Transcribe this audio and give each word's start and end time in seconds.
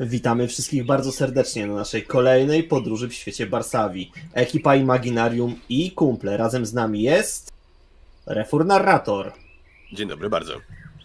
Witamy 0.00 0.48
wszystkich 0.48 0.86
bardzo 0.86 1.12
serdecznie 1.12 1.66
na 1.66 1.74
naszej 1.74 2.02
kolejnej 2.02 2.64
podróży 2.64 3.08
w 3.08 3.14
świecie 3.14 3.46
Barsawi. 3.46 4.12
Ekipa 4.32 4.76
Imaginarium 4.76 5.60
i 5.68 5.90
kumple. 5.90 6.36
Razem 6.36 6.66
z 6.66 6.74
nami 6.74 7.02
jest... 7.02 7.52
Refur 8.26 8.66
Narrator. 8.66 9.32
Dzień 9.92 10.08
dobry 10.08 10.30
bardzo. 10.30 10.54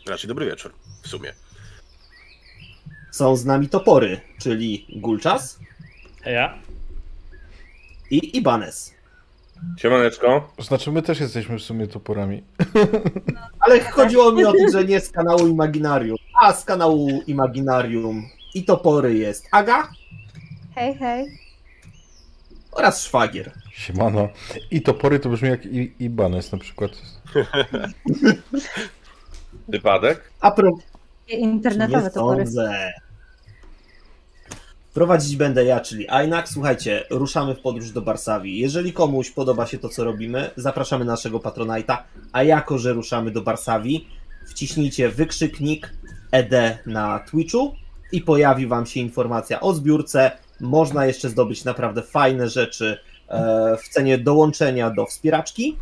Raczej 0.07 0.28
dobry 0.28 0.46
wieczór, 0.46 0.73
w 1.02 1.07
sumie. 1.07 1.33
Są 3.12 3.36
z 3.36 3.46
nami 3.46 3.70
topory, 3.70 4.21
czyli 4.39 4.86
Gulczas 4.96 5.60
Ja? 6.26 6.58
i 8.12 8.38
Ibanez. 8.38 8.94
Siemaneczko. 9.78 10.54
Znaczy 10.60 10.92
my 10.92 11.02
też 11.02 11.20
jesteśmy 11.20 11.60
w 11.60 11.62
sumie 11.62 11.88
toporami. 11.88 12.44
Ale 13.60 13.80
chodziło 13.80 14.32
mi 14.32 14.46
o 14.46 14.52
to, 14.52 14.71
że 14.71 14.86
nie 14.86 15.02
z 15.02 15.12
kanału 15.12 15.48
Imaginarium, 15.48 16.18
a 16.42 16.54
z 16.54 16.66
kanału 16.66 17.21
Imaginarium 17.28 18.30
i 18.54 18.63
topory 18.63 19.18
jest 19.18 19.47
Aga 19.51 19.87
Hej, 20.75 20.96
hej. 20.96 21.39
oraz 22.71 23.04
Szwagier. 23.04 23.51
Siemano. 23.71 24.29
I 24.71 24.82
topory 24.82 25.19
to 25.19 25.29
brzmi 25.29 25.50
jak 25.50 25.65
i, 25.65 25.93
Ibanez 26.00 26.51
na 26.51 26.57
przykład. 26.57 26.91
Wypadek? 29.68 30.32
A 30.41 30.51
pro... 30.51 30.71
Internetowe 31.27 32.03
nie 32.03 32.09
topory. 32.09 32.45
sądzę. 32.45 32.94
Prowadzić 34.94 35.36
będę 35.36 35.66
ja, 35.66 35.80
czyli 35.80 36.09
Ainak. 36.09 36.50
Słuchajcie, 36.50 37.03
ruszamy 37.09 37.55
w 37.55 37.59
podróż 37.59 37.91
do 37.91 38.02
Barsawii. 38.02 38.59
Jeżeli 38.59 38.94
komuś 38.94 39.31
podoba 39.31 39.66
się 39.66 39.77
to, 39.77 39.89
co 39.89 40.03
robimy, 40.03 40.50
zapraszamy 40.55 41.05
naszego 41.05 41.39
Patronite'a, 41.39 41.97
a 42.31 42.44
jako, 42.44 42.77
że 42.77 42.94
ruszamy 42.94 43.31
do 43.31 43.41
Barsawii, 43.41 44.08
wciśnijcie 44.47 45.09
wykrzyknik 45.09 45.94
ED 46.31 46.80
na 46.86 47.19
Twitchu 47.19 47.75
i 48.11 48.22
pojawi 48.22 48.67
Wam 48.67 48.86
się 48.86 48.99
informacja 48.99 49.59
o 49.61 49.73
zbiórce. 49.73 50.31
Można 50.59 51.05
jeszcze 51.05 51.29
zdobyć 51.29 51.63
naprawdę 51.63 52.02
fajne 52.02 52.49
rzeczy 52.49 52.97
e, 53.27 53.77
w 53.77 53.89
cenie 53.89 54.17
dołączenia 54.17 54.89
do 54.89 55.05
wspieraczki. 55.05 55.77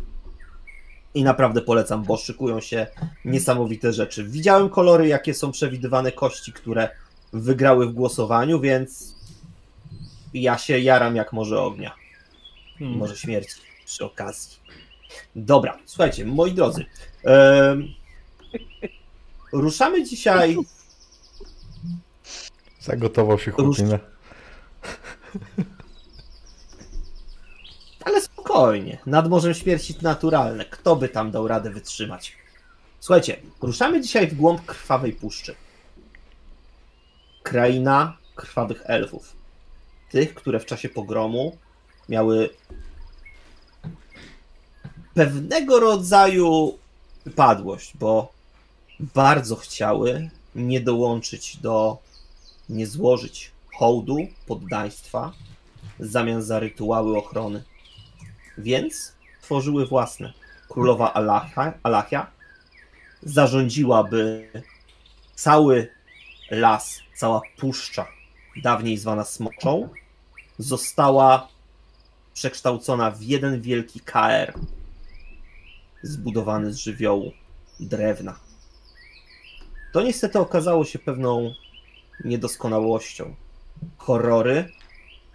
I 1.14 1.24
naprawdę 1.24 1.60
polecam, 1.60 2.04
bo 2.04 2.16
szykują 2.16 2.60
się 2.60 2.86
niesamowite 3.24 3.92
rzeczy. 3.92 4.24
Widziałem 4.24 4.68
kolory, 4.68 5.08
jakie 5.08 5.34
są 5.34 5.52
przewidywane 5.52 6.12
kości, 6.12 6.52
które 6.52 6.88
wygrały 7.32 7.86
w 7.86 7.92
głosowaniu, 7.92 8.60
więc 8.60 9.14
ja 10.34 10.58
się 10.58 10.78
jaram 10.78 11.16
jak 11.16 11.32
może 11.32 11.60
ognia. 11.60 11.94
Hmm. 12.78 12.98
Może 12.98 13.16
śmierci 13.16 13.54
przy 13.84 14.04
okazji. 14.04 14.58
Dobra, 15.36 15.78
słuchajcie, 15.84 16.24
moi 16.24 16.52
drodzy. 16.52 16.84
em, 17.24 17.88
ruszamy 19.52 20.04
dzisiaj. 20.04 20.56
Zagotował 22.88 23.38
się 23.38 23.50
chłopina. 23.50 23.98
Ale 28.04 28.20
spokojnie. 28.20 28.98
Nad 29.06 29.28
Morzem 29.28 29.54
Śmierci 29.54 29.94
naturalne. 30.02 30.64
Kto 30.64 30.96
by 30.96 31.08
tam 31.08 31.30
dał 31.30 31.48
radę 31.48 31.70
wytrzymać? 31.70 32.36
Słuchajcie, 33.00 33.36
ruszamy 33.62 34.00
dzisiaj 34.00 34.26
w 34.28 34.34
głąb 34.34 34.64
krwawej 34.66 35.12
puszczy. 35.12 35.54
Kraina 37.42 38.16
krwawych 38.34 38.82
elfów. 38.84 39.36
Tych, 40.10 40.34
które 40.34 40.60
w 40.60 40.66
czasie 40.66 40.88
pogromu 40.88 41.56
miały 42.08 42.50
pewnego 45.14 45.80
rodzaju 45.80 46.78
wypadłość, 47.24 47.96
bo 47.96 48.32
bardzo 49.00 49.56
chciały 49.56 50.30
nie 50.54 50.80
dołączyć 50.80 51.56
do, 51.56 51.98
nie 52.68 52.86
złożyć 52.86 53.52
hołdu 53.78 54.16
poddaństwa 54.46 55.32
w 55.98 56.06
zamian 56.06 56.42
za 56.42 56.58
rytuały 56.58 57.18
ochrony. 57.18 57.64
Więc 58.58 59.12
tworzyły 59.42 59.86
własne. 59.86 60.32
Królowa 60.68 61.14
Alachia, 61.14 61.72
Alachia 61.82 62.30
zarządziła, 63.22 64.04
by 64.04 64.50
cały 65.34 65.88
las, 66.50 67.00
cała 67.16 67.40
puszcza, 67.56 68.06
dawniej 68.62 68.98
zwana 68.98 69.24
Smoczą, 69.24 69.88
została 70.58 71.48
przekształcona 72.34 73.10
w 73.10 73.22
jeden 73.22 73.60
wielki 73.60 74.00
KR 74.00 74.54
zbudowany 76.02 76.72
z 76.72 76.76
żywiołu 76.76 77.32
drewna. 77.80 78.38
To 79.92 80.02
niestety 80.02 80.38
okazało 80.38 80.84
się 80.84 80.98
pewną 80.98 81.54
niedoskonałością. 82.24 83.34
Horrory 83.96 84.72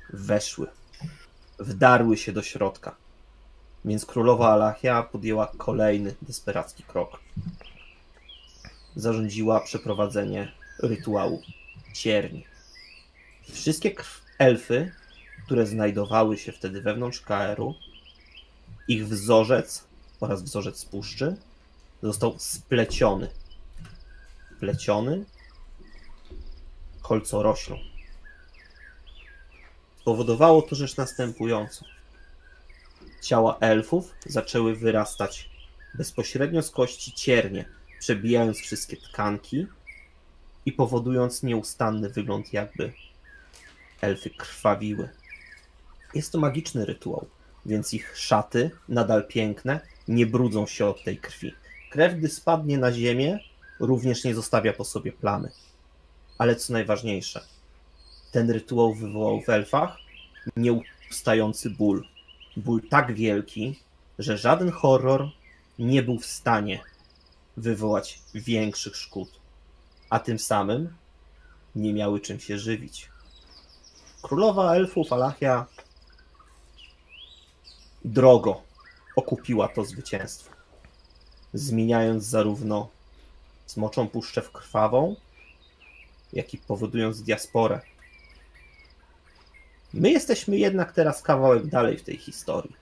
weszły, 0.09 0.67
wdarły 1.59 2.17
się 2.17 2.31
do 2.31 2.41
środka. 2.41 2.95
Więc 3.85 4.05
królowa 4.05 4.49
Alachia 4.53 5.03
podjęła 5.03 5.51
kolejny 5.57 6.16
desperacki 6.21 6.83
krok. 6.83 7.19
Zarządziła 8.95 9.59
przeprowadzenie 9.59 10.51
rytuału 10.79 11.41
cierni. 11.94 12.45
Wszystkie 13.51 13.95
elfy, 14.39 14.91
które 15.45 15.65
znajdowały 15.65 16.38
się 16.38 16.51
wtedy 16.51 16.81
wewnątrz 16.81 17.21
KR-u, 17.21 17.75
ich 18.88 19.07
wzorzec 19.07 19.83
oraz 20.19 20.44
wzorzec 20.44 20.85
puszczy 20.85 21.35
został 22.03 22.35
spleciony. 22.39 23.29
Pleciony 24.59 25.25
kolcoroślą. 27.03 27.78
Spowodowało 30.02 30.62
to 30.62 30.75
rzecz 30.75 30.97
następującą. 30.97 31.86
Ciała 33.22 33.58
elfów 33.59 34.14
zaczęły 34.25 34.75
wyrastać 34.75 35.50
bezpośrednio 35.94 36.62
z 36.62 36.72
kości 36.72 37.13
ciernie, 37.13 37.66
przebijając 38.00 38.58
wszystkie 38.58 38.97
tkanki 38.97 39.68
i 40.66 40.72
powodując 40.72 41.44
nieustanny 41.44 42.09
wygląd, 42.09 42.53
jakby 42.53 42.94
elfy 44.02 44.30
krwawiły. 44.30 45.09
Jest 46.13 46.31
to 46.31 46.40
magiczny 46.40 46.86
rytuał, 46.86 47.28
więc 47.66 47.94
ich 47.94 48.18
szaty, 48.18 48.72
nadal 48.90 49.28
piękne, 49.28 49.80
nie 50.08 50.25
brudzą 50.25 50.68
się 50.68 50.86
od 50.86 51.03
tej 51.03 51.18
krwi. 51.18 51.53
Krew, 51.92 52.16
gdy 52.16 52.30
spadnie 52.30 52.78
na 52.78 52.92
ziemię, 52.92 53.40
również 53.80 54.24
nie 54.24 54.36
zostawia 54.36 54.74
po 54.74 54.86
sobie 54.86 55.12
plamy. 55.12 55.52
Ale 56.44 56.56
co 56.56 56.74
najważniejsze, 56.74 57.46
ten 58.31 58.52
rytuał 58.52 58.94
wywołał 58.94 59.42
w 59.42 59.50
elfach 59.50 59.98
nieustający 60.58 61.70
ból. 61.70 62.08
Ból 62.58 62.81
tak 62.90 63.14
wielki, 63.14 63.80
że 64.20 64.38
żaden 64.38 64.72
horror 64.72 65.30
nie 65.80 66.04
był 66.04 66.20
w 66.20 66.26
stanie 66.26 66.84
wywołać 67.58 68.20
większych 68.34 68.96
szkód, 68.96 69.30
a 70.09 70.20
tym 70.20 70.40
samym 70.40 70.94
nie 71.76 71.94
miały 71.94 72.20
czym 72.20 72.40
się 72.40 72.60
żywić. 72.60 73.10
Królowa 74.22 74.75
elfów 74.75 75.14
Alachia 75.14 75.66
drogo 78.06 78.62
okupiła 79.16 79.68
to 79.68 79.86
zwycięstwo, 79.86 80.52
zmieniając 81.54 82.24
zarówno 82.24 82.90
smoczą 83.66 84.08
puszczę 84.08 84.42
w 84.42 84.52
krwawą, 84.52 85.16
jak 86.33 86.53
i 86.53 86.57
powodując 86.57 87.21
diasporę. 87.21 87.81
My 89.94 90.11
jesteśmy 90.11 90.57
jednak 90.57 90.91
teraz 90.91 91.21
kawałek 91.21 91.67
dalej 91.67 91.97
w 91.97 92.03
tej 92.03 92.17
historii. 92.17 92.75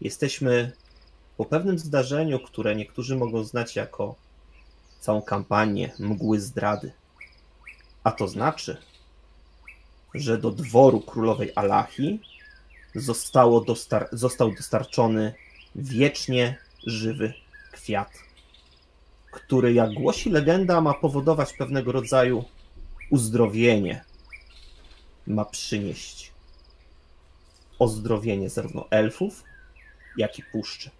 Jesteśmy 0.00 0.72
po 1.36 1.44
pewnym 1.44 1.78
zdarzeniu, 1.78 2.40
które 2.40 2.76
niektórzy 2.76 3.16
mogą 3.16 3.44
znać 3.44 3.76
jako 3.76 4.14
całą 5.00 5.22
kampanię 5.22 5.92
mgły 5.98 6.40
zdrady. 6.40 6.92
A 8.04 8.12
to 8.12 8.28
znaczy, 8.28 8.76
że 10.14 10.38
do 10.38 10.50
dworu 10.50 11.00
królowej 11.00 11.52
Alachi 11.54 12.20
zostało 12.94 13.60
dostar- 13.60 14.08
został 14.12 14.54
dostarczony 14.54 15.34
wiecznie 15.74 16.58
żywy 16.86 17.34
kwiat, 17.72 18.10
który, 19.34 19.72
jak 19.72 19.94
głosi 19.94 20.30
legenda, 20.30 20.80
ma 20.80 20.94
powodować 20.94 21.52
pewnego 21.52 21.92
rodzaju 21.92 22.44
uzdrowienie. 23.10 24.04
Ma 25.26 25.44
przynieść 25.44 26.32
ozdrowienie 27.78 28.50
zarówno 28.50 28.86
elfów, 28.90 29.44
jak 30.16 30.38
i 30.38 30.42
puszczy. 30.42 30.90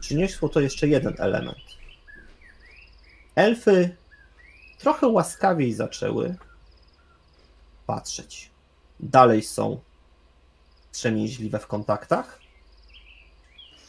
Przyniosło 0.00 0.48
to 0.48 0.60
jeszcze 0.60 0.88
jeden 0.88 1.14
element. 1.18 1.58
Elfy 3.34 3.96
trochę 4.78 5.06
łaskawiej 5.06 5.72
zaczęły 5.72 6.36
patrzeć. 7.86 8.50
Dalej 9.00 9.42
są 9.42 9.80
wstrzemięźliwe 10.92 11.58
w 11.58 11.66
kontaktach, 11.66 12.40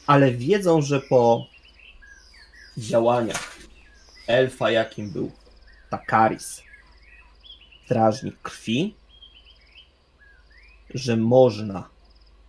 ale 0.07 0.31
wiedzą, 0.31 0.81
że 0.81 1.01
po 1.01 1.45
działaniach 2.77 3.57
elfa, 4.27 4.71
jakim 4.71 5.11
był 5.11 5.31
Takaris, 5.89 6.61
strażnik 7.85 8.41
krwi, 8.41 8.95
że 10.93 11.17
można 11.17 11.89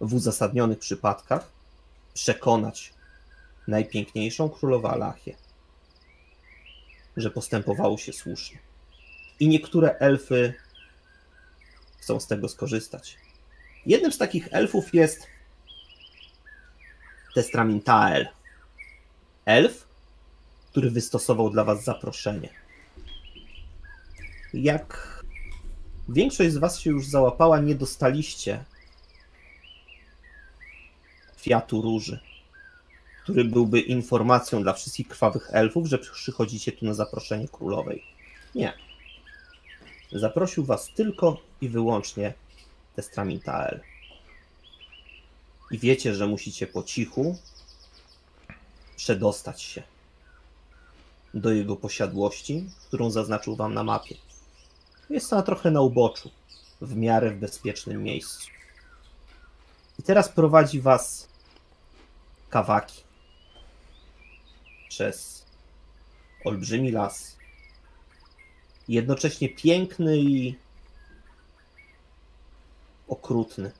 w 0.00 0.14
uzasadnionych 0.14 0.78
przypadkach 0.78 1.52
przekonać 2.14 2.94
najpiękniejszą 3.68 4.50
królową 4.50 4.88
Alachię, 4.88 5.36
że 7.16 7.30
postępowało 7.30 7.98
się 7.98 8.12
słusznie. 8.12 8.58
I 9.40 9.48
niektóre 9.48 9.98
elfy 9.98 10.54
chcą 11.98 12.20
z 12.20 12.26
tego 12.26 12.48
skorzystać. 12.48 13.16
Jednym 13.86 14.12
z 14.12 14.18
takich 14.18 14.48
elfów 14.50 14.94
jest 14.94 15.26
Testramintael. 17.34 18.28
Elf, 19.44 19.86
który 20.72 20.90
wystosował 20.90 21.50
dla 21.50 21.64
was 21.64 21.84
zaproszenie. 21.84 22.48
Jak 24.54 25.22
większość 26.08 26.52
z 26.52 26.56
was 26.56 26.80
się 26.80 26.90
już 26.90 27.06
załapała, 27.06 27.60
nie 27.60 27.74
dostaliście 27.74 28.64
kwiatu 31.36 31.82
róży, 31.82 32.20
który 33.22 33.44
byłby 33.44 33.80
informacją 33.80 34.62
dla 34.62 34.72
wszystkich 34.72 35.08
krwawych 35.08 35.48
elfów, 35.52 35.86
że 35.86 35.98
przychodzicie 35.98 36.72
tu 36.72 36.84
na 36.84 36.94
zaproszenie 36.94 37.48
królowej. 37.48 38.04
Nie. 38.54 38.72
Zaprosił 40.12 40.64
was 40.64 40.90
tylko 40.94 41.40
i 41.60 41.68
wyłącznie 41.68 42.34
Testramintael. 42.96 43.80
I 45.70 45.78
wiecie, 45.78 46.14
że 46.14 46.26
musicie 46.26 46.66
po 46.66 46.82
cichu 46.82 47.38
przedostać 48.96 49.62
się 49.62 49.91
do 51.34 51.52
jego 51.52 51.76
posiadłości, 51.76 52.70
którą 52.88 53.10
zaznaczył 53.10 53.56
wam 53.56 53.74
na 53.74 53.84
mapie. 53.84 54.14
Jest 55.10 55.32
ona 55.32 55.42
trochę 55.42 55.70
na 55.70 55.80
uboczu, 55.80 56.30
w 56.80 56.96
miarę 56.96 57.30
w 57.30 57.38
bezpiecznym 57.38 58.02
miejscu. 58.02 58.50
I 59.98 60.02
teraz 60.02 60.28
prowadzi 60.28 60.80
was 60.80 61.28
kawaki 62.50 63.02
przez 64.88 65.46
olbrzymi 66.44 66.90
las. 66.92 67.36
Jednocześnie 68.88 69.48
piękny 69.48 70.18
i 70.18 70.58
okrutny, 73.08 73.72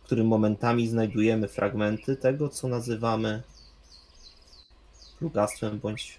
w 0.00 0.04
którym 0.04 0.26
momentami 0.26 0.88
znajdujemy 0.88 1.48
fragmenty 1.48 2.16
tego, 2.16 2.48
co 2.48 2.68
nazywamy 2.68 3.42
plugastwem 5.18 5.78
bądź 5.78 6.18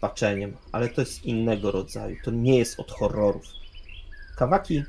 paczeniem, 0.00 0.56
ale 0.72 0.88
to 0.88 1.00
jest 1.00 1.24
innego 1.24 1.70
rodzaju. 1.70 2.16
To 2.24 2.30
nie 2.30 2.58
jest 2.58 2.80
od 2.80 2.90
horrorów. 2.90 3.44
Kawaki, 4.36 4.82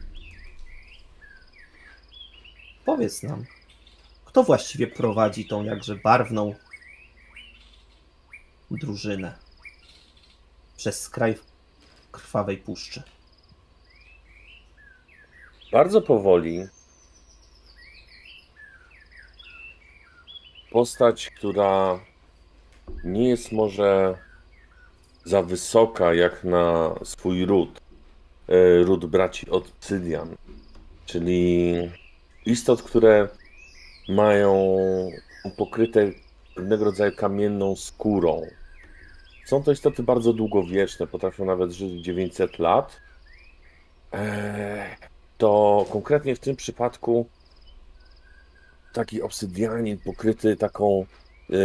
powiedz 2.86 3.24
nam, 3.24 3.46
kto 4.26 4.44
właściwie 4.44 4.88
prowadzi 4.88 5.46
tą 5.46 5.64
jakże 5.64 5.96
barwną 5.96 6.56
drużynę 8.72 9.38
przez 10.78 11.10
kraj 11.10 11.36
krwawej 12.12 12.58
puszczy? 12.58 13.04
Bardzo 15.72 16.02
powoli. 16.02 16.68
Postać, 20.72 21.30
która 21.30 22.00
nie 23.04 23.30
jest 23.30 23.52
może 23.52 24.18
za 25.24 25.42
wysoka 25.44 26.14
jak 26.14 26.44
na 26.44 26.96
swój 27.04 27.46
ród. 27.46 27.82
e, 28.48 28.84
Ród 28.84 29.06
braci 29.06 29.50
Obsydian. 29.50 30.36
Czyli 31.06 31.76
istot, 32.46 32.82
które 32.82 33.28
mają 34.10 34.78
pokryte 35.58 36.12
pewnego 36.56 36.86
rodzaju 36.86 37.12
kamienną 37.16 37.76
skórą. 37.76 38.42
Są 39.46 39.64
to 39.64 39.72
istoty 39.72 40.04
bardzo 40.04 40.34
długowieczne, 40.34 41.08
potrafią 41.08 41.46
nawet 41.46 41.72
żyć 41.72 42.04
900 42.04 42.60
lat. 42.60 42.98
Eee, 44.12 44.96
to 45.38 45.86
konkretnie 45.90 46.36
w 46.36 46.40
tym 46.40 46.56
przypadku 46.56 47.26
taki 48.94 49.22
obsydianin 49.22 49.98
pokryty 49.98 50.56
taką 50.56 51.06
em, 51.50 51.58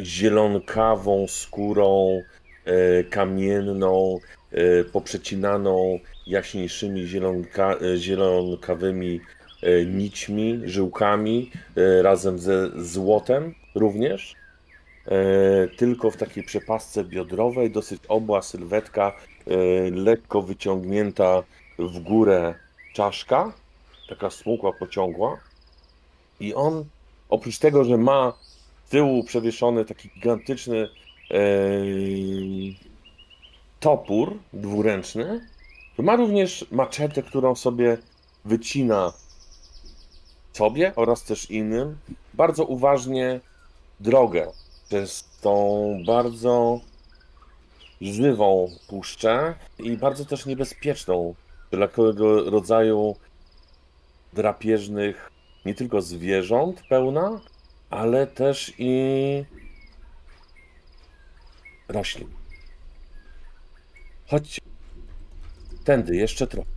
zielonkawą 0.00 1.26
skórą 1.28 2.22
e, 2.64 3.04
kamienną, 3.04 4.18
e, 4.52 4.84
poprzecinaną 4.84 5.98
jaśniejszymi 6.26 7.06
zielonka, 7.06 7.74
e, 7.74 7.96
zielonkawymi 7.96 9.20
e, 9.62 9.84
nićmi, 9.84 10.60
żyłkami, 10.64 11.50
e, 11.76 12.02
razem 12.02 12.38
ze 12.38 12.70
złotem 12.76 13.54
również. 13.74 14.34
E, 15.06 15.68
Tylko 15.76 16.10
w 16.10 16.16
takiej 16.16 16.44
przepasce 16.44 17.04
biodrowej, 17.04 17.70
dosyć 17.70 18.02
obła 18.08 18.42
sylwetka, 18.42 19.12
lekko 19.92 20.42
wyciągnięta 20.42 21.42
w 21.78 21.98
górę 21.98 22.54
czaszka, 22.94 23.52
taka 24.08 24.30
smukła, 24.30 24.72
pociągła. 24.72 25.38
I 26.40 26.54
on, 26.54 26.84
oprócz 27.28 27.58
tego, 27.58 27.84
że 27.84 27.96
ma 27.96 28.32
z 28.86 28.90
tyłu 28.90 29.24
przewieszony 29.24 29.84
taki 29.84 30.08
gigantyczny 30.08 30.88
em, 31.30 32.74
topór 33.80 34.38
dwuręczny, 34.52 35.48
ma 35.98 36.16
również 36.16 36.66
maczetę, 36.70 37.22
którą 37.22 37.54
sobie 37.54 37.98
wycina 38.44 39.12
sobie 40.52 40.92
oraz 40.96 41.22
też 41.24 41.50
innym. 41.50 41.98
Bardzo 42.34 42.64
uważnie 42.64 43.40
drogę 44.00 44.52
przez 44.88 45.24
tą 45.40 45.98
bardzo 46.06 46.80
żywą 48.00 48.70
puszczę 48.88 49.54
i 49.78 49.96
bardzo 49.96 50.24
też 50.24 50.46
niebezpieczną 50.46 51.34
dla 51.70 51.88
wszelkiego 51.88 52.50
rodzaju 52.50 53.16
drapieżnych 54.32 55.30
nie 55.64 55.74
tylko 55.74 56.02
zwierząt 56.02 56.82
pełna, 56.88 57.40
ale 57.94 58.26
też 58.26 58.72
i 58.78 59.44
roślin. 61.88 62.28
Chodźcie. 64.30 64.60
Tędy, 65.84 66.16
jeszcze 66.16 66.46
trochę. 66.46 66.68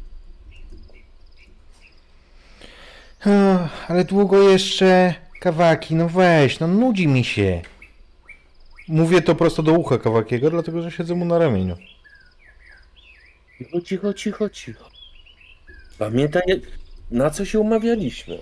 Ale 3.88 4.06
długo 4.06 4.50
jeszcze 4.50 5.14
kawaki, 5.40 5.96
no 5.96 6.10
weź, 6.10 6.60
no 6.60 6.68
nudzi 6.68 7.08
mi 7.08 7.24
się. 7.24 7.62
Mówię 8.88 9.22
to 9.22 9.36
prosto 9.36 9.64
do 9.64 9.74
ucha 9.74 9.98
kawakiego, 9.98 10.50
dlatego 10.50 10.82
że 10.82 10.92
siedzę 10.92 11.16
mu 11.16 11.26
na 11.26 11.38
ramieniu. 11.38 11.78
Cicho, 13.58 13.82
cicho, 13.82 14.14
cicho, 14.14 14.50
cicho. 14.50 14.90
Pamiętaj, 15.98 16.62
na 17.12 17.30
co 17.30 17.46
się 17.46 17.60
umawialiśmy. 17.60 18.38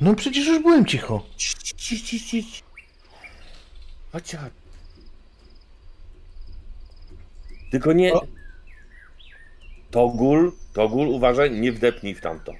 No 0.00 0.14
przecież 0.14 0.46
już 0.46 0.62
byłem 0.62 0.86
cicho. 0.86 1.26
Cii, 1.36 1.54
cii, 1.56 1.76
cii, 1.76 2.20
cii, 2.20 2.44
cii. 2.44 2.62
Chodź, 4.12 4.36
chodź. 4.36 4.52
Tylko 7.70 7.92
nie... 7.92 8.14
O. 8.14 8.26
Togul, 9.90 10.52
Togul, 10.72 11.08
uważaj, 11.08 11.50
nie 11.50 11.72
wdepnij 11.72 12.14
w 12.14 12.20
tamto. 12.20 12.52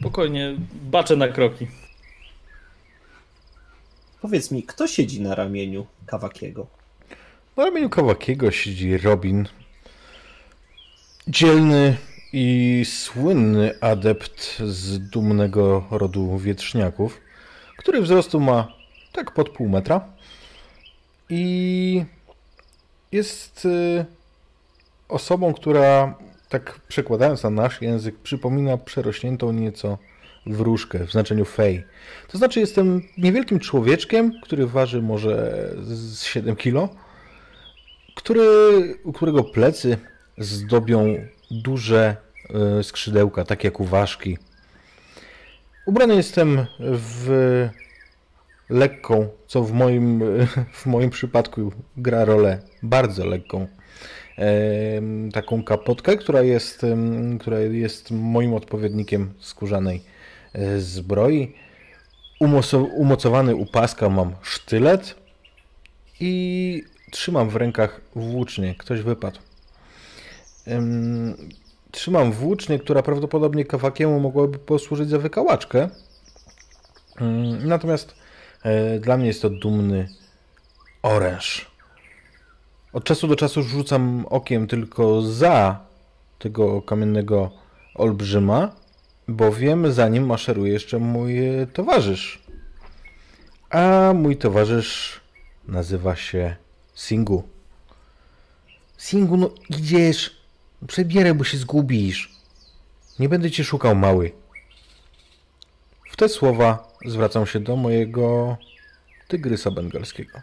Spokojnie, 0.00 0.56
baczę 0.72 1.16
na 1.16 1.28
kroki. 1.28 1.66
Powiedz 4.20 4.50
mi, 4.50 4.62
kto 4.62 4.86
siedzi 4.86 5.20
na 5.20 5.34
ramieniu 5.34 5.86
Kawakiego? 6.06 6.66
Na 7.56 7.64
ramieniu 7.64 7.90
kawakiego 7.90 8.50
siedzi 8.50 8.98
Robin. 8.98 9.48
Dzielny 11.28 11.96
i 12.32 12.82
słynny 12.84 13.80
adept 13.80 14.58
z 14.58 14.98
dumnego 15.10 15.84
rodu 15.90 16.38
wietrzniaków, 16.38 17.20
który 17.76 18.00
wzrostu 18.00 18.40
ma 18.40 18.72
tak 19.12 19.30
pod 19.34 19.48
pół 19.48 19.68
metra. 19.68 20.00
I 21.28 22.04
jest 23.12 23.64
y, 23.64 24.04
osobą, 25.08 25.54
która, 25.54 26.14
tak 26.48 26.80
przekładając 26.88 27.42
na 27.42 27.50
nasz 27.50 27.82
język, 27.82 28.18
przypomina 28.18 28.76
przerośniętą 28.76 29.52
nieco 29.52 29.98
wróżkę 30.46 31.06
w 31.06 31.12
znaczeniu 31.12 31.44
fej. 31.44 31.84
To 32.28 32.38
znaczy, 32.38 32.60
jestem 32.60 33.02
niewielkim 33.18 33.58
człowieczkiem, 33.58 34.40
który 34.42 34.66
waży 34.66 35.02
może 35.02 35.68
z 35.82 36.22
7 36.22 36.56
kilo, 36.56 36.88
który, 38.14 38.42
u 39.04 39.12
którego 39.12 39.44
plecy 39.44 39.98
zdobią 40.38 41.14
duże 41.50 42.16
y, 42.80 42.84
skrzydełka, 42.84 43.44
tak 43.44 43.64
jak 43.64 43.80
u 43.80 43.84
ważki. 43.84 44.38
Ubrany 45.86 46.14
jestem 46.16 46.66
w 46.80 47.68
lekką, 48.70 49.28
co 49.46 49.62
w 49.62 49.72
moim, 49.72 50.22
w 50.80 50.86
moim 50.86 51.10
przypadku 51.10 51.72
gra 51.96 52.24
rolę 52.24 52.58
bardzo 52.82 53.26
lekką, 53.26 53.66
taką 55.32 55.62
kapotkę, 55.64 56.16
która 56.16 56.42
jest, 56.42 56.86
która 57.40 57.58
jest 57.58 58.10
moim 58.10 58.54
odpowiednikiem 58.54 59.32
skórzanej 59.40 60.02
e, 60.52 60.80
zbroi. 60.80 61.54
Umocowany 62.96 63.56
u 63.56 63.66
paska 63.66 64.08
mam 64.08 64.34
sztylet 64.42 65.14
i 66.20 66.82
trzymam 67.10 67.50
w 67.50 67.56
rękach 67.56 68.00
włócznię. 68.14 68.74
Ktoś 68.78 69.00
wypadł. 69.00 69.38
Em, 70.68 71.36
Trzymam 71.90 72.32
włócznię, 72.32 72.78
która 72.78 73.02
prawdopodobnie 73.02 73.64
kawakiemu 73.64 74.20
mogłaby 74.20 74.58
posłużyć 74.58 75.08
za 75.08 75.18
wykałaczkę. 75.18 75.88
Mm, 77.20 77.68
Natomiast 77.68 78.14
e, 78.62 78.98
dla 79.00 79.16
mnie 79.16 79.26
jest 79.26 79.42
to 79.42 79.50
dumny 79.50 80.08
oręż. 81.02 81.70
Od 82.92 83.04
czasu 83.04 83.28
do 83.28 83.36
czasu 83.36 83.62
rzucam 83.62 84.26
okiem 84.30 84.66
tylko 84.66 85.22
za 85.22 85.80
tego 86.38 86.82
kamiennego 86.82 87.50
olbrzyma, 87.94 88.72
bowiem 89.28 89.92
za 89.92 90.08
nim 90.08 90.26
maszeruje 90.26 90.72
jeszcze 90.72 90.98
mój 90.98 91.46
e, 91.46 91.66
towarzysz. 91.66 92.42
A 93.70 94.12
mój 94.14 94.36
towarzysz 94.36 95.20
nazywa 95.68 96.16
się 96.16 96.56
Singu. 96.94 97.42
Singu, 98.98 99.36
no 99.36 99.50
idziesz. 99.68 100.37
Przebieraj, 100.86 101.34
bo 101.34 101.44
się 101.44 101.58
zgubisz. 101.58 102.32
Nie 103.18 103.28
będę 103.28 103.50
cię 103.50 103.64
szukał, 103.64 103.94
mały. 103.94 104.32
W 106.10 106.16
te 106.16 106.28
słowa 106.28 106.88
zwracam 107.06 107.46
się 107.46 107.60
do 107.60 107.76
mojego 107.76 108.56
tygrysa 109.28 109.70
bengalskiego. 109.70 110.40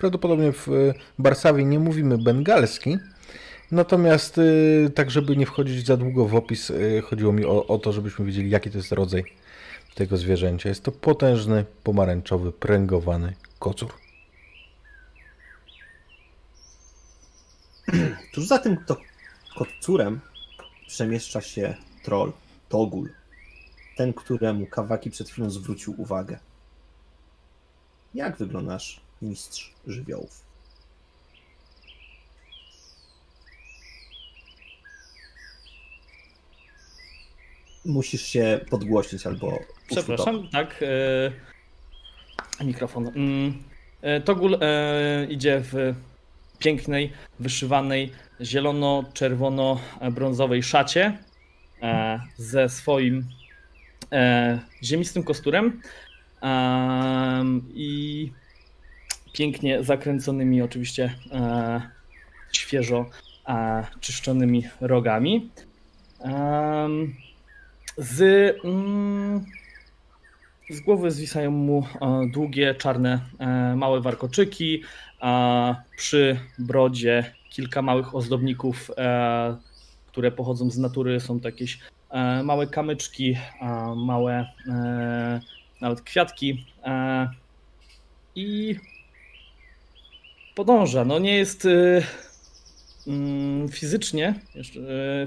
Prawdopodobnie 0.00 0.52
w 0.52 0.68
y, 0.68 0.94
Barsawie 1.18 1.64
nie 1.64 1.78
mówimy 1.78 2.18
bengalski, 2.18 2.98
natomiast 3.70 4.38
y, 4.38 4.90
tak, 4.94 5.10
żeby 5.10 5.36
nie 5.36 5.46
wchodzić 5.46 5.86
za 5.86 5.96
długo 5.96 6.26
w 6.26 6.34
opis, 6.34 6.70
y, 6.70 7.02
chodziło 7.04 7.32
mi 7.32 7.44
o, 7.44 7.66
o 7.66 7.78
to, 7.78 7.92
żebyśmy 7.92 8.24
wiedzieli, 8.24 8.50
jaki 8.50 8.70
to 8.70 8.78
jest 8.78 8.92
rodzaj 8.92 9.24
tego 9.94 10.16
zwierzęcia. 10.16 10.68
Jest 10.68 10.84
to 10.84 10.92
potężny, 10.92 11.64
pomarańczowy, 11.84 12.52
pręgowany 12.52 13.34
kocur. 13.58 13.92
Tuż 18.32 18.46
za 18.46 18.58
tym 18.58 18.76
to 18.86 18.96
kocurem 19.60 20.20
przemieszcza 20.86 21.40
się 21.40 21.74
troll, 22.02 22.32
Togul. 22.68 23.10
Ten, 23.96 24.12
któremu 24.12 24.66
Kawaki 24.66 25.10
przed 25.10 25.30
chwilą 25.30 25.50
zwrócił 25.50 25.94
uwagę. 25.98 26.38
Jak 28.14 28.36
wyglądasz, 28.36 29.00
mistrz 29.22 29.74
żywiołów? 29.86 30.42
Musisz 37.84 38.22
się 38.22 38.60
podgłośnić 38.70 39.26
albo. 39.26 39.58
Przepraszam, 39.90 40.48
tak. 40.48 40.84
E, 42.60 42.64
mikrofon. 42.64 43.12
E, 44.02 44.20
Togul 44.20 44.58
e, 44.60 45.26
idzie 45.30 45.60
w 45.64 45.94
pięknej, 46.60 47.12
wyszywanej 47.40 48.12
zielono-czerwono-brązowej 48.40 50.62
szacie 50.62 51.18
e, 51.82 52.20
ze 52.36 52.68
swoim 52.68 53.28
e, 54.12 54.58
ziemistym 54.82 55.22
kosturem 55.22 55.80
em, 56.40 57.62
i 57.74 58.32
pięknie 59.32 59.84
zakręconymi 59.84 60.62
oczywiście 60.62 61.14
e, 61.32 61.80
świeżo 62.52 63.06
e, 63.48 63.84
czyszczonymi 64.00 64.64
rogami. 64.80 65.50
Z, 67.98 68.20
mm, 68.64 69.44
z 70.70 70.80
głowy 70.80 71.10
zwisają 71.10 71.50
mu 71.50 71.86
e, 72.00 72.30
długie, 72.32 72.74
czarne, 72.74 73.20
e, 73.38 73.76
małe 73.76 74.00
warkoczyki, 74.00 74.82
przy 75.96 76.40
brodzie 76.58 77.34
kilka 77.50 77.82
małych 77.82 78.14
ozdobników, 78.14 78.90
e, 78.96 79.56
które 80.06 80.32
pochodzą 80.32 80.70
z 80.70 80.78
natury. 80.78 81.20
Są 81.20 81.40
jakieś 81.44 81.78
e, 82.10 82.42
małe 82.42 82.66
kamyczki, 82.66 83.36
małe 83.96 84.46
e, 84.68 85.40
nawet 85.80 86.00
kwiatki. 86.00 86.66
I 88.34 88.76
podąża. 90.54 91.04
No 91.04 91.18
nie 91.18 91.36
jest 91.36 91.68
mm, 93.06 93.68
fizycznie, 93.68 94.34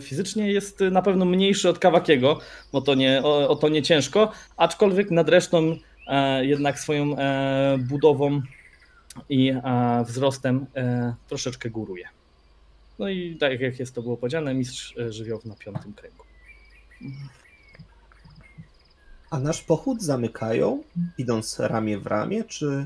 fizycznie 0.02 0.52
jest 0.52 0.80
na 0.92 1.02
pewno 1.02 1.26
mniejszy 1.26 1.70
od 1.70 1.80
Kawakiego, 1.80 2.40
bo 2.72 2.82
to 2.82 2.96
nie, 2.96 3.22
o, 3.24 3.50
o 3.50 3.56
to 3.56 3.70
nie 3.70 3.82
ciężko, 3.82 4.32
aczkolwiek 4.58 5.12
nad 5.12 5.30
resztą 5.30 5.78
jednak 6.42 6.80
swoją 6.80 7.16
budową 7.78 8.42
i 9.30 9.54
wzrostem 10.06 10.66
e, 10.76 11.16
troszeczkę 11.28 11.70
góruje. 11.70 12.10
No 13.00 13.10
i 13.10 13.36
tak 13.36 13.60
jak 13.60 13.80
jest 13.80 13.96
to 13.96 14.02
było 14.02 14.18
powiedziane, 14.18 14.54
mistrz 14.54 14.98
e, 14.98 15.14
żywiołów 15.14 15.46
na 15.46 15.56
piątym 15.56 15.94
kręgu. 15.94 16.24
A 19.30 19.40
nasz 19.40 19.62
pochód 19.62 20.02
zamykają, 20.02 20.84
idąc 21.18 21.60
ramię 21.60 21.98
w 21.98 22.08
ramię, 22.08 22.44
czy 22.44 22.86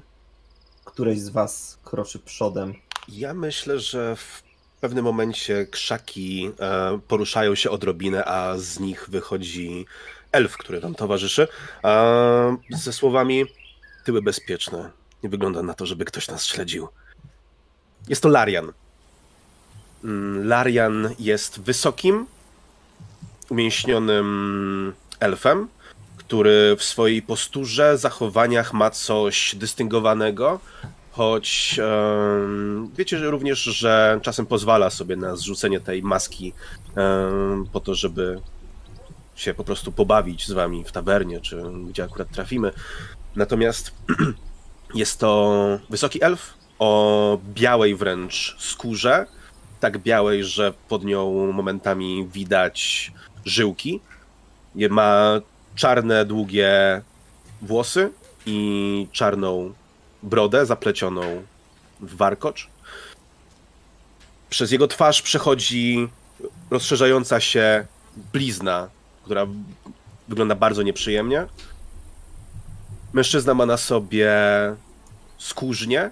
któreś 0.86 1.20
z 1.20 1.30
was 1.30 1.80
kroczy 1.84 2.20
przodem? 2.20 2.74
Ja 3.10 3.34
myślę, 3.34 3.80
że 3.80 4.16
w 4.16 4.44
pewnym 4.82 5.06
momencie 5.06 5.66
krzaki 5.66 6.52
e, 6.60 7.00
poruszają 7.08 7.56
się 7.56 7.70
odrobinę, 7.70 8.26
a 8.26 8.58
z 8.58 8.80
nich 8.80 9.10
wychodzi 9.10 9.86
elf, 10.32 10.58
który 10.58 10.80
wam 10.80 10.96
towarzyszy, 10.96 11.48
ze 12.70 12.94
słowami 12.94 13.46
tyły 14.06 14.22
bezpieczne. 14.22 14.92
Nie 15.24 15.30
wygląda 15.30 15.64
na 15.64 15.74
to, 15.74 15.86
żeby 15.86 16.06
ktoś 16.06 16.28
nas 16.28 16.46
śledził. 16.46 16.88
Jest 18.10 18.24
to 18.24 18.30
Larian. 18.30 18.72
Mm, 20.04 20.48
Larian 20.48 21.10
jest 21.20 21.60
wysokim, 21.60 22.26
umięśnionym 23.50 24.94
elfem, 25.20 25.68
który 26.18 26.76
w 26.80 26.84
swojej 26.84 27.22
posturze, 27.22 27.98
zachowaniach 27.98 28.74
ma 28.74 28.90
coś 28.90 29.56
dystyngowanego, 29.56 30.60
choć 31.12 31.80
em, 31.80 32.90
wiecie 32.98 33.18
że 33.18 33.32
również, 33.32 33.60
że 33.60 34.20
czasem 34.24 34.46
pozwala 34.46 34.90
sobie 34.90 35.16
na 35.16 35.36
zrzucenie 35.36 35.80
tej 35.80 36.04
maski 36.04 36.54
em, 36.96 37.68
po 37.74 37.80
to, 37.80 37.96
żeby 37.96 38.42
się 39.36 39.54
po 39.54 39.64
prostu 39.64 39.92
pobawić 39.92 40.48
z 40.48 40.52
wami 40.52 40.84
w 40.84 40.92
tabernie, 40.92 41.42
czy 41.42 41.64
gdzie 41.90 42.04
akurat 42.04 42.32
trafimy. 42.32 42.72
Natomiast 43.36 43.92
jest 44.94 45.20
to 45.20 45.54
wysoki 45.90 46.24
elf 46.24 46.54
o 46.80 47.40
białej 47.54 47.96
wręcz 47.96 48.56
skórze, 48.60 49.26
tak 49.80 49.98
białej, 49.98 50.44
że 50.44 50.74
pod 50.90 51.06
nią 51.06 51.52
momentami 51.52 52.28
widać 52.28 53.12
żyłki. 53.46 54.00
Ma 54.90 55.42
czarne, 55.76 56.26
długie 56.26 57.02
włosy 57.62 58.12
i 58.46 59.08
czarną 59.12 59.74
brodę 60.24 60.66
zaplecioną 60.66 61.22
w 62.00 62.16
warkocz. 62.16 62.70
Przez 64.50 64.72
jego 64.72 64.88
twarz 64.88 65.22
przechodzi 65.22 66.10
rozszerzająca 66.72 67.40
się 67.40 67.86
blizna, 68.34 68.90
która 69.24 69.48
wygląda 70.28 70.56
bardzo 70.56 70.84
nieprzyjemnie. 70.84 71.46
Mężczyzna 73.18 73.54
ma 73.54 73.66
na 73.66 73.78
sobie 73.78 74.32
skórznię, 75.38 76.10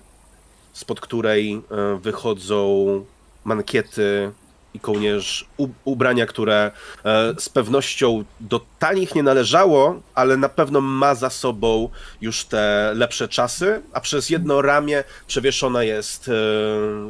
spod 0.74 1.00
której 1.00 1.54
e, 1.54 1.62
wychodzą 2.02 3.06
mankiety 3.44 4.32
i 4.74 4.80
kołnierz, 4.80 5.48
ubrania, 5.84 6.26
które 6.26 6.72
e, 7.06 7.34
z 7.40 7.50
pewnością 7.50 8.24
do 8.40 8.62
tanich 8.80 9.16
nie 9.16 9.24
należało, 9.24 10.02
ale 10.16 10.38
na 10.38 10.50
pewno 10.50 10.82
ma 10.82 11.16
za 11.16 11.30
sobą 11.30 11.90
już 12.22 12.46
te 12.46 12.92
lepsze 12.96 13.28
czasy, 13.28 13.82
a 13.94 14.02
przez 14.02 14.30
jedno 14.30 14.62
ramię 14.62 15.04
przewieszona 15.28 15.84
jest 15.84 16.30
e, 16.30 16.32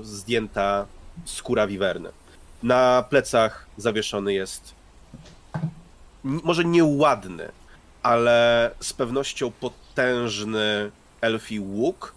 zdjęta 0.04 0.86
skóra 1.26 1.68
wiwerny. 1.68 2.10
Na 2.64 3.04
plecach 3.10 3.68
zawieszony 3.78 4.34
jest 4.34 4.74
może 6.24 6.66
nieładny, 6.66 7.52
ale 8.04 8.72
z 8.80 8.94
pewnością 8.94 9.52
potężny 9.96 10.92
elfi 11.22 11.60
łuk, 11.60 12.16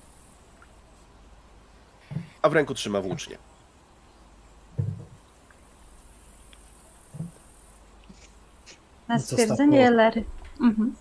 a 2.42 2.48
w 2.48 2.52
ręku 2.52 2.74
trzyma 2.74 3.00
włócznie. 3.00 3.38
Na 9.08 9.18
stwierdzenie? 9.18 9.90
Lery. 9.90 10.24
Mhm. 10.60 10.94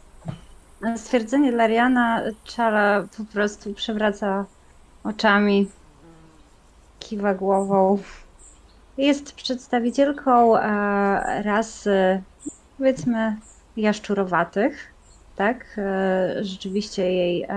Na 0.82 0.98
stwierdzenie 0.98 1.52
Lariana 1.52 2.22
Czala 2.44 3.04
po 3.18 3.26
prostu 3.26 3.74
przewraca 3.74 4.46
oczami, 5.04 5.70
kiwa 7.00 7.34
głową. 7.34 8.00
Jest 8.98 9.34
przedstawicielką 9.36 10.58
e, 10.58 11.44
rasy, 11.44 12.22
powiedzmy, 12.78 13.38
jaszczurowatych, 13.78 14.97
tak? 15.38 15.66
E, 15.78 16.36
rzeczywiście 16.42 17.12
jej 17.12 17.48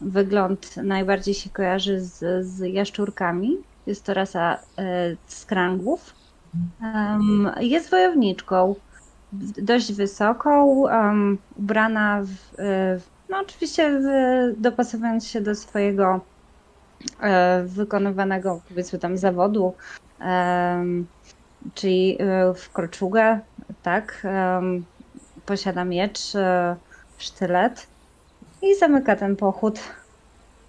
wygląd 0.00 0.76
najbardziej 0.76 1.34
się 1.34 1.50
kojarzy 1.50 2.00
z, 2.00 2.46
z 2.46 2.58
jaszczurkami. 2.60 3.56
Jest 3.86 4.04
to 4.04 4.14
rasa 4.14 4.58
e, 4.78 5.16
skrangów. 5.26 6.14
Jest 7.60 7.90
wojowniczką 7.90 8.74
dość 9.58 9.92
wysoką, 9.92 10.84
ubrana 11.56 12.22
w, 12.22 12.60
e, 12.60 12.98
no 13.28 13.38
oczywiście 13.40 13.90
w, 13.90 14.04
dopasowując 14.60 15.26
się 15.26 15.40
do 15.40 15.54
swojego 15.54 16.20
wykonywanego 17.64 18.60
powiedzmy 18.68 18.98
tam 18.98 19.16
zawodu, 19.16 19.74
czyli 21.74 22.18
w 22.56 22.70
kolczugę, 22.72 23.40
tak, 23.82 24.26
posiada 25.46 25.84
miecz, 25.84 26.20
sztylet 27.22 27.86
i 28.62 28.74
zamyka 28.76 29.16
ten 29.16 29.36
pochód, 29.36 29.80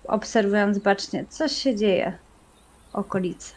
obserwując 0.07 0.77
bacznie, 0.79 1.25
co 1.29 1.47
się 1.47 1.75
dzieje 1.75 2.17
w 2.91 2.95
okolicy. 2.95 3.53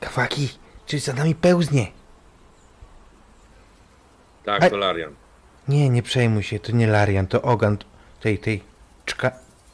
Kawaki, 0.00 0.48
czy 0.86 0.98
za 0.98 1.12
nami 1.12 1.34
pełznie? 1.34 1.86
Tak, 4.44 4.62
Aj. 4.62 4.70
to 4.70 4.76
Larian. 4.76 5.14
Nie, 5.68 5.90
nie 5.90 6.02
przejmuj 6.02 6.42
się, 6.42 6.60
to 6.60 6.72
nie 6.72 6.86
Larian, 6.86 7.26
to 7.26 7.42
Ogan 7.42 7.78
tej, 8.20 8.38
tej, 8.38 8.62
czka, 9.06 9.30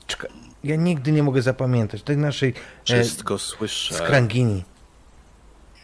czka. 0.06 0.28
Ja 0.64 0.76
nigdy 0.76 1.12
nie 1.12 1.22
mogę 1.22 1.42
zapamiętać 1.42 2.02
tej 2.02 2.16
naszej 2.16 2.50
e, 2.50 2.54
Wszystko 2.84 3.38
słyszę. 3.38 3.94
skrangini. 3.94 4.64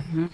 Ja 0.01 0.29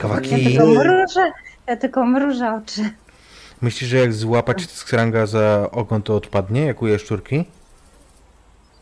Kawaki, 0.00 0.44
tylko 0.44 0.66
mrużę, 0.66 1.32
ja 1.66 1.76
tylko 1.76 2.04
mrużę 2.04 2.54
oczy. 2.54 2.90
myślisz, 3.62 3.90
że 3.90 3.96
jak 3.96 4.12
złapać 4.12 4.70
skranga 4.70 5.26
za 5.26 5.68
ogon, 5.70 6.02
to 6.02 6.16
odpadnie, 6.16 6.66
jak 6.66 6.82
u 6.82 6.86
jaszczurki? 6.86 7.44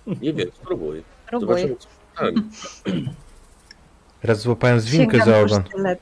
Nie 0.06 0.32
wiem, 0.32 0.48
spróbuj. 0.54 1.02
Próbuj. 1.26 1.48
Zobaczymy, 1.48 1.76
co 1.76 1.88
ten. 2.18 2.50
Raz 4.22 4.40
złapałem 4.40 4.80
zwinkę 4.80 5.18
Sięgam 5.18 5.28
za 5.28 5.32
po 5.34 5.40
ogon. 5.40 5.64
sztylet. 5.70 6.00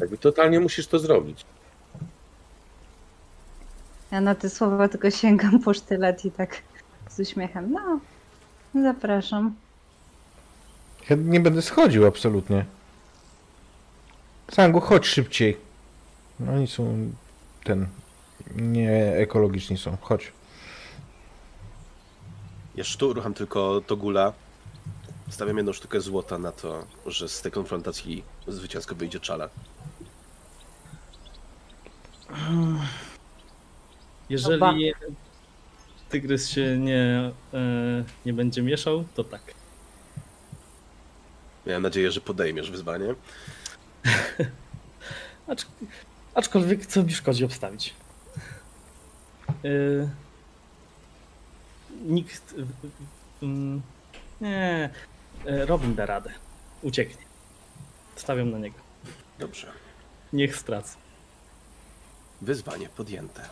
Jakby 0.00 0.18
totalnie 0.18 0.60
musisz 0.60 0.86
to 0.86 0.98
zrobić. 0.98 1.44
Ja 4.10 4.20
na 4.20 4.34
te 4.34 4.50
słowa 4.50 4.88
tylko 4.88 5.10
sięgam 5.10 5.60
po 5.60 5.74
sztylet 5.74 6.24
i 6.24 6.30
tak 6.30 6.62
z 7.08 7.20
uśmiechem. 7.20 7.72
No, 7.72 8.00
zapraszam. 8.82 9.54
Ja 11.10 11.16
nie 11.16 11.40
będę 11.40 11.62
schodził 11.62 12.06
absolutnie. 12.06 12.64
Sangu, 14.52 14.80
chodź 14.80 15.06
szybciej. 15.06 15.56
No, 16.40 16.52
Oni 16.52 16.66
są 16.66 17.12
ten. 17.64 17.86
Nie 18.56 19.12
ekologiczni 19.16 19.78
są. 19.78 19.96
Chodź. 20.00 20.32
Jeszcze 22.74 22.98
tu 22.98 23.08
urucham 23.08 23.34
tylko 23.34 23.80
Togula. 23.86 24.32
Stawiam 25.30 25.56
jedną 25.56 25.72
sztukę 25.72 26.00
złota 26.00 26.38
na 26.38 26.52
to, 26.52 26.86
że 27.06 27.28
z 27.28 27.42
tej 27.42 27.52
konfrontacji 27.52 28.24
zwycięsko 28.48 28.94
wyjdzie 28.94 29.20
czala. 29.20 29.48
Jeżeli 34.28 34.92
tygrys 36.08 36.48
się 36.48 36.78
nie, 36.78 37.30
e, 37.54 38.04
nie 38.26 38.32
będzie 38.32 38.62
mieszał, 38.62 39.04
to 39.14 39.24
tak. 39.24 39.42
Miałem 41.66 41.82
nadzieję, 41.82 42.10
że 42.10 42.20
podejmiesz 42.20 42.70
wyzwanie. 42.70 43.14
Acz, 45.48 45.66
aczkolwiek 46.34 46.86
co 46.86 47.02
mi 47.02 47.12
szkodzi 47.12 47.44
obstawić? 47.44 47.94
Yy, 49.62 50.08
nikt. 52.04 52.54
mm, 53.42 53.82
nie. 54.40 54.90
Yy, 55.44 55.66
Robin 55.66 55.94
da 55.94 56.06
radę. 56.06 56.30
Ucieknie. 56.82 57.24
Stawiam 58.16 58.50
na 58.50 58.58
niego. 58.58 58.78
Dobrze. 59.38 59.72
Niech 60.32 60.56
stracę. 60.56 60.96
Wyzwanie 62.42 62.88
podjęte. 62.88 63.40
Ja 63.42 63.48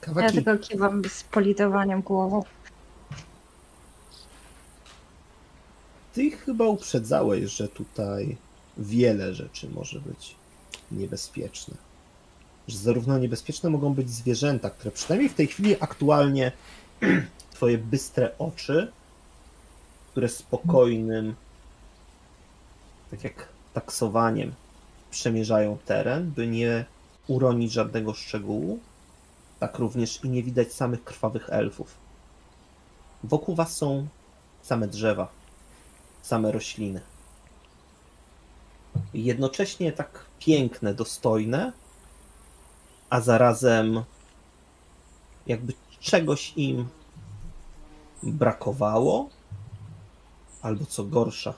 Kawaki, 0.00 0.32
tylko 0.34 0.58
kiwam 0.58 1.02
z 1.08 1.22
politowaniem 1.22 2.02
głową. 2.02 2.42
Ty 6.12 6.30
chyba 6.30 6.64
uprzedzałeś, 6.64 7.52
że 7.52 7.68
tutaj 7.68 8.36
wiele 8.78 9.34
rzeczy 9.34 9.68
może 9.68 10.00
być 10.00 10.34
niebezpieczne. 10.92 11.74
Że 12.68 12.78
zarówno 12.78 13.18
niebezpieczne 13.18 13.70
mogą 13.70 13.94
być 13.94 14.10
zwierzęta, 14.10 14.70
które 14.70 14.90
przynajmniej 14.90 15.28
w 15.28 15.34
tej 15.34 15.46
chwili 15.46 15.76
aktualnie 15.80 16.52
twoje 17.54 17.78
bystre 17.78 18.38
oczy, 18.38 18.92
które 20.10 20.28
spokojnym, 20.28 21.34
tak 23.10 23.24
jak 23.24 23.48
taksowaniem, 23.74 24.52
przemierzają 25.10 25.78
teren, 25.84 26.30
by 26.30 26.46
nie 26.46 26.84
uronić 27.26 27.72
żadnego 27.72 28.14
szczegółu, 28.14 28.78
tak 29.60 29.78
również 29.78 30.24
i 30.24 30.28
nie 30.28 30.42
widać 30.42 30.72
samych 30.72 31.04
krwawych 31.04 31.50
elfów. 31.50 31.94
Wokół 33.24 33.54
was 33.54 33.76
są 33.76 34.06
same 34.62 34.88
drzewa, 34.88 35.41
same 36.22 36.52
rośliny. 36.52 37.00
Jednocześnie 39.14 39.92
tak 39.92 40.24
piękne, 40.38 40.94
dostojne, 40.94 41.72
a 43.10 43.20
zarazem 43.20 44.04
jakby 45.46 45.72
czegoś 46.00 46.52
im 46.56 46.88
brakowało, 48.22 49.28
albo 50.62 50.86
co 50.86 51.04
gorsza, 51.04 51.54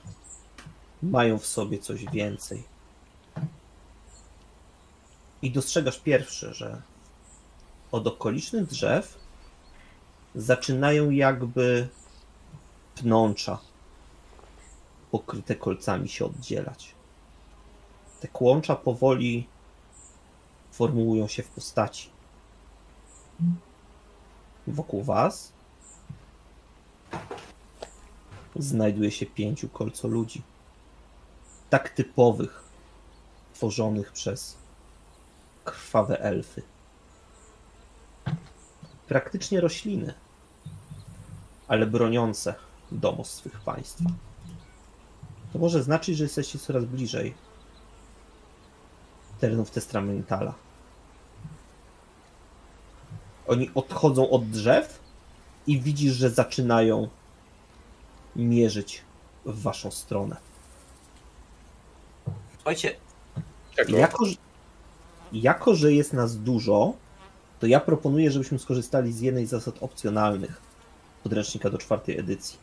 mają 1.03 1.39
w 1.39 1.45
sobie 1.45 1.79
coś 1.79 2.05
więcej. 2.05 2.63
I 5.41 5.51
dostrzegasz 5.51 5.99
pierwszy, 5.99 6.53
że 6.53 6.81
od 7.91 8.07
okolicznych 8.07 8.65
drzew 8.65 9.17
zaczynają 10.35 11.09
jakby 11.09 11.87
pnącza 12.95 13.59
pokryte 15.15 15.55
kolcami 15.55 16.09
się 16.09 16.25
oddzielać. 16.25 16.95
Te 18.21 18.27
kłącza 18.27 18.75
powoli 18.75 19.47
formułują 20.71 21.27
się 21.27 21.43
w 21.43 21.49
postaci. 21.49 22.09
Wokół 24.67 25.03
was 25.03 25.53
znajduje 28.55 29.11
się 29.11 29.25
pięciu 29.25 29.69
kolcoludzi. 29.69 30.41
Tak 31.69 31.89
typowych, 31.89 32.63
tworzonych 33.53 34.11
przez 34.11 34.57
krwawe 35.63 36.19
elfy. 36.19 36.61
Praktycznie 39.07 39.61
rośliny, 39.61 40.13
ale 41.67 41.87
broniące 41.87 42.55
domostw 42.91 43.35
swych 43.35 43.61
państwa. 43.61 44.09
To 45.55 45.59
może 45.59 45.83
znaczyć, 45.83 46.17
że 46.17 46.23
jesteście 46.23 46.59
coraz 46.59 46.85
bliżej 46.85 47.33
terenów 49.39 49.71
Testramentala. 49.71 50.53
Oni 53.47 53.71
odchodzą 53.75 54.29
od 54.29 54.49
drzew 54.49 54.99
i 55.67 55.81
widzisz, 55.81 56.13
że 56.13 56.29
zaczynają 56.29 57.07
mierzyć 58.35 59.01
w 59.45 59.61
waszą 59.61 59.91
stronę. 59.91 60.35
Słuchajcie, 62.55 62.95
jako, 63.99 64.25
że- 64.25 64.35
jako, 65.33 65.75
że 65.75 65.93
jest 65.93 66.13
nas 66.13 66.37
dużo, 66.37 66.93
to 67.59 67.67
ja 67.67 67.79
proponuję, 67.79 68.31
żebyśmy 68.31 68.59
skorzystali 68.59 69.13
z 69.13 69.21
jednej 69.21 69.45
z 69.45 69.49
zasad 69.49 69.83
opcjonalnych 69.83 70.61
podręcznika 71.23 71.69
do 71.69 71.77
czwartej 71.77 72.19
edycji. 72.19 72.57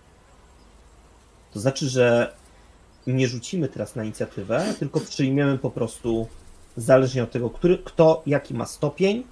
To 1.52 1.60
znaczy, 1.60 1.88
że 1.88 2.34
nie 3.06 3.28
rzucimy 3.28 3.68
teraz 3.68 3.96
na 3.96 4.04
inicjatywę, 4.04 4.74
tylko 4.78 5.00
przyjmiemy 5.00 5.58
po 5.58 5.70
prostu 5.70 6.28
zależnie 6.76 7.22
od 7.22 7.30
tego, 7.30 7.50
który, 7.50 7.78
kto 7.78 8.22
jaki 8.26 8.54
ma 8.54 8.66
stopień 8.66 9.24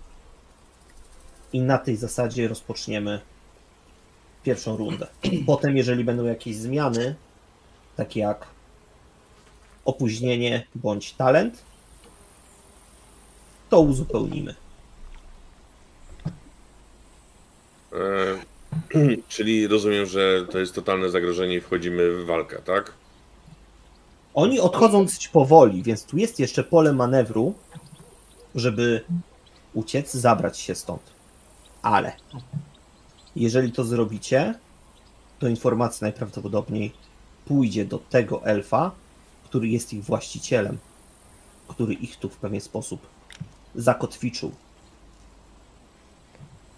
i 1.53 1.61
na 1.61 1.79
tej 1.79 1.97
zasadzie 1.97 2.49
rozpoczniemy 2.49 3.21
pierwszą 4.45 4.77
rundę. 4.77 5.07
Potem, 5.47 5.77
jeżeli 5.77 6.05
będą 6.05 6.25
jakieś 6.25 6.57
zmiany, 6.57 7.15
takie 7.97 8.21
jak 8.21 8.47
opóźnienie 9.85 10.67
bądź 10.75 11.13
talent, 11.13 11.63
to 13.71 13.81
uzupełnimy. 13.81 14.55
E, 17.93 19.17
czyli 19.29 19.67
rozumiem, 19.67 20.07
że 20.07 20.47
to 20.51 20.59
jest 20.59 20.75
totalne 20.75 21.11
zagrożenie 21.11 21.55
i 21.57 21.61
wchodzimy 21.61 22.11
w 22.11 22.27
walkę, 22.27 22.63
tak? 22.65 23.00
Oni 24.35 24.61
odchodzą 24.61 25.05
dosyć 25.05 25.29
powoli, 25.29 25.83
więc 25.83 26.05
tu 26.05 26.19
jest 26.19 26.41
jeszcze 26.41 26.65
pole 26.65 26.93
manewru, 26.93 27.55
żeby 28.55 29.05
uciec, 29.75 30.15
zabrać 30.15 30.59
się 30.59 30.75
stąd. 30.75 31.03
Ale 31.83 32.13
jeżeli 33.37 33.73
to 33.73 33.85
zrobicie, 33.85 34.55
to 35.39 35.49
informacja 35.49 36.05
najprawdopodobniej 36.05 36.93
pójdzie 37.45 37.85
do 37.85 37.99
tego 37.99 38.45
elfa, 38.45 38.91
który 39.45 39.69
jest 39.69 39.93
ich 39.93 40.05
właścicielem, 40.05 40.79
który 41.69 41.95
ich 41.95 42.17
tu 42.17 42.29
w 42.29 42.37
pewien 42.37 42.61
sposób 42.61 43.07
zakotwiczył. 43.75 44.53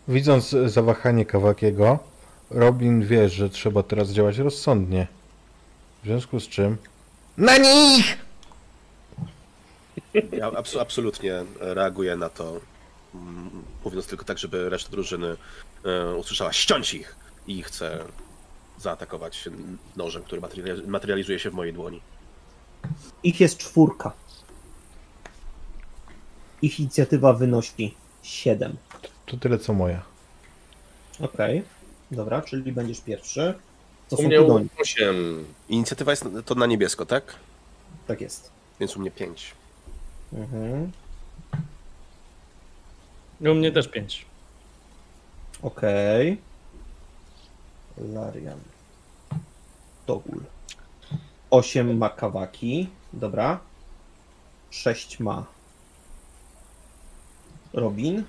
Widząc 0.08 0.56
zawahanie 0.66 1.26
Kawakiego, 1.26 1.98
Robin 2.50 3.06
wie, 3.06 3.28
że 3.28 3.50
trzeba 3.50 3.82
teraz 3.82 4.10
działać 4.10 4.38
rozsądnie. 4.38 5.06
W 6.02 6.06
związku 6.06 6.40
z 6.40 6.48
czym... 6.48 6.76
Na 7.36 7.58
nich! 7.58 8.18
Ja 10.32 10.50
abs- 10.50 10.80
absolutnie 10.80 11.44
reaguję 11.60 12.16
na 12.16 12.28
to, 12.28 12.60
mm, 13.14 13.50
mówiąc 13.84 14.06
tylko 14.06 14.24
tak, 14.24 14.38
żeby 14.38 14.68
reszta 14.70 14.90
drużyny 14.90 15.36
e, 15.84 16.14
usłyszała 16.14 16.52
ściąć 16.52 16.94
ich 16.94 17.16
i 17.46 17.62
chcę 17.62 18.04
zaatakować 18.78 19.48
nożem, 19.96 20.22
który 20.22 20.40
materiali- 20.40 20.86
materializuje 20.86 21.38
się 21.38 21.50
w 21.50 21.54
mojej 21.54 21.72
dłoni. 21.74 22.00
Ich 23.22 23.40
jest 23.40 23.58
czwórka. 23.58 24.12
Ich 26.62 26.80
inicjatywa 26.80 27.32
wynosi 27.32 27.94
7. 28.22 28.76
To 29.26 29.36
tyle 29.36 29.58
co 29.58 29.72
moja. 29.74 30.02
Okej, 31.20 31.62
dobra, 32.10 32.42
czyli 32.42 32.72
będziesz 32.72 33.00
pierwszy. 33.00 33.54
To 34.12 34.16
U 34.16 34.22
mnie 34.22 34.38
tu 34.38 34.46
do 34.46 34.58
nich. 34.58 34.72
8. 34.80 35.44
Inicjatywa 35.68 36.12
jest 36.12 36.24
to 36.44 36.54
na 36.54 36.66
niebiesko, 36.66 37.06
tak? 37.06 37.34
Tak 38.06 38.20
jest. 38.20 38.50
Więc 38.80 38.96
u 38.96 39.00
mnie 39.00 39.10
5. 39.10 39.54
Mhm. 40.32 40.92
I 43.40 43.48
U 43.48 43.54
mnie 43.54 43.72
też 43.72 43.88
pięć. 43.88 44.26
Okej. 45.62 46.40
Larian. 47.98 48.60
Togul. 50.06 50.40
8 51.50 51.98
ma 51.98 52.08
Kawaki. 52.08 52.88
Dobra. 53.12 53.60
6 54.70 55.20
ma 55.20 55.46
Robin. 57.72 58.24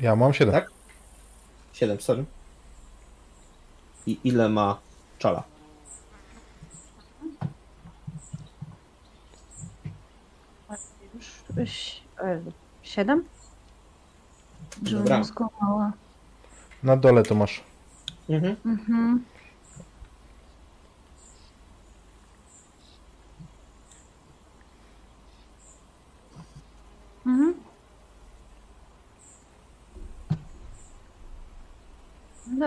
Ja 0.00 0.16
mam 0.16 0.34
7. 0.34 0.54
Tak? 0.54 0.81
7, 1.72 2.00
sorry. 2.00 2.24
I 4.06 4.18
ile 4.24 4.48
ma 4.48 4.78
Czala? 5.18 5.42
Już 11.56 12.00
siedem? 12.82 13.24
Dobra. 14.82 15.24
skłamała. 15.24 15.92
Na 16.82 16.96
dole 16.96 17.22
to 17.22 17.34
masz. 17.34 17.62
Mhm. 18.28 18.56
Mhm. 18.66 19.24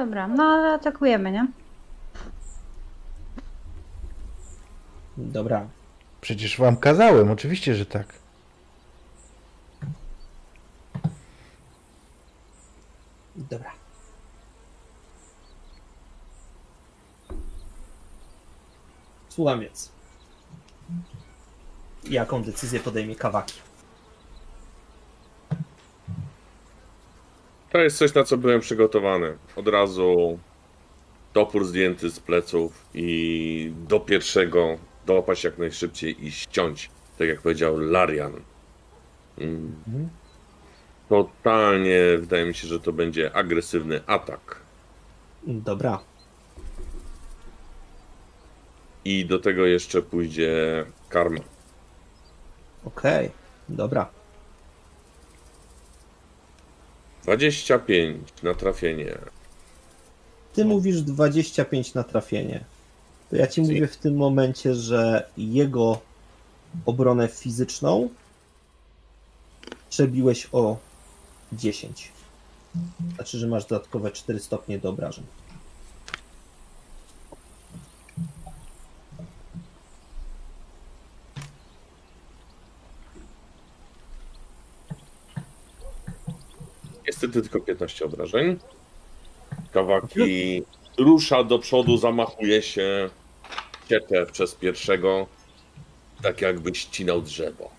Dobra, 0.05 0.27
no 0.27 0.43
ale 0.43 0.73
atakujemy, 0.73 1.31
nie? 1.31 1.47
Dobra. 5.17 5.67
Przecież 6.21 6.57
wam 6.57 6.77
kazałem, 6.77 7.31
oczywiście, 7.31 7.75
że 7.75 7.85
tak. 7.85 8.07
Dobra. 13.35 13.71
Słucham 19.29 19.59
więc. 19.59 19.91
Jaką 22.03 22.43
decyzję 22.43 22.79
podejmie 22.79 23.15
Kawaki? 23.15 23.53
To 27.75 27.81
jest 27.81 27.97
coś, 27.97 28.13
na 28.13 28.23
co 28.23 28.37
byłem 28.37 28.59
przygotowany. 28.59 29.37
Od 29.55 29.67
razu 29.67 30.39
topór 31.33 31.65
zdjęty 31.65 32.09
z 32.09 32.19
pleców 32.19 32.85
i 32.93 33.73
do 33.87 33.99
pierwszego 33.99 34.77
dopaść 35.05 35.43
jak 35.43 35.57
najszybciej 35.57 36.25
i 36.25 36.31
ściąć. 36.31 36.89
Tak 37.17 37.27
jak 37.27 37.41
powiedział 37.41 37.77
Larian. 37.77 38.33
Mm. 39.37 40.09
Totalnie 41.09 41.99
wydaje 42.17 42.45
mi 42.45 42.53
się, 42.53 42.67
że 42.67 42.79
to 42.79 42.93
będzie 42.93 43.35
agresywny 43.35 44.01
atak. 44.07 44.61
Dobra. 45.47 45.99
I 49.05 49.25
do 49.25 49.39
tego 49.39 49.65
jeszcze 49.65 50.01
pójdzie 50.01 50.85
karma. 51.09 51.41
Okej. 52.85 53.31
Dobra. 53.69 54.09
25 57.25 58.43
na 58.43 58.53
trafienie. 58.53 59.17
Ty 60.53 60.65
mówisz 60.65 61.01
25 61.01 61.93
na 61.93 62.03
trafienie. 62.03 62.65
To 63.29 63.35
ja 63.35 63.47
ci 63.47 63.61
mówię 63.61 63.87
w 63.87 63.97
tym 63.97 64.15
momencie, 64.15 64.75
że 64.75 65.29
jego 65.37 66.01
obronę 66.85 67.27
fizyczną 67.27 68.09
przebiłeś 69.89 70.47
o 70.51 70.77
10. 71.53 72.11
Znaczy, 73.15 73.37
że 73.37 73.47
masz 73.47 73.65
dodatkowe 73.65 74.11
4 74.11 74.39
stopnie 74.39 74.79
do 74.79 74.89
obrażeń. 74.89 75.23
Niestety 87.25 87.49
tylko 87.49 87.65
15 87.65 88.05
obrażeń. 88.05 88.59
Kawaki 89.71 90.63
rusza 90.97 91.43
do 91.43 91.59
przodu, 91.59 91.97
zamachuje 91.97 92.61
się, 92.61 93.09
cieczę 93.89 94.25
przez 94.31 94.55
pierwszego, 94.55 95.27
tak 96.23 96.41
jakby 96.41 96.75
ścinał 96.75 97.21
drzewo. 97.21 97.69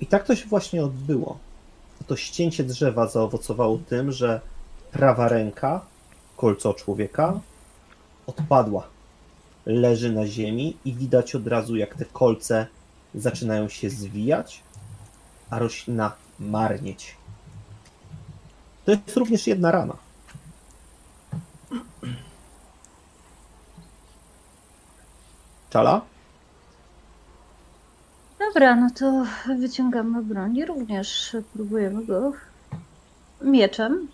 I 0.00 0.06
tak 0.06 0.26
to 0.26 0.36
się 0.36 0.46
właśnie 0.46 0.84
odbyło. 0.84 1.38
To 2.06 2.16
ścięcie 2.16 2.64
drzewa 2.64 3.06
zaowocowało 3.06 3.78
tym, 3.88 4.12
że 4.12 4.40
prawa 4.92 5.28
ręka, 5.28 5.86
kolco 6.36 6.74
człowieka, 6.74 7.40
odpadła. 8.26 8.86
Leży 9.66 10.12
na 10.12 10.26
ziemi 10.26 10.76
i 10.84 10.92
widać 10.94 11.34
od 11.34 11.46
razu, 11.46 11.76
jak 11.76 11.94
te 11.94 12.04
kolce 12.04 12.66
zaczynają 13.14 13.68
się 13.68 13.90
zwijać, 13.90 14.62
a 15.54 15.58
roślina 15.58 16.12
marnieć. 16.40 17.16
To 18.84 18.90
jest 18.90 19.16
również 19.16 19.46
jedna 19.46 19.70
rana. 19.70 19.96
Czala? 25.70 26.00
Dobra, 28.38 28.76
no 28.76 28.90
to 28.90 29.24
wyciągamy 29.58 30.22
broń 30.22 30.56
i 30.56 30.64
również 30.64 31.36
próbujemy 31.52 32.04
go 32.06 32.32
mieczem 33.42 34.08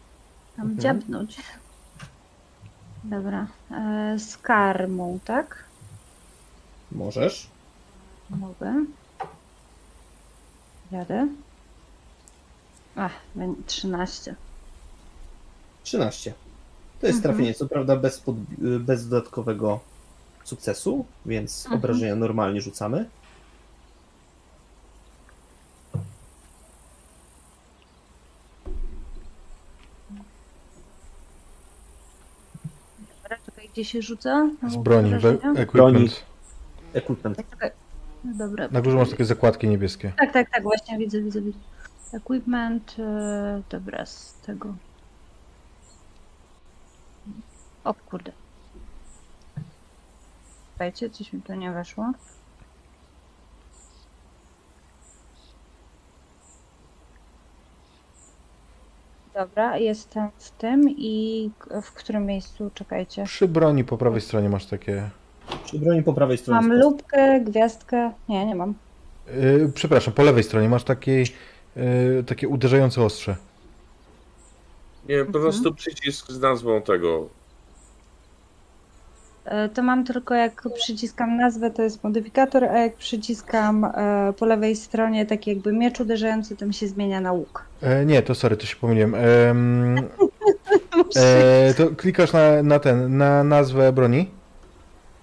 tam 0.56 0.66
Mhm. 0.70 0.80
dziabnąć. 0.80 1.36
Dobra, 3.04 3.46
e, 3.70 4.18
z 4.18 4.36
karmą, 4.36 5.18
tak? 5.24 5.64
Możesz. 6.92 7.48
Mogę. 8.30 8.74
Jadę. 10.92 11.28
Ach, 12.96 13.12
13. 13.66 14.34
13. 15.82 16.34
To 17.00 17.06
jest 17.06 17.16
mhm. 17.16 17.34
trafienie, 17.34 17.54
co 17.54 17.68
prawda 17.68 17.96
bez, 17.96 18.20
pod, 18.20 18.36
bez 18.80 19.08
dodatkowego 19.08 19.80
sukcesu, 20.44 21.04
więc 21.26 21.66
mhm. 21.66 21.80
obrażenia 21.80 22.16
normalnie 22.16 22.60
rzucamy. 22.60 23.08
Dobra, 33.22 33.36
czekaj, 33.46 33.68
gdzie 33.72 33.84
się 33.84 34.02
rzuca? 34.02 34.50
Z 34.68 34.76
broni, 34.76 35.14
equipment. 35.14 35.72
Broni. 35.72 36.08
Equipment. 36.94 37.38
No 38.24 38.34
Dobra. 38.34 38.68
Na 38.70 38.80
górze 38.80 38.96
masz 38.96 39.10
takie 39.10 39.24
zakładki 39.24 39.68
niebieskie. 39.68 40.12
Tak, 40.18 40.32
tak, 40.32 40.50
tak, 40.50 40.62
właśnie 40.62 40.98
widzę, 40.98 41.22
widzę, 41.22 41.40
widzę. 41.40 41.58
Equipment, 42.12 42.96
e, 42.98 43.62
dobra, 43.70 44.06
z 44.06 44.34
tego. 44.34 44.74
O 47.84 47.94
kurde. 47.94 48.32
Słuchajcie, 50.70 51.10
coś 51.10 51.32
mi 51.32 51.42
tu 51.42 51.54
nie 51.54 51.72
weszło. 51.72 52.12
Dobra, 59.34 59.78
jestem 59.78 60.28
w 60.38 60.50
tym 60.50 60.90
i 60.90 61.50
w 61.82 61.92
którym 61.92 62.26
miejscu? 62.26 62.70
Czekajcie. 62.74 63.24
Przy 63.24 63.48
broni 63.48 63.84
po 63.84 63.98
prawej 63.98 64.20
stronie 64.20 64.48
masz 64.48 64.66
takie... 64.66 65.10
Przy 65.64 65.78
broni 65.78 66.02
po 66.02 66.12
prawej 66.12 66.38
stronie. 66.38 66.60
Mam 66.60 66.70
jest 66.72 66.84
lubkę, 66.84 67.40
gwiazdkę. 67.40 68.12
Nie, 68.28 68.46
nie 68.46 68.54
mam. 68.54 68.74
Yy, 69.26 69.72
przepraszam, 69.74 70.14
po 70.14 70.22
lewej 70.22 70.42
stronie 70.44 70.68
masz 70.68 70.84
takie, 70.84 71.12
yy, 71.76 72.24
takie 72.26 72.48
uderzające 72.48 73.02
ostrze. 73.02 73.36
Nie, 75.08 75.16
po 75.18 75.26
Mhm. 75.26 75.42
prostu 75.44 75.74
przycisk 75.74 76.30
z 76.32 76.40
nazwą 76.40 76.82
tego. 76.82 77.28
E, 79.44 79.68
To 79.68 79.82
mam 79.82 80.04
tylko 80.04 80.34
jak 80.34 80.62
przyciskam 80.74 81.36
nazwę, 81.36 81.70
to 81.70 81.82
jest 81.82 82.04
modyfikator, 82.04 82.64
a 82.64 82.78
jak 82.78 82.94
przyciskam 82.96 83.84
e, 83.84 84.32
po 84.38 84.46
lewej 84.46 84.76
stronie 84.76 85.26
taki 85.26 85.50
jakby 85.50 85.72
miecz 85.72 86.00
uderzający, 86.00 86.56
to 86.56 86.66
mi 86.66 86.74
się 86.74 86.86
zmienia 86.88 87.20
na 87.20 87.32
łuk. 87.32 87.64
E, 87.82 88.04
nie, 88.06 88.22
to 88.22 88.34
sorry, 88.34 88.56
to 88.56 88.66
się 88.66 88.76
pomyliłem. 88.76 89.14
Em, 89.14 89.98
e, 91.16 91.74
to 91.74 91.86
klikasz 91.96 92.32
na, 92.32 92.62
na 92.62 92.78
ten, 92.78 93.16
na 93.16 93.44
nazwę 93.44 93.92
broni 93.92 94.30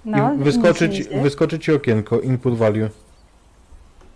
No, 0.07 0.33
i 0.33 0.37
nic 0.37 0.43
wyskoczy 0.45 0.89
nie 0.89 0.95
ci, 0.95 1.03
dzieje. 1.03 1.21
wyskoczy 1.21 1.59
ci 1.59 1.71
okienko 1.73 2.19
input 2.19 2.57
value. 2.57 2.89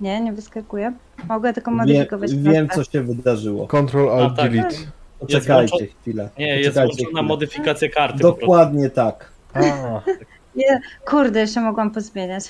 Nie, 0.02 0.22
nie 0.22 0.34
wyskakuje. 0.34 0.94
Mogę 1.28 1.54
tylko 1.54 1.72
modyfikować 1.72 2.36
wiem, 2.36 2.70
co 2.70 2.84
się 2.84 3.02
wydarzyło. 3.04 3.68
Control 3.68 4.10
Alt 4.22 4.36
tak. 4.38 4.52
Delete. 4.52 4.76
Poczekajcie 5.20 5.76
włączo- 5.78 6.02
chwilę. 6.02 6.30
Nie, 6.40 6.48
jest 6.48 6.70
Poczekajcie 6.70 6.96
włączona 6.96 7.08
chwilę. 7.10 7.24
modyfikacja 7.24 7.90
karty. 7.90 8.18
po 8.20 8.24
prostu. 8.24 8.42
Dokładnie 8.42 8.90
tak. 8.90 9.32
A, 9.54 9.62
Nie, 10.56 10.82
kurde, 11.06 11.40
jeszcze 11.40 11.62
mogłam 11.62 11.92
pozmieniać. 11.92 12.44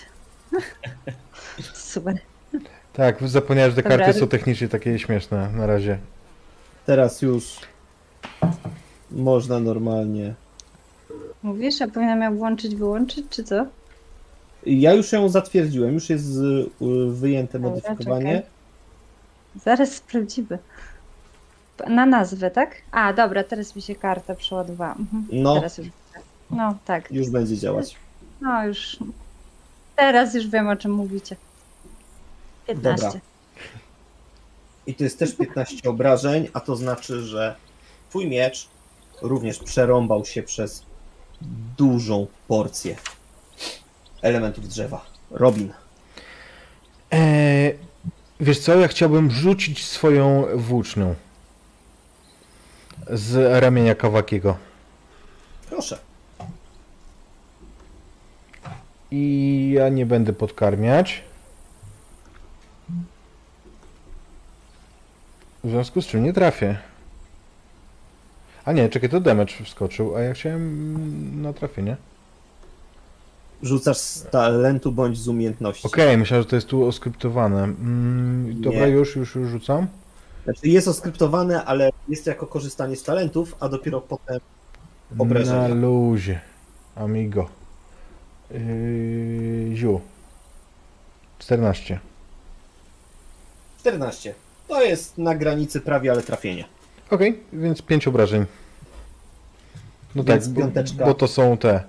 Super. 1.74 2.16
tak, 2.94 3.28
zapomniałem, 3.28 3.72
że 3.72 3.76
te 3.76 3.84
Dobra, 3.90 3.98
karty 4.06 4.20
są 4.20 4.28
technicznie 4.28 4.68
takie 4.68 5.00
śmieszne 5.00 5.50
na 5.56 5.68
razie. 5.68 5.98
Teraz 6.86 7.22
już 7.22 7.56
można 9.12 9.60
normalnie. 9.60 10.34
Mówisz, 11.44 11.82
a 11.82 11.88
powinnam 11.88 12.22
ją 12.22 12.38
włączyć, 12.38 12.76
wyłączyć, 12.76 13.26
czy 13.30 13.44
co? 13.44 13.66
Ja 14.66 14.94
już 14.94 15.12
ją 15.12 15.30
zatwierdziłem, 15.30 15.94
już 15.94 16.10
jest 16.10 16.26
y, 16.82 17.12
wyjęte 17.12 17.60
Dobra, 17.60 17.70
modyfikowanie. 17.70 18.36
czekaj. 18.36 18.50
Zaraz 19.64 19.92
sprawdzimy. 19.96 20.58
Na 21.88 22.06
nazwę, 22.06 22.52
tak? 22.52 22.76
A, 22.92 23.14
dobra, 23.14 23.44
teraz 23.44 23.76
mi 23.76 23.82
się 23.82 23.96
karta 23.96 24.36
przeładowała. 24.36 24.96
Mhm. 24.96 25.26
No, 25.32 25.56
Teraz 25.56 25.78
już. 25.78 25.88
No, 26.52 26.78
tak. 26.86 27.12
już 27.12 27.30
będzie 27.30 27.58
działać. 27.58 27.96
No, 28.42 28.66
już. 28.66 28.98
Teraz 29.96 30.34
już 30.34 30.48
wiem, 30.48 30.68
o 30.68 30.76
czym 30.76 30.92
mówicie. 30.92 31.36
15. 32.68 33.06
Dobra. 33.06 33.20
I 34.88 34.94
to 34.96 35.04
jest 35.04 35.20
też 35.20 35.36
15 35.36 35.90
obrażeń, 35.90 36.48
a 36.54 36.60
to 36.60 36.76
znaczy, 36.76 37.22
że 37.22 37.56
twój 38.10 38.28
miecz 38.28 38.68
również 39.22 39.60
przerąbał 39.60 40.26
się 40.26 40.44
przez 40.44 40.84
dużą 41.78 42.28
porcję 42.48 42.96
elementów 44.22 44.68
drzewa. 44.68 45.06
Robin. 45.32 45.74
E, 47.14 47.72
wiesz 48.40 48.60
co, 48.60 48.76
ja 48.76 48.88
chciałbym 48.88 49.32
rzucić 49.32 49.86
swoją 49.86 50.46
włócznią 50.56 51.16
z 53.10 53.62
ramienia 53.64 53.96
Kawakiego. 53.96 54.58
Proszę. 55.70 55.98
I 59.12 59.72
ja 59.76 59.90
nie 59.90 60.06
będę 60.06 60.34
podkarmiać. 60.34 61.24
W 65.64 65.70
związku 65.70 66.02
z 66.02 66.08
czym 66.08 66.24
nie 66.24 66.34
trafię. 66.34 66.91
A 68.66 68.72
nie, 68.72 68.90
czekaj, 68.90 69.10
to 69.10 69.20
damage 69.20 69.54
wskoczył, 69.66 70.16
a 70.16 70.22
ja 70.22 70.34
chciałem 70.34 71.42
na 71.42 71.54
trafienie. 71.54 71.98
Rzucasz 73.64 73.98
z 73.98 74.24
talentu 74.24 74.92
bądź 74.92 75.18
z 75.18 75.28
umiejętności. 75.28 75.88
Okej, 75.88 76.18
myślałem, 76.18 76.44
że 76.44 76.50
to 76.50 76.56
jest 76.56 76.68
tu 76.68 76.86
oskryptowane. 76.86 77.64
Mm, 77.64 78.62
dobra, 78.62 78.88
Nie. 78.88 78.88
już, 78.88 79.16
już, 79.16 79.36
już 79.36 79.50
rzucam. 79.50 79.88
Znaczy 80.44 80.68
jest 80.68 80.88
oskryptowane, 80.88 81.66
ale 81.66 81.90
jest 82.08 82.28
jako 82.28 82.48
korzystanie 82.48 82.96
z 82.96 83.04
talentów, 83.04 83.56
a 83.60 83.70
dopiero 83.70 84.02
potem 84.02 84.40
Obrażenia. 85.20 85.68
Na 85.68 85.76
luzie. 85.76 86.40
Amigo. 86.96 87.50
Yy, 88.52 89.76
ziu. 89.76 90.02
14. 91.40 92.00
14. 93.80 94.34
To 94.68 94.84
jest 94.84 95.18
na 95.18 95.36
granicy 95.36 95.82
prawie, 95.82 96.12
ale 96.12 96.22
trafienie. 96.22 96.66
Okej, 97.12 97.40
więc 97.54 97.82
5 97.82 98.08
obrażeń. 98.08 98.46
No 100.16 100.24
Więc 100.24 100.46
tak, 100.46 100.54
bo, 100.54 100.62
piąteczka. 100.62 101.06
bo 101.06 101.14
to 101.14 101.28
są 101.28 101.58
te 101.58 101.84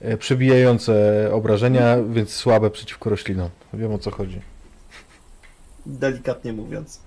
e, 0.00 0.16
przebijające 0.16 0.94
obrażenia, 1.32 1.96
więc 2.10 2.30
słabe 2.32 2.70
przeciwko 2.70 3.10
roślinom. 3.10 3.50
Wiem 3.74 3.92
o 3.92 3.98
co 3.98 4.10
chodzi. 4.10 4.40
Delikatnie 5.86 6.52
mówiąc. 6.52 7.00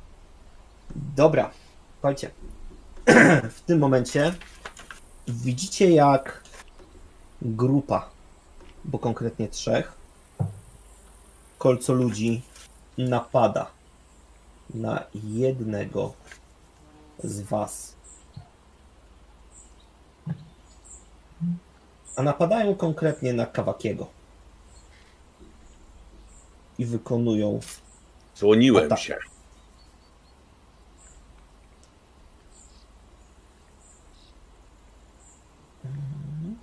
Dobra, 1.16 1.52
słuchajcie. 1.94 2.32
W 3.58 3.62
tym 3.62 3.80
momencie 3.80 4.34
widzicie 5.28 5.90
jak 5.92 6.44
grupa, 7.42 8.10
bo 8.86 9.00
konkretnie 9.00 9.48
trzech, 9.48 9.94
kolco 11.58 11.94
ludzi 11.94 12.42
napada 12.98 13.68
na 14.74 15.04
jednego 15.14 16.14
z 17.24 17.42
was. 17.42 17.96
A 22.16 22.24
napadają 22.24 22.76
konkretnie 22.76 23.34
na 23.34 23.46
Kawakiego. 23.46 24.08
I 26.78 26.86
wykonują 26.86 27.60
Słoniłem 28.34 28.86
O 28.86 28.90
tak. 28.90 29.00
się. 29.00 29.18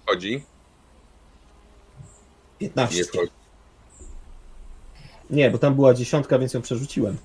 Chodzi? 0.07 0.43
15. 2.59 2.97
Nie 2.99 3.05
wchodzi. 3.05 3.33
Nie, 5.31 5.51
bo 5.51 5.59
tam 5.59 5.75
była 5.75 5.95
dziesiątka, 5.95 6.39
więc 6.39 6.55
ją 6.55 6.63
przerzuciłem. 6.63 7.17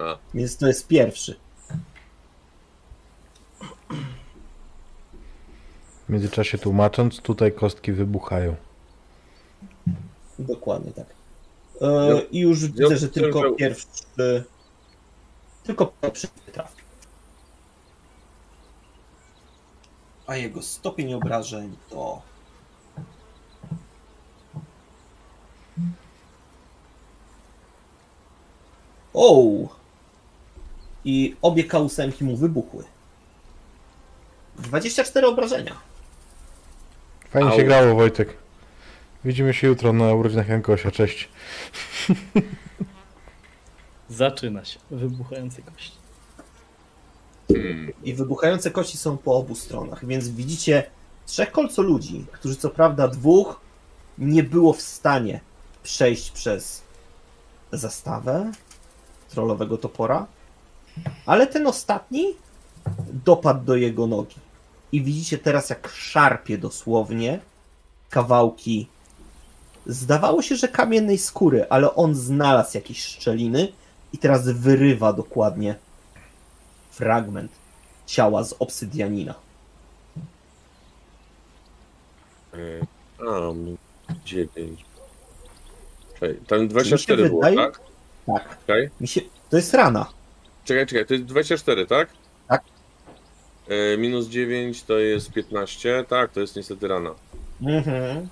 A, 0.00 0.18
Więc 0.34 0.56
to 0.56 0.66
jest 0.66 0.88
pierwszy. 0.88 1.36
W 6.08 6.12
międzyczasie 6.12 6.58
tłumacząc, 6.58 7.20
tutaj 7.20 7.52
kostki 7.52 7.92
wybuchają. 7.92 8.56
Dokładnie 10.38 10.92
tak. 10.92 11.06
E, 11.80 12.20
I 12.30 12.38
już 12.38 12.66
widzę, 12.66 12.96
że 12.96 13.08
tylko 13.08 13.52
pierwszy. 13.52 13.86
Tylko 15.64 15.86
pierwszy 15.86 16.28
trafi. 16.52 16.82
A 20.26 20.36
jego 20.36 20.62
stopień 20.62 21.14
obrażeń 21.14 21.76
to. 21.90 22.22
O! 29.14 29.68
I 31.04 31.36
obie 31.42 31.64
kausemki 31.64 32.24
mu 32.24 32.36
wybuchły. 32.36 32.84
24 34.58 35.26
obrażenia. 35.26 35.93
Fajnie 37.34 37.50
się 37.50 37.60
Au. 37.60 37.66
grało, 37.66 37.94
Wojtek. 37.94 38.36
Widzimy 39.24 39.54
się 39.54 39.66
jutro 39.66 39.92
na 39.92 40.14
urodzinach 40.14 40.48
Jankosia. 40.48 40.90
Cześć. 40.90 41.28
Zaczyna 44.08 44.64
się. 44.64 44.78
Wybuchający 44.90 45.62
kość. 45.62 45.92
hmm. 47.48 47.92
I 48.04 48.14
wybuchające 48.14 48.70
kości 48.70 48.98
są 48.98 49.16
po 49.16 49.36
obu 49.36 49.54
stronach, 49.54 50.06
więc 50.06 50.28
widzicie 50.28 50.90
trzech 51.26 51.52
kolco 51.52 51.82
ludzi, 51.82 52.26
którzy 52.32 52.56
co 52.56 52.70
prawda 52.70 53.08
dwóch 53.08 53.60
nie 54.18 54.42
było 54.42 54.72
w 54.72 54.82
stanie 54.82 55.40
przejść 55.82 56.30
przez 56.30 56.82
zastawę 57.72 58.52
trollowego 59.28 59.78
topora, 59.78 60.26
ale 61.26 61.46
ten 61.46 61.66
ostatni 61.66 62.34
dopadł 63.24 63.64
do 63.64 63.76
jego 63.76 64.06
nogi. 64.06 64.36
I 64.92 65.02
widzicie 65.02 65.38
teraz, 65.38 65.70
jak 65.70 65.88
szarpie 65.88 66.58
dosłownie 66.58 67.38
kawałki. 68.10 68.86
Zdawało 69.86 70.42
się, 70.42 70.56
że 70.56 70.68
kamiennej 70.68 71.18
skóry, 71.18 71.66
ale 71.70 71.94
on 71.94 72.14
znalazł 72.14 72.70
jakieś 72.76 73.04
szczeliny 73.04 73.68
i 74.12 74.18
teraz 74.18 74.48
wyrywa 74.48 75.12
dokładnie 75.12 75.74
fragment 76.90 77.52
ciała 78.06 78.44
z 78.44 78.54
obsydianina. 78.58 79.34
E, 82.54 83.54
mi- 83.54 83.76
9. 84.24 84.84
Czekaj, 86.14 86.38
tam 86.46 86.68
24 86.68 87.22
mi 87.22 87.26
się 87.28 87.30
było, 87.30 87.40
wydaje- 87.42 87.56
tak? 87.56 87.80
Tak. 88.26 88.58
Czekaj, 88.66 88.90
Mi 89.00 89.08
się... 89.08 89.20
To 89.50 89.56
jest 89.56 89.74
rana. 89.74 90.06
czekaj, 90.64 90.86
czekaj, 90.86 91.06
to 91.06 91.14
jest 91.14 91.26
24, 91.26 91.86
tak? 91.86 92.08
E, 93.68 93.96
minus 93.96 94.28
9 94.28 94.82
to 94.82 94.98
jest 94.98 95.32
15, 95.32 96.04
tak, 96.08 96.32
to 96.32 96.40
jest 96.40 96.56
niestety 96.56 96.88
rana. 96.88 97.10
Mhm. 97.62 98.28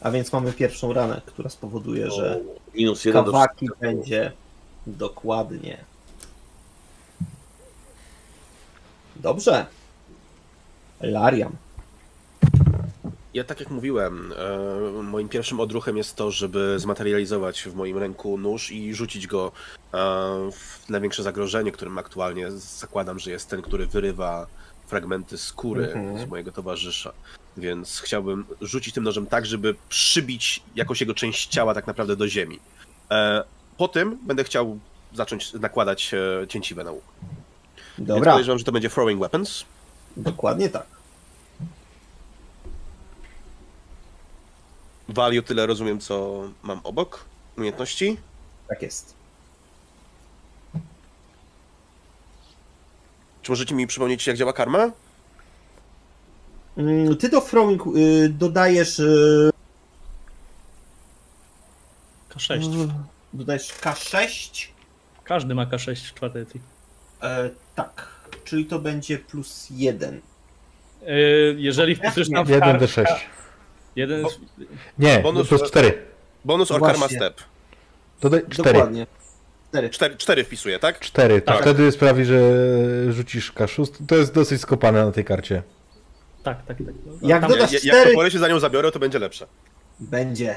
A 0.00 0.10
więc 0.10 0.32
mamy 0.32 0.52
pierwszą 0.52 0.92
ranę, 0.92 1.20
która 1.26 1.48
spowoduje, 1.48 2.10
że 2.10 2.40
Minus 2.74 3.04
1 3.04 3.24
do 3.24 3.32
kawaki 3.32 3.68
będzie 3.80 4.32
dokładnie. 4.86 5.84
Dobrze. 9.16 9.66
Lariam. 11.00 11.52
Ja 13.34 13.44
tak 13.44 13.60
jak 13.60 13.70
mówiłem, 13.70 14.32
e, 14.98 15.02
moim 15.02 15.28
pierwszym 15.28 15.60
odruchem 15.60 15.96
jest 15.96 16.16
to, 16.16 16.30
żeby 16.30 16.74
zmaterializować 16.78 17.62
w 17.62 17.74
moim 17.74 17.98
ręku 17.98 18.38
nóż 18.38 18.70
i 18.72 18.94
rzucić 18.94 19.26
go 19.26 19.52
e, 19.94 19.98
w 20.52 20.88
największe 20.88 21.22
zagrożenie, 21.22 21.72
którym 21.72 21.98
aktualnie 21.98 22.50
zakładam, 22.50 23.18
że 23.18 23.30
jest 23.30 23.48
ten, 23.50 23.62
który 23.62 23.86
wyrywa 23.86 24.46
fragmenty 24.86 25.38
skóry 25.38 25.92
Mhm. 25.92 26.26
z 26.26 26.30
mojego 26.30 26.52
towarzysza. 26.52 27.12
Więc 27.56 28.00
chciałbym 28.00 28.44
rzucić 28.60 28.94
tym 28.94 29.04
nożem 29.04 29.26
tak, 29.26 29.46
żeby 29.46 29.74
przybić 29.88 30.62
jakąś 30.76 31.00
jego 31.00 31.14
część 31.14 31.46
ciała 31.48 31.74
tak 31.74 31.86
naprawdę 31.86 32.16
do 32.16 32.28
ziemi. 32.28 32.58
E, 33.10 33.44
po 33.78 33.88
tym 33.88 34.18
będę 34.22 34.44
chciał 34.44 34.78
zacząć 35.14 35.52
nakładać 35.52 36.10
cięciwe 36.48 36.84
na 36.84 36.90
łuk. 36.90 37.04
Więc 37.98 38.08
Dobra, 38.08 38.32
podejrzewam, 38.32 38.58
że 38.58 38.64
to 38.64 38.72
będzie 38.72 38.90
throwing 38.90 39.20
weapons. 39.20 39.64
dokładnie 40.16 40.68
tak. 40.68 40.86
Value 45.14 45.42
tyle 45.42 45.66
rozumiem, 45.66 46.00
co 46.00 46.42
mam 46.62 46.80
obok 46.84 47.24
umiejętności. 47.58 48.16
Tak 48.68 48.82
jest. 48.82 49.14
Czy 53.42 53.52
możecie 53.52 53.74
mi 53.74 53.86
przypomnieć, 53.86 54.26
jak 54.26 54.36
działa 54.36 54.52
karma? 54.52 54.90
Mm, 56.76 57.16
Ty 57.16 57.28
do 57.28 57.40
throwing 57.40 57.82
y, 57.96 58.28
dodajesz. 58.28 58.98
Y, 58.98 59.50
K6. 62.30 62.88
dodajesz 63.32 63.68
K6. 63.74 64.66
Każdy 65.24 65.54
ma 65.54 65.66
K6 65.66 65.94
w 66.10 66.14
czwartej 66.14 66.42
edycji. 66.42 66.60
E, 67.22 67.50
tak. 67.74 68.08
Czyli 68.44 68.66
to 68.66 68.78
będzie 68.78 69.18
plus 69.18 69.66
1. 69.70 70.20
E, 71.06 71.12
Jeżeli 71.56 71.94
wpisujesz 71.96 72.30
tam 72.30 72.46
w 72.46 72.48
1d6. 72.50 73.04
Jeden, 73.96 74.24
Nie, 74.98 75.18
Bonus- 75.22 75.48
plus 75.48 75.62
4. 75.62 75.92
Bonus 76.44 76.70
or 76.70 76.78
Właśnie. 76.78 76.98
karma 77.08 77.08
step. 77.16 77.40
Dodaj 78.20 78.40
4. 78.50 78.72
Dokładnie. 78.72 79.06
4. 79.70 79.90
Cztery, 79.90 80.16
cztery 80.16 80.44
wpisuję, 80.44 80.78
tak? 80.78 81.00
4. 81.00 81.40
To 81.42 81.52
Tak. 81.52 81.60
wtedy 81.62 81.92
sprawi, 81.92 82.24
że 82.24 82.40
rzucisz 83.12 83.52
K6. 83.52 84.06
To 84.08 84.16
jest 84.16 84.34
dosyć 84.34 84.60
skopane 84.60 85.04
na 85.04 85.12
tej 85.12 85.24
karcie. 85.24 85.62
tak, 86.42 86.66
tak, 86.66 86.76
tak. 86.78 86.86
No, 87.06 87.28
Jak 87.28 87.40
tam- 87.40 87.50
dodasz- 87.50 87.72
Ja, 87.72 87.78
jak 87.82 87.94
cztery. 87.96 88.10
topory 88.10 88.30
się 88.30 88.38
za 88.38 88.48
nią 88.48 88.58
zabiorę, 88.60 88.90
to 88.92 88.98
będzie 88.98 89.18
lepsze. 89.18 89.46
Będzie. 90.00 90.56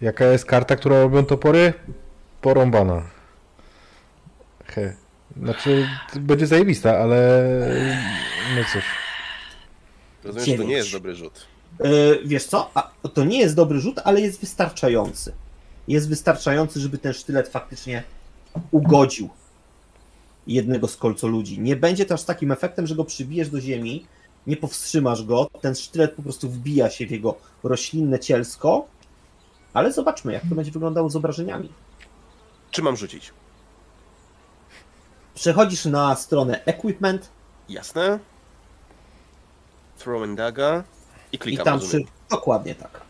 Jaka 0.00 0.24
jest 0.24 0.44
karta, 0.44 0.76
która 0.76 1.00
robią 1.02 1.24
topory? 1.24 1.72
Porąbana. 2.40 3.02
He. 4.66 4.96
Znaczy, 5.42 5.88
to 6.12 6.20
będzie 6.20 6.46
zajebista, 6.46 6.98
ale... 6.98 7.48
No 8.56 8.62
cóż. 8.72 8.84
Rozumiem, 10.24 10.46
że 10.46 10.56
to 10.56 10.62
nie 10.68 10.74
jest 10.74 10.92
dobry 10.92 11.14
rzut. 11.14 11.46
E, 11.80 11.88
wiesz 12.24 12.44
co? 12.44 12.70
A, 12.74 12.90
to 13.14 13.24
nie 13.24 13.38
jest 13.38 13.54
dobry 13.54 13.80
rzut, 13.80 14.00
ale 14.04 14.20
jest 14.20 14.40
wystarczający. 14.40 15.32
Jest 15.88 16.08
wystarczający, 16.08 16.80
żeby 16.80 16.98
ten 16.98 17.12
sztylet 17.12 17.48
faktycznie 17.48 18.02
ugodził 18.70 19.28
jednego 20.46 20.88
z 20.88 20.96
kolcoludzi. 20.96 21.60
Nie 21.60 21.76
będzie 21.76 22.04
też 22.06 22.22
takim 22.22 22.52
efektem, 22.52 22.86
że 22.86 22.94
go 22.94 23.04
przybijesz 23.04 23.50
do 23.50 23.60
ziemi, 23.60 24.06
nie 24.46 24.56
powstrzymasz 24.56 25.24
go, 25.24 25.50
ten 25.60 25.74
sztylet 25.74 26.12
po 26.12 26.22
prostu 26.22 26.48
wbija 26.48 26.90
się 26.90 27.06
w 27.06 27.10
jego 27.10 27.34
roślinne 27.62 28.18
cielsko, 28.18 28.86
ale 29.72 29.92
zobaczmy, 29.92 30.32
jak 30.32 30.42
to 30.48 30.54
będzie 30.54 30.70
wyglądało 30.70 31.10
z 31.10 31.16
obrażeniami. 31.16 31.68
Czy 32.70 32.82
mam 32.82 32.96
rzucić? 32.96 33.32
Przechodzisz 35.34 35.84
na 35.84 36.16
stronę 36.16 36.64
equipment 36.64 37.30
Jasne. 37.68 38.18
Throwing 39.98 40.36
dagger. 40.36 40.84
I 41.36 41.38
i 41.38 41.56
klikam, 41.56 41.64
tam 41.64 41.80
przy... 41.80 42.04
Dokładnie 42.30 42.74
tak. 42.74 43.00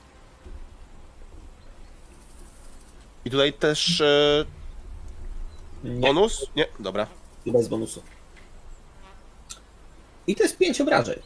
I 3.24 3.30
tutaj 3.30 3.52
też 3.52 4.00
e, 4.00 4.44
Nie, 5.84 6.00
bonus? 6.00 6.46
Nie, 6.56 6.66
dobra. 6.80 7.06
bez 7.46 7.68
bonusu. 7.68 8.02
I 10.26 10.36
to 10.36 10.42
jest 10.42 10.58
5 10.58 10.80
obrażeń. 10.80 11.18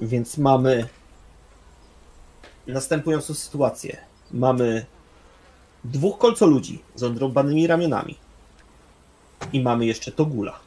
Więc 0.00 0.38
mamy 0.38 0.88
następującą 2.66 3.34
sytuację. 3.34 3.96
Mamy 4.30 4.86
dwóch 5.84 6.18
kolcoludzi 6.18 6.82
z 6.94 7.02
odrąbanymi 7.02 7.66
ramionami. 7.66 8.18
I 9.52 9.60
mamy 9.60 9.86
jeszcze 9.86 10.12
Togula. 10.12 10.60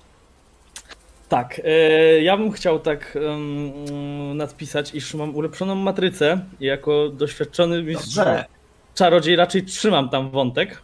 Tak, 1.29 1.61
e, 1.63 2.21
ja 2.21 2.37
bym 2.37 2.51
chciał 2.51 2.79
tak 2.79 3.17
um, 3.21 4.37
nadpisać, 4.37 4.95
iż 4.95 5.13
mam 5.13 5.35
ulepszoną 5.35 5.75
matrycę 5.75 6.39
i 6.59 6.65
jako 6.65 7.09
doświadczony 7.09 7.83
mistrz 7.83 8.19
czarodziej 8.95 9.35
raczej 9.35 9.63
trzymam 9.65 10.09
tam 10.09 10.29
wątek, 10.29 10.81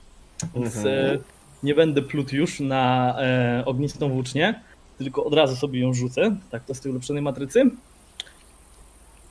więc 0.55 0.75
Mhm. 0.77 1.15
e, 1.15 1.17
nie 1.63 1.75
będę 1.75 2.01
plutł 2.01 2.35
już 2.35 2.59
na 2.59 3.15
e, 3.21 3.63
ognistą 3.65 4.09
włócznię, 4.09 4.59
tylko 4.97 5.23
od 5.23 5.33
razu 5.33 5.55
sobie 5.55 5.79
ją 5.79 5.93
rzucę, 5.93 6.35
tak 6.51 6.65
to 6.65 6.73
z 6.73 6.81
tej 6.81 6.91
ulepszonej 6.91 7.21
matrycy. 7.21 7.63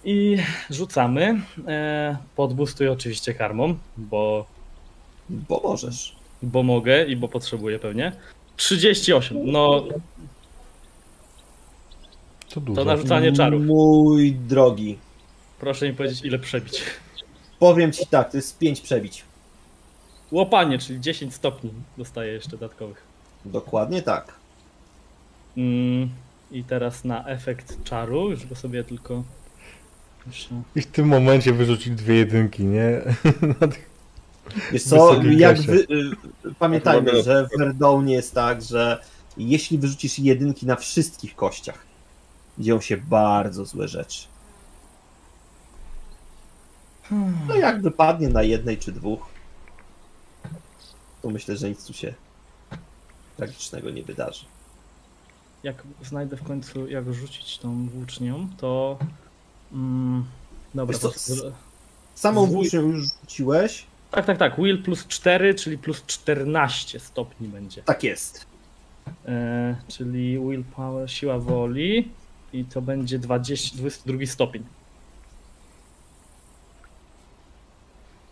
I 0.04 0.36
rzucamy. 0.70 1.40
Podbustuję 2.36 2.92
oczywiście 2.92 3.34
karmą, 3.34 3.74
bo, 3.96 4.46
Bo 5.28 5.60
możesz. 5.64 6.16
bo 6.42 6.62
mogę 6.62 7.04
i 7.04 7.16
bo 7.16 7.28
potrzebuję 7.28 7.78
pewnie. 7.78 8.12
38, 8.56 9.38
no 9.52 9.84
To 12.54 12.60
dużo. 12.60 12.80
to 12.80 12.84
narzucanie 12.84 13.32
czarów. 13.32 13.62
Mój 13.66 14.32
drogi. 14.34 14.98
Proszę 15.60 15.88
mi 15.88 15.94
powiedzieć 15.94 16.24
ile 16.24 16.38
przebić. 16.38 16.82
Powiem 17.58 17.92
ci 17.92 18.06
tak, 18.06 18.30
to 18.30 18.36
jest 18.36 18.58
5 18.58 18.80
przebić. 18.80 19.24
Łopanie, 20.30 20.78
czyli 20.78 21.00
10 21.00 21.34
stopni 21.34 21.70
dostaję 21.98 22.32
jeszcze 22.32 22.50
dodatkowych. 22.50 23.02
Dokładnie 23.44 24.02
tak. 24.02 24.34
Mm, 25.56 26.08
I 26.50 26.64
teraz 26.64 27.04
na 27.04 27.26
efekt 27.26 27.84
czaru, 27.84 28.30
już 28.30 28.46
go 28.46 28.54
sobie 28.54 28.84
tylko. 28.84 29.22
I 30.76 30.80
w 30.80 30.86
tym 30.86 31.08
momencie 31.08 31.52
wyrzucić 31.52 31.94
dwie 31.94 32.14
jedynki, 32.14 32.64
nie? 32.64 33.00
Wiesz 34.72 34.82
co, 34.82 35.22
jak 35.22 35.60
wy, 35.60 35.78
y, 35.80 35.84
pamiętajmy, 36.58 37.22
że 37.22 37.46
w 37.46 37.58
Verdownie 37.58 38.14
jest 38.14 38.34
tak, 38.34 38.62
że 38.62 39.02
jeśli 39.36 39.78
wyrzucisz 39.78 40.18
jedynki 40.18 40.66
na 40.66 40.76
wszystkich 40.76 41.36
kościach, 41.36 41.89
dzieją 42.58 42.80
się 42.80 42.96
bardzo 42.96 43.64
złe 43.64 43.88
rzeczy. 43.88 44.26
No 47.48 47.54
jak 47.54 47.82
wypadnie 47.82 48.28
na 48.28 48.42
jednej 48.42 48.78
czy 48.78 48.92
dwóch, 48.92 49.26
to 51.22 51.30
myślę, 51.30 51.56
że 51.56 51.68
nic 51.68 51.86
tu 51.86 51.92
się 51.92 52.14
tragicznego 53.36 53.90
nie 53.90 54.02
wydarzy. 54.02 54.44
Jak 55.62 55.82
znajdę 56.04 56.36
w 56.36 56.42
końcu, 56.42 56.88
jak 56.88 57.12
rzucić 57.14 57.58
tą 57.58 57.88
włócznią, 57.88 58.48
to. 58.56 58.98
Mm, 59.72 60.24
dobra, 60.74 60.98
to... 60.98 61.10
Samą 62.14 62.46
włócznią 62.46 62.80
już 62.80 63.06
rzuciłeś, 63.20 63.86
Tak, 64.10 64.26
tak, 64.26 64.38
tak. 64.38 64.56
Will 64.58 64.82
plus 64.82 65.06
4, 65.06 65.54
czyli 65.54 65.78
plus 65.78 66.02
14 66.06 67.00
stopni 67.00 67.48
będzie. 67.48 67.82
tak 67.82 68.02
jest. 68.04 68.46
E, 69.26 69.76
czyli 69.88 70.38
willpower, 70.38 71.10
siła 71.10 71.38
woli. 71.38 72.08
I 72.52 72.64
to 72.64 72.82
będzie 72.82 73.18
20, 73.18 73.76
22 73.76 74.26
stopień. 74.26 74.64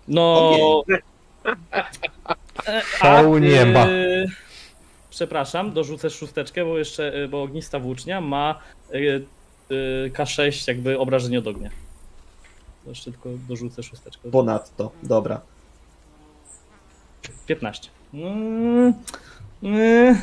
No. 0.09 0.53
Szału 2.99 3.39
nie 3.39 3.66
ma. 3.66 3.81
e, 3.87 4.27
przepraszam, 5.11 5.73
dorzucę 5.73 6.11
szósteczkę, 6.11 6.64
bo 6.64 6.79
jeszcze, 6.79 7.16
y, 7.25 7.29
bo 7.29 7.43
ognista 7.43 7.79
włócznia 7.79 8.21
ma 8.21 8.59
y, 8.95 8.97
y, 9.71 10.11
K6 10.14 10.69
jakby 10.69 10.99
obrażenie 10.99 11.39
od 11.39 11.47
ognia. 11.47 11.71
To 12.85 12.91
jeszcze 12.91 13.12
tylko 13.12 13.29
dorzucę 13.49 13.83
szósteczkę. 13.83 14.31
Ponadto, 14.31 14.91
dobra. 15.03 15.41
15. 17.47 17.91
Mm, 18.14 18.95
mm, 19.62 20.19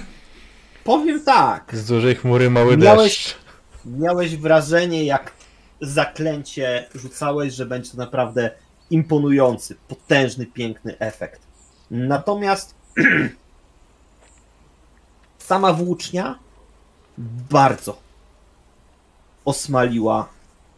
Powiem 0.83 1.23
tak. 1.23 1.75
Z 1.75 1.85
dużej 1.87 2.15
chmury 2.15 2.49
mały 2.49 2.77
Miałeś- 2.77 3.03
deszcz. 3.03 3.44
Miałeś 3.85 4.37
wrażenie, 4.37 5.03
jak 5.03 5.33
zaklęcie 5.81 6.89
rzucałeś, 6.95 7.53
że 7.53 7.65
będzie 7.65 7.91
to 7.91 7.97
naprawdę 7.97 8.51
imponujący, 8.89 9.75
potężny, 9.87 10.45
piękny 10.45 10.99
efekt. 10.99 11.41
Natomiast 11.91 12.75
sama 15.37 15.73
włócznia 15.73 16.39
bardzo 17.51 17.97
osmaliła 19.45 20.29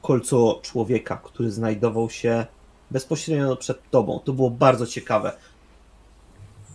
kolco 0.02 0.60
człowieka, 0.62 1.22
który 1.24 1.52
znajdował 1.52 2.10
się 2.10 2.46
bezpośrednio 2.92 3.56
przed 3.56 3.90
tobą. 3.90 4.20
To 4.20 4.34
było 4.34 4.50
bardzo 4.50 4.88
ciekawe. 4.88 5.38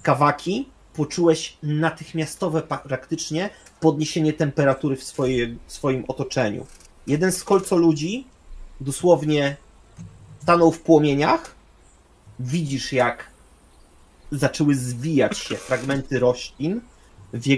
Kawaki 0.02 0.68
poczułeś 0.94 1.56
natychmiastowe 1.62 2.62
praktycznie 2.62 3.50
podniesienie 3.80 4.32
temperatury 4.32 4.96
w, 4.96 5.04
swoje, 5.04 5.56
w 5.66 5.72
swoim 5.72 6.04
otoczeniu. 6.08 6.66
Jeden 7.06 7.32
z 7.32 7.44
kolco 7.44 7.76
ludzi 7.76 8.26
dosłownie 8.80 9.56
stanął 10.42 10.72
w 10.72 10.80
płomieniach. 10.80 11.54
Widzisz, 12.40 12.92
jak 12.92 13.26
zaczęły 14.32 14.74
zwijać 14.74 15.38
się 15.38 15.56
fragmenty 15.56 16.18
roślin 16.18 16.80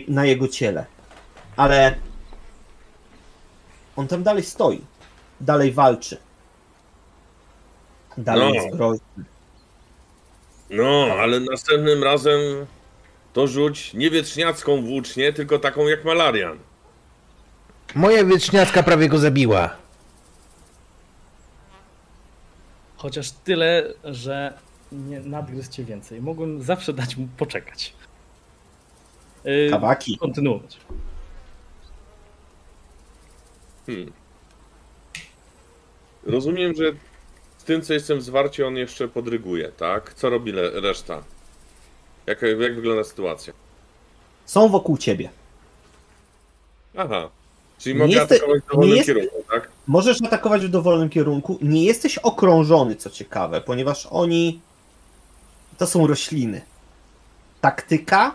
na 0.09 0.25
jego 0.25 0.49
ciele. 0.49 0.87
Ale 1.57 1.95
on 3.97 4.09
tam 4.09 4.23
dalej 4.23 4.45
stoi. 4.45 4.81
Dalej 5.41 5.73
walczy. 5.73 6.17
Dalej 8.19 8.49
No. 8.49 8.55
jest 8.55 8.77
groźny. 8.77 9.25
No, 10.71 11.07
ale 11.21 11.41
następnym 11.41 12.05
razem 12.05 12.41
to 13.35 13.47
rzuć 13.47 13.95
nie 13.95 14.11
wietrzniacką 14.11 14.83
włócznię, 14.83 15.33
tylko 15.33 15.59
taką 15.59 15.89
jak 15.89 16.05
Malarian. 16.05 16.59
Moja 17.95 18.25
wieczniacka 18.25 18.83
prawie 18.83 19.09
go 19.09 19.19
zabiła. 19.19 19.85
chociaż 23.05 23.31
tyle, 23.31 23.95
że 24.05 24.59
nie 24.93 25.21
nadgryzł 25.21 25.73
cię 25.73 25.85
więcej. 25.85 26.23
Mogłem 26.23 26.63
zawsze 26.63 26.93
dać 26.93 27.17
mu 27.17 27.29
poczekać. 27.37 27.95
Yy, 29.45 29.71
Kawaki. 29.71 30.19
kontynuować. 30.19 30.77
Hmm. 33.87 34.13
Rozumiem, 36.23 36.75
że 36.75 36.85
z 37.59 37.65
tym, 37.65 37.83
co 37.83 37.93
jestem 37.95 38.21
zwarcie, 38.21 38.67
on 38.67 38.77
jeszcze 38.77 39.09
podryguje, 39.09 39.69
tak? 39.69 40.15
Co 40.15 40.31
robi 40.31 40.53
reszta? 40.53 41.23
Jak, 42.27 42.43
jak 42.43 42.75
wygląda 42.75 43.05
sytuacja? 43.05 43.53
Są 44.47 44.69
wokół 44.69 44.99
ciebie. 44.99 45.31
Aha. 46.97 47.29
Czyli 47.79 47.95
Nie 47.95 48.01
mogę 48.01 48.13
jeste- 48.15 48.35
atakować 48.35 48.63
w 48.63 48.67
dowolnym 48.71 48.97
jest- 48.97 49.07
kierunku, 49.07 49.37
tak? 49.51 49.69
Możesz 49.87 50.23
atakować 50.23 50.67
w 50.67 50.69
dowolnym 50.69 51.09
kierunku. 51.09 51.59
Nie 51.63 51.85
jesteś 51.85 52.19
okrążony, 52.19 52.97
co 52.97 53.11
ciekawe, 53.11 53.61
ponieważ 53.61 54.07
oni 54.11 54.61
to 55.79 55.87
są 55.87 56.07
rośliny. 56.07 56.61
Taktyka 57.61 58.35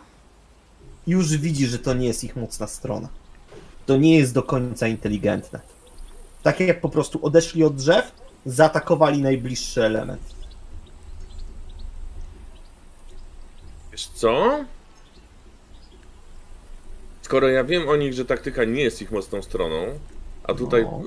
już 1.08 1.38
widzi, 1.38 1.68
że 1.68 1.80
to 1.80 1.94
nie 1.94 2.08
jest 2.08 2.24
ich 2.24 2.36
mocna 2.36 2.68
strona. 2.68 3.08
To 3.86 3.98
nie 3.98 4.18
jest 4.18 4.34
do 4.34 4.44
końca 4.44 4.88
inteligentne. 4.88 5.60
Tak 6.44 6.60
jak 6.60 6.82
po 6.82 6.90
prostu 6.90 7.26
odeszli 7.26 7.64
od 7.64 7.76
drzew, 7.76 8.12
zaatakowali 8.46 9.22
najbliższy 9.22 9.84
element. 9.86 10.22
Wiesz 14.00 14.08
co? 14.08 14.66
Skoro 17.22 17.48
ja 17.48 17.64
wiem 17.64 17.90
o 17.90 17.96
nich, 17.96 18.14
że 18.14 18.26
taktyka 18.26 18.64
nie 18.64 18.84
jest 18.84 19.02
ich 19.02 19.12
mocną 19.12 19.42
stroną, 19.42 20.00
a 20.44 20.54
tutaj 20.54 20.84
No. 20.84 21.02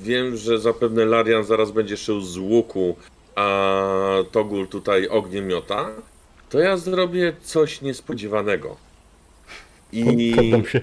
wiem, 0.00 0.36
że 0.36 0.58
zapewne 0.58 1.04
Larian 1.04 1.44
zaraz 1.44 1.70
będzie 1.70 1.96
szył 1.96 2.20
z 2.20 2.36
łuku, 2.38 2.96
a 3.34 4.16
Togul 4.32 4.66
tutaj 4.68 5.08
ogniem 5.08 5.46
miota, 5.46 5.90
to 6.50 6.58
ja 6.58 6.76
zrobię 6.76 7.32
coś 7.42 7.80
niespodziewanego. 7.82 8.76
I 9.92 10.32
Poddam 10.36 10.66
się. 10.66 10.80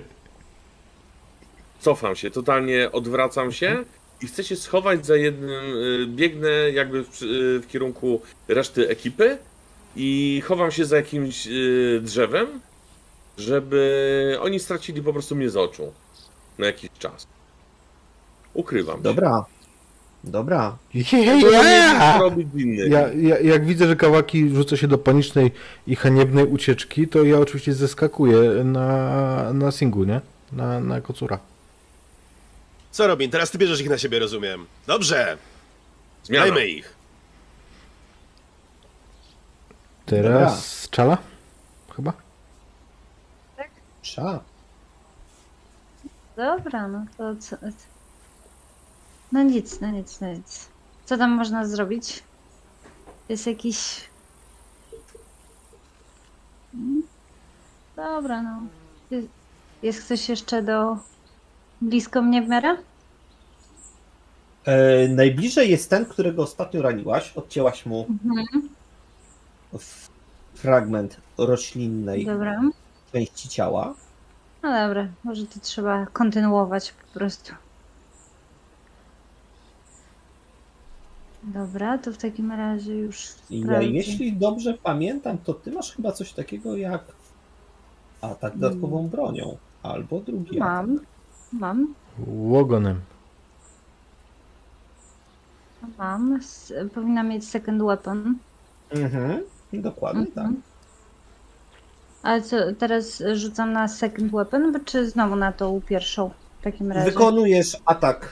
cofam 1.80 2.16
się, 2.16 2.32
totalnie 2.32 2.92
odwracam 2.92 3.52
się 3.52 3.84
i 4.22 4.28
chcę 4.28 4.44
się 4.44 4.56
schować 4.56 5.06
za 5.06 5.16
jednym, 5.16 5.50
y, 5.52 6.06
biegnę 6.08 6.50
jakby 6.74 7.04
w, 7.04 7.22
y, 7.24 7.60
w 7.60 7.68
kierunku 7.68 8.22
reszty 8.48 8.90
ekipy 8.90 9.38
i 9.96 10.42
chowam 10.46 10.72
się 10.72 10.86
za 10.86 10.96
jakimś 10.96 11.48
y, 11.48 12.00
drzewem, 12.04 12.48
żeby 13.38 14.38
oni 14.42 14.60
stracili 14.60 15.02
po 15.02 15.14
prostu 15.14 15.36
mnie 15.36 15.50
z 15.50 15.58
oczu 15.58 15.94
na 16.58 16.66
jakiś 16.66 16.90
czas. 17.00 17.28
Ukrywam 18.54 18.98
się. 18.98 19.04
Dobra. 19.04 19.46
Dobra. 20.24 20.78
Wiem, 20.94 21.40
Ja! 21.52 22.14
co 22.18 22.24
robić 22.24 22.48
inny. 22.56 22.88
Ja, 22.90 23.08
ja, 23.14 23.40
jak 23.40 23.66
widzę, 23.66 23.88
że 23.88 23.96
Kawaki 23.96 24.50
rzuca 24.50 24.78
się 24.78 24.88
do 24.88 24.98
panicznej 24.98 25.52
i 25.88 25.96
haniebnej 25.96 26.46
ucieczki, 26.46 27.08
to 27.08 27.24
ja 27.24 27.38
oczywiście 27.40 27.74
zeskakuję 27.74 28.40
na, 28.64 29.54
na 29.54 29.72
Singu, 29.72 30.04
nie? 30.04 30.22
Na, 30.52 30.80
na 30.80 31.02
kocura. 31.02 31.40
Co 32.92 33.08
Robin, 33.08 33.32
teraz 33.32 33.52
ty 33.52 33.58
bierzesz 33.58 33.82
ich 33.82 33.90
na 33.90 33.98
siebie, 33.98 34.20
rozumiem. 34.20 34.66
Dobrze, 34.88 35.38
Zmiana. 36.24 36.46
dajmy 36.46 36.68
ich. 36.68 36.95
Teraz 40.06 40.88
czala? 40.90 41.18
Chyba? 41.96 42.14
Trza. 44.02 44.40
Dobra, 46.36 46.88
no 46.88 47.06
to 47.18 47.36
co? 47.40 47.56
No 49.32 49.44
nic, 49.44 49.82
no 49.82 49.92
nic, 49.92 50.22
no 50.22 50.34
nic. 50.34 50.68
Co 51.06 51.18
tam 51.18 51.32
można 51.32 51.66
zrobić? 51.68 52.24
Jest 53.30 53.48
jakiś. 53.48 54.10
Mm, 56.74 57.04
Dobra, 57.96 58.42
no. 58.42 58.60
Jest, 59.12 59.28
jest 59.84 60.04
ktoś 60.06 60.30
jeszcze 60.30 60.62
do. 60.64 60.98
blisko 61.82 62.22
mnie 62.22 62.42
w 62.42 62.48
miarę? 62.48 62.78
E, 64.66 65.08
najbliżej 65.08 65.72
jest 65.72 65.90
ten, 65.90 66.06
którego 66.06 66.44
ostatnio 66.44 66.82
raniłaś. 66.82 67.34
Odcięłaś 67.38 67.86
mu 67.86 68.06
Mhm. 68.10 68.70
Fragment 70.56 71.18
roślinnej 71.38 72.26
Dobra. 72.26 72.62
części 73.12 73.50
ciała. 73.50 73.94
No 74.64 74.88
dobra, 74.88 75.08
może 75.24 75.46
to 75.48 75.60
trzeba 75.60 76.06
kontynuować 76.06 76.92
po 76.92 77.20
prostu. 77.20 77.54
Dobra, 81.44 81.98
to 81.98 82.12
w 82.14 82.18
takim 82.18 82.52
razie 82.52 82.96
już. 82.96 83.28
I 83.50 83.60
Ja, 83.60 83.66
sprawdzę. 83.66 83.88
jeśli 83.88 84.34
dobrze 84.34 84.74
pamiętam, 84.84 85.38
to 85.38 85.54
ty 85.54 85.72
masz 85.72 85.96
chyba 85.96 86.12
coś 86.12 86.34
takiego 86.34 86.78
jak 86.78 87.04
atak 88.22 88.58
dodatkową 88.58 89.08
bronią. 89.08 89.58
Albo 89.84 90.20
drugi 90.20 90.62
atak. 90.62 90.70
Mam. 90.88 91.00
Mam. 91.54 91.94
Łogonem. 92.28 93.02
Mam. 95.98 96.34
S- 96.36 96.74
Powinna 96.94 97.24
mieć 97.24 97.48
second 97.50 97.82
weapon. 97.84 98.36
Mhm, 98.90 99.44
dokładnie 99.82 100.26
tak. 100.26 100.46
Mhm. 100.46 100.62
Ale 102.24 102.42
co, 102.42 102.58
teraz 102.80 103.24
rzucam 103.34 103.74
na 103.74 103.88
second 103.88 104.32
weapon, 104.32 104.86
czy 104.86 105.10
znowu 105.10 105.36
na 105.36 105.52
tą 105.52 105.82
pierwszą 105.82 106.32
w 106.60 106.64
takim 106.64 106.92
razie? 106.92 107.12
Wykonujesz 107.12 107.78
atak 107.86 108.30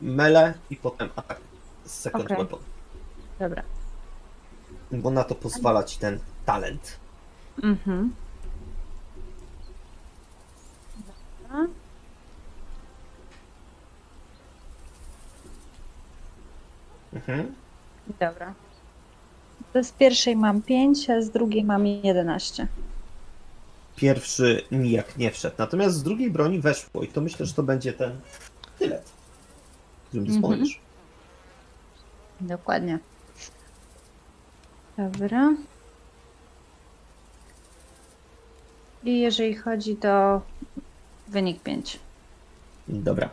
mele 0.00 0.54
i 0.70 0.76
potem 0.76 1.08
atak 1.16 1.40
z 1.84 1.92
second 1.92 2.24
Okej. 2.24 2.36
weapon. 2.36 2.60
Dobra. 3.38 3.62
Bo 4.92 5.10
na 5.10 5.24
to 5.24 5.34
pozwala 5.34 5.84
ci 5.84 5.98
ten 5.98 6.18
talent. 6.46 6.96
Mhm. 7.62 8.12
Dobra. 11.48 11.66
Mhm. 17.12 17.54
Dobra. 18.20 18.54
Z 19.74 19.92
pierwszej 19.92 20.36
mam 20.36 20.62
5, 20.62 21.10
a 21.10 21.22
z 21.22 21.30
drugiej 21.30 21.64
mam 21.64 21.86
11. 21.86 22.66
Pierwszy 23.96 24.62
nijak 24.72 25.16
nie 25.18 25.30
wszedł. 25.30 25.54
Natomiast 25.58 25.96
z 25.96 26.02
drugiej 26.02 26.30
broni 26.30 26.60
weszło 26.60 27.02
i 27.02 27.08
to 27.08 27.20
myślę, 27.20 27.46
że 27.46 27.54
to 27.54 27.62
będzie 27.62 27.92
ten 27.92 28.20
tylet, 28.78 29.12
którym 30.08 30.24
Mhm. 30.24 30.40
dysponujesz. 30.42 30.80
Dokładnie. 32.40 32.98
Dobra. 34.96 35.54
I 39.04 39.20
jeżeli 39.20 39.54
chodzi 39.54 39.96
to 39.96 40.42
wynik 41.28 41.62
5. 41.62 41.98
Dobra. 42.88 43.28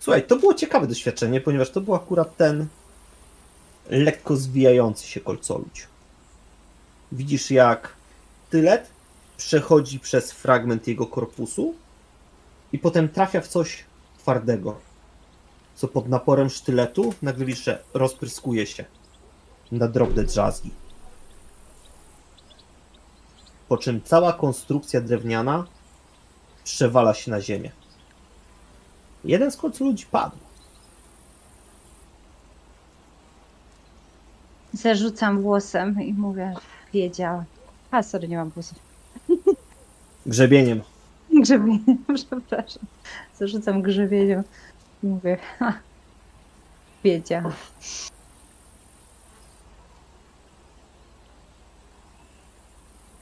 Słuchaj, 0.00 0.26
to 0.26 0.36
było 0.36 0.54
ciekawe 0.54 0.86
doświadczenie, 0.86 1.40
ponieważ 1.40 1.70
to 1.70 1.80
był 1.80 1.94
akurat 1.94 2.36
ten 2.36 2.66
lekko 3.90 4.36
zwijający 4.36 5.06
się 5.06 5.20
kolcoludź. 5.20 5.86
Widzisz, 7.12 7.50
jak 7.50 7.94
tylet 8.50 8.90
przechodzi 9.36 10.00
przez 10.00 10.32
fragment 10.32 10.88
jego 10.88 11.06
korpusu 11.06 11.74
i 12.72 12.78
potem 12.78 13.08
trafia 13.08 13.40
w 13.40 13.48
coś 13.48 13.84
twardego, 14.18 14.80
co 15.74 15.88
pod 15.88 16.08
naporem 16.08 16.50
sztyletu 16.50 17.14
nagle 17.22 17.44
widzisz, 17.44 17.64
że 17.64 17.82
rozpryskuje 17.94 18.66
się 18.66 18.84
na 19.72 19.88
drobne 19.88 20.24
drzazgi. 20.24 20.70
Po 23.68 23.78
czym 23.78 24.02
cała 24.02 24.32
konstrukcja 24.32 25.00
drewniana 25.00 25.66
przewala 26.64 27.14
się 27.14 27.30
na 27.30 27.40
ziemię. 27.40 27.70
Jeden 29.24 29.52
z 29.52 29.56
końcu 29.56 29.84
ludzi 29.84 30.06
padł. 30.06 30.36
Zarzucam 34.72 35.42
włosem 35.42 36.02
i 36.02 36.12
mówię, 36.12 36.54
wiedziałam. 36.94 37.44
A, 37.90 38.02
sorry, 38.02 38.28
nie 38.28 38.36
mam 38.36 38.50
włosów. 38.50 38.78
Grzebieniem. 40.26 40.80
Grzebieniem, 41.40 41.98
przepraszam. 42.14 42.82
Zarzucam 43.38 43.82
grzebieniem. 43.82 44.42
i 45.02 45.06
Mówię, 45.06 45.38
ha, 45.58 45.72
wiedziałam. 47.04 47.52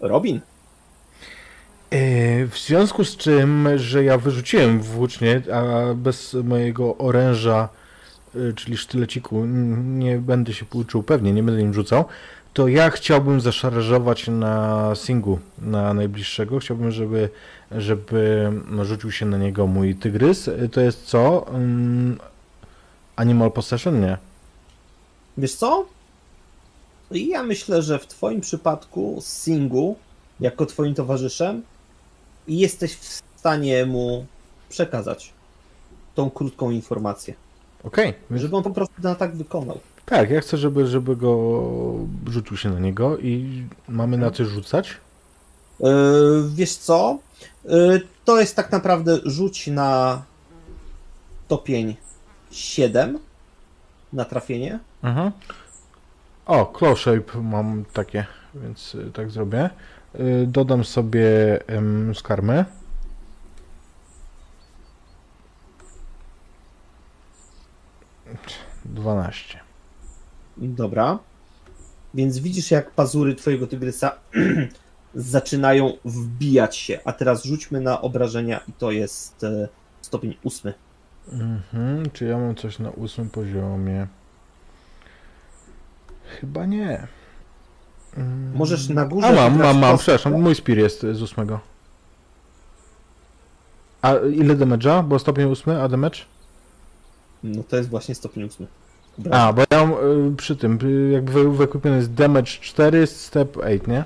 Robin. 0.01 0.41
E, 1.91 2.47
W 2.47 2.59
związku 2.59 3.05
z 3.05 3.17
czym, 3.17 3.69
że 3.77 4.05
ja 4.05 4.19
wyrzuciłem 4.19 4.81
włócznie, 4.83 5.43
a 5.55 5.95
bez 5.95 6.35
mojego 6.35 6.99
oręża, 6.99 7.69
czyli 8.57 8.77
sztyleciku, 8.77 9.45
nie 9.77 10.19
będę 10.19 10.53
się 10.53 10.67
uczył 10.75 11.03
pewnie, 11.03 11.33
nie 11.33 11.43
będę 11.43 11.63
nim 11.63 11.75
rzucał, 11.75 12.05
to 12.59 12.69
ja 12.69 12.91
chciałbym 12.91 13.41
zaszarżować 13.41 14.29
na 14.29 14.93
singu, 14.95 15.39
na 15.59 15.95
najbliższego. 15.95 16.59
Chciałbym, 16.59 16.91
żeby, 16.91 17.29
żeby 17.71 18.53
rzucił 18.83 19.13
się 19.13 19.27
na 19.27 19.39
niego 19.39 19.67
mój 19.67 19.95
tygrys. 19.95 20.49
E, 20.49 20.69
To 20.69 20.81
jest 20.81 21.05
co? 21.05 21.47
Mm, 21.49 22.19
Animal 23.17 23.53
Possession? 23.53 24.01
Nie. 24.01 24.19
Wiesz 25.39 25.55
co? 25.55 25.87
Ja 27.11 27.43
myślę, 27.43 27.83
że 27.83 27.99
w 27.99 28.07
twoim 28.07 28.41
przypadku 28.41 29.19
Singu, 29.23 29.97
jako 30.41 30.67
twoim 30.67 30.95
towarzyszem, 30.95 31.63
jesteś 32.49 32.95
w 32.95 33.05
stanie 33.39 33.87
mu 33.87 34.27
przekazać 34.69 35.33
tą 36.15 36.31
krótką 36.31 36.71
informację. 36.71 37.35
Okej. 37.85 38.15
Okay. 38.27 38.39
Żeby 38.39 38.57
on 38.57 38.63
po 38.63 38.71
prostu 38.71 39.03
ten 39.03 39.11
atak 39.11 39.37
wykonał. 39.37 39.81
Tak, 40.07 40.31
ja 40.31 40.41
chcę, 40.41 40.57
żeby, 40.57 40.87
żeby 40.87 41.17
go 41.17 41.63
rzucił 42.27 42.57
się 42.57 42.71
na 42.71 42.81
niego 42.81 43.19
i 43.19 43.65
mamy 43.89 44.19
na 44.19 44.31
coś 44.31 44.49
rzucać? 44.49 44.97
Yy, 45.81 45.91
wiesz 46.55 46.77
co? 46.77 47.19
Yy, 47.65 48.01
to 48.25 48.41
jest 48.41 48.57
tak 48.57 48.73
naprawdę 48.73 49.19
rzuć 49.25 49.67
na 49.67 50.23
topień 51.49 51.97
7 52.51 53.19
na 54.13 54.25
trafienie. 54.25 54.79
Mhm. 55.03 55.33
O, 56.47 56.73
claw 56.79 56.99
shape 56.99 57.43
mam 57.43 57.85
takie, 57.93 58.27
więc 58.55 58.97
e, 59.09 59.11
tak 59.11 59.31
zrobię. 59.31 59.71
Dodam 60.47 60.85
sobie 60.85 61.29
um, 61.75 62.15
skarmę. 62.15 62.65
12. 68.85 69.61
Dobra. 70.57 71.19
Więc 72.15 72.39
widzisz, 72.39 72.71
jak 72.71 72.91
pazury 72.91 73.35
twojego 73.35 73.67
tygrysa 73.67 74.13
zaczynają 75.15 75.93
wbijać 76.05 76.77
się. 76.77 76.99
A 77.05 77.13
teraz 77.13 77.45
rzućmy 77.45 77.81
na 77.81 78.01
obrażenia 78.01 78.61
i 78.69 78.73
to 78.73 78.91
jest 78.91 79.45
e, 79.45 79.69
stopień 80.01 80.37
ósmy. 80.43 80.75
Mhm, 81.33 82.11
czy 82.13 82.25
ja 82.25 82.39
mam 82.39 82.55
coś 82.55 82.79
na 82.79 82.91
ósmym 82.91 83.31
poziomie? 83.31 84.07
Chyba 86.41 86.67
nie. 86.67 87.07
Mm. 88.17 88.55
Możesz 88.55 88.89
na 88.89 89.05
górze... 89.05 89.27
A 89.27 89.33
mam, 89.33 89.59
mam, 89.59 89.79
mam, 89.79 89.99
przepraszam, 89.99 90.41
mój 90.43 90.55
spir 90.55 90.79
jest 90.79 91.01
z 91.01 91.23
ósmego. 91.23 91.61
A 94.03 94.15
ile 94.15 94.57
damage'a? 94.57 95.05
Bo 95.05 95.19
stopień 95.19 95.47
ósmy, 95.51 95.83
a 95.83 95.89
damage? 95.89 96.19
No 97.43 97.63
to 97.63 97.77
jest 97.77 97.89
właśnie 97.89 98.15
stopień 98.15 98.45
ósmy. 98.45 98.67
A, 99.31 99.53
bo 99.53 99.63
ja 99.71 99.87
mam 99.87 99.93
y, 100.33 100.37
przy 100.37 100.57
tym, 100.57 100.79
y, 100.83 101.11
jakby 101.13 101.33
wy- 101.33 101.57
wykupiony 101.57 101.97
jest 101.97 102.15
damage 102.15 102.47
4, 102.47 103.07
step 103.07 103.57
8, 103.57 103.81
nie? 103.87 104.05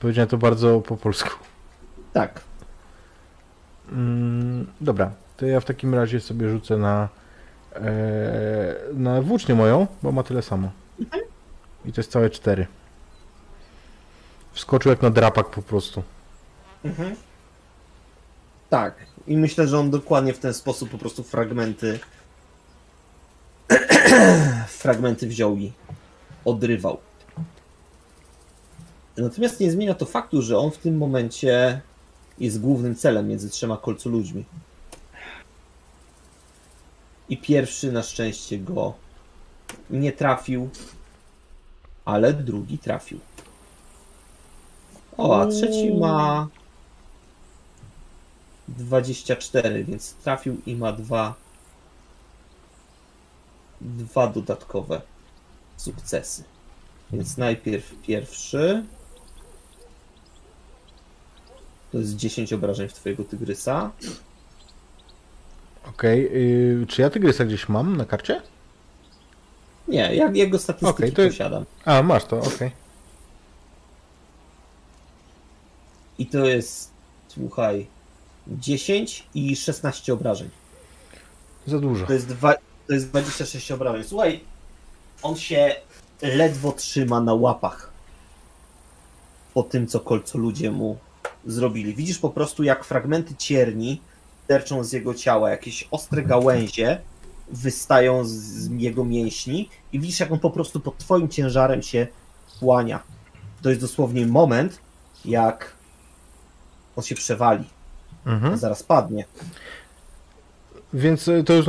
Powiedziałem 0.00 0.28
to 0.28 0.38
bardzo 0.38 0.80
po 0.80 0.96
polsku. 0.96 1.30
Tak. 2.12 2.40
Mm, 3.92 4.66
dobra, 4.80 5.10
to 5.36 5.46
ja 5.46 5.60
w 5.60 5.64
takim 5.64 5.94
razie 5.94 6.20
sobie 6.20 6.48
rzucę 6.50 6.76
na 6.76 7.08
e, 7.74 8.74
na 8.94 9.22
włócznię 9.22 9.54
moją, 9.54 9.86
bo 10.02 10.12
ma 10.12 10.22
tyle 10.22 10.42
samo. 10.42 10.70
I 11.84 11.92
to 11.92 12.00
jest 12.00 12.10
całe 12.10 12.30
4. 12.30 12.66
Wskoczył 14.52 14.90
jak 14.90 15.02
na 15.02 15.10
drapak 15.10 15.46
po 15.50 15.62
prostu. 15.62 16.02
Mhm. 16.84 17.16
Tak. 18.70 18.94
I 19.26 19.36
myślę, 19.36 19.68
że 19.68 19.78
on 19.78 19.90
dokładnie 19.90 20.34
w 20.34 20.38
ten 20.38 20.54
sposób 20.54 20.90
po 20.90 20.98
prostu 20.98 21.22
fragmenty 21.22 21.98
fragmenty 24.82 25.26
wziął 25.26 25.56
i 25.56 25.72
odrywał. 26.44 26.98
Natomiast 29.16 29.60
nie 29.60 29.70
zmienia 29.70 29.94
to 29.94 30.06
faktu, 30.06 30.42
że 30.42 30.58
on 30.58 30.70
w 30.70 30.78
tym 30.78 30.96
momencie 30.96 31.80
jest 32.38 32.60
głównym 32.60 32.94
celem 32.94 33.28
między 33.28 33.50
trzema 33.50 33.76
kolcoludźmi. 33.76 34.44
I 37.28 37.36
pierwszy 37.36 37.92
na 37.92 38.02
szczęście 38.02 38.58
go 38.58 38.94
nie 39.90 40.12
trafił, 40.12 40.70
ale 42.04 42.32
drugi 42.32 42.78
trafił. 42.78 43.20
O, 45.16 45.40
a 45.40 45.46
trzeci 45.46 45.94
ma 45.94 46.48
24, 48.78 49.84
więc 49.84 50.14
trafił 50.14 50.60
i 50.66 50.76
ma 50.76 50.92
dwa 50.92 51.34
dwa 53.80 54.26
dodatkowe 54.26 55.00
sukcesy. 55.76 56.44
Więc 57.12 57.36
najpierw 57.36 57.94
pierwszy 58.02 58.84
to 61.92 61.98
jest 61.98 62.16
10 62.16 62.52
obrażeń 62.52 62.88
w 62.88 62.92
twojego 62.92 63.24
tygrysa. 63.24 63.90
Okej, 65.88 66.28
y, 66.82 66.86
czy 66.88 67.02
ja 67.02 67.10
tygrysa 67.10 67.44
gdzieś 67.44 67.68
mam 67.68 67.96
na 67.96 68.04
karcie? 68.04 68.42
Nie, 69.88 70.14
jak 70.14 70.36
jego 70.36 70.58
statystyki 70.58 70.90
Okej, 70.90 71.12
to- 71.12 71.22
posiadam. 71.22 71.64
A, 71.84 72.02
masz 72.02 72.24
to, 72.24 72.40
okej. 72.40 72.70
I 76.18 76.26
to 76.26 76.46
jest, 76.46 76.90
słuchaj, 77.28 77.86
10 78.46 79.26
i 79.34 79.56
16 79.56 80.12
obrażeń. 80.12 80.50
Za 81.66 81.78
dużo. 81.78 82.06
To 82.06 82.12
jest, 82.12 82.28
dwa, 82.28 82.54
to 82.86 82.94
jest 82.94 83.08
26 83.08 83.72
obrażeń. 83.72 84.04
Słuchaj, 84.04 84.40
on 85.22 85.36
się 85.36 85.74
ledwo 86.22 86.72
trzyma 86.72 87.20
na 87.20 87.34
łapach 87.34 87.92
po 89.54 89.62
tym, 89.62 89.86
co 89.86 90.00
kolco 90.00 90.38
ludzie 90.38 90.70
mu 90.70 90.98
zrobili. 91.46 91.94
Widzisz 91.94 92.18
po 92.18 92.30
prostu, 92.30 92.62
jak 92.62 92.84
fragmenty 92.84 93.34
cierni 93.34 94.00
sterczą 94.44 94.84
z 94.84 94.92
jego 94.92 95.14
ciała, 95.14 95.50
jakieś 95.50 95.88
ostre 95.90 96.22
gałęzie 96.22 97.00
wystają 97.48 98.24
z, 98.24 98.30
z 98.30 98.70
jego 98.80 99.04
mięśni 99.04 99.68
i 99.92 100.00
widzisz, 100.00 100.20
jak 100.20 100.32
on 100.32 100.38
po 100.38 100.50
prostu 100.50 100.80
pod 100.80 100.98
twoim 100.98 101.28
ciężarem 101.28 101.82
się 101.82 102.06
kłania. 102.58 103.02
To 103.62 103.68
jest 103.68 103.80
dosłownie 103.80 104.26
moment, 104.26 104.78
jak 105.24 105.76
on 106.96 107.04
się 107.04 107.14
przewali, 107.14 107.64
Mhm. 108.26 108.56
zaraz 108.56 108.82
padnie. 108.82 109.24
Więc 110.94 111.28
y, 111.28 111.44
to 111.44 111.52
już 111.52 111.66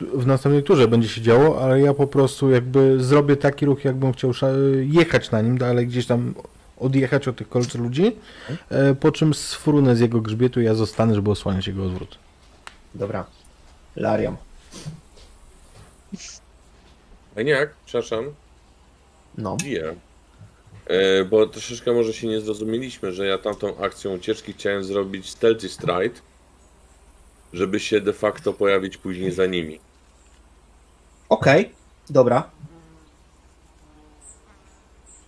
w 0.00 0.26
następnej, 0.26 0.62
turze 0.62 0.88
będzie 0.88 1.08
się 1.08 1.20
działo, 1.20 1.62
ale 1.62 1.80
ja 1.80 1.94
po 1.94 2.06
prostu 2.06 2.50
jakby 2.50 3.04
zrobię 3.04 3.36
taki 3.36 3.66
ruch, 3.66 3.84
jakbym 3.84 4.12
chciał 4.12 4.32
jechać 4.80 5.30
na 5.30 5.40
nim, 5.40 5.58
ale 5.62 5.84
gdzieś 5.86 6.06
tam 6.06 6.34
odjechać 6.78 7.28
od 7.28 7.36
tych 7.36 7.48
kolców 7.48 7.80
ludzi, 7.80 8.16
e, 8.70 8.94
po 8.94 9.12
czym 9.12 9.34
sfrunę 9.34 9.96
z 9.96 10.00
jego 10.00 10.20
grzbietu 10.20 10.60
i 10.60 10.64
ja 10.64 10.74
zostanę, 10.74 11.14
żeby 11.14 11.30
osłaniać 11.30 11.66
jego 11.66 11.84
odwrót. 11.84 12.18
Dobra. 12.94 13.26
Lariam. 13.96 14.36
Eniak, 17.36 17.70
przepraszam, 17.86 18.24
No. 19.38 19.56
bije. 19.56 19.94
E, 20.88 21.24
bo 21.24 21.46
troszeczkę 21.46 21.92
może 21.92 22.12
się 22.12 22.26
nie 22.26 22.40
zrozumieliśmy, 22.40 23.12
że 23.12 23.26
ja 23.26 23.38
tamtą 23.38 23.76
akcją 23.78 24.14
ucieczki 24.14 24.52
chciałem 24.52 24.84
zrobić 24.84 25.30
stealthy 25.30 25.68
stride, 25.68 26.20
żeby 27.52 27.80
się 27.80 28.00
de 28.00 28.12
facto 28.12 28.52
pojawić 28.52 28.96
później 28.96 29.32
za 29.32 29.46
nimi. 29.46 29.80
Okej, 31.28 31.72
dobra. 32.10 32.50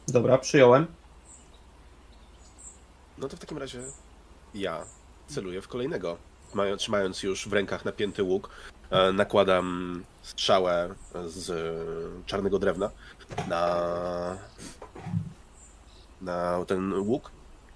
Dobra, 0.09 0.39
przyjąłem. 0.39 0.87
No 3.19 3.29
to 3.29 3.37
w 3.37 3.41
takim 3.41 3.59
razie 3.59 3.83
ja 4.55 4.85
celuję 5.27 5.63
w 5.63 5.69
kolejnego. 5.69 6.17
Mają, 6.55 6.77
trzymając 6.77 7.23
już 7.23 7.49
w 7.49 7.53
rękach 7.53 7.85
napięty 7.85 8.23
łuk, 8.23 8.51
e, 8.91 9.13
nakładam 9.13 10.05
strzałę 10.23 10.95
z 11.27 11.53
czarnego 12.27 12.59
drewna 12.59 12.91
na, 13.49 14.39
na 16.21 16.65
ten 16.65 16.93
łuk. 16.93 17.31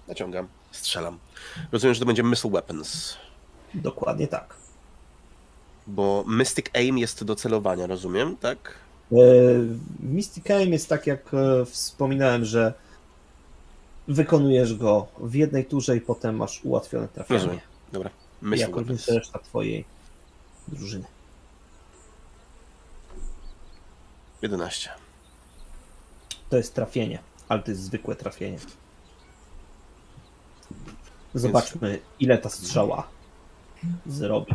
Naciągam, 0.07 0.47
strzelam. 0.71 1.19
Rozumiem, 1.71 1.93
że 1.93 1.99
to 1.99 2.05
będzie 2.05 2.23
Missile 2.23 2.51
Weapons, 2.51 3.17
Dokładnie 3.73 4.27
tak. 4.27 4.55
bo 5.87 6.23
Mystic 6.27 6.65
Aim 6.73 6.97
jest 6.97 7.23
do 7.23 7.35
celowania, 7.35 7.87
rozumiem, 7.87 8.37
tak? 8.37 8.73
E, 9.11 9.15
Mystic 9.99 10.51
Aim 10.51 10.73
jest 10.73 10.89
tak, 10.89 11.07
jak 11.07 11.33
e, 11.33 11.65
wspominałem, 11.65 12.45
że 12.45 12.73
wykonujesz 14.07 14.75
go 14.75 15.07
w 15.19 15.33
jednej 15.35 15.65
turze 15.65 15.97
i 15.97 16.01
potem 16.01 16.35
masz 16.35 16.61
ułatwione 16.65 17.07
trafienie. 17.07 17.39
Rozumiem. 17.39 17.61
Dobra. 17.91 18.09
Missile 18.41 18.67
Jak 18.67 18.75
również 18.77 19.05
Weapons. 19.05 19.17
reszta 19.17 19.39
twojej 19.39 19.85
drużyny. 20.67 21.05
11. 24.41 24.89
To 26.49 26.57
jest 26.57 26.73
trafienie, 26.73 27.19
ale 27.49 27.63
to 27.63 27.71
jest 27.71 27.83
zwykłe 27.83 28.15
trafienie. 28.15 28.57
Zobaczmy, 31.33 31.99
ile 32.19 32.37
ta 32.37 32.49
strzała 32.49 33.07
zrobi. 34.05 34.53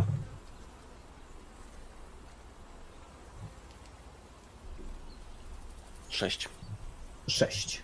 Sześć. 6.08 6.48
6. 7.28 7.82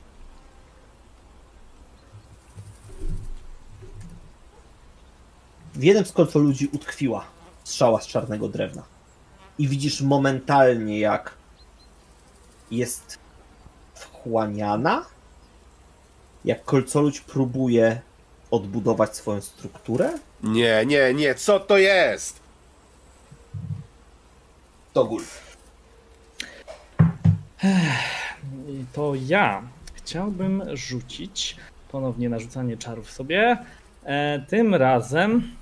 W 5.74 5.82
jednym 5.82 6.06
z 6.06 6.12
kolcoludzi 6.12 6.68
utkwiła 6.72 7.24
strzała 7.64 8.00
z 8.00 8.06
czarnego 8.06 8.48
drewna. 8.48 8.82
I 9.58 9.68
widzisz 9.68 10.00
momentalnie, 10.00 10.98
jak 11.00 11.34
jest 12.70 13.18
wchłaniana, 14.26 15.04
jak 16.44 16.64
kolcoludź 16.64 17.20
próbuje 17.20 18.00
odbudować 18.50 19.16
swoją 19.16 19.40
strukturę. 19.40 20.12
Nie, 20.42 20.86
nie, 20.86 21.14
nie, 21.14 21.34
co 21.34 21.60
to 21.60 21.78
jest? 21.78 22.40
To 24.92 25.04
gul. 25.04 25.22
To 28.92 29.12
ja 29.14 29.62
chciałbym 29.94 30.62
rzucić 30.76 31.56
ponownie 31.90 32.28
narzucanie 32.28 32.76
czarów 32.76 33.10
sobie. 33.10 33.58
E, 34.04 34.44
tym 34.48 34.74
razem 34.74 35.52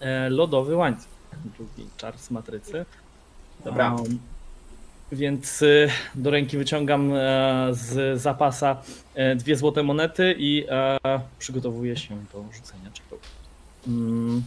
e, 0.00 0.30
lodowy 0.30 0.76
łańcuch. 0.76 1.08
Drugi 1.44 1.88
czar 1.96 2.18
z 2.18 2.30
matrycy. 2.30 2.86
Dobra. 3.64 3.94
Um, 3.94 4.18
więc 5.12 5.62
y, 5.62 5.88
do 6.14 6.30
ręki 6.30 6.58
wyciągam 6.58 7.12
e, 7.12 7.68
z 7.70 8.20
zapasa 8.20 8.82
e, 9.14 9.36
dwie 9.36 9.56
złote 9.56 9.82
monety 9.82 10.34
i 10.38 10.64
e, 10.68 10.98
przygotowuję 11.38 11.96
się 11.96 12.16
do 12.32 12.44
rzucenia 12.52 12.90
czarów. 12.90 13.20
Mm, 13.86 14.42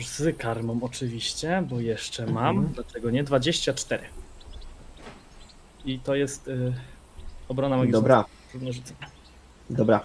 z 0.00 0.36
karmą 0.38 0.78
oczywiście, 0.82 1.64
bo 1.70 1.80
jeszcze 1.80 2.26
mam. 2.26 2.56
Mhm. 2.56 2.74
Dlaczego 2.74 3.10
nie? 3.10 3.24
24. 3.24 4.02
I 5.84 5.98
to 5.98 6.14
jest 6.14 6.48
y, 6.48 6.72
obrona 7.48 7.76
magiczna. 7.76 7.98
Dobra, 8.00 8.24
dobra. 9.70 10.04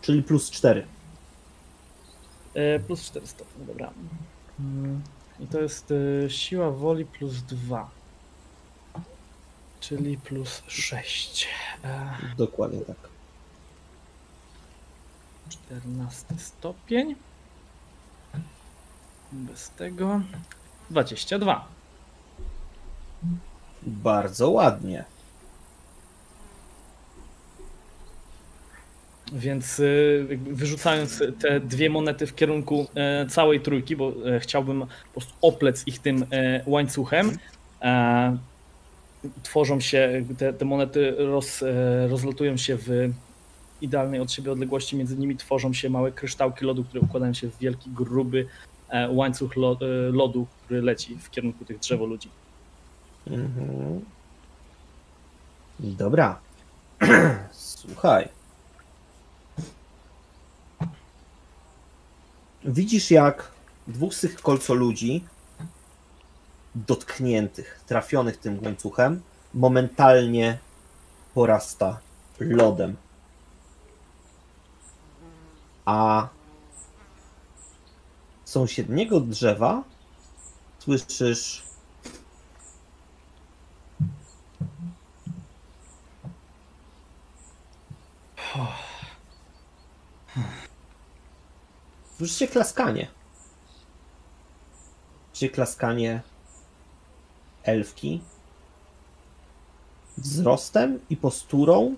Czyli 0.00 0.22
plus 0.22 0.50
4. 0.50 0.86
E, 2.54 2.78
plus 2.80 3.02
4 3.02 3.26
stopnie, 3.26 3.66
dobra. 3.66 3.90
Mm, 4.60 5.02
I 5.40 5.46
to 5.46 5.60
jest 5.60 5.90
y, 5.90 6.26
siła 6.28 6.70
woli 6.70 7.04
plus 7.04 7.42
2. 7.42 7.90
Czyli 9.82 10.18
plus 10.18 10.62
6. 10.66 11.48
E, 11.84 12.10
Dokładnie 12.36 12.80
tak. 12.80 12.96
14 15.48 16.24
stopień. 16.38 17.14
Bez 19.32 19.70
tego. 19.70 20.20
22. 20.90 21.68
Bardzo 23.82 24.50
ładnie. 24.50 25.04
Więc 29.32 29.78
y, 29.78 30.26
jakby 30.30 30.54
wyrzucając 30.54 31.22
te 31.40 31.60
dwie 31.60 31.90
monety 31.90 32.26
w 32.26 32.34
kierunku 32.34 32.86
e, 32.94 33.26
całej 33.26 33.60
trójki, 33.60 33.96
bo 33.96 34.12
e, 34.26 34.40
chciałbym 34.40 34.80
po 34.80 35.12
prostu 35.12 35.34
oplec 35.42 35.86
ich 35.86 35.98
tym 35.98 36.26
łańcuchem, 36.66 37.38
tworzą 39.42 39.80
się, 39.80 40.24
te, 40.38 40.52
te 40.52 40.64
monety 40.64 41.14
roz, 41.18 41.62
e, 41.62 42.08
rozlatują 42.08 42.56
się 42.56 42.76
w 42.76 43.12
idealnej 43.80 44.20
od 44.20 44.32
siebie 44.32 44.52
odległości, 44.52 44.96
między 44.96 45.16
nimi 45.16 45.36
tworzą 45.36 45.72
się 45.72 45.90
małe 45.90 46.12
kryształki 46.12 46.64
lodu, 46.64 46.84
które 46.84 47.00
układają 47.00 47.34
się 47.34 47.50
w 47.50 47.58
wielki, 47.58 47.90
gruby 47.90 48.46
e, 48.88 49.10
łańcuch 49.10 49.52
e, 49.56 49.86
lodu, 50.12 50.46
który 50.64 50.82
leci 50.82 51.16
w 51.16 51.30
kierunku 51.30 51.64
tych 51.64 51.78
drzewoludzi. 51.78 52.28
Mhm. 53.26 54.00
Dobra. 55.80 56.38
Słuchaj. 57.52 58.28
Widzisz, 62.64 63.10
jak 63.10 63.52
dwóch 63.88 64.14
z 64.14 64.20
tych 64.20 64.34
kolcoludzi 64.34 65.24
dotkniętych, 66.74 67.80
trafionych 67.86 68.36
tym 68.36 68.64
łańcuchem, 68.64 69.22
momentalnie 69.54 70.58
porasta 71.34 72.00
lodem. 72.40 72.96
A 75.84 76.28
sąsiedniego 78.44 79.20
drzewa 79.20 79.82
słyszysz 80.78 81.62
Słyszycie 92.18 92.48
klaskanie. 92.48 93.08
Słyszycie 95.32 95.54
klaskanie 95.54 96.22
elfki 97.62 98.20
wzrostem 100.18 101.00
i 101.10 101.16
posturą 101.16 101.94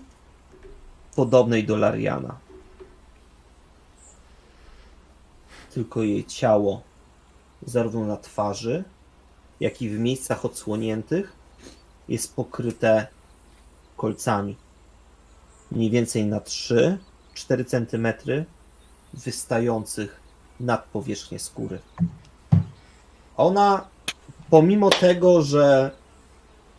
podobnej 1.15 1.65
do 1.65 1.77
Lariana. 1.77 2.37
Tylko 5.73 6.03
jej 6.03 6.25
ciało, 6.25 6.81
zarówno 7.65 8.05
na 8.05 8.17
twarzy, 8.17 8.83
jak 9.59 9.81
i 9.81 9.89
w 9.89 9.99
miejscach 9.99 10.45
odsłoniętych, 10.45 11.33
jest 12.09 12.35
pokryte 12.35 13.07
kolcami. 13.97 14.55
Mniej 15.71 15.89
więcej 15.89 16.25
na 16.25 16.39
3-4 16.39 16.97
cm 17.65 18.07
wystających 19.13 20.19
nad 20.59 20.85
powierzchnię 20.85 21.39
skóry. 21.39 21.79
Ona, 23.37 23.87
pomimo 24.49 24.89
tego, 24.89 25.41
że 25.41 25.91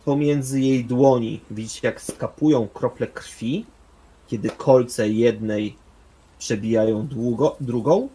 pomiędzy 0.05 0.61
jej 0.61 0.85
dłoni 0.85 1.41
widzicie, 1.51 1.87
jak 1.87 2.01
skapują 2.01 2.67
krople 2.67 3.07
krwi, 3.07 3.65
kiedy 4.27 4.49
kolce 4.49 5.09
jednej 5.09 5.75
przebijają 6.39 7.07
długo, 7.07 7.55
drugą, 7.59 8.09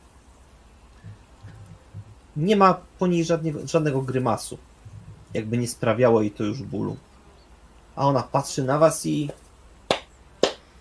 nie 2.37 2.57
ma 2.57 2.81
po 2.99 3.07
niej 3.07 3.25
żadnego, 3.25 3.67
żadnego 3.67 4.03
grymasu. 4.03 4.59
Jakby 5.35 5.59
nie 5.59 5.69
sprawiało 5.69 6.23
jej 6.23 6.31
to 6.31 6.45
już 6.45 6.63
bólu. 6.63 6.97
A 7.97 8.07
ona 8.07 8.23
patrzy 8.23 8.65
na 8.65 8.79
was 8.79 9.07
i. 9.07 9.31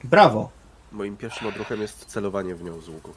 Brawo! 0.04 0.50
Moim 0.92 1.18
pierwszym 1.18 1.48
odruchem 1.48 1.82
jest 1.82 2.06
celowanie 2.06 2.56
w 2.56 2.64
nią 2.64 2.82
z 2.82 2.90
łuku. 2.90 3.12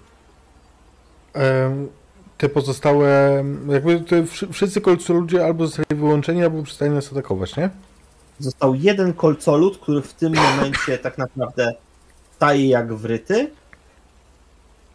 Te 2.39 2.49
pozostałe, 2.49 3.45
jakby 3.69 4.01
te 4.01 4.27
wszy- 4.27 4.53
wszyscy 4.53 4.81
kolcoludzie 4.81 5.45
albo 5.45 5.67
zostali 5.67 6.01
wyłączeni, 6.01 6.43
albo 6.43 6.63
przestali 6.63 6.91
nas 6.91 7.13
atakować, 7.13 7.57
nie? 7.57 7.71
Został 8.39 8.75
jeden 8.75 9.13
kolcolud, 9.13 9.79
który 9.79 10.03
w 10.03 10.15
tym 10.15 10.35
momencie 10.35 10.99
tak 11.07 11.19
naprawdę 11.19 11.73
staje 12.37 12.69
jak 12.69 12.95
wryty, 12.95 13.51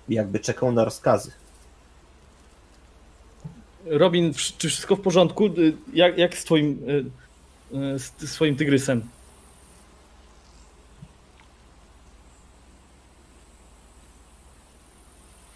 jakby 0.10 0.40
czekał 0.40 0.72
na 0.72 0.86
rozkazy. 0.86 1.32
Robin, 3.86 4.34
czy 4.58 4.70
wszystko 4.70 4.96
w 4.96 5.02
porządku? 5.02 5.46
Y, 5.46 5.74
Jak, 5.94 6.18
jak 6.18 6.38
z 6.38 6.44
twoim, 6.44 6.80
y, 6.90 7.78
y, 7.96 8.00
z 8.00 8.30
swoim 8.32 8.56
tygrysem? 8.56 9.02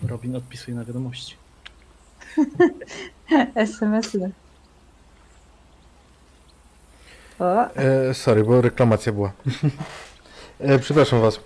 Robin 0.07 0.35
odpisuje 0.35 0.75
na 0.77 0.85
wiadomości. 0.85 1.35
SMS-y. 3.55 4.31
O, 7.39 7.75
E, 7.75 8.13
sorry, 8.13 8.43
bo 8.43 8.61
reklamacja 8.61 9.11
była. 9.11 9.31
e, 10.59 10.79
przepraszam 10.79 11.21
was. 11.21 11.39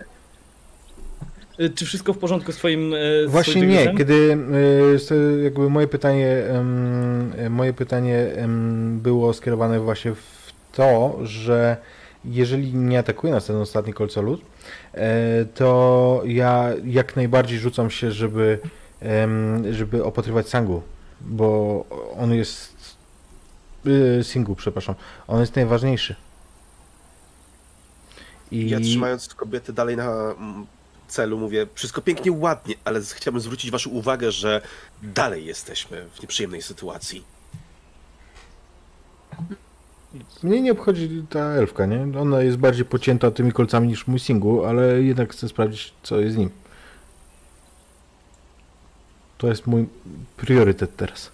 Y, 1.60 1.70
Czy 1.70 1.86
wszystko 1.86 2.14
w 2.14 2.18
porządku 2.18 2.52
z 2.52 2.56
twoim 2.56 2.94
z 3.28 3.32
Właśnie 3.32 3.62
nie, 3.62 3.68
tygrysem? 3.68 3.98
kiedy 3.98 4.38
e, 5.12 5.44
jakby 5.44 5.70
moje 5.70 5.88
pytanie 5.88 6.28
e, 7.38 7.50
moje 7.50 7.74
pytanie 7.74 8.26
było 8.92 9.34
skierowane 9.34 9.80
właśnie 9.80 10.12
w 10.14 10.52
to, 10.72 11.18
że 11.24 11.78
jeżeli 12.26 12.74
nie 12.74 13.00
atakuje 13.00 13.34
nas 13.34 13.46
ten 13.46 13.56
ostatni 13.56 13.94
kolcolut, 13.94 14.42
e, 14.94 15.46
to 15.46 16.22
ja 16.26 16.70
jak 16.86 17.16
najbardziej 17.16 17.60
rzucam 17.60 17.90
się, 17.90 18.12
żeby 18.12 18.60
żeby 19.72 20.04
opatrywać 20.04 20.50
Sangu, 20.50 20.82
bo 21.22 21.86
on 22.18 22.34
jest 22.34 22.76
y, 23.86 24.24
Singu, 24.24 24.56
przepraszam. 24.56 24.95
On 25.28 25.39
jest 25.39 25.56
najważniejszy. 25.56 26.16
I 28.52 28.70
Ja 28.70 28.80
trzymając 28.80 29.28
kobiety 29.28 29.74
dalej 29.74 29.98
na 29.98 30.12
mm, 30.39 30.66
celu 31.08 31.38
mówię, 31.38 31.68
wszystko 31.74 32.02
pięknie, 32.02 32.32
ładnie, 32.32 32.76
ale 32.86 33.02
chciałbym 33.02 33.41
zwrócić 33.41 33.72
waszą 33.72 33.89
uwagę, 33.89 34.32
że 34.32 34.62
dalej 35.04 35.45
jesteśmy 35.45 36.06
w 36.14 36.22
nieprzyjemnej 36.22 36.62
sytuacji. 36.62 37.24
Mnie 40.43 40.62
nie 40.62 40.72
obchodzi 40.72 41.26
ta 41.30 41.39
elfka, 41.39 41.86
nie? 41.86 42.20
Ona 42.20 42.41
jest 42.41 42.58
bardziej 42.58 42.86
pocięta 42.86 43.32
tymi 43.32 43.52
kolcami 43.52 43.88
niż 43.88 44.08
mój 44.08 44.20
singu, 44.20 44.66
ale 44.66 45.02
jednak 45.02 45.32
chcę 45.32 45.50
sprawdzić, 45.50 45.93
co 46.04 46.20
jest 46.20 46.36
z 46.36 46.38
nim. 46.38 46.50
To 49.38 49.48
jest 49.48 49.68
mój 49.68 49.90
priorytet 50.38 50.96
teraz. 50.96 51.32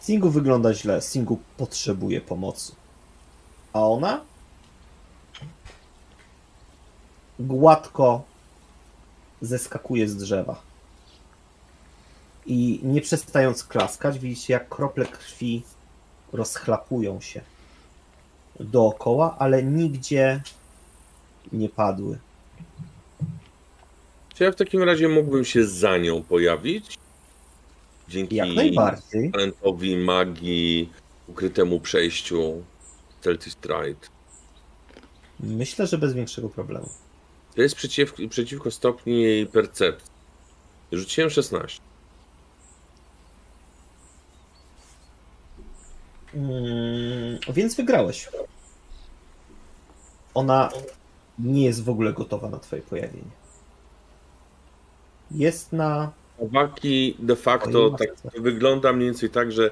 Singu 0.00 0.30
wygląda 0.30 0.74
źle. 0.74 1.02
Singu 1.02 1.38
potrzebuje 1.56 2.20
pomocy. 2.20 2.72
A 3.72 3.88
ona? 3.88 4.20
Gładko 7.38 8.22
zeskakuje 9.40 10.08
z 10.08 10.16
drzewa. 10.16 10.62
I 12.46 12.80
nie 12.82 13.00
przestając 13.00 13.64
klaskać, 13.64 14.18
widzicie 14.18 14.52
jak 14.52 14.68
krople 14.68 15.06
krwi 15.06 15.62
rozchlapują 16.32 17.20
się 17.20 17.40
dookoła, 18.60 19.36
ale 19.38 19.62
nigdzie 19.62 20.42
nie 21.52 21.68
padły. 21.68 22.18
Czy 24.36 24.44
ja 24.44 24.52
w 24.52 24.56
takim 24.56 24.82
razie 24.82 25.08
mógłbym 25.08 25.44
się 25.44 25.66
za 25.66 25.98
nią 25.98 26.22
pojawić? 26.22 26.98
Dzięki 28.08 28.36
Jak 28.36 28.48
najbardziej. 28.48 29.32
talentowi 29.32 29.96
magii, 29.96 30.92
ukrytemu 31.28 31.80
przejściu 31.80 32.64
Stealthy 33.20 33.50
Stride. 33.50 34.06
Myślę, 35.40 35.86
że 35.86 35.98
bez 35.98 36.14
większego 36.14 36.48
problemu. 36.48 36.88
To 37.54 37.62
jest 37.62 37.74
przeciw, 37.74 38.14
przeciwko 38.30 38.70
stopni 38.70 39.22
jej 39.22 39.46
percepcji. 39.46 40.10
Rzuciłem 40.92 41.30
16. 41.30 41.80
Mm, 46.34 47.38
więc 47.48 47.76
wygrałeś. 47.76 48.28
Ona 50.34 50.70
nie 51.38 51.64
jest 51.64 51.84
w 51.84 51.88
ogóle 51.88 52.12
gotowa 52.12 52.48
na 52.50 52.58
twoje 52.58 52.82
pojawienie. 52.82 53.45
Jest 55.30 55.72
na. 55.72 56.12
Kawaki 56.38 57.16
de 57.18 57.36
facto 57.36 57.90
tak 57.90 58.42
wygląda 58.42 58.92
mniej 58.92 59.08
więcej 59.08 59.30
tak, 59.30 59.52
że 59.52 59.70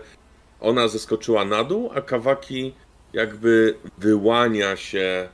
ona 0.61 0.89
zeskoczyła 0.89 1.45
na 1.45 1.65
dół, 1.65 1.91
a 1.95 2.01
Kawaki 2.01 2.75
jakby 3.13 3.79
wyłania 3.99 4.77
się 4.77 5.29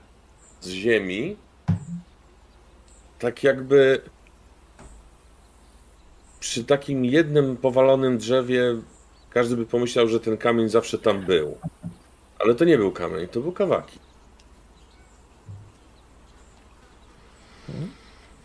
z 0.61 0.68
ziemi. 0.68 1.37
Tak 3.18 3.45
jakby 3.45 4.01
przy 6.41 6.64
takim 6.64 7.05
jednym 7.05 7.57
powalonym 7.57 8.18
drzewie 8.18 8.77
każdy 9.31 9.57
by 9.57 9.66
pomyślał, 9.66 10.09
że 10.09 10.21
ten 10.21 10.37
kamień 10.37 10.68
zawsze 10.68 10.99
tam 10.99 11.21
był. 11.21 11.59
Ale 12.39 12.55
to 12.55 12.64
nie 12.64 12.79
był 12.79 12.93
kamień, 12.93 13.29
to 13.29 13.41
był 13.41 13.53
Kawaki. 13.53 13.99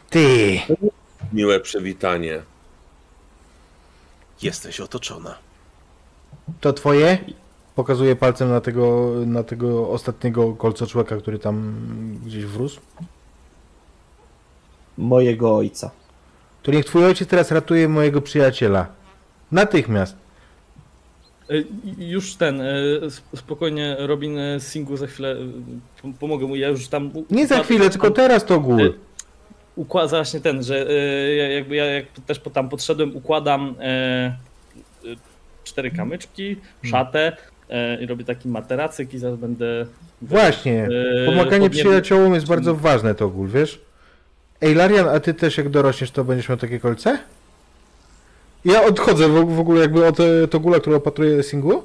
Ty! 0.10 0.60
Miłe 1.34 1.60
przywitanie. 1.60 2.42
Jesteś 4.42 4.80
otoczona. 4.80 5.36
To 6.62 6.74
twoje? 6.74 7.18
Pokazuję 7.76 8.16
palcem 8.16 8.50
na 8.50 8.62
tego, 8.62 9.12
na 9.26 9.44
tego 9.44 9.90
ostatniego 9.90 10.54
kolcoczłeka, 10.54 11.18
który 11.18 11.40
tam 11.40 11.76
gdzieś 12.26 12.46
wrósł. 12.46 12.80
Mojego 14.98 15.56
ojca. 15.56 15.92
To 16.64 16.72
niech 16.72 16.86
twój 16.86 17.06
ojciec 17.06 17.30
teraz 17.30 17.52
ratuje 17.52 17.88
mojego 17.90 18.22
przyjaciela. 18.22 18.88
Natychmiast. 19.52 20.16
Y, 21.52 21.66
Już 21.98 22.36
ten, 22.36 22.62
sp- 23.18 23.38
spokojnie 23.38 23.96
Robin 24.00 24.38
y, 24.40 24.60
Singu 24.60 24.98
za 24.98 25.08
chwilę 25.08 25.36
pom- 26.04 26.14
pomogę 26.14 26.48
mu, 26.48 26.56
ja 26.56 26.68
już 26.70 26.88
tam... 26.88 27.12
Nie 27.32 27.48
za 27.48 27.64
chwilę, 27.64 27.90
tylko 27.90 28.12
teraz 28.12 28.46
to 28.46 28.60
gól. 28.60 28.94
Układa 29.76 30.18
właśnie 30.18 30.40
ten, 30.42 30.64
że 30.64 30.86
ja- 31.38 31.52
jakby 31.52 31.76
ja 31.76 31.86
jak 31.86 32.06
też 32.26 32.40
tam 32.54 32.70
podszedłem, 32.70 33.16
układam 33.16 33.76
e, 33.80 34.38
y, 35.06 35.16
cztery 35.64 35.92
kamyczki, 35.92 36.56
szatę 36.84 37.38
e, 37.70 38.04
i 38.04 38.06
robię 38.06 38.26
taki 38.26 38.48
materacyk 38.50 39.14
i 39.14 39.20
zaraz 39.20 39.38
będę... 39.40 39.86
Właśnie. 40.22 40.88
e, 41.24 41.26
Pomaganie 41.26 41.70
przyjaciołom 41.70 42.34
jest 42.34 42.48
bardzo 42.48 42.76
ważne 42.76 43.16
to 43.16 43.30
gól, 43.30 43.48
wiesz? 43.48 43.82
Ej, 44.62 44.76
Larian, 44.76 45.08
a 45.08 45.20
ty 45.20 45.34
też 45.34 45.58
jak 45.58 45.70
dorośniesz, 45.70 46.12
to 46.12 46.24
będziesz 46.24 46.50
miał 46.50 46.58
takie 46.58 46.80
kolce? 46.80 47.18
Ja 48.66 48.84
odchodzę 48.84 49.28
w, 49.30 49.60
ogóle 49.60 49.82
jakby 49.82 50.08
od 50.08 50.20
e, 50.20 50.48
to 50.48 50.60
gula, 50.60 50.80
który 50.80 50.96
opatruje 50.96 51.44
singlu. 51.44 51.84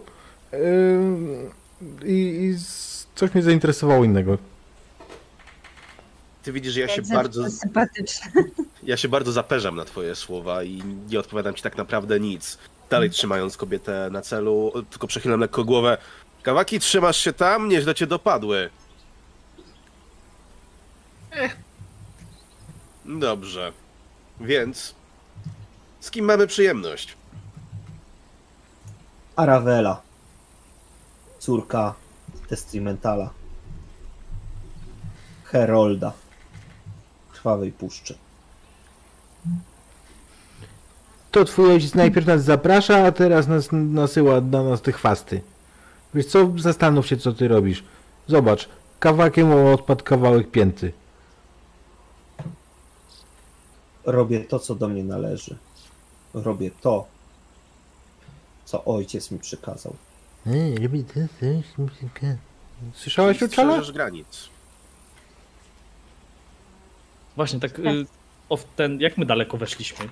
I, 2.05 2.13
i 2.13 2.55
coś 3.15 3.35
mnie 3.35 3.43
zainteresowało 3.43 4.05
innego. 4.05 4.39
Ty 6.43 6.53
widzisz, 6.53 6.73
że 6.75 6.81
ja 6.81 6.89
się 6.89 7.03
bardzo, 7.03 7.43
ja 8.83 8.97
się 8.97 9.09
bardzo 9.09 9.33
zaperzam 9.33 9.77
na 9.77 9.85
twoje 9.85 10.15
słowa 10.15 10.63
i 10.63 10.83
nie 11.11 11.21
odpowiadam 11.21 11.55
ci 11.55 11.63
tak 11.63 11.77
naprawdę 11.77 12.21
nic. 12.21 12.59
Dalej 12.91 13.11
trzymając 13.11 13.57
kobietę 13.57 14.09
na 14.13 14.23
celu, 14.23 14.73
tylko 14.91 15.07
przechylam 15.07 15.41
lekko 15.41 15.65
głowę. 15.65 15.99
Kawaki, 16.43 16.81
trzymasz 16.81 17.17
się 17.17 17.33
tam? 17.33 17.69
Nieźle 17.69 17.95
cię 17.95 18.07
dopadły. 18.07 18.71
Dobrze. 23.05 23.73
Więc 24.41 24.95
z 26.01 26.11
kim 26.11 26.25
mamy 26.25 26.47
przyjemność? 26.47 27.17
Aravela. 29.37 30.03
Córka 31.39 31.95
Testrimentala. 32.49 33.31
Herolda. 35.45 36.13
Krwawej 37.41 37.73
puszczy. 37.73 38.15
To 41.31 41.45
twój 41.45 41.73
ojciec 41.73 41.95
najpierw 41.95 42.27
nas 42.27 42.45
zaprasza, 42.45 43.07
a 43.07 43.13
teraz 43.13 43.49
nas 43.49 43.69
nasyła 43.73 44.41
na 44.41 44.63
nas 44.63 44.83
te 44.83 44.93
chwasty. 44.93 45.41
Wiesz 46.15 46.27
co, 46.27 46.53
zastanów 46.57 47.07
się, 47.07 47.17
co 47.17 47.33
ty 47.33 47.49
robisz. 47.49 47.85
Zobacz, 48.27 48.69
kawakiem 48.99 49.53
odpadł 49.53 50.05
kawałek 50.05 50.51
pięty. 50.51 50.93
Robię 54.05 54.41
to, 54.41 54.59
co 54.59 54.75
do 54.75 54.89
mnie 54.89 55.05
należy. 55.05 55.57
Robię 56.35 56.71
to, 56.81 57.07
co 58.65 58.85
ojciec 58.85 59.31
mi 59.31 59.39
przykazał. 59.39 59.95
Słyszałeś 62.95 63.43
o 63.43 63.93
granic. 63.93 64.49
Właśnie 67.41 67.61
tak, 67.61 67.79
y, 67.79 68.07
o, 68.49 68.57
w 68.57 68.65
ten, 68.65 69.01
jak 69.01 69.19
my 69.19 69.27
daleko 69.27 69.57
weszliśmy? 69.57 70.09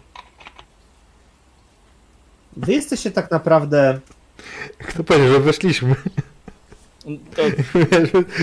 Wy 2.57 2.73
jesteście 2.73 3.11
tak 3.11 3.31
naprawdę 3.31 4.01
Kto 4.79 5.05
powiedział, 5.05 5.29
że 5.33 5.41
weszliśmy? 5.41 5.95
To, 7.37 7.43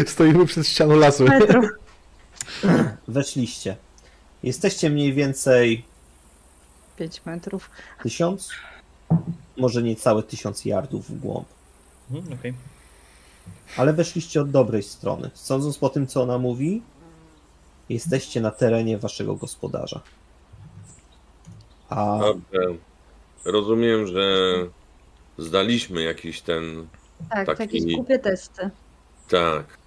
Stoimy 0.05 0.45
przed 0.45 0.67
ścianą 0.67 0.95
lasu. 0.95 1.25
Weszliście. 3.07 3.77
Jesteście 4.43 4.89
mniej 4.89 5.13
więcej 5.13 5.85
5 6.97 7.25
metrów. 7.25 7.69
tysiąc, 8.03 8.49
może 9.57 9.83
niecałe 9.83 10.23
tysiąc 10.23 10.65
yardów 10.65 11.09
w 11.09 11.19
głąb. 11.19 11.47
Mhm, 12.11 12.39
okej. 12.39 12.53
Ale 13.77 13.93
weszliście 13.93 14.41
od 14.41 14.51
dobrej 14.51 14.83
strony. 14.83 15.29
Sądząc 15.33 15.77
po 15.77 15.89
tym, 15.89 16.07
co 16.07 16.23
ona 16.23 16.37
mówi, 16.37 16.81
jesteście 17.89 18.41
na 18.41 18.51
terenie 18.51 18.97
waszego 18.97 19.35
gospodarza. 19.35 20.01
A 21.89 22.19
Dobrze. 22.19 22.77
Rozumiem, 23.45 24.07
że 24.07 24.53
zdaliśmy 25.37 26.03
jakiś 26.03 26.41
ten. 26.41 26.87
Tak, 27.29 27.47
Taki- 27.47 27.57
takie 27.57 27.95
głupie 27.95 28.19
testy. 28.19 28.69
Tak. 29.29 29.77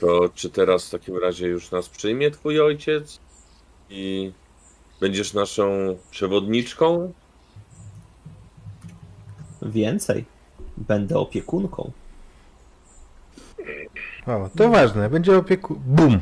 To 0.00 0.28
czy 0.34 0.50
teraz 0.50 0.86
w 0.86 0.90
takim 0.90 1.16
razie 1.16 1.46
już 1.46 1.70
nas 1.70 1.88
przyjmie 1.88 2.30
twój 2.30 2.60
ojciec 2.60 3.20
i 3.90 4.32
będziesz 5.00 5.34
naszą 5.34 5.96
przewodniczką? 6.10 7.12
więcej, 9.62 10.24
będę 10.76 11.18
opiekunką. 11.18 11.90
O, 14.26 14.50
to 14.56 14.68
ważne, 14.68 15.10
będzie 15.10 15.38
opieku... 15.38 15.80
Bum! 15.86 16.20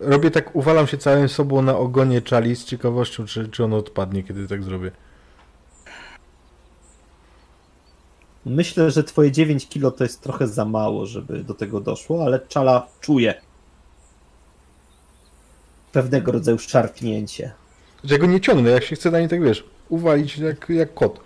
Robię 0.00 0.30
tak, 0.30 0.56
uwalam 0.56 0.86
się 0.86 0.98
całym 0.98 1.28
sobą 1.28 1.62
na 1.62 1.76
ogonie 1.78 2.22
czali 2.22 2.56
z 2.56 2.64
ciekawością, 2.64 3.26
czy, 3.26 3.48
czy 3.48 3.64
on 3.64 3.74
odpadnie, 3.74 4.22
kiedy 4.22 4.48
tak 4.48 4.62
zrobię. 4.62 4.90
Myślę, 8.46 8.90
że 8.90 9.04
twoje 9.04 9.32
9 9.32 9.68
kilo 9.68 9.90
to 9.90 10.04
jest 10.04 10.22
trochę 10.22 10.46
za 10.46 10.64
mało, 10.64 11.06
żeby 11.06 11.44
do 11.44 11.54
tego 11.54 11.80
doszło, 11.80 12.24
ale 12.24 12.40
czala 12.48 12.86
czuje 13.00 13.34
pewnego 15.92 16.32
rodzaju 16.32 16.58
szarpnięcie. 16.58 17.52
Że 18.04 18.14
ja 18.14 18.20
go 18.20 18.26
nie 18.26 18.40
ciągnę, 18.40 18.70
jak 18.70 18.84
się 18.84 18.96
chce 18.96 19.10
na 19.10 19.20
nie 19.20 19.28
tak 19.28 19.42
wiesz, 19.42 19.64
uwalić 19.88 20.38
jak, 20.38 20.68
jak 20.68 20.94
kot. 20.94 21.20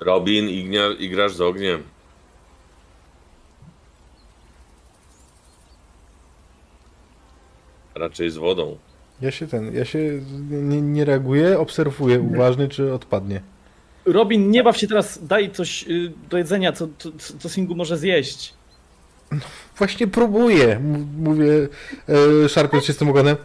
Robin, 0.00 0.48
ignia, 0.48 0.88
igrasz 0.98 1.34
z 1.34 1.40
ogniem. 1.40 1.82
Raczej 7.94 8.30
z 8.30 8.36
wodą. 8.36 8.76
Ja 9.20 9.30
się 9.30 9.46
ten, 9.46 9.74
ja 9.74 9.84
się 9.84 9.98
nie, 10.50 10.82
nie 10.82 11.04
reaguję, 11.04 11.58
obserwuję 11.58 12.20
uważnie, 12.20 12.68
czy 12.68 12.92
odpadnie. 12.94 13.40
Robin, 14.04 14.50
nie 14.50 14.64
baw 14.64 14.76
się 14.76 14.88
teraz, 14.88 15.26
daj 15.26 15.50
coś 15.50 15.88
y, 15.88 16.12
do 16.30 16.38
jedzenia, 16.38 16.72
co, 16.72 16.88
co, 16.98 17.10
co 17.38 17.48
Singu 17.48 17.74
może 17.74 17.98
zjeść. 17.98 18.54
Właśnie 19.78 20.06
próbuję, 20.06 20.80
mówię, 21.18 21.68
e, 22.44 22.48
szarpiąc 22.48 22.84
się 22.84 22.92
z 22.92 22.96
tym 22.96 23.08
ogonem. 23.08 23.36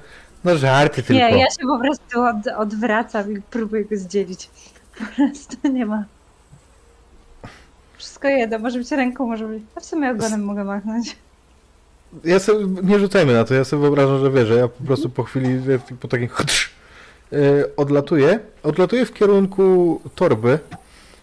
No 0.43 0.57
żarty 0.57 1.03
tylko. 1.03 1.13
Nie, 1.13 1.39
ja 1.39 1.45
się 1.45 1.67
po 1.67 1.79
prostu 1.79 2.21
od, 2.21 2.47
odwracam 2.57 3.37
i 3.37 3.41
próbuję 3.51 3.85
go 3.85 3.97
zdzielić. 3.97 4.49
Po 4.99 5.05
prostu 5.15 5.67
nie 5.67 5.85
ma. 5.85 6.05
Wszystko 7.97 8.27
jedno, 8.27 8.59
może 8.59 8.77
być 8.77 8.91
ręką, 8.91 9.27
może 9.27 9.47
być. 9.47 9.63
A 9.75 9.79
w 9.79 9.85
sumie 9.85 10.11
ogonem 10.11 10.43
mogę 10.43 10.63
machnąć. 10.63 11.15
Ja 12.23 12.39
sobie, 12.39 12.65
nie 12.83 12.99
rzucajmy 12.99 13.33
na 13.33 13.43
to, 13.43 13.53
ja 13.53 13.63
sobie 13.63 13.81
wyobrażam, 13.81 14.19
że 14.19 14.31
wierzę. 14.31 14.55
Ja 14.55 14.67
po 14.67 14.83
prostu 14.83 15.09
po 15.09 15.23
chwili, 15.23 15.47
e, 15.49 15.79
po 15.99 16.07
takim 16.07 16.27
e, 17.33 17.37
odlatuję. 17.77 18.39
Odlatuję 18.63 19.05
w 19.05 19.13
kierunku 19.13 20.01
torby, 20.15 20.59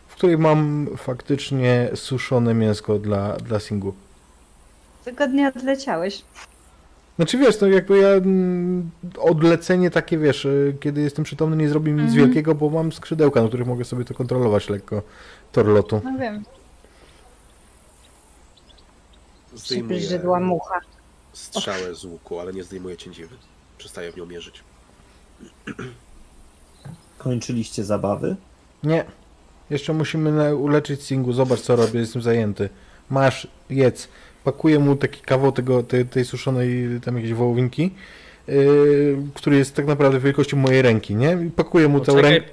w 0.09 0.15
której 0.15 0.39
mam 0.39 0.87
faktycznie 0.97 1.91
suszone 1.95 2.55
mięsko 2.55 2.99
dla, 2.99 3.37
dla 3.37 3.61
Singu. 3.61 3.95
Wygodnie 5.05 5.53
odleciałeś. 5.57 6.23
Znaczy 7.17 7.39
wiesz, 7.39 7.61
no 7.61 7.67
jakby 7.67 7.99
ja 7.99 8.09
mm, 8.09 8.91
odlecenie 9.19 9.91
takie, 9.91 10.19
wiesz, 10.19 10.45
y, 10.45 10.77
kiedy 10.81 11.01
jestem 11.01 11.25
przytomny 11.25 11.57
nie 11.57 11.69
zrobi 11.69 11.93
mi 11.93 12.03
nic 12.03 12.11
Mhm. 12.11 12.27
wielkiego, 12.27 12.55
bo 12.55 12.71
mam 12.71 12.93
skrzydełka, 12.93 13.43
na 13.43 13.49
których 13.49 13.67
mogę 13.67 13.85
sobie 13.85 14.05
to 14.05 14.15
kontrolować 14.15 14.69
lekko, 14.69 15.03
tor 15.53 15.67
lotu. 15.67 16.01
No 16.05 16.19
wiem, 16.21 16.43
Przybrzydła 19.63 20.41
mucha. 20.41 20.81
strzałę 21.33 21.95
z 21.95 22.05
łuku, 22.05 22.41
ale 22.41 22.53
nie 22.53 22.65
zdejmuję 22.65 22.97
cięciwy. 22.97 23.37
Przestaję 23.79 24.13
w 24.13 24.17
nią 24.17 24.27
mierzyć. 24.27 24.65
Kończyliście 27.19 27.85
zabawy? 27.85 28.37
Nie, 28.83 29.05
jeszcze 29.71 29.93
musimy 29.93 30.33
na, 30.33 30.55
uleczyć 30.55 31.03
Singu, 31.03 31.33
zobacz 31.33 31.61
co 31.61 31.77
robię, 31.77 32.01
jestem 32.01 32.23
zajęty. 32.23 32.69
Masz, 33.11 33.49
jedz. 33.71 34.09
Pakuję 34.45 34.79
mu 34.79 34.97
taki 34.97 35.21
kawał 35.21 35.53
tego, 35.53 35.83
tej, 35.83 36.07
tej 36.07 36.25
suszonej 36.25 37.01
tam 37.05 37.17
jakieś 37.17 37.33
wołowinki, 37.33 37.91
yy, 38.49 39.19
który 39.35 39.57
jest 39.57 39.75
tak 39.75 39.87
naprawdę 39.87 40.21
wielkości 40.21 40.57
mojej 40.57 40.83
ręki, 40.83 41.15
nie? 41.15 41.39
I 41.47 41.51
pakuję 41.51 41.89
mu 41.89 42.01
tę 42.01 42.23
rękę. 42.23 42.49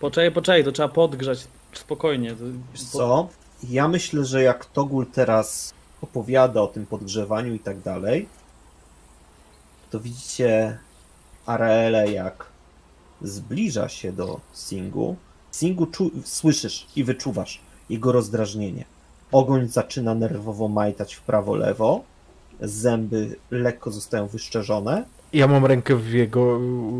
poczekaj, 0.00 0.32
poczekaj, 0.32 0.64
to 0.64 0.72
trzeba 0.72 0.88
podgrzać 0.88 1.46
spokojnie. 1.72 2.34
To, 2.34 2.44
Co? 2.74 3.28
Ja 3.68 3.88
myślę, 3.88 4.24
że 4.24 4.42
jak 4.42 4.64
Togul 4.64 5.06
teraz 5.06 5.74
opowiada 6.02 6.60
o 6.62 6.66
tym 6.66 6.86
podgrzewaniu 6.86 7.54
i 7.54 7.58
tak 7.58 7.80
dalej, 7.80 8.28
to 9.90 10.00
widzicie 10.00 10.78
Araele 11.46 12.12
jak 12.12 12.46
zbliża 13.22 13.88
się 13.88 14.12
do 14.12 14.40
Singu. 14.52 15.16
Singu 15.52 15.84
czu- 15.86 16.10
słyszysz 16.24 16.86
i 16.96 17.04
wyczuwasz 17.04 17.60
jego 17.90 18.12
rozdrażnienie. 18.12 18.84
Ogoń 19.32 19.68
zaczyna 19.68 20.14
nerwowo 20.14 20.68
majtać 20.68 21.14
w 21.14 21.22
prawo-lewo. 21.22 22.02
Zęby 22.60 23.36
lekko 23.50 23.90
zostają 23.90 24.26
wyszczerzone. 24.26 25.04
Ja 25.32 25.46
mam 25.48 25.66
rękę 25.66 25.96
w 25.96 26.08
jego, 26.12 26.58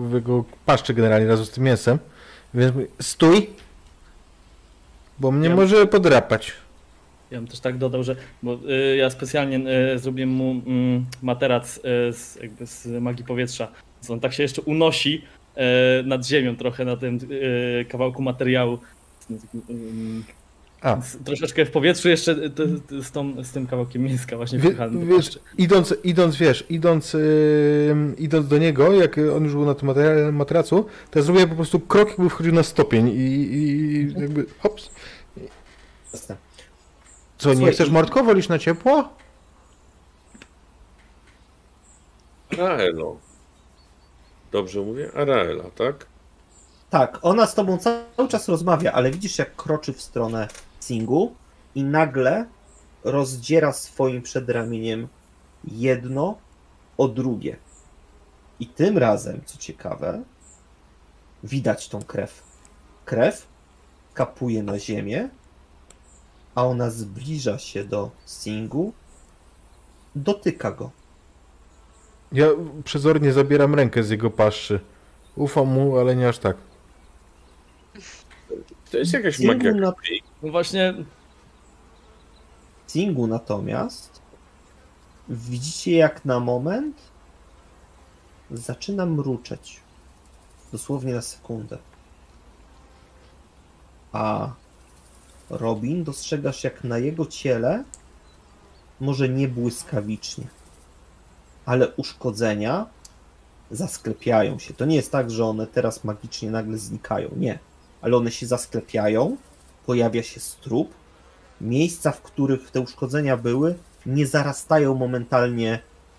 w 0.09 0.13
jego 0.15 0.45
paszczy 0.67 0.95
generalnie 0.95 1.27
razem 1.27 1.47
z 1.47 1.51
tym 1.51 1.65
mięsem, 1.65 1.99
więc 2.55 2.75
stój, 3.01 3.51
bo 5.19 5.31
mnie 5.31 5.49
Ja- 5.49 5.55
może 5.57 5.87
podrapać. 5.87 6.53
Ja 7.33 7.39
bym 7.39 7.47
też 7.47 7.61
tak 7.61 7.79
dodał, 7.79 8.05
że 8.05 8.17
bo, 8.43 8.59
y, 8.93 8.97
ja 8.97 9.11
specjalnie 9.11 9.61
y, 9.95 9.99
zrobiłem 9.99 10.31
mu 10.31 10.51
mm, 10.51 11.07
materac 11.23 11.77
y, 11.77 11.81
z, 12.13 12.39
jakby 12.43 12.67
z 12.67 12.87
magii 12.87 13.25
powietrza. 13.25 13.69
Więc 13.97 14.11
on 14.11 14.21
tak 14.21 14.33
się 14.33 14.43
jeszcze 14.43 14.63
unosi 14.63 15.23
y, 15.57 15.61
nad 16.07 16.27
ziemią 16.27 16.57
trochę 16.57 16.85
na 16.85 16.97
tym 16.97 17.19
y, 17.31 17.87
kawałku 17.89 18.23
materiału. 18.23 18.79
A, 20.83 20.97
troszeczkę 21.25 21.67
w 21.67 21.71
powietrzu 21.71 22.09
jeszcze 22.09 22.33
y, 22.33 23.03
z, 23.03 23.11
tą, 23.11 23.45
z 23.45 23.53
tym 23.53 23.67
kawałkiem 23.67 24.03
mięska 24.03 24.37
właśnie 24.37 24.59
Wie, 24.59 24.71
wiesz, 25.07 25.39
idąc, 25.59 25.95
idąc, 26.05 26.37
wiesz, 26.37 26.65
idąc, 26.71 27.13
yy, 27.13 27.97
idąc 28.19 28.49
do 28.49 28.59
niego, 28.59 28.93
jak 28.93 29.19
on 29.37 29.45
już 29.45 29.53
był 29.53 29.67
na 29.67 29.75
tym 29.75 29.89
matera- 29.89 30.33
materacu, 30.33 30.87
to 31.11 31.19
ja 31.19 31.23
zrobiłem 31.23 31.49
po 31.49 31.55
prostu 31.57 31.81
krok, 31.81 32.09
jakby 32.09 32.31
wchodził 32.31 32.53
na 32.53 32.63
stopień 32.63 33.09
i, 33.09 33.21
i 33.53 34.13
jakby 34.21 34.47
hops. 34.59 34.91
Jasne. 36.13 36.37
Co, 37.43 37.55
nie 37.55 37.73
chcesz 37.73 37.91
Mordko, 37.91 38.25
wolisz 38.25 38.49
na 38.49 38.59
ciepło? 38.59 39.09
Araelo. 42.53 43.17
Dobrze 44.53 44.81
mówię? 44.81 45.11
Araela, 45.17 45.65
tak? 45.71 46.07
Tak, 46.91 47.19
ona 47.23 47.47
z 47.47 47.55
tobą 47.55 47.79
cały 47.79 48.29
czas 48.29 48.49
rozmawia, 48.49 48.93
ale 48.93 49.11
widzisz, 49.11 49.39
jak 49.39 49.57
kroczy 49.57 49.93
w 49.93 50.03
stronę 50.03 50.49
Singu 50.81 51.35
i 51.75 51.85
nagle 51.85 52.47
rozdziera 53.05 53.73
swoim 53.73 54.23
przedramieniem 54.23 55.09
jedno 55.65 56.39
o 56.99 57.09
drugie. 57.09 57.57
I 58.61 58.67
tym 58.67 58.99
razem, 58.99 59.41
co 59.45 59.59
ciekawe, 59.59 60.23
widać 61.45 61.89
tą 61.89 62.03
krew. 62.03 62.43
Krew 63.05 63.47
kapuje 64.15 64.63
na 64.63 64.79
ziemię, 64.79 65.29
a 66.55 66.67
ona 66.67 66.91
zbliża 66.91 67.59
się 67.59 67.85
do 67.85 68.11
Singu, 68.27 68.93
dotyka 70.15 70.73
go. 70.73 70.91
Ja 72.33 72.47
przezornie 72.85 73.33
zabieram 73.33 73.75
rękę 73.75 74.03
z 74.03 74.11
jego 74.11 74.31
paszczy. 74.31 74.81
Ufam 75.37 75.69
mu, 75.69 75.99
ale 75.99 76.17
nie 76.17 76.29
aż 76.29 76.39
tak. 76.39 76.57
To 78.91 78.99
jest 78.99 79.13
jakaś 79.13 79.37
Singu, 79.37 79.55
magia 79.55 79.73
na. 79.73 79.93
No 80.43 80.51
właśnie, 80.51 80.95
Singu 82.87 83.27
natomiast 83.27 84.23
widzicie 85.29 85.93
jak 85.97 86.25
na 86.25 86.41
moment 86.41 86.97
zaczyna 88.51 89.07
mruczeć. 89.07 89.81
Dosłownie 90.73 91.15
na 91.15 91.23
sekundę. 91.23 91.79
A 94.13 94.53
Robin 95.53 96.05
dostrzegasz 96.05 96.65
jak 96.65 96.85
na 96.85 96.99
jego 96.99 97.27
ciele 97.27 97.85
może 99.01 99.29
nie 99.29 99.49
błyskawicznie, 99.49 100.47
ale 101.67 101.89
uszkodzenia 101.89 102.87
zasklepiają 103.71 104.59
się. 104.59 104.75
To 104.75 104.85
nie 104.85 104.97
jest 104.97 105.13
tak, 105.13 105.31
że 105.31 105.45
one 105.45 105.67
teraz 105.67 106.05
magicznie 106.05 106.51
nagle 106.51 106.79
znikają. 106.79 107.31
Nie. 107.37 107.59
Ale 108.03 108.17
one 108.17 108.31
się 108.31 108.47
zasklepiają, 108.47 109.37
pojawia 109.87 110.23
się 110.23 110.41
strup, 110.41 110.95
miejsca, 111.61 112.13
w 112.13 112.23
których 112.23 112.71
te 112.71 112.81
uszkodzenia 112.81 113.37
były, 113.37 113.75
nie 114.07 114.27
zarastają 114.27 114.95
momentalnie 114.95 115.79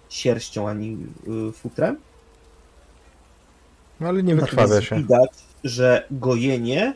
sierścią 0.10 0.70
ani 0.70 0.98
y, 1.50 1.52
futrem. 1.52 1.98
No 4.00 4.08
ale 4.08 4.24
nie 4.24 4.36
wykrwawia 4.36 4.82
się. 4.82 4.96
Widać, 4.96 5.32
że 5.64 6.08
gojenie 6.12 6.94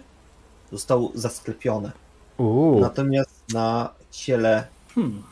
zostało 0.71 1.11
zasklepione. 1.15 2.06
Uuu, 2.37 2.79
Natomiast 2.79 3.43
na 3.53 3.89
ciele 4.11 4.67
Hmm. 4.95 5.23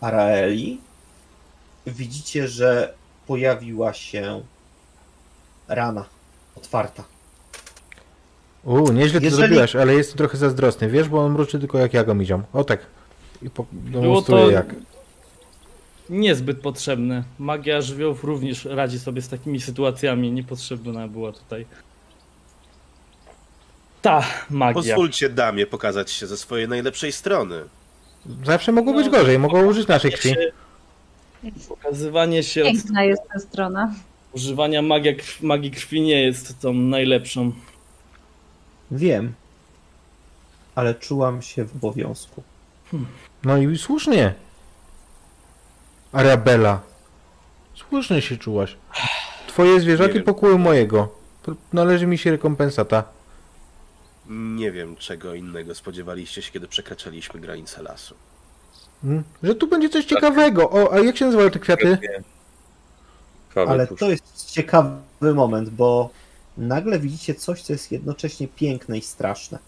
Araeli 0.00 0.78
widzicie, 1.86 2.48
że 2.48 2.94
pojawiła 3.26 3.92
się 3.92 4.42
rana 5.68 6.04
otwarta. 6.56 7.04
uuu, 8.64 8.92
nieźle 8.92 9.20
to 9.20 9.24
Jeżeli- 9.26 9.42
zrobiłaś, 9.46 9.76
ale 9.76 9.94
jestem 9.94 10.16
trochę 10.18 10.36
zazdrosny, 10.38 10.88
wiesz, 10.88 11.08
bo 11.08 11.24
on 11.24 11.32
mruczy 11.32 11.58
tylko 11.58 11.78
jak 11.78 11.94
ja 11.94 12.04
go 12.04 12.14
miziam. 12.14 12.42
O 12.52 12.64
tak. 12.64 12.86
I 13.42 13.50
po, 13.50 13.66
Było 13.72 14.02
demonstruję 14.02 14.44
to 14.44 14.50
jak. 14.50 14.74
niezbyt 16.10 16.60
potrzebne. 16.60 17.24
Magia 17.38 17.80
żywiołów 17.80 18.24
również 18.24 18.64
radzi 18.64 18.98
sobie 18.98 19.22
z 19.22 19.28
takimi 19.28 19.60
sytuacjami. 19.60 20.32
Niepotrzebna 20.32 21.08
była 21.08 21.32
tutaj 21.32 21.66
ta 24.04 24.24
magia. 24.50 24.74
Pozwólcie 24.74 25.28
damie 25.28 25.66
pokazać 25.66 26.10
się 26.10 26.26
ze 26.26 26.36
swojej 26.36 26.68
najlepszej 26.68 27.12
strony. 27.12 27.64
Zawsze 28.44 28.72
mogło 28.72 28.94
być 28.94 29.08
gorzej, 29.08 29.38
mogło 29.38 29.60
użyć 29.60 29.88
naszej 29.88 30.12
krwi. 30.12 30.34
Pokazywanie 31.68 32.42
się, 32.42 32.62
od 32.62 32.66
Piękna 32.72 33.04
jest 33.04 33.22
ta 33.32 33.38
strona. 33.38 33.94
używania 34.32 34.82
magia, 34.82 35.12
krw- 35.12 35.42
magii 35.42 35.70
krwi 35.70 36.00
nie 36.00 36.22
jest 36.22 36.60
tą 36.60 36.72
najlepszą. 36.72 37.52
Wiem, 38.90 39.32
ale 40.74 40.94
czułam 40.94 41.42
się 41.42 41.64
w 41.64 41.76
obowiązku. 41.76 42.42
No 43.44 43.56
i 43.58 43.78
słusznie. 43.78 44.34
Arabella. 46.12 46.80
Słusznie 47.74 48.22
się 48.22 48.36
czułaś. 48.36 48.76
Twoje 49.48 49.80
wiem. 50.14 50.24
pokuły 50.24 50.58
mojego. 50.58 51.08
Należy 51.72 52.06
mi 52.06 52.18
się 52.18 52.30
rekompensata. 52.30 53.04
Nie 54.28 54.72
wiem, 54.72 54.96
czego 54.96 55.34
innego 55.34 55.74
spodziewaliście 55.74 56.42
się, 56.42 56.52
kiedy 56.52 56.68
przekraczaliśmy 56.68 57.40
granice 57.40 57.82
lasu. 57.82 58.14
Hmm? 59.02 59.24
Że 59.42 59.54
tu 59.54 59.66
będzie 59.66 59.88
coś 59.88 60.04
ciekawego. 60.04 60.70
O, 60.70 60.92
a 60.92 60.98
jak 60.98 61.16
się 61.16 61.24
nazywają 61.24 61.50
te 61.50 61.58
kwiaty? 61.58 61.98
Ale 63.54 63.86
to 63.86 64.10
jest 64.10 64.50
ciekawy 64.50 65.34
moment, 65.34 65.70
bo 65.70 66.10
nagle 66.58 66.98
widzicie 66.98 67.34
coś, 67.34 67.62
co 67.62 67.72
jest 67.72 67.92
jednocześnie 67.92 68.48
piękne 68.48 68.98
i 68.98 69.02
straszne. 69.02 69.58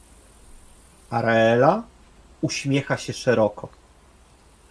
Araela 1.11 1.83
uśmiecha 2.41 2.97
się 2.97 3.13
szeroko. 3.13 3.69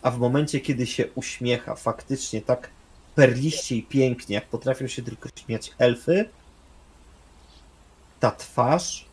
A 0.01 0.11
w 0.11 0.19
momencie, 0.19 0.59
kiedy 0.59 0.85
się 0.85 1.05
uśmiecha 1.15 1.75
faktycznie 1.75 2.41
tak 2.41 2.69
perliście 3.15 3.75
i 3.75 3.83
pięknie, 3.83 4.35
jak 4.35 4.45
potrafią 4.45 4.87
się 4.87 5.01
tylko 5.01 5.29
śmiać 5.45 5.73
elfy, 5.77 6.29
ta 8.19 8.31
twarz, 8.31 9.05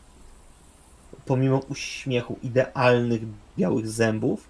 pomimo 1.25 1.57
uśmiechu 1.69 2.39
idealnych 2.43 3.21
białych 3.57 3.89
zębów, 3.89 4.43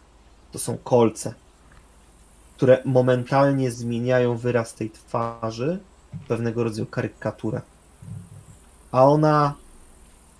to 0.51 0.59
są 0.59 0.77
kolce 0.77 1.33
które 2.63 2.81
momentalnie 2.85 3.71
zmieniają 3.71 4.37
wyraz 4.37 4.73
tej 4.73 4.89
twarzy 4.89 5.79
w 6.13 6.27
pewnego 6.27 6.63
rodzaju 6.63 6.85
karykaturę. 6.85 7.61
A 8.91 9.05
ona 9.05 9.53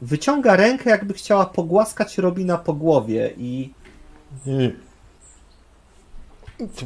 wyciąga 0.01 0.55
rękę, 0.55 0.89
jakby 0.89 1.13
chciała 1.13 1.45
pogłaskać 1.45 2.17
Robina 2.17 2.57
po 2.57 2.73
głowie 2.73 3.34
i 3.38 3.73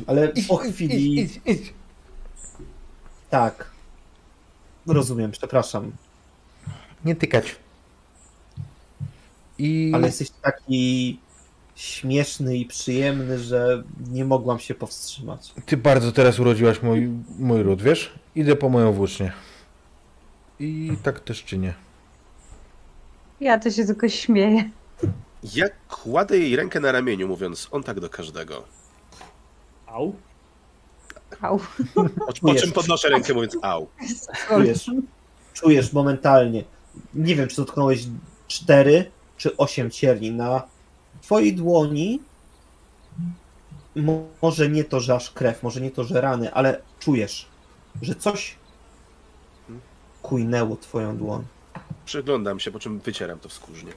ale 0.08 0.34
po 0.48 0.58
chwili 0.58 1.30
tak. 3.30 3.72
Rozumiem, 4.88 5.32
przepraszam, 5.32 5.92
Nie 7.06 7.16
tykać. 7.16 7.56
I 9.60 9.92
ale 9.96 10.08
jesteś 10.08 10.30
taki 10.30 11.20
śmieszny 11.76 12.58
i 12.58 12.66
przyjemny, 12.66 13.40
że 13.40 13.84
nie 14.12 14.26
mogłam 14.26 14.60
się 14.60 14.76
powstrzymać. 14.76 15.54
ty 15.66 15.78
bardzo 15.78 16.12
teraz 16.12 16.40
urodziłaś 16.40 16.82
mój, 16.82 17.10
mój 17.40 17.64
ród, 17.64 17.82
wiesz? 17.82 18.14
Idę 18.36 18.56
po 18.56 18.70
moją 18.70 18.94
włócznię. 18.94 19.32
I 20.60 20.98
tak 21.04 21.20
też 21.20 21.44
czynię. 21.44 21.74
Ja 23.40 23.60
to 23.60 23.72
się 23.72 23.86
tylko 23.86 24.10
śmieję. 24.10 24.70
Ja 25.56 25.66
kładę 25.90 26.38
jej 26.38 26.56
rękę 26.56 26.80
na 26.80 26.92
ramieniu, 26.92 27.28
mówiąc 27.28 27.68
on 27.72 27.84
tak 27.84 28.00
do 28.00 28.10
każdego. 28.10 28.64
Au. 29.88 30.16
Au. 31.42 31.60
Po, 31.94 32.06
po 32.42 32.56
czym 32.56 32.72
podnoszę 32.72 33.10
rękę, 33.10 33.34
mówiąc 33.34 33.58
au. 33.62 33.88
Czujesz, 34.48 34.92
czujesz 35.54 35.94
momentalnie. 35.94 36.64
Nie 37.14 37.36
wiem, 37.36 37.48
czy 37.48 37.56
dotknąłeś 37.56 38.08
cztery 38.48 39.12
czy 39.38 39.58
osiem 39.58 39.92
cierni 39.92 40.32
na 40.32 40.62
twojej 41.22 41.56
dłoni. 41.56 42.20
Mo- 43.96 44.28
Może 44.42 44.70
nie 44.70 44.84
to, 44.84 45.00
że 45.00 45.16
aż 45.16 45.32
krew, 45.32 45.64
może 45.64 45.82
nie 45.82 45.92
to, 45.92 46.04
że 46.04 46.22
rany, 46.22 46.54
ale 46.54 46.82
czujesz, 47.00 47.46
że 48.02 48.16
coś 48.16 48.56
kujnęło 50.22 50.76
twoją 50.78 51.18
dłoń. 51.18 51.46
Przyglądam 52.06 52.60
się, 52.60 52.72
po 52.72 52.80
czym 52.80 53.00
wycieram 53.00 53.40
to 53.40 53.50
wskórznie. 53.50 53.92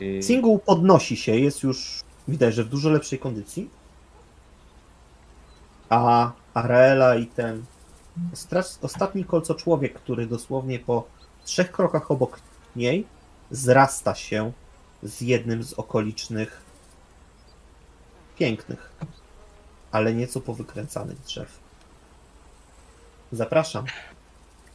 Mm, 0.00 0.22
Single 0.22 0.58
podnosi 0.58 1.16
się, 1.16 1.36
jest 1.36 1.62
już 1.62 2.00
widać, 2.28 2.54
że 2.54 2.64
w 2.64 2.68
dużo 2.68 2.90
lepszej 2.90 3.18
kondycji. 3.18 3.70
A 5.88 6.32
Araela 6.54 7.16
i 7.16 7.26
ten 7.26 7.64
ostatni 8.82 9.24
kolco 9.24 9.54
człowiek, 9.54 9.94
który 9.94 10.26
dosłownie 10.26 10.78
po 10.78 11.08
trzech 11.44 11.72
krokach 11.72 12.10
obok 12.10 12.40
niej 12.76 13.06
zrasta 13.50 14.14
się 14.14 14.52
z 15.02 15.20
jednym 15.20 15.62
z 15.62 15.72
okolicznych 15.72 16.60
pięknych, 18.38 18.92
ale 19.92 20.14
nieco 20.14 20.40
powykręcanych 20.40 21.20
drzew. 21.20 21.58
Zapraszam. 23.32 23.84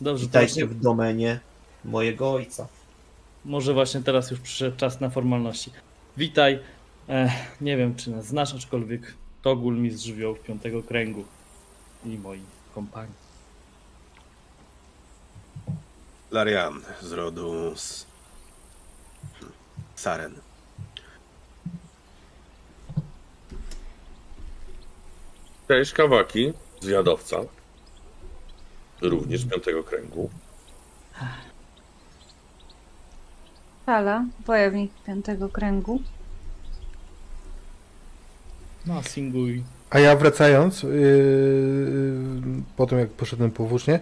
Dobrze, 0.01 0.25
Witajcie 0.25 0.53
właśnie, 0.53 0.65
w 0.65 0.81
domenie 0.81 1.39
mojego 1.85 2.31
ojca. 2.31 2.67
może 3.45 3.73
właśnie 3.73 4.01
teraz 4.01 4.31
już 4.31 4.39
przyszedł 4.39 4.77
czas 4.77 4.99
na 5.01 5.09
formalności. 5.09 5.71
Witaj. 6.17 6.59
E, 7.09 7.31
nie 7.61 7.77
wiem, 7.77 7.95
czy 7.95 8.11
nas 8.11 8.25
znasz, 8.25 8.55
aczkolwiek 8.55 9.13
Togul 9.41 9.77
mistrz 9.77 10.05
żywiołów 10.05 10.39
piątego 10.39 10.83
kręgu 10.83 11.25
i 12.05 12.17
moi 12.17 12.41
kompanii. 12.75 13.22
Larian 16.33 16.81
z 17.01 17.11
rodu 17.11 17.71
s... 17.75 18.05
Saren. 19.95 20.33
Cześć, 25.67 25.93
Kawaki, 25.93 26.53
zwiadowca. 26.81 27.37
Również 29.01 29.45
piątego 29.45 29.83
kręgu. 29.83 30.29
Fala, 33.85 34.25
wojownik 34.45 34.91
piątego 35.05 35.49
kręgu. 35.49 36.01
No, 38.85 38.93
a 38.97 39.03
Singuj. 39.03 39.63
A 39.89 39.99
ja 39.99 40.15
wracając, 40.15 40.83
yy, 40.83 40.91
po 42.77 42.85
tym 42.85 42.99
jak 42.99 43.09
poszedłem 43.09 43.51
po 43.51 43.65
włócznie, 43.65 43.99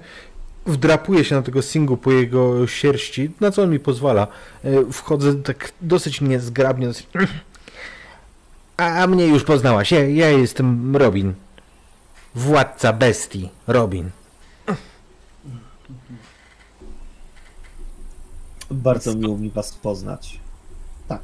wdrapuję 0.66 1.26
się 1.26 1.36
na 1.36 1.42
tego 1.42 1.62
singu 1.62 1.98
po 1.98 2.12
jego 2.12 2.68
sierści, 2.68 3.32
na 3.40 3.52
co 3.52 3.64
on 3.64 3.70
mi 3.70 3.80
pozwala. 3.80 4.28
Yy, 4.64 4.92
wchodzę 4.92 5.36
tak 5.36 5.72
dosyć 5.82 6.22
niezgrabnie. 6.22 6.88
Dosyć... 6.88 7.08
A 8.78 9.08
mnie 9.08 9.28
już 9.28 9.44
poznałaś. 9.44 9.92
Ja, 9.92 10.10
ja 10.10 10.30
jestem 10.30 10.96
Robin. 10.96 11.34
Władca 12.36 12.94
bestii. 12.94 13.50
Robin. 13.68 14.10
Bardzo 18.72 19.16
miło 19.16 19.38
mi 19.38 19.50
was 19.50 19.74
poznać. 19.74 20.40
Tak. 21.08 21.22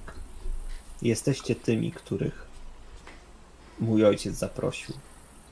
Jesteście 1.02 1.56
tymi, 1.56 1.92
których 1.92 2.48
mój 3.80 4.06
ojciec 4.06 4.36
zaprosił 4.36 4.96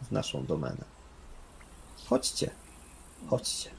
w 0.01 0.11
naszą 0.11 0.45
domenę. 0.45 0.83
Chodźcie. 2.05 2.49
Chodźcie. 3.27 3.74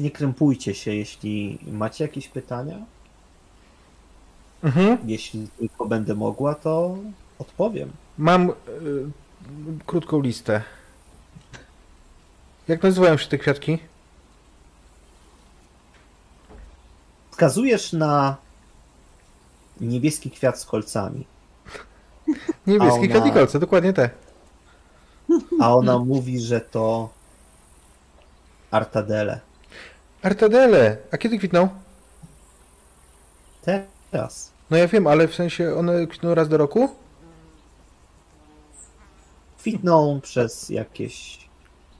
Nie 0.00 0.10
krępujcie 0.10 0.74
się, 0.74 0.94
jeśli 0.94 1.58
macie 1.72 2.04
jakieś 2.04 2.28
pytania. 2.28 2.78
Mhm. 4.62 4.98
Jeśli 5.04 5.48
tylko 5.58 5.86
będę 5.86 6.14
mogła, 6.14 6.54
to 6.54 6.96
odpowiem. 7.38 7.90
Mam 8.18 8.46
yy, 8.46 8.54
krótką 9.86 10.20
listę. 10.20 10.62
Jak 12.68 12.82
nazywają 12.82 13.16
się 13.16 13.28
te 13.28 13.38
kwiatki? 13.38 13.78
Wskazujesz 17.30 17.92
na 17.92 18.36
niebieski 19.80 20.30
kwiat 20.30 20.60
z 20.60 20.66
kolcami. 20.66 21.26
Niebieskie 22.66 23.00
A 23.00 23.04
ona- 23.04 23.14
kadikolce, 23.14 23.58
dokładnie 23.58 23.92
te. 23.92 24.10
A 25.60 25.74
ona 25.74 25.98
mówi, 25.98 26.40
że 26.40 26.60
to 26.60 27.08
Artadele. 28.70 29.40
Artadele! 30.22 30.96
A 31.12 31.18
kiedy 31.18 31.38
kwitną? 31.38 31.68
Teraz. 34.10 34.52
No 34.70 34.76
ja 34.76 34.88
wiem, 34.88 35.06
ale 35.06 35.28
w 35.28 35.34
sensie 35.34 35.74
one 35.74 36.06
kwitną 36.06 36.34
raz 36.34 36.48
do 36.48 36.56
roku? 36.56 36.88
Kwitną 39.58 40.20
przez 40.22 40.68
jakieś 40.68 41.38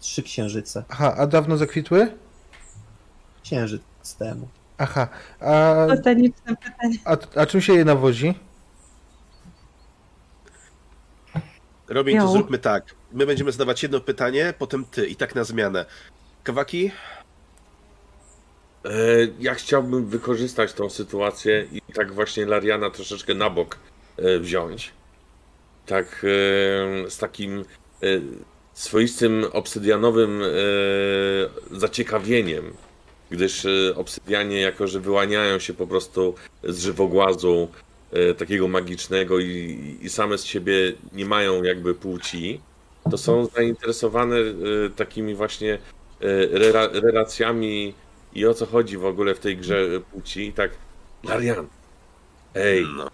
trzy 0.00 0.22
księżyce. 0.22 0.84
Aha, 0.88 1.14
a 1.18 1.26
dawno 1.26 1.56
zakwitły? 1.56 2.12
Księżyc 3.42 3.82
temu. 4.18 4.48
Aha, 4.78 5.08
a, 5.40 5.86
pytanie. 5.90 6.28
a, 7.04 7.16
a 7.36 7.46
czym 7.46 7.60
się 7.60 7.72
je 7.72 7.84
nawozi? 7.84 8.34
Robin, 11.88 12.18
to 12.18 12.24
Jo. 12.24 12.32
zróbmy 12.32 12.58
tak. 12.58 12.84
My 13.12 13.26
będziemy 13.26 13.52
zadawać 13.52 13.82
jedno 13.82 14.00
pytanie, 14.00 14.54
potem 14.58 14.84
ty 14.84 15.06
i 15.06 15.16
tak 15.16 15.34
na 15.34 15.44
zmianę. 15.44 15.86
Kawaki? 16.44 16.90
E, 18.84 18.90
Ja 19.40 19.54
chciałbym 19.54 20.06
wykorzystać 20.06 20.72
tą 20.72 20.90
sytuację 20.90 21.66
i 21.72 21.92
tak 21.92 22.12
właśnie 22.12 22.46
Lariana 22.46 22.90
troszeczkę 22.90 23.34
na 23.34 23.50
bok 23.50 23.78
e, 24.16 24.38
wziąć. 24.38 24.92
Tak 25.86 26.06
e, 27.06 27.10
z 27.10 27.18
takim 27.18 27.64
swoistym 28.74 29.44
obsydianowym 29.52 30.42
zaciekawieniem, 31.70 32.72
gdyż 33.30 33.66
obsydianie 33.94 34.60
jako, 34.60 34.86
że 34.86 35.00
wyłaniają 35.00 35.58
się 35.58 35.74
po 35.74 35.86
prostu 35.86 36.34
z 36.64 36.78
żywogłazu 36.82 37.68
takiego 38.38 38.68
magicznego 38.68 39.38
i, 39.38 39.78
i 40.02 40.08
same 40.08 40.38
z 40.38 40.44
siebie 40.44 40.92
nie 41.12 41.24
mają 41.26 41.62
jakby 41.62 41.94
płci, 41.94 42.60
to 43.10 43.18
są 43.18 43.46
zainteresowane 43.46 44.36
takimi 44.96 45.34
właśnie 45.34 45.78
rela- 46.52 47.00
relacjami 47.00 47.94
i 48.34 48.46
o 48.46 48.54
co 48.54 48.66
chodzi 48.66 48.96
w 48.98 49.04
ogóle 49.04 49.34
w 49.34 49.38
tej 49.40 49.56
grze 49.56 49.86
płci. 50.12 50.46
I 50.46 50.52
tak, 50.52 50.70
Larian, 51.24 51.66
ej, 52.54 52.86
No. 52.96 53.10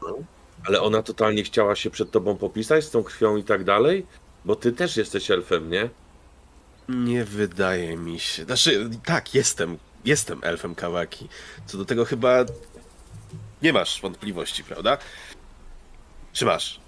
ale 0.66 0.80
ona 0.82 1.02
totalnie 1.02 1.44
chciała 1.44 1.76
się 1.76 1.90
przed 1.90 2.10
tobą 2.10 2.36
popisać 2.36 2.84
z 2.84 2.90
tą 2.90 3.02
krwią 3.04 3.36
i 3.36 3.44
tak 3.44 3.64
dalej? 3.64 4.06
Bo 4.44 4.56
ty 4.56 4.72
też 4.72 4.96
jesteś 4.96 5.30
elfem, 5.30 5.70
nie? 5.70 5.88
Nie 6.88 7.24
wydaje 7.24 7.96
mi 7.96 8.20
się. 8.20 8.44
Znaczy, 8.44 8.90
tak, 9.04 9.34
jestem. 9.34 9.78
Jestem 10.04 10.38
elfem 10.42 10.74
Kawaki. 10.74 11.28
Co 11.66 11.78
do 11.78 11.84
tego 11.84 12.04
chyba 12.04 12.44
nie 13.62 13.72
masz 13.72 14.00
wątpliwości, 14.00 14.64
prawda? 14.64 14.98
Czy 16.32 16.44
masz? 16.44 16.80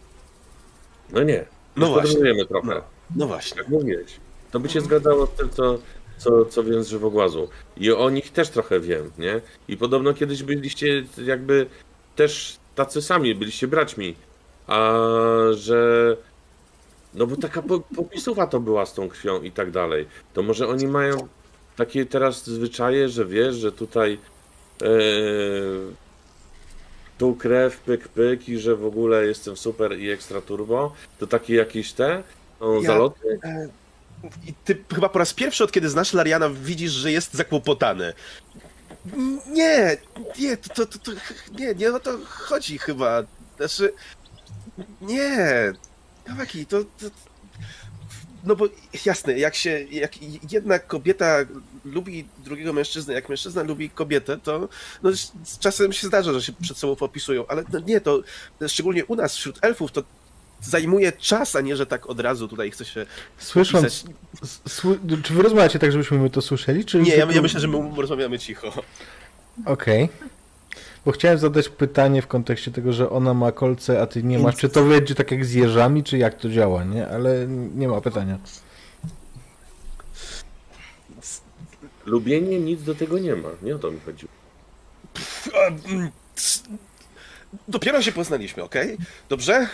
No 1.11 1.23
nie. 1.23 1.45
No 1.77 1.87
właśnie. 1.89 2.45
Trochę. 2.47 2.69
No, 2.69 2.83
no 3.17 3.27
właśnie. 3.27 3.59
Jak 3.59 3.69
mówiłeś. 3.69 4.13
To 4.51 4.61
by 4.61 4.69
się 4.69 4.81
zgadzało 4.81 5.27
z 5.27 5.31
tym, 5.31 5.51
co, 5.51 5.79
co, 6.19 6.45
co 6.45 6.65
wiem 6.65 6.85
z 6.85 6.89
żywogłazu. 6.89 7.49
I 7.77 7.93
o 7.93 8.11
nich 8.11 8.33
też 8.33 8.49
trochę 8.49 8.81
wiem, 8.81 9.11
nie? 9.19 9.41
I 9.69 9.77
podobno 9.77 10.15
kiedyś 10.15 10.43
byliście 10.43 11.05
jakby 11.25 11.67
też 12.17 12.57
tacy 12.75 13.03
sami, 13.03 13.35
byliście 13.35 13.69
braćmi. 13.69 14.15
A 14.67 14.99
że... 15.53 16.17
No 17.15 17.27
bo 17.27 17.37
taka 17.37 17.63
po, 17.63 17.81
popisowa 17.81 18.47
to 18.47 18.61
była 18.61 18.87
z 18.87 18.95
tą 18.95 19.09
krwią 19.09 19.43
i 19.43 19.51
tak 19.51 19.71
dalej. 19.71 20.07
To 20.35 20.43
może 20.43 20.69
oni 20.69 20.87
mają 20.87 21.29
takie 21.77 22.07
teraz 22.07 22.47
zwyczaje, 22.47 23.09
że 23.09 23.27
wiesz, 23.27 23.57
że 23.57 23.73
tutaj 23.73 24.19
e, 24.83 24.89
tu 27.19 27.35
krew, 27.35 27.81
pyk, 27.81 28.09
pyk 28.09 28.49
i 28.49 28.59
że 28.59 28.77
w 28.77 28.87
ogóle 28.87 29.27
jestem 29.27 29.57
super 29.57 29.99
i 29.99 30.11
ekstra 30.11 30.41
turbo. 30.41 30.93
To 31.19 31.27
takie 31.27 31.55
jakieś 31.55 31.93
te 31.93 32.23
są 32.59 32.81
Ja- 32.83 32.87
zaloty. 32.87 33.39
I 34.47 34.55
ty 34.65 34.85
chyba 34.95 35.09
po 35.09 35.19
raz 35.19 35.35
pierwszy 35.35 35.65
od 35.65 35.73
kiedy 35.73 35.89
znasz 35.89 36.13
Lariana 36.13 36.51
widzisz, 36.51 36.93
że 36.93 37.13
jest 37.13 37.35
zakłopotany. 37.35 38.13
Nie, 39.47 39.97
nie, 40.39 40.57
to, 40.57 40.87
to, 40.87 40.99
to, 40.99 41.13
nie, 41.59 41.75
nie 41.75 41.93
o 41.93 42.01
to 42.01 42.19
chodzi 42.27 42.79
chyba. 42.79 43.23
Znaczy, 43.57 43.93
nie, 45.01 45.73
Kawaki, 46.25 46.67
to, 46.67 46.85
to 46.85 47.11
no 48.45 48.57
bo 48.57 48.69
jasne, 49.05 49.39
jak 49.39 49.55
się, 49.55 49.81
jak 49.91 50.13
jedna 50.53 50.79
kobieta 50.79 51.37
lubi 51.85 52.29
drugiego 52.39 52.73
mężczyznę, 52.73 53.15
jak 53.15 53.29
mężczyzna 53.29 53.63
lubi 53.63 53.91
kobietę, 53.91 54.39
to 54.43 54.69
no, 55.03 55.11
czasem 55.61 55.93
się 55.93 56.07
zdarza, 56.07 56.33
że 56.33 56.43
się 56.43 56.53
przed 56.53 56.79
sobą 56.79 56.97
popisują, 56.97 57.47
ale 57.47 57.65
no 57.73 57.79
nie, 57.79 58.01
to 58.01 58.23
szczególnie 58.69 59.05
u 59.05 59.17
nas, 59.17 59.37
wśród 59.37 59.59
elfów, 59.63 59.93
to 59.93 60.03
zajmuje 60.63 61.13
czas, 61.13 61.57
a 61.57 61.61
nie, 61.61 61.77
że 61.77 61.87
tak 61.87 62.07
od 62.11 62.21
razu 62.21 62.49
tutaj 62.49 62.71
chce 62.71 62.85
się 62.85 63.07
Słysząc, 63.39 64.05
czy 65.25 65.35
wy 65.35 65.43
rozmawiacie 65.43 65.79
tak, 65.79 65.93
żebyśmy 65.93 66.19
my 66.19 66.31
to 66.31 66.43
słyszeli? 66.43 66.85
Czy 66.85 66.99
Nie, 66.99 67.11
ja, 67.11 67.17
tylko- 67.17 67.33
ja 67.33 67.43
myślę, 67.43 67.61
że 67.61 67.69
my 67.69 67.91
rozmawiamy 67.97 68.39
cicho. 68.39 68.73
Okej. 69.67 70.09
Bo 71.05 71.13
chciałem 71.13 71.39
zadać 71.39 71.69
pytanie 71.69 72.23
w 72.23 72.27
kontekście 72.27 72.71
tego, 72.71 72.93
że 72.93 73.11
ona 73.11 73.35
ma 73.35 73.53
kolce, 73.53 74.03
a 74.03 74.07
ty 74.07 74.23
nie 74.23 74.39
masz. 74.39 74.57
Czy 74.57 74.69
to 74.69 74.85
będzie 74.85 75.15
tak 75.15 75.31
jak 75.31 75.45
z 75.45 75.53
jeżami, 75.53 76.05
czy 76.05 76.19
jak 76.19 76.35
to 76.35 76.49
działa, 76.51 76.85
nie? 76.85 77.09
Ale 77.09 77.47
nie 77.75 77.89
ma 77.89 78.01
pytania. 78.01 78.39
Lubienie 82.07 82.61
nic 82.61 82.83
do 82.83 82.95
tego 82.95 83.19
nie 83.19 83.37
ma. 83.37 83.49
Nie 83.63 83.77
o 83.77 83.79
to 83.79 83.91
mi 83.91 84.01
chodziło. 84.01 84.33
mm, 85.89 86.11
Dopiero 87.69 88.03
się 88.03 88.13
poznaliśmy, 88.13 88.63
okej? 88.63 88.99
Dobrze? 89.29 89.69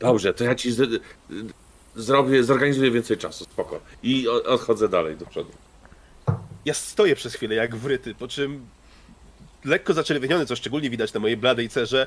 Dobrze, 0.00 0.34
to 0.34 0.44
ja 0.44 0.54
ci 0.54 0.72
z, 0.72 1.02
zrobię, 1.96 2.44
zorganizuję 2.44 2.90
więcej 2.90 3.16
czasu, 3.16 3.44
spoko. 3.44 3.80
I 4.02 4.28
odchodzę 4.28 4.88
dalej 4.88 5.16
do 5.16 5.26
przodu. 5.26 5.50
Ja 6.64 6.74
stoję 6.74 7.14
przez 7.16 7.34
chwilę 7.34 7.54
jak 7.54 7.76
wryty, 7.76 8.14
po 8.14 8.28
czym 8.28 8.66
lekko 9.64 9.92
zaczerwieniony, 9.94 10.46
co 10.46 10.56
szczególnie 10.56 10.90
widać 10.90 11.12
na 11.12 11.20
mojej 11.20 11.36
bladej 11.36 11.68
cerze, 11.68 12.06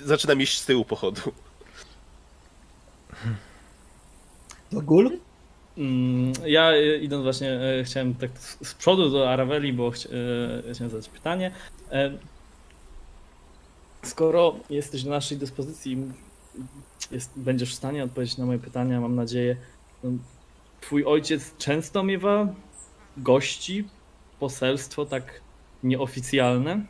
zaczynam 0.00 0.40
iść 0.42 0.60
z 0.60 0.66
tyłu 0.66 0.84
pochodu. 0.84 1.20
To 4.70 4.80
gul? 4.80 5.18
Mm, 5.78 6.32
Ja 6.46 6.70
e, 6.72 6.96
idąc 6.96 7.22
właśnie, 7.22 7.52
e, 7.52 7.84
chciałem 7.84 8.14
tak 8.14 8.30
z 8.62 8.74
przodu 8.74 9.10
do 9.10 9.30
Araveli, 9.30 9.72
bo 9.72 9.88
e, 9.88 9.92
chciałem 10.74 10.90
zadać 10.90 11.08
pytanie. 11.08 11.50
E, 11.92 12.18
Skoro 14.02 14.54
jesteś 14.70 15.02
do 15.04 15.10
naszej 15.10 15.38
dyspozycji, 15.38 15.98
jest, 17.10 17.30
będziesz 17.36 17.72
w 17.72 17.76
stanie 17.76 18.04
odpowiedzieć 18.04 18.38
na 18.38 18.46
moje 18.46 18.58
pytania, 18.58 19.00
mam 19.00 19.14
nadzieję. 19.14 19.56
No, 20.04 20.10
Twój 20.80 21.04
ojciec 21.04 21.56
często 21.58 22.02
miewa 22.02 22.54
gości, 23.16 23.88
poselstwo 24.40 25.06
tak 25.06 25.40
nieoficjalne? 25.82 26.86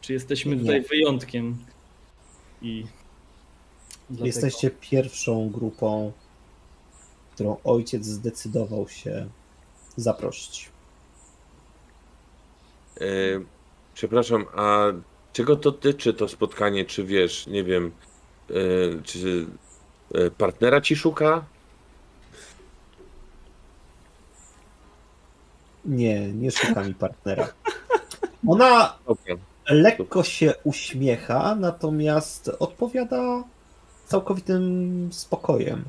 Czy 0.00 0.12
jesteśmy 0.12 0.56
Nie. 0.56 0.60
tutaj 0.60 0.82
wyjątkiem? 0.82 1.56
I 2.62 2.86
dlatego... 4.10 4.26
Jesteście 4.26 4.70
pierwszą 4.70 5.50
grupą, 5.50 6.12
którą 7.34 7.56
ojciec 7.64 8.04
zdecydował 8.04 8.88
się 8.88 9.28
zaprosić. 9.96 10.68
E, 13.00 13.04
przepraszam, 13.94 14.44
a 14.56 14.86
czego 15.34 15.56
to 15.56 15.70
dotyczy 15.70 16.14
to 16.14 16.28
spotkanie? 16.28 16.84
Czy 16.84 17.04
wiesz, 17.04 17.46
nie 17.46 17.64
wiem, 17.64 17.92
e, 18.50 18.54
czy 19.02 19.46
e, 20.14 20.30
partnera 20.30 20.80
ci 20.80 20.96
szuka? 20.96 21.44
Nie, 25.84 26.32
nie 26.32 26.50
szuka 26.50 26.82
mi 26.82 26.94
partnera. 26.94 27.48
Ona 28.48 28.98
Dobra. 29.06 29.34
lekko 29.68 30.22
się 30.22 30.54
uśmiecha, 30.64 31.54
natomiast 31.54 32.50
odpowiada 32.58 33.44
całkowitym 34.06 35.08
spokojem. 35.12 35.84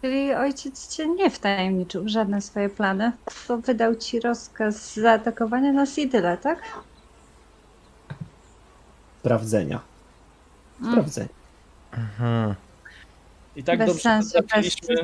Czyli 0.00 0.34
ojciec 0.34 0.88
cię 0.88 1.08
nie 1.08 1.30
wtajemniczył 1.30 2.04
w 2.04 2.08
żadne 2.08 2.40
swoje 2.40 2.68
plany, 2.68 3.12
bo 3.48 3.58
wydał 3.58 3.96
ci 3.96 4.20
rozkaz 4.20 4.94
zaatakowania 4.94 5.72
nas 5.72 5.98
i 5.98 6.08
tyle, 6.08 6.36
tak? 6.38 6.58
Sprawdzenia. 9.20 9.80
Mm, 10.80 10.92
Sprawdzenia. 10.92 11.28
Mhm. 11.92 12.54
I 13.56 13.64
tak 13.64 13.78
bez 13.78 13.86
dobrze 13.88 14.02
sensu, 14.02 14.42
trafiliśmy. 14.42 14.96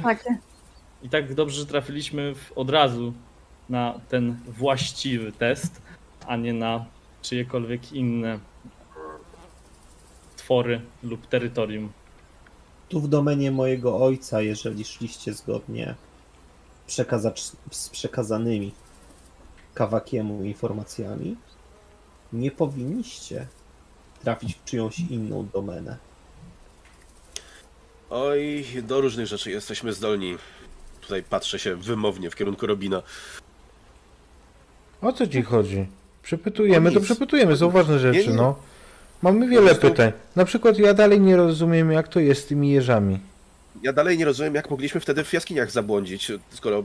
I 1.02 1.08
tak 1.08 1.34
dobrze, 1.34 1.56
że 1.56 1.66
trafiliśmy 1.66 2.34
w, 2.34 2.52
od 2.52 2.70
razu 2.70 3.12
na 3.68 4.00
ten 4.08 4.36
właściwy 4.46 5.32
test, 5.32 5.82
a 6.26 6.36
nie 6.36 6.52
na 6.52 6.84
czyjekolwiek 7.22 7.92
inne 7.92 8.38
twory 10.36 10.80
lub 11.02 11.26
terytorium. 11.26 11.92
Tu 12.88 13.00
w 13.00 13.08
domenie 13.08 13.50
mojego 13.50 13.98
ojca, 13.98 14.40
jeżeli 14.40 14.84
szliście 14.84 15.32
zgodnie 15.34 15.94
przekazacz, 16.86 17.40
z 17.70 17.88
przekazanymi 17.88 18.72
Kawakiemu 19.74 20.44
informacjami, 20.44 21.36
nie 22.32 22.50
powinniście 22.50 23.46
trafić 24.16 24.54
w 24.54 24.64
czyjąś 24.64 24.98
inną 24.98 25.48
domenę. 25.52 25.96
Oj, 28.10 28.66
do 28.82 29.00
różnych 29.00 29.26
rzeczy 29.26 29.50
jesteśmy 29.50 29.92
zdolni. 29.92 30.36
Tutaj 31.00 31.22
patrzę 31.22 31.58
się 31.58 31.76
wymownie 31.76 32.30
w 32.30 32.36
kierunku 32.36 32.66
Robina. 32.66 33.02
O 35.02 35.12
co 35.12 35.26
ci 35.26 35.42
chodzi? 35.42 35.86
Przepytujemy, 36.22 36.92
to 36.92 37.00
przepytujemy, 37.00 37.56
są 37.56 37.70
ważne 37.70 37.98
rzeczy, 37.98 38.34
no. 38.34 38.56
Mamy 39.22 39.48
wiele 39.48 39.66
prostu- 39.66 39.90
pytań. 39.90 40.12
Na 40.36 40.44
przykład 40.44 40.78
ja 40.78 40.94
dalej 40.94 41.20
nie 41.20 41.36
rozumiem, 41.36 41.92
jak 41.92 42.08
to 42.08 42.20
jest 42.20 42.42
z 42.42 42.46
tymi 42.46 42.70
jeżami. 42.70 43.18
Ja 43.82 43.92
dalej 43.92 44.18
nie 44.18 44.24
rozumiem, 44.24 44.54
jak 44.54 44.70
mogliśmy 44.70 45.00
wtedy 45.00 45.24
w 45.24 45.32
jaskiniach 45.32 45.70
zabłądzić, 45.70 46.32
skoro... 46.50 46.84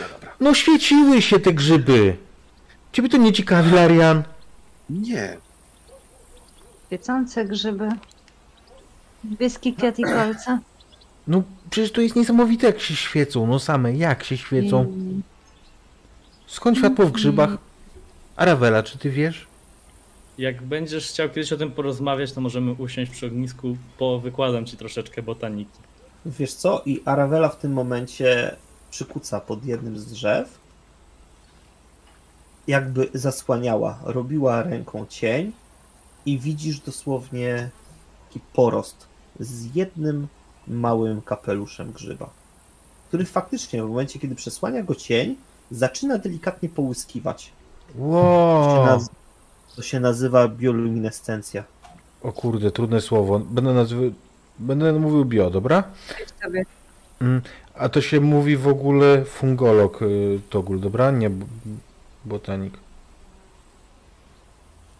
No 0.00 0.04
dobra. 0.12 0.32
No 0.40 0.54
świeciły 0.54 1.22
się 1.22 1.40
te 1.40 1.52
grzyby. 1.52 2.16
Ciebie 2.92 3.08
to 3.08 3.16
nie 3.16 3.32
ciekawi, 3.32 3.70
Larian? 3.70 4.22
Nie. 4.90 5.36
Świecące 6.86 7.44
grzyby. 7.44 7.88
Niebieski 9.24 9.74
kwiat 9.74 9.98
i 9.98 10.02
kolce. 10.02 10.58
No 11.26 11.42
przecież 11.70 11.92
to 11.92 12.00
jest 12.00 12.16
niesamowite, 12.16 12.66
jak 12.66 12.80
się 12.80 12.96
świecą. 12.96 13.46
No 13.46 13.58
same, 13.58 13.96
jak 13.96 14.24
się 14.24 14.36
świecą. 14.36 14.92
Skąd 16.46 16.78
światło 16.78 17.06
w 17.06 17.12
grzybach? 17.12 17.50
Aravela, 18.36 18.82
czy 18.82 18.98
ty 18.98 19.10
wiesz? 19.10 19.46
Jak 20.38 20.62
będziesz 20.62 21.08
chciał 21.08 21.28
kiedyś 21.28 21.52
o 21.52 21.56
tym 21.56 21.72
porozmawiać, 21.72 22.32
to 22.32 22.40
możemy 22.40 22.72
usiąść 22.72 23.10
przy 23.10 23.26
ognisku, 23.26 23.76
powykładam 23.98 24.66
ci 24.66 24.76
troszeczkę 24.76 25.22
botaniki. 25.22 25.78
Wiesz 26.26 26.52
co? 26.52 26.82
I 26.86 27.02
Aravela 27.04 27.48
w 27.48 27.58
tym 27.58 27.72
momencie 27.72 28.56
przykuca 28.90 29.40
pod 29.40 29.64
jednym 29.64 29.98
z 29.98 30.06
drzew. 30.06 30.58
Jakby 32.66 33.08
zasłaniała, 33.14 33.98
robiła 34.04 34.62
ręką 34.62 35.06
cień 35.08 35.52
i 36.26 36.38
widzisz 36.38 36.80
dosłownie 36.80 37.70
taki 38.28 38.40
porost 38.52 39.06
z 39.40 39.74
jednym 39.74 40.28
małym 40.68 41.22
kapeluszem 41.22 41.92
grzyba, 41.92 42.30
który 43.08 43.24
faktycznie 43.24 43.82
w 43.82 43.88
momencie, 43.88 44.18
kiedy 44.18 44.34
przesłania 44.34 44.82
go 44.82 44.94
cień, 44.94 45.36
zaczyna 45.70 46.18
delikatnie 46.18 46.68
połyskiwać. 46.68 47.52
To 47.86 47.92
się, 47.92 47.98
Wow. 48.00 48.98
to 49.76 49.82
się 49.82 50.00
nazywa 50.00 50.48
bioluminescencja. 50.48 51.64
O 52.22 52.32
kurde, 52.32 52.70
trudne 52.70 53.00
słowo. 53.00 53.38
Będę 53.38 53.74
nazwy... 53.74 54.12
Będę 54.58 54.92
mówił 54.92 55.24
bio, 55.24 55.50
dobra? 55.50 55.84
sobie. 56.42 56.64
A 57.74 57.88
to 57.88 58.00
się 58.00 58.20
mówi 58.20 58.56
w 58.56 58.68
ogóle 58.68 59.24
fungolog 59.24 60.02
y, 60.02 60.40
Togul, 60.50 60.80
dobra? 60.80 61.10
Nie 61.10 61.30
botanik. 62.24 62.74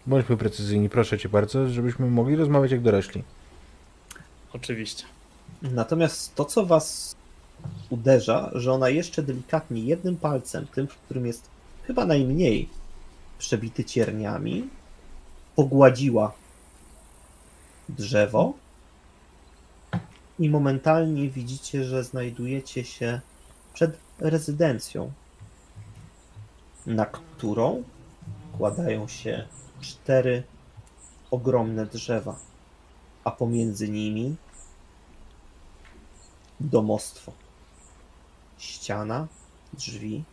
Bądźmy 0.07 0.37
precyzyjni, 0.37 0.89
proszę 0.89 1.19
cię 1.19 1.29
bardzo, 1.29 1.69
żebyśmy 1.69 2.07
mogli 2.07 2.37
rozmawiać 2.37 2.71
jak 2.71 2.83
dorośli. 2.83 3.23
Oczywiście. 4.53 5.05
Natomiast 5.63 6.35
to, 6.35 6.45
co 6.45 6.67
was 6.67 7.17
uderza, 7.91 8.51
że 8.55 8.73
ona 8.73 8.89
jeszcze 8.89 9.23
delikatnie 9.23 9.83
jednym 9.83 10.17
palcem, 10.17 10.67
tym, 10.67 10.87
którym 10.87 11.27
jest 11.27 11.49
chyba 11.87 12.07
najmniej 12.07 12.69
przebity 13.39 13.85
cierniami, 13.85 14.69
pogładziła 15.57 16.33
drzewo 17.89 18.53
i 20.39 20.51
momentalnie 20.51 21.31
widzicie, 21.31 21.85
że 21.85 22.05
znajdujecie 22.05 22.85
się 22.85 23.21
przed 23.75 23.99
rezydencją, 24.19 25.13
na 26.87 27.07
którą 27.07 27.83
kładają 28.59 29.09
się 29.09 29.47
cztery 29.87 30.43
ogromne 31.31 31.87
drzewa, 31.87 32.39
a 33.25 33.31
pomiędzy 33.31 33.89
nimi 33.89 34.37
domostwo. 36.61 37.33
Ściana, 38.59 39.27
drzwi, 39.73 40.25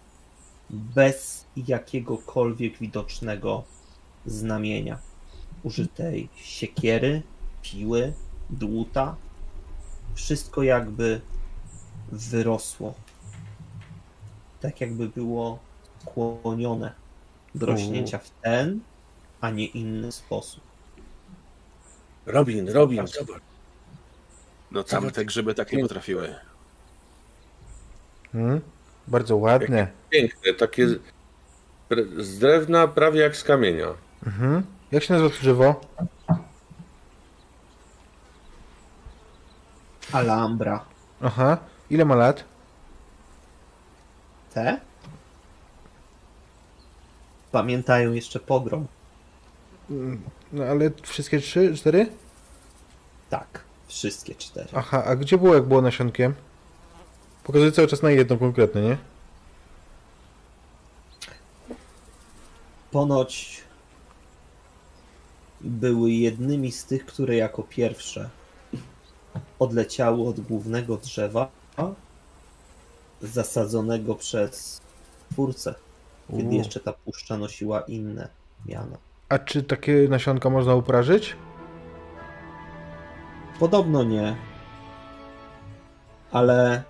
bez 0.70 1.46
jakiegokolwiek 1.58 2.78
widocznego 2.78 3.64
znamienia. 4.26 4.98
Użytej 5.64 6.30
siekiery, 6.36 7.22
piły, 7.62 8.14
dłuta. 8.50 9.16
Wszystko 10.16 10.64
jakby 10.64 11.22
wyrosło. 12.12 12.94
Tak 14.62 14.82
jakby 14.82 15.10
było 15.10 15.60
skłonione 16.02 16.94
do 17.56 17.66
rośnięcia 17.66 18.18
w 18.18 18.30
ten, 18.30 18.80
a 19.44 19.50
nie 19.50 19.66
inny 19.66 20.12
sposób. 20.12 20.64
Robin, 22.26 22.70
Robin, 22.70 23.08
zobacz. 23.08 23.42
No 24.72 24.84
tamte 24.84 25.26
grzyby 25.26 25.54
tak 25.54 25.72
nie 25.72 25.82
potrafiły. 25.82 26.36
Hmm? 28.32 28.62
Bardzo 29.08 29.38
ładne. 29.38 29.88
Piękne, 30.10 30.54
takie 30.54 30.88
z 32.18 32.40
drewna 32.40 32.88
prawie 32.88 33.22
jak 33.22 33.38
z 33.38 33.44
kamienia. 33.44 33.88
Mhm. 34.26 34.64
Jak 34.92 35.04
się 35.04 35.14
nazywa 35.14 35.30
to 35.30 35.42
drzewo? 35.42 35.82
Alhambra. 40.12 40.86
Aha. 41.22 41.58
Ile 41.90 42.06
ma 42.06 42.16
lat? 42.16 42.44
Te 44.54 44.80
pamiętają 47.52 48.14
jeszcze 48.14 48.40
pogrom. 48.40 48.88
No 50.54 50.64
ale 50.64 50.92
wszystkie 51.02 51.40
trzy, 51.40 51.76
cztery? 51.76 52.10
Tak, 53.30 53.64
wszystkie 53.88 54.36
cztery. 54.36 54.70
Aha, 54.74 55.04
a 55.06 55.16
gdzie 55.16 55.38
było 55.38 55.54
jak 55.54 55.64
było 55.64 55.82
nasionkiem? 55.82 56.34
Pokazuję 57.44 57.72
cały 57.72 57.88
czas 57.88 58.02
na 58.02 58.12
jedno 58.12 58.38
konkretne, 58.38 58.82
nie? 58.82 58.98
Ponoć 62.92 63.62
były 65.62 66.12
jednymi 66.12 66.72
z 66.72 66.86
tych, 66.86 67.06
które 67.06 67.36
jako 67.36 67.64
pierwsze 67.64 68.30
odleciały 69.60 70.28
od 70.28 70.40
głównego 70.40 70.98
drzewa 70.98 71.52
zasadzonego 73.22 74.16
przez 74.16 74.82
twórcę, 75.32 75.76
kiedy 76.38 76.56
jeszcze 76.56 76.80
ta 76.80 76.94
puszcza 76.94 77.38
nosiła 77.38 77.82
inne 77.82 78.30
miano. 78.66 78.98
A 79.30 79.40
czy 79.40 79.64
takie 79.64 80.08
nasionka 80.10 80.50
można 80.50 80.76
uprażyć? 80.76 81.36
Podobno 83.60 84.04
nie, 84.04 84.36
ale 86.32 86.84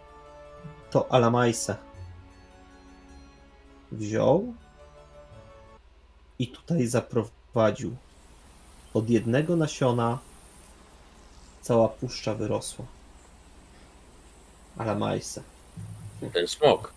to 0.91 1.11
Alamajse 1.11 1.75
wziął 3.91 4.53
i 6.39 6.47
tutaj 6.47 6.87
zaprowadził. 6.87 7.95
Od 8.93 9.09
jednego 9.09 9.55
nasiona 9.55 10.19
cała 11.61 11.87
puszcza 11.87 12.35
wyrosła. 12.35 12.85
Alamajse. 14.77 15.43
Ten 16.33 16.47
smok. 16.47 16.93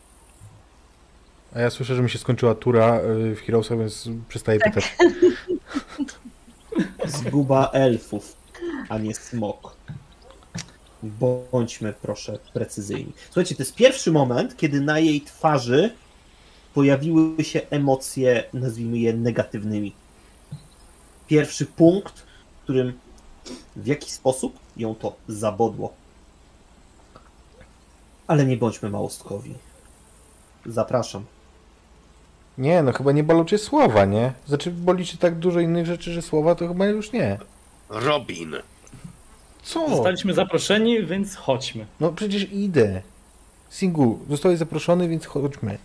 A 1.57 1.61
ja 1.61 1.71
słyszę, 1.71 1.95
że 1.95 2.03
mi 2.03 2.11
się 2.11 2.19
skończyła 2.19 2.55
tura 2.55 3.01
y, 3.01 3.35
w 3.35 3.41
Heroesach, 3.41 3.79
więc 3.79 4.09
przestaję 4.29 4.61
pytać. 4.61 4.97
Zguba 7.07 7.71
elfów, 7.73 8.37
a 8.89 8.99
nie 8.99 9.15
smok. 9.15 9.77
Bądźmy 11.03 11.95
proszę 12.03 12.39
precyzyjni. 12.53 13.13
Słuchajcie, 13.27 13.55
to 13.55 13.63
jest 13.63 13.75
pierwszy 13.75 14.13
moment, 14.13 14.57
kiedy 14.57 14.81
na 14.81 14.99
jej 14.99 15.21
twarzy 15.21 15.95
pojawiły 16.75 17.45
się 17.45 17.61
emocje, 17.71 18.45
nazwijmy 18.53 18.99
je 18.99 19.13
negatywnymi. 19.13 19.93
Pierwszy 21.27 21.67
punkt, 21.67 22.19
w 22.61 22.63
którym 22.63 22.99
w 23.77 23.87
jakiś 23.87 24.13
sposób 24.13 24.59
ją 24.77 24.95
to 24.95 25.17
zabodło. 25.29 25.93
Ale 28.27 28.47
nie 28.47 28.57
bądźmy 28.57 28.91
małostkowi. 28.91 29.55
Zapraszam. 30.67 31.25
Nie, 32.59 32.83
no 32.83 32.93
chyba 32.93 33.13
nie 33.13 33.25
bolą 33.25 33.45
cię 33.45 33.59
słowa, 33.59 34.05
nie? 34.05 34.33
Znaczy 34.47 34.71
boli 34.71 35.07
cię 35.07 35.19
tak 35.19 35.35
dużo 35.39 35.61
innych 35.61 35.87
rzeczy, 35.87 36.13
że 36.13 36.23
słowa 36.23 36.55
to 36.55 36.69
chyba 36.69 36.87
już 36.87 37.13
nie. 37.13 37.39
Robin! 37.89 38.57
Co? 39.63 39.89
Zostaliśmy 39.89 40.35
zaproszeni, 40.35 41.07
więc 41.07 41.37
chodźmy. 41.37 41.87
No 42.01 42.13
przecież 42.13 42.53
idę. 42.53 43.03
Singu, 43.71 44.19
zostałeś 44.29 44.59
zaproszony, 44.59 45.09
więc 45.09 45.27
chodźmy. 45.27 45.79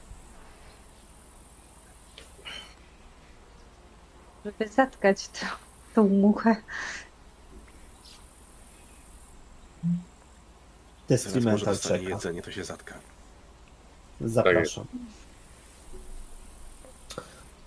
Żeby 4.45 4.68
zatkać 4.68 5.27
tą, 5.27 5.45
tą 5.95 6.10
muchę. 6.10 6.56
Teraz 11.07 11.26
może 11.26 11.34
Destrimental 11.35 11.65
dostanie 11.65 11.99
czeka. 11.99 12.10
jedzenie, 12.10 12.41
to 12.41 12.52
się 12.52 12.64
zatka. 12.64 12.95
Zapraszam. 14.22 14.85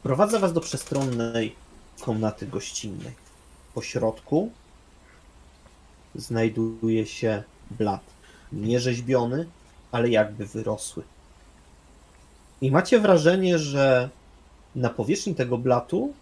Prowadzę 0.04 0.38
was 0.38 0.52
do 0.52 0.60
przestronnej 0.60 1.56
komnaty 2.00 2.46
gościnnej. 2.46 3.12
Po 3.74 3.82
środku 3.82 4.50
znajduje 6.14 7.06
się 7.06 7.42
blat. 7.70 8.00
Nie 8.52 8.80
rzeźbiony, 8.80 9.46
ale 9.92 10.08
jakby 10.08 10.46
wyrosły. 10.46 11.02
I 12.60 12.70
macie 12.70 13.00
wrażenie, 13.00 13.58
że 13.58 14.10
na 14.74 14.90
powierzchni 14.90 15.34
tego 15.34 15.58
blatu 15.58 16.14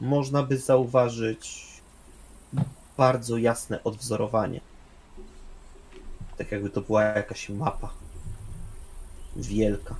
można 0.00 0.42
by 0.42 0.58
zauważyć 0.58 1.66
bardzo 2.96 3.36
jasne 3.36 3.84
odwzorowanie. 3.84 4.60
Tak 6.38 6.52
jakby 6.52 6.70
to 6.70 6.80
była 6.80 7.02
jakaś 7.02 7.48
mapa. 7.48 7.90
Wielka. 9.36 9.94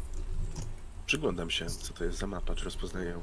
Przyglądam 1.12 1.50
się, 1.50 1.66
co 1.66 1.92
to 1.94 2.04
jest 2.04 2.18
za 2.18 2.26
mapa, 2.26 2.54
czy 2.54 2.64
rozpoznaję 2.64 3.10
ją. 3.10 3.20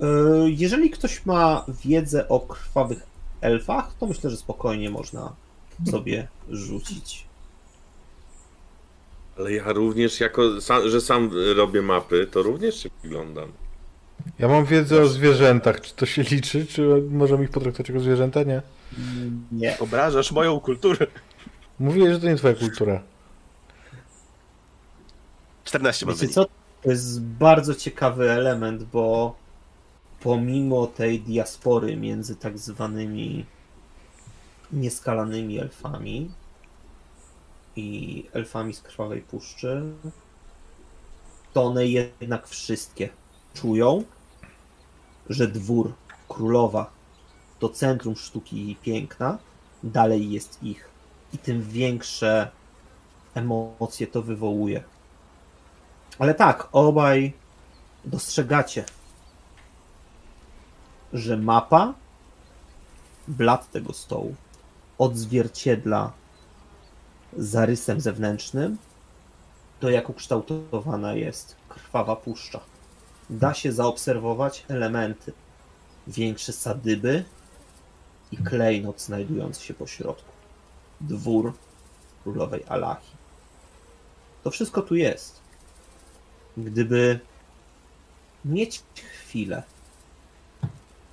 E, 0.00 0.06
Jeżeli 0.50 0.90
ktoś 0.90 1.26
ma 1.26 1.64
wiedzę 1.84 2.28
o 2.28 2.40
krwawych 2.40 2.98
elfach, 3.40 3.94
to 4.00 4.06
myślę, 4.06 4.30
że 4.30 4.36
spokojnie 4.36 4.90
można 4.90 5.32
sobie 5.90 6.28
rzucić. 6.50 7.24
Ale 9.38 9.52
ja 9.52 9.72
również, 9.72 10.20
jako, 10.20 10.60
sam, 10.60 10.88
że 10.88 11.00
sam 11.00 11.30
robię 11.56 11.82
mapy, 11.82 12.26
to 12.32 12.42
również 12.42 12.82
się 12.82 12.90
przyglądam. 13.00 13.52
Ja 14.38 14.48
mam 14.48 14.64
wiedzę 14.64 15.02
o 15.02 15.06
zwierzętach. 15.06 15.80
Czy 15.80 15.94
to 15.94 16.06
się 16.06 16.22
liczy? 16.22 16.66
Czy 16.66 17.02
możemy 17.10 17.44
ich 17.44 17.50
potraktować 17.50 17.88
jako 17.88 18.00
zwierzęta? 18.00 18.42
Nie. 18.42 18.62
Nie. 19.52 19.78
Obrażasz 19.78 20.32
moją 20.32 20.60
kulturę. 20.60 21.06
Mówiłeś, 21.78 22.12
że 22.12 22.20
to 22.20 22.26
nie 22.26 22.36
twoja 22.36 22.54
kultura. 22.54 23.02
14 25.66 26.06
mam 26.06 26.14
Wiecie 26.14 26.34
co? 26.34 26.44
To 26.82 26.90
jest 26.90 27.22
bardzo 27.22 27.74
ciekawy 27.74 28.30
element, 28.30 28.84
bo 28.84 29.36
pomimo 30.20 30.86
tej 30.86 31.20
diaspory 31.20 31.96
między 31.96 32.36
tak 32.36 32.58
zwanymi 32.58 33.46
nieskalanymi 34.72 35.58
elfami 35.58 36.30
i 37.76 38.24
elfami 38.32 38.74
z 38.74 38.80
Krwawej 38.80 39.22
Puszczy, 39.22 39.82
to 41.52 41.64
one 41.64 41.86
jednak 41.86 42.48
wszystkie 42.48 43.08
czują, 43.54 44.04
że 45.30 45.48
dwór 45.48 45.92
królowa 46.28 46.90
to 47.58 47.68
centrum 47.68 48.16
sztuki 48.16 48.70
i 48.70 48.76
piękna 48.76 49.38
dalej 49.82 50.30
jest 50.30 50.62
ich. 50.62 50.88
I 51.32 51.38
tym 51.38 51.62
większe 51.62 52.50
emocje 53.34 54.06
to 54.06 54.22
wywołuje. 54.22 54.84
Ale 56.18 56.34
tak, 56.34 56.68
obaj 56.72 57.32
dostrzegacie, 58.04 58.84
że 61.12 61.36
mapa, 61.36 61.94
blat 63.28 63.70
tego 63.70 63.92
stołu, 63.92 64.34
odzwierciedla 64.98 66.12
zarysem 67.36 68.00
zewnętrznym 68.00 68.76
to, 69.80 69.90
jak 69.90 70.10
ukształtowana 70.10 71.14
jest 71.14 71.56
krwawa 71.68 72.16
puszcza. 72.16 72.60
Da 73.30 73.54
się 73.54 73.72
zaobserwować 73.72 74.64
elementy, 74.68 75.32
większe 76.06 76.52
sadyby 76.52 77.24
i 78.32 78.36
klejnot 78.36 79.00
znajdujący 79.00 79.64
się 79.64 79.74
po 79.74 79.86
środku. 79.86 80.32
Dwór 81.00 81.52
królowej 82.22 82.64
Alachi. 82.68 83.16
To 84.44 84.50
wszystko 84.50 84.82
tu 84.82 84.94
jest 84.94 85.45
gdyby 86.56 87.20
mieć 88.44 88.82
chwilę, 88.96 89.62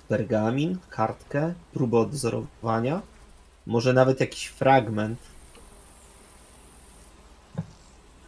pergamin, 0.08 0.78
kartkę, 0.90 1.54
próbę 1.72 1.98
odwzorowania, 1.98 3.02
może 3.66 3.92
nawet 3.92 4.20
jakiś 4.20 4.46
fragment, 4.46 5.18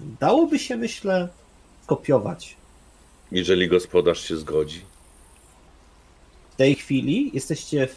dałoby 0.01 0.59
się, 0.59 0.77
myślę, 0.77 1.29
kopiować. 1.87 2.57
Jeżeli 3.33 3.69
gospodarz 3.69 4.21
się 4.21 4.37
zgodzi. 4.37 4.85
W 6.51 6.57
tej 6.57 6.75
chwili 6.75 7.31
jesteście 7.35 7.89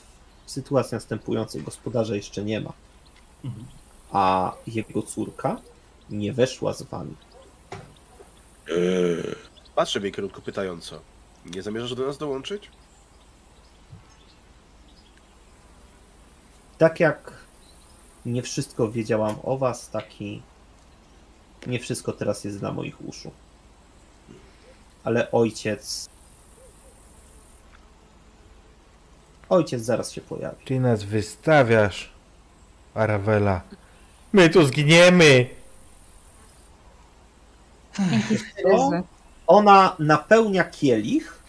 w 0.46 0.52
sytuacji 0.52 0.96
następującej. 0.96 1.64
Gospodarza 1.64 2.16
jeszcze 2.16 2.44
nie 2.44 2.62
ma, 2.62 2.74
a 4.12 4.54
jego 4.68 5.02
córka 5.02 5.62
nie 6.10 6.34
weszła 6.34 6.74
z 6.74 6.84
wami. 6.84 7.16
Patrzę 9.76 10.00
w 10.00 10.04
jej 10.04 10.12
kierunku 10.12 10.42
pytająco. 10.42 11.02
Nie 11.46 11.62
zamierzasz 11.62 11.96
do 11.96 12.08
nas 12.08 12.18
dołączyć? 12.18 12.70
tak 16.80 17.00
jak 17.00 17.34
nie 18.26 18.42
wszystko 18.42 18.92
wiedziałam 18.92 19.36
o 19.44 19.58
was, 19.58 19.90
tak 19.90 20.22
i 20.22 20.42
nie 21.68 21.80
wszystko 21.80 22.14
teraz 22.14 22.44
jest 22.44 22.60
dla 22.60 22.72
moich 22.72 23.08
uszu. 23.08 23.32
Ale 25.04 25.32
ojciec. 25.32 26.10
Ojciec 29.50 29.82
zaraz 29.82 30.12
się 30.12 30.22
pojawi. 30.22 30.66
Ty 30.66 30.80
nas 30.80 31.04
wystawiasz, 31.04 32.10
Aravela. 32.94 33.62
My 34.34 34.50
tu 34.50 34.66
zginiemy! 34.66 35.59
Co? 38.64 38.92
Ona 39.48 39.96
napełnia 40.00 40.64
kielich 40.64 41.40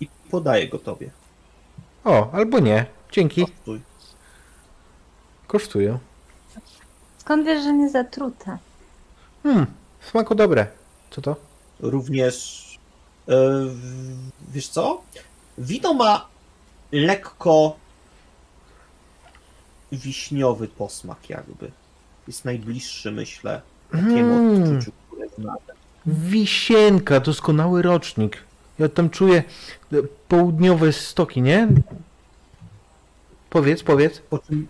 i 0.00 0.08
podaje 0.30 0.68
go 0.68 0.78
tobie. 0.78 1.10
O, 2.04 2.30
albo 2.32 2.58
nie. 2.58 2.86
Dzięki. 3.12 3.46
Postój. 3.46 3.80
Kosztują. 5.46 5.98
Skąd 7.18 7.46
wiesz, 7.46 7.62
że 7.62 7.72
nie 7.72 7.90
zatrute? 7.90 8.58
Hmm, 9.42 9.66
w 10.00 10.06
smaku 10.10 10.34
dobre. 10.34 10.66
Co 11.10 11.22
to? 11.22 11.36
Również. 11.80 12.78
e, 13.28 13.34
wiesz 14.48 14.68
co? 14.68 15.02
Wino 15.58 15.94
ma 15.94 16.26
lekko 16.92 17.76
wiśniowy 19.92 20.68
posmak, 20.68 21.30
jakby. 21.30 21.70
Jest 22.26 22.44
najbliższy, 22.44 23.12
myślę, 23.12 23.60
takiemu 23.92 24.34
Mm. 24.34 24.62
odczuciu, 24.62 24.92
które 25.10 25.28
znam. 25.38 25.56
Wisienka, 26.06 27.20
doskonały 27.20 27.82
rocznik. 27.82 28.38
Ja 28.78 28.88
tam 28.88 29.10
czuję 29.10 29.42
e, 29.92 29.96
południowe 30.28 30.92
stoki, 30.92 31.42
nie? 31.42 31.68
Powiedz, 33.50 33.82
powiedz. 33.82 34.18
Po 34.18 34.38
czym 34.38 34.66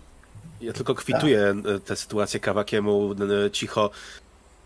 Ja 0.61 0.73
tylko 0.73 0.95
kwituję 0.95 1.55
e, 1.75 1.79
tę 1.79 1.95
sytuację 1.95 2.39
kawakiemu 2.39 3.15
e, 3.45 3.51
cicho. 3.51 3.89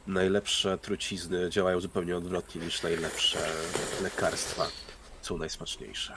Najlepsze 0.08 0.78
trucizny 0.78 1.50
działają 1.50 1.80
zupełnie 1.80 2.18
odwrotnie 2.18 2.62
niż 2.62 2.84
najlepsze 2.84 3.38
lekarstwa. 4.04 4.68
Są 5.22 5.38
najsmaczniejsze. 5.38 6.14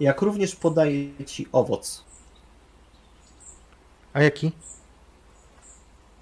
jak 0.00 0.22
również 0.22 0.56
podaje 0.56 1.24
ci 1.26 1.46
owoc. 1.52 2.04
A 4.14 4.22
jaki? 4.22 4.52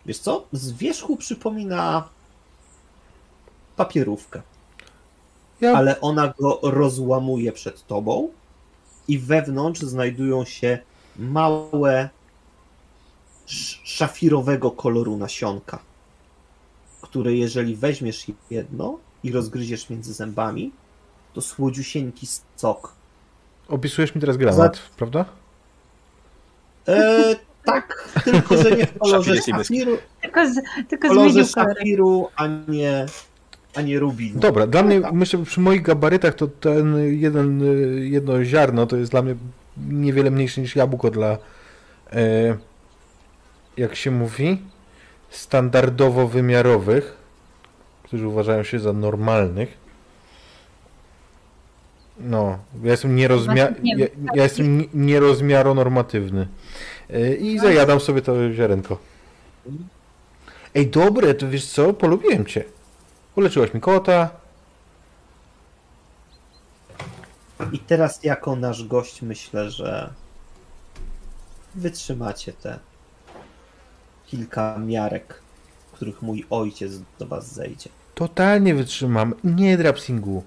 Wiesz 0.06 0.19
co? 0.19 0.47
Z 0.52 0.73
wierzchu 0.73 1.16
przypomina 1.16 2.09
papierówkę, 3.77 4.43
Ja 5.60 5.73
ale 5.77 6.01
ona 6.01 6.35
go 6.39 6.59
rozłamuje 6.62 7.52
przed 7.52 7.86
tobą 7.86 8.28
i 9.09 9.19
wewnątrz 9.19 9.81
znajdują 9.81 10.44
się 10.44 10.78
małe 11.16 12.09
sz- 13.47 13.81
szafirowego 13.85 14.70
koloru 14.70 15.16
nasionka, 15.16 15.78
które 17.02 17.32
jeżeli 17.35 17.77
weźmiesz 17.77 18.27
jedno 18.51 18.98
i 19.24 19.32
rozgryziesz 19.32 19.90
między 19.90 20.12
zębami, 20.12 20.73
to 21.35 21.40
słodziusieńki 21.40 22.27
sok. 22.56 22.94
opisujesz 23.69 24.14
mi 24.14 24.20
teraz 24.20 24.36
granat, 24.36 24.78
prawda? 24.97 25.24
E, 26.89 27.36
tak, 27.65 28.11
tylko 28.25 28.57
że 28.63 28.71
nie 28.71 28.87
w 28.87 28.99
kolorze 28.99 29.43
szafiru, 29.43 29.99
Tylko, 30.23 30.47
z, 30.47 30.61
tylko 30.89 31.09
kolorze 31.09 31.45
szafiru, 31.45 32.29
a 32.37 32.47
nie, 32.69 33.07
a 33.75 33.83
nie 33.83 33.99
rubinu. 33.99 34.41
Dobra, 34.41 34.67
dla 34.67 34.83
mnie, 34.83 35.01
tak. 35.01 35.13
myślę, 35.13 35.39
że 35.39 35.45
przy 35.45 35.61
moich 35.61 35.83
gabarytach 35.83 36.35
to 36.35 36.47
ten 36.47 36.97
jeden, 37.21 37.63
jedno 38.11 38.45
ziarno 38.45 38.87
to 38.87 38.97
jest 38.97 39.11
dla 39.11 39.23
mnie 39.23 39.35
niewiele 39.89 40.31
mniejsze 40.31 40.61
niż 40.61 40.77
jabłko 40.77 41.11
dla, 41.11 41.39
e, 42.13 42.57
jak 43.77 43.95
się 43.97 44.11
mówi, 44.11 44.63
standardowo 45.31 46.29
wymiarowych, 46.29 47.17
którzy 48.03 48.29
uważają 48.29 48.63
się 48.63 48.79
za 48.79 48.93
normalnych. 48.93 49.83
No, 52.21 52.59
ja 52.83 52.91
jestem 52.91 53.17
nierozmia... 53.17 53.69
Ja, 53.83 54.07
ja 54.35 54.43
jestem 54.43 54.79
ni- 54.79 54.89
nierozmiaronormatywny. 54.95 56.47
I 57.41 57.59
zajadam 57.59 58.01
sobie 58.01 58.23
to 58.23 58.53
ziarenko. 58.53 58.99
Ej, 60.75 60.87
dobre, 60.87 61.35
to 61.35 61.49
wiesz 61.49 61.67
co? 61.67 61.93
Polubiłem 61.93 62.47
cię. 62.47 62.65
Uleczyłaś 63.37 63.75
mi 63.75 63.81
kota. 63.81 64.31
I 67.73 67.79
teraz 67.79 68.25
jako 68.25 68.57
nasz 68.57 68.85
gość 68.85 69.23
myślę, 69.23 69.71
że 69.71 70.13
wytrzymacie 71.75 72.53
te 72.53 72.79
kilka 74.27 74.79
miarek, 74.79 75.41
których 75.93 76.23
mój 76.23 76.47
ojciec 76.51 76.93
do 77.19 77.27
was 77.27 77.53
zejdzie. 77.55 77.91
Totalnie 78.15 78.75
wytrzymam. 78.75 79.35
Nie 79.45 79.77
drapsingu. 79.77 80.43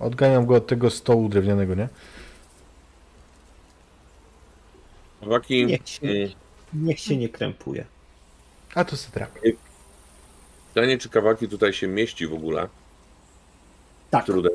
Odganiam 0.00 0.46
go 0.46 0.54
od 0.54 0.66
tego 0.66 0.90
stołu 0.90 1.28
drewnianego, 1.28 1.74
nie? 1.74 1.88
Kawaki, 5.24 5.66
Niech 5.66 5.88
się, 5.88 6.02
mm, 6.02 6.28
niech 6.74 7.00
się 7.00 7.16
nie 7.16 7.28
krępuje. 7.28 7.84
A 8.74 8.84
to 8.84 8.96
se 8.96 9.10
drap. 9.10 9.30
pytanie, 10.74 10.98
czy 10.98 11.08
kawaki 11.08 11.48
tutaj 11.48 11.72
się 11.72 11.86
mieści 11.88 12.26
w 12.26 12.34
ogóle? 12.34 12.68
Tak, 14.10 14.26
Trudem. 14.26 14.52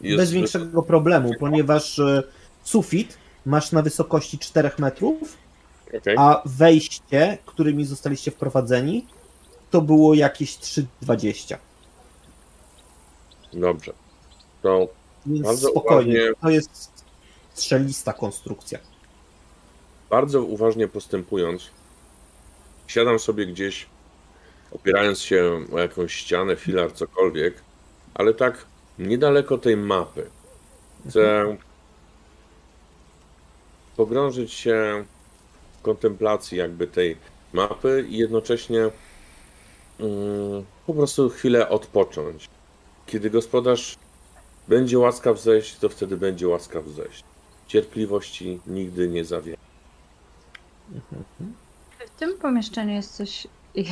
Jest, 0.00 0.16
bez 0.16 0.30
większego 0.32 0.82
problemu, 0.82 1.30
ponieważ 1.40 1.98
e, 1.98 2.22
sufit 2.62 3.18
masz 3.46 3.72
na 3.72 3.82
wysokości 3.82 4.38
4 4.38 4.70
metrów, 4.78 5.36
Okej. 5.98 6.16
a 6.18 6.42
wejście, 6.44 7.38
którymi 7.46 7.84
zostaliście 7.84 8.30
wprowadzeni, 8.30 9.06
to 9.70 9.80
było 9.82 10.14
jakieś 10.14 10.56
3,20. 10.56 11.56
Dobrze. 13.52 13.92
To 14.62 14.88
Więc 15.26 15.46
Bardzo 15.46 15.68
spokojnie, 15.68 16.12
uważnie- 16.20 16.34
to 16.42 16.50
jest 16.50 16.90
strzelista 17.54 18.12
konstrukcja. 18.12 18.78
Bardzo 20.10 20.42
uważnie 20.42 20.88
postępując, 20.88 21.70
siadam 22.86 23.18
sobie 23.18 23.46
gdzieś, 23.46 23.86
opierając 24.72 25.20
się 25.20 25.64
o 25.72 25.78
jakąś 25.78 26.14
ścianę, 26.14 26.56
filar, 26.56 26.92
cokolwiek, 26.92 27.54
ale 28.14 28.34
tak 28.34 28.66
niedaleko 28.98 29.58
tej 29.58 29.76
mapy. 29.76 30.30
Chcę 31.08 31.56
pogrążyć 33.96 34.52
się 34.52 35.04
w 35.78 35.82
kontemplacji 35.82 36.58
jakby 36.58 36.86
tej 36.86 37.16
mapy 37.52 38.06
i 38.08 38.18
jednocześnie 38.18 38.90
mm, 40.00 40.64
po 40.86 40.94
prostu 40.94 41.30
chwilę 41.30 41.68
odpocząć. 41.68 42.48
Kiedy 43.06 43.30
gospodarz 43.30 43.96
będzie 44.68 44.98
łaskaw 44.98 45.40
zejść, 45.40 45.76
to 45.78 45.88
wtedy 45.88 46.16
będzie 46.16 46.48
łaskaw 46.48 46.88
zejść. 46.88 47.24
Cierpliwości 47.66 48.60
nigdy 48.66 49.08
nie 49.08 49.24
zawie. 49.24 49.56
W 52.06 52.18
tym 52.18 52.38
pomieszczeniu 52.38 52.94
jest 52.94 53.16
coś. 53.16 53.46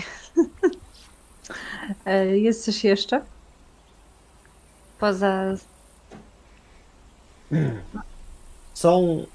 E, 2.06 2.38
jest 2.38 2.64
coś 2.64 2.84
jeszcze? 2.84 3.24
Poza. 4.98 5.54
Są 8.74 9.26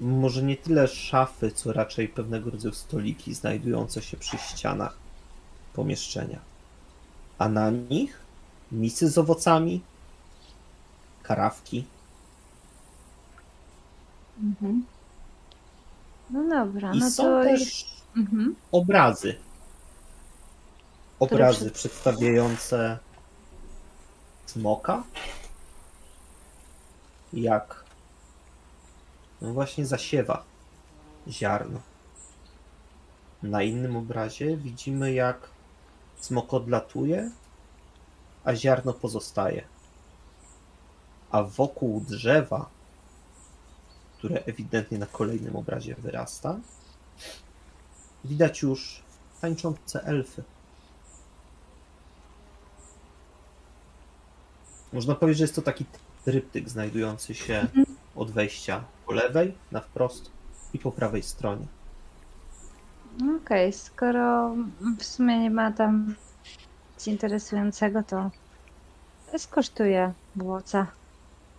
może 0.00 0.42
nie 0.42 0.56
tyle 0.56 0.88
szafy, 0.88 1.50
co 1.50 1.72
raczej 1.72 2.08
pewnego 2.08 2.50
rodzaju 2.50 2.74
stoliki 2.74 3.34
znajdujące 3.34 4.02
się 4.02 4.16
przy 4.16 4.38
ścianach 4.38 4.96
pomieszczenia. 5.72 6.40
A 7.38 7.48
na 7.48 7.70
nich 7.70 8.20
misy 8.72 9.08
z 9.08 9.18
owocami, 9.18 9.82
karawki. 11.22 11.84
Mhm. 14.42 14.84
No 16.32 16.48
dobra, 16.48 16.94
I 16.94 16.98
no 16.98 17.10
są 17.10 17.22
to. 17.22 17.42
też 17.42 17.86
Mhm. 18.16 18.56
obrazy. 18.72 19.38
Obrazy 21.20 21.70
przed- 21.70 21.74
przedstawiające 21.74 22.98
smoka, 24.46 25.02
jak 27.32 27.84
no 29.40 29.52
właśnie 29.52 29.86
zasiewa 29.86 30.44
ziarno. 31.28 31.80
Na 33.42 33.62
innym 33.62 33.96
obrazie 33.96 34.56
widzimy, 34.56 35.12
jak 35.12 35.48
smok 36.20 36.54
odlatuje, 36.54 37.30
a 38.44 38.54
ziarno 38.54 38.92
pozostaje. 38.92 39.64
A 41.30 41.42
wokół 41.42 42.00
drzewa, 42.00 42.68
które 44.20 44.44
ewidentnie 44.44 44.98
na 44.98 45.06
kolejnym 45.06 45.56
obrazie 45.56 45.94
wyrasta, 45.94 46.58
widać 48.24 48.62
już 48.62 49.02
tańczące 49.40 50.04
elfy. 50.04 50.42
Można 54.92 55.14
powiedzieć, 55.14 55.38
że 55.38 55.44
jest 55.44 55.54
to 55.54 55.62
taki 55.62 55.84
tryptyk 56.24 56.68
znajdujący 56.68 57.34
się 57.34 57.66
od 58.16 58.30
wejścia 58.30 58.84
po 59.06 59.12
lewej, 59.12 59.54
na 59.72 59.80
wprost 59.80 60.30
i 60.74 60.78
po 60.78 60.92
prawej 60.92 61.22
stronie. 61.22 61.66
Okej, 63.42 63.72
skoro 63.72 64.54
w 64.98 65.04
sumie 65.04 65.38
nie 65.38 65.50
ma 65.50 65.72
tam 65.72 66.14
nic 66.94 67.06
interesującego, 67.06 68.02
to 68.02 68.30
skosztuję 69.38 70.12
błoca 70.36 70.86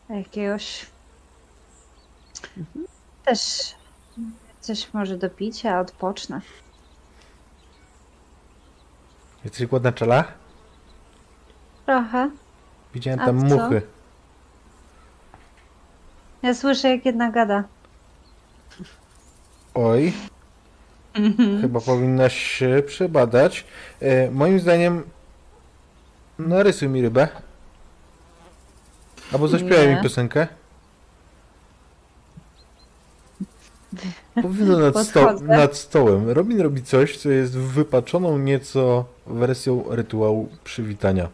jakiegoś. 0.10 0.86
Też 3.26 3.40
coś 4.60 4.94
może 4.94 5.18
do 5.18 5.30
picia, 5.30 5.80
odpocznę. 5.80 6.42
Jesteś 9.44 9.66
głodna 9.68 9.92
czela? 9.92 10.24
Trochę. 11.86 12.30
Widziałem 12.94 13.20
A 13.20 13.26
tam 13.26 13.50
co? 13.50 13.56
muchy. 13.58 13.82
Ja 16.42 16.54
słyszę, 16.54 16.90
jak 16.90 17.06
jedna 17.06 17.32
gada. 17.32 17.64
Oj, 19.74 20.14
chyba 21.62 21.82
powinnaś 21.82 22.38
się 22.38 22.84
przebadać. 22.88 23.66
E, 24.00 24.32
moim 24.32 24.60
zdaniem 24.60 25.04
narysuj 26.40 26.90
mi 26.90 27.02
rybę. 27.02 27.28
Albo 29.34 29.48
zaśpiewaj 29.48 29.88
Nie. 29.88 29.96
mi 29.96 30.02
piosenkę. 30.04 30.48
Powinno 34.42 34.78
nad, 34.78 35.08
sto 35.08 35.34
nad 35.42 35.78
stołem. 35.78 36.30
Robin 36.30 36.62
robi 36.62 36.84
coś, 36.84 37.18
co 37.18 37.30
jest 37.30 37.58
wypaczoną 37.58 38.38
nieco 38.38 39.06
wersją 39.28 39.84
rytuału 39.90 40.50
przywitania. 40.64 41.30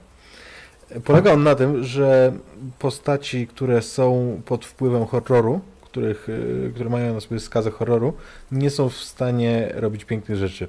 Polega 1.04 1.32
on 1.32 1.44
na 1.44 1.56
tym, 1.56 1.84
że 1.84 2.34
postaci, 2.80 3.48
które 3.48 3.82
są 3.82 4.42
pod 4.46 4.66
wpływem 4.66 5.06
horroru, 5.06 5.62
których, 5.82 6.30
y, 6.30 6.72
które 6.76 6.90
mają 6.90 7.14
na 7.14 7.20
sobie 7.20 7.40
skazę 7.40 7.72
horroru, 7.72 8.14
nie 8.52 8.70
są 8.70 8.90
w 8.90 8.96
stanie 8.96 9.72
robić 9.74 10.06
pięknych 10.06 10.38
rzeczy. 10.38 10.68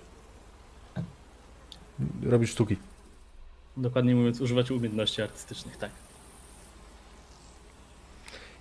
Robić 2.22 2.50
sztuki. 2.50 2.76
Dokładnie 3.76 4.14
mówiąc, 4.14 4.40
używać 4.40 4.70
umiejętności 4.70 5.22
artystycznych, 5.22 5.76
tak. 5.76 5.90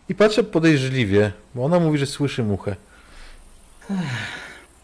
I 0.09 0.15
patrzę 0.15 0.43
podejrzliwie, 0.43 1.31
bo 1.55 1.65
ona 1.65 1.79
mówi, 1.79 1.97
że 1.97 2.05
słyszy 2.05 2.43
muchę. 2.43 2.75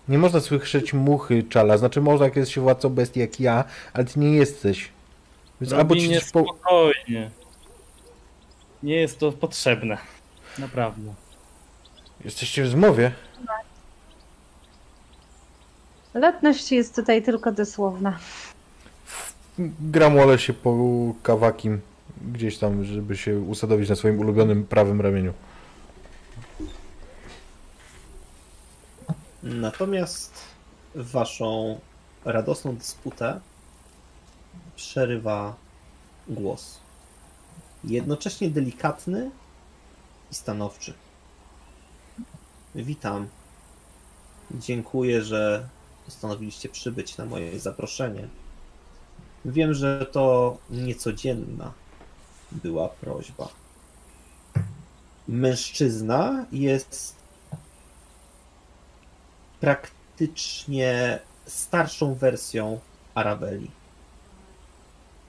Nie 0.08 0.18
można 0.18 0.40
słyszeć 0.40 0.94
muchy 0.94 1.44
czala. 1.44 1.78
Znaczy 1.78 2.02
można, 2.02 2.26
jak 2.26 2.36
jest 2.36 2.52
się 2.52 2.62
władcą 2.62 2.90
bestii 2.90 3.20
jak 3.20 3.40
ja, 3.40 3.64
ale 3.94 4.06
ty 4.06 4.20
nie 4.20 4.32
jesteś. 4.32 4.90
Więc 5.62 5.74
albo 5.74 5.96
Robinie 5.96 6.16
ćwiczysz 6.16 6.32
po... 6.32 6.44
spokojnie. 6.44 7.30
Nie 8.84 8.96
jest 8.96 9.20
to 9.20 9.32
potrzebne. 9.32 9.98
Naprawdę. 10.60 11.14
Jesteście 12.26 12.64
w 12.64 12.68
zmowie. 12.68 13.12
Letność 16.14 16.72
jest 16.72 16.96
tutaj 16.96 17.24
tylko 17.24 17.52
dosłowna. 17.52 18.20
Gramole 19.80 20.40
się 20.40 20.54
po 20.54 20.78
kawakim 21.24 21.82
gdzieś 22.32 22.58
tam, 22.58 22.86
żeby 22.86 23.18
się 23.18 23.40
usadowić 23.40 23.90
na 23.90 23.96
swoim 23.96 24.20
ulubionym 24.20 24.66
prawym 24.66 25.02
ramieniu. 25.02 25.34
Natomiast 29.44 30.34
waszą 30.96 31.80
radosną 32.26 32.76
dysputę 32.76 33.40
przerywa 34.76 35.56
głos. 36.28 36.80
Jednocześnie 37.84 38.50
delikatny 38.50 39.32
i 40.32 40.36
stanowczy. 40.36 40.94
Witam. 42.76 43.28
Dziękuję, 44.52 45.24
że 45.24 45.68
postanowiliście 46.06 46.70
przybyć 46.70 47.18
na 47.18 47.26
moje 47.26 47.60
zaproszenie. 47.60 48.28
Wiem, 49.46 49.74
że 49.74 50.06
to 50.12 50.58
niecodzienna 50.70 51.74
była 52.52 52.90
prośba. 52.90 53.50
Mężczyzna 55.28 56.46
jest 56.52 57.23
praktycznie 59.64 61.20
starszą 61.46 62.14
wersją 62.14 62.80
Arabeli. 63.16 63.72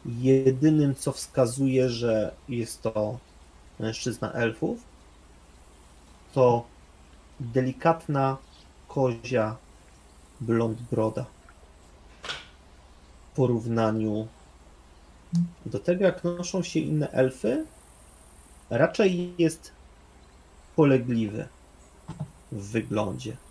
Jedynym, 0.06 0.94
co 0.94 1.12
wskazuje, 1.12 1.90
że 1.90 2.34
jest 2.48 2.82
to 2.82 3.18
mężczyzna 3.78 4.32
elfów, 4.32 4.80
to 6.32 6.66
delikatna 7.40 8.36
kozia 8.88 9.56
blond 10.40 10.82
broda. 10.82 11.26
W 13.32 13.36
porównaniu 13.36 14.28
do 15.66 15.78
tego, 15.78 16.04
jak 16.04 16.24
noszą 16.24 16.62
się 16.62 16.80
inne 16.80 17.10
elfy, 17.10 17.66
raczej 18.70 19.34
jest 19.38 19.72
polegliwy 20.76 21.48
w 22.52 22.70
wyglądzie. 22.70 23.43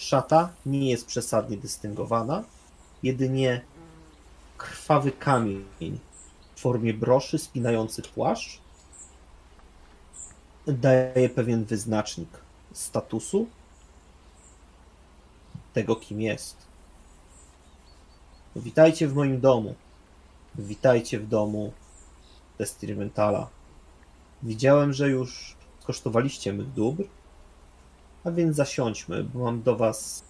Szata 0.00 0.52
nie 0.66 0.90
jest 0.90 1.06
przesadnie 1.06 1.56
dystyngowana, 1.56 2.44
jedynie 3.02 3.60
krwawy 4.58 5.12
kamień 5.12 5.98
w 6.54 6.60
formie 6.60 6.94
broszy 6.94 7.38
spinający 7.38 8.02
płaszcz 8.02 8.60
daje 10.66 11.28
pewien 11.28 11.64
wyznacznik 11.64 12.28
statusu 12.72 13.46
tego, 15.72 15.96
kim 15.96 16.20
jest. 16.20 16.56
Witajcie 18.56 19.08
w 19.08 19.14
moim 19.14 19.40
domu. 19.40 19.74
Witajcie 20.54 21.20
w 21.20 21.28
domu 21.28 21.72
Testyrmentala. 22.58 23.48
Widziałem, 24.42 24.92
że 24.92 25.08
już 25.08 25.56
skosztowaliście 25.80 26.52
mych 26.52 26.72
dóbr, 26.72 27.04
a 28.24 28.30
więc 28.30 28.56
zasiądźmy, 28.56 29.24
bo 29.24 29.44
mam 29.44 29.62
do 29.62 29.76
was 29.76 30.24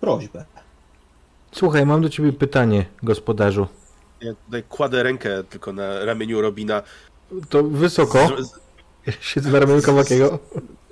prośbę. 0.00 0.44
Słuchaj, 1.52 1.86
mam 1.86 2.02
do 2.02 2.08
ciebie 2.08 2.32
pytanie, 2.32 2.86
gospodarzu. 3.02 3.66
Ja 4.20 4.34
tutaj 4.34 4.62
kładę 4.62 5.02
rękę 5.02 5.44
tylko 5.44 5.72
na 5.72 6.04
ramieniu 6.04 6.40
Robina. 6.40 6.82
To 7.48 7.62
wysoko. 7.62 8.28
Z, 8.28 8.50
z, 8.50 8.60
Siedzę 9.20 9.50
na 9.50 9.60
ramieniu 9.60 9.82
Kawakiego. 9.82 10.38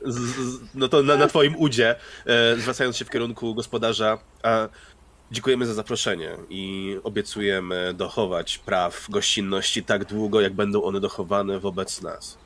z, 0.05 0.17
z, 0.17 0.61
no 0.75 0.89
to 0.89 1.03
na, 1.03 1.17
na 1.17 1.27
twoim 1.27 1.57
udzie, 1.57 1.97
e, 2.27 2.57
zwracając 2.57 2.97
się 2.97 3.05
w 3.05 3.11
kierunku 3.11 3.55
gospodarza. 3.55 4.19
A, 4.43 4.69
dziękujemy 5.31 5.67
za 5.67 5.75
zaproszenie 5.75 6.37
i 6.51 6.97
obiecujemy 7.03 7.95
dochować 7.95 8.59
praw 8.59 9.07
gościnności 9.11 9.85
tak 9.85 10.05
długo, 10.05 10.41
jak 10.41 10.53
będą 10.53 10.83
one 10.83 11.01
dochowane 11.01 11.59
wobec 11.61 12.03
nas. 12.03 12.39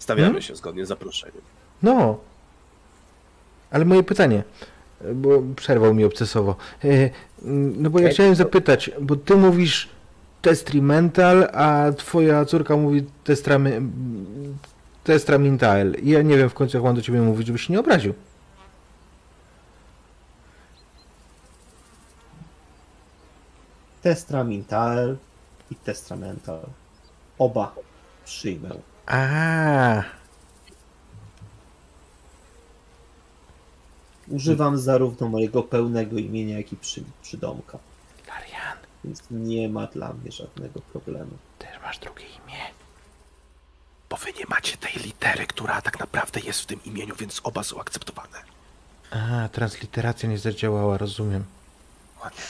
Stawiamy 0.00 0.26
Hmm? 0.26 0.42
się 0.42 0.56
zgodnie 0.56 0.86
z 0.86 0.88
zaproszeniem. 0.88 1.42
No. 1.82 2.18
Ale 3.70 3.84
moje 3.84 4.02
pytanie, 4.02 4.42
bo 5.14 5.42
przerwał 5.56 5.94
mi 5.94 6.04
obcesowo. 6.04 6.56
E, 6.84 7.10
No 7.76 7.90
bo 7.90 8.00
ja 8.00 8.08
chciałem 8.08 8.34
zapytać, 8.34 8.90
bo 9.00 9.16
ty 9.16 9.36
mówisz 9.36 9.88
testrimental, 10.42 11.48
a 11.52 11.92
twoja 11.96 12.44
córka 12.44 12.76
mówi 12.76 13.04
testramy, 13.24 13.82
testramintal. 15.04 15.92
I 16.02 16.10
ja 16.10 16.22
nie 16.22 16.36
wiem 16.36 16.50
w 16.50 16.54
końcu 16.54 16.76
jak 16.76 16.84
mam 16.84 16.94
do 16.94 17.02
ciebie 17.02 17.20
mówić, 17.20 17.46
żebyś 17.46 17.62
się 17.66 17.72
nie 17.72 17.80
obraził. 17.80 18.14
Testramintal 24.02 25.16
i 25.70 25.74
Testramental. 25.74 26.60
Oba 27.38 27.74
przyjmę. 28.24 28.70
A, 29.10 30.02
Używam 34.28 34.78
zarówno 34.78 35.28
mojego 35.28 35.62
pełnego 35.62 36.18
imienia, 36.18 36.58
jak 36.58 36.72
i 36.72 36.76
przy, 36.76 37.04
przydomka, 37.22 37.78
Marian, 38.28 38.78
więc 39.04 39.22
nie 39.30 39.68
ma 39.68 39.86
dla 39.86 40.12
mnie 40.12 40.32
żadnego 40.32 40.80
problemu. 40.80 41.30
też 41.58 41.80
masz 41.82 41.98
drugie 41.98 42.24
imię. 42.24 42.60
Bo 44.10 44.16
wy 44.16 44.32
nie 44.38 44.44
macie 44.48 44.76
tej 44.76 44.92
litery, 44.92 45.46
która 45.46 45.82
tak 45.82 46.00
naprawdę 46.00 46.40
jest 46.40 46.60
w 46.60 46.66
tym 46.66 46.84
imieniu, 46.84 47.14
więc 47.16 47.40
oba 47.44 47.62
są 47.62 47.80
akceptowane. 47.80 48.38
A, 49.10 49.48
transliteracja 49.48 50.28
nie 50.28 50.38
zadziałała, 50.38 50.98
rozumiem. 50.98 51.44
Ładnie. 52.22 52.42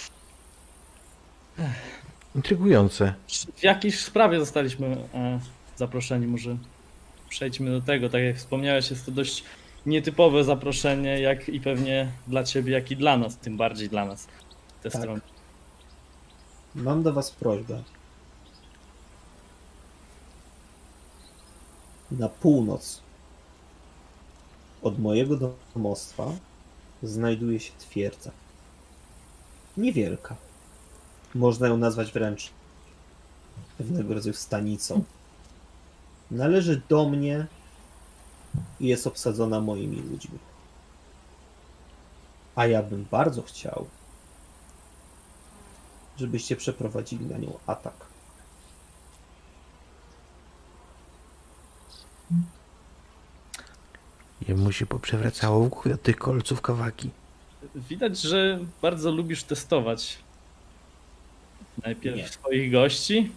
Intrygujące. 2.35 3.15
W 3.57 3.63
jakiejś 3.63 4.05
sprawie 4.05 4.39
zostaliśmy 4.39 4.87
e, 5.15 5.41
zaproszeni, 5.81 6.27
może 6.27 6.57
przejdźmy 7.29 7.71
do 7.71 7.81
tego. 7.81 8.09
Tak 8.09 8.23
jak 8.23 8.37
wspomniałeś, 8.37 8.91
jest 8.91 9.07
to 9.07 9.13
dość 9.13 9.45
nietypowe 9.87 10.45
zaproszenie, 10.45 11.21
jak 11.21 11.49
i 11.49 11.61
pewnie 11.61 12.13
dla 12.27 12.45
ciebie, 12.45 12.73
jak 12.73 12.91
i 12.91 12.97
dla 12.97 13.17
nas, 13.17 13.37
tym 13.37 13.57
bardziej 13.57 13.89
dla 13.89 14.05
nas. 14.05 14.27
Te 14.83 14.91
Tak. 14.91 15.01
strony. 15.01 15.21
Mam 16.75 17.03
do 17.03 17.13
Was 17.13 17.31
prośbę. 17.31 17.83
Na 22.11 22.29
północ 22.29 23.01
od 24.83 24.99
mojego 24.99 25.55
domostwa 25.75 26.33
znajduje 27.03 27.61
się 27.61 27.73
twierdza. 27.79 28.31
Niewielka. 29.77 30.37
Można 31.35 31.69
ją 31.69 31.77
nazwać 31.77 32.13
wręcz 32.13 32.51
pewnego 33.79 34.15
rodzaju 34.15 34.35
stanicą. 34.35 35.05
Należy 36.31 36.83
do 36.89 37.09
mnie 37.09 37.47
i 38.81 38.87
jest 38.87 39.07
obsadzona 39.07 39.61
moimi 39.61 39.97
ludźmi. 40.03 40.39
A 42.57 42.67
ja 42.67 42.83
bym 42.83 43.07
bardzo 43.11 43.43
chciał, 43.43 43.87
żebyście 46.19 46.57
przeprowadzili 46.57 47.27
na 47.27 47.39
nią 47.39 47.59
atak. 47.67 47.95
Jemu 54.49 54.73
się 54.73 54.87
poprzewracało 54.87 55.65
w 55.65 55.69
głowie 55.69 55.95
od 55.95 56.03
tych 56.03 56.17
kolców 56.17 56.61
Kawaki. 56.61 57.11
Widać, 57.75 58.21
że 58.21 58.59
bardzo 58.83 59.11
lubisz 59.11 59.43
testować. 59.43 60.19
Najpierw 61.85 62.17
Nie. 62.17 62.29
swoich 62.29 62.73
gości, 62.73 63.33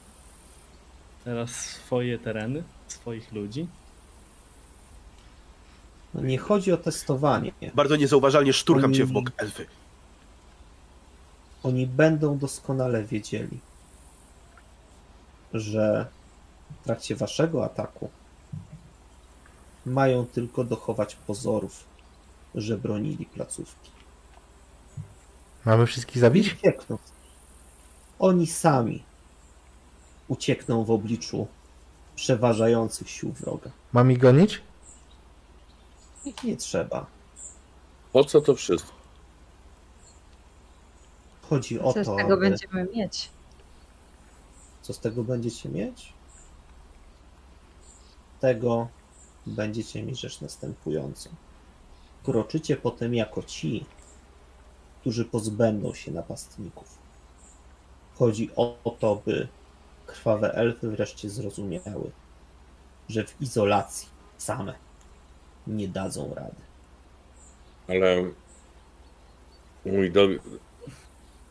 teraz 1.23 1.51
swoje 1.51 2.19
tereny, 2.19 2.63
swoich 2.93 3.31
ludzi. 3.31 3.67
No 6.13 6.21
nie 6.21 6.37
chodzi 6.37 6.71
o 6.73 6.77
testowanie. 6.77 7.51
Bardzo 7.75 7.95
niezauważalnie 7.95 8.53
szturcham 8.53 8.85
Oni- 8.85 8.97
cię 8.97 9.05
w 9.05 9.11
bok, 9.11 9.31
elfy. 9.37 9.65
Oni 11.63 11.87
będą 11.87 12.37
doskonale 12.37 13.03
wiedzieli, 13.03 13.59
że 15.53 16.07
w 16.81 16.83
trakcie 16.83 17.15
waszego 17.15 17.65
ataku 17.65 18.09
mają 19.85 20.25
tylko 20.25 20.63
dochować 20.63 21.15
pozorów, 21.15 21.83
że 22.55 22.77
bronili 22.77 23.25
placówki. 23.25 23.91
Mamy 25.65 25.85
wszystkich 25.85 26.17
zabić? 26.17 26.53
Uciekną. 26.53 26.97
Oni 28.19 28.47
sami 28.47 29.03
uciekną 30.27 30.83
w 30.83 30.91
obliczu 30.91 31.47
przeważających 32.15 33.09
sił 33.09 33.31
wroga. 33.31 33.71
Mam 33.93 34.11
ich 34.11 34.17
gonić? 34.17 34.61
Ich 36.25 36.43
nie 36.43 36.57
trzeba. 36.57 37.05
Po 38.13 38.23
co 38.23 38.41
to 38.41 38.55
wszystko? 38.55 38.91
Chodzi 41.49 41.79
o 41.79 41.93
Co 41.93 42.03
to, 42.03 42.13
z 42.13 42.17
tego 42.17 42.33
aby... 42.33 42.49
będziemy 42.49 42.87
mieć? 42.95 43.29
Co 44.81 44.93
z 44.93 44.99
tego 44.99 45.23
będziecie 45.23 45.69
mieć? 45.69 46.13
Tego 48.39 48.87
będziecie 49.45 50.03
mieć 50.03 50.19
rzecz 50.19 50.41
następującą. 50.41 51.29
Kroczycie 52.23 52.77
potem 52.77 53.13
jako 53.13 53.43
ci, 53.43 53.85
którzy 55.01 55.25
pozbędą 55.25 55.93
się 55.93 56.11
napastników. 56.11 56.97
Chodzi 58.15 58.49
o 58.55 58.95
to, 58.99 59.21
by 59.25 59.47
krwawe 60.05 60.53
elfy 60.53 60.89
wreszcie 60.89 61.29
zrozumiały, 61.29 62.11
że 63.09 63.23
w 63.23 63.41
izolacji 63.41 64.07
same 64.37 64.73
nie 65.67 65.87
dadzą 65.87 66.33
rady. 66.35 66.61
Ale 67.87 68.23
mój 69.85 70.11
do... 70.11 70.27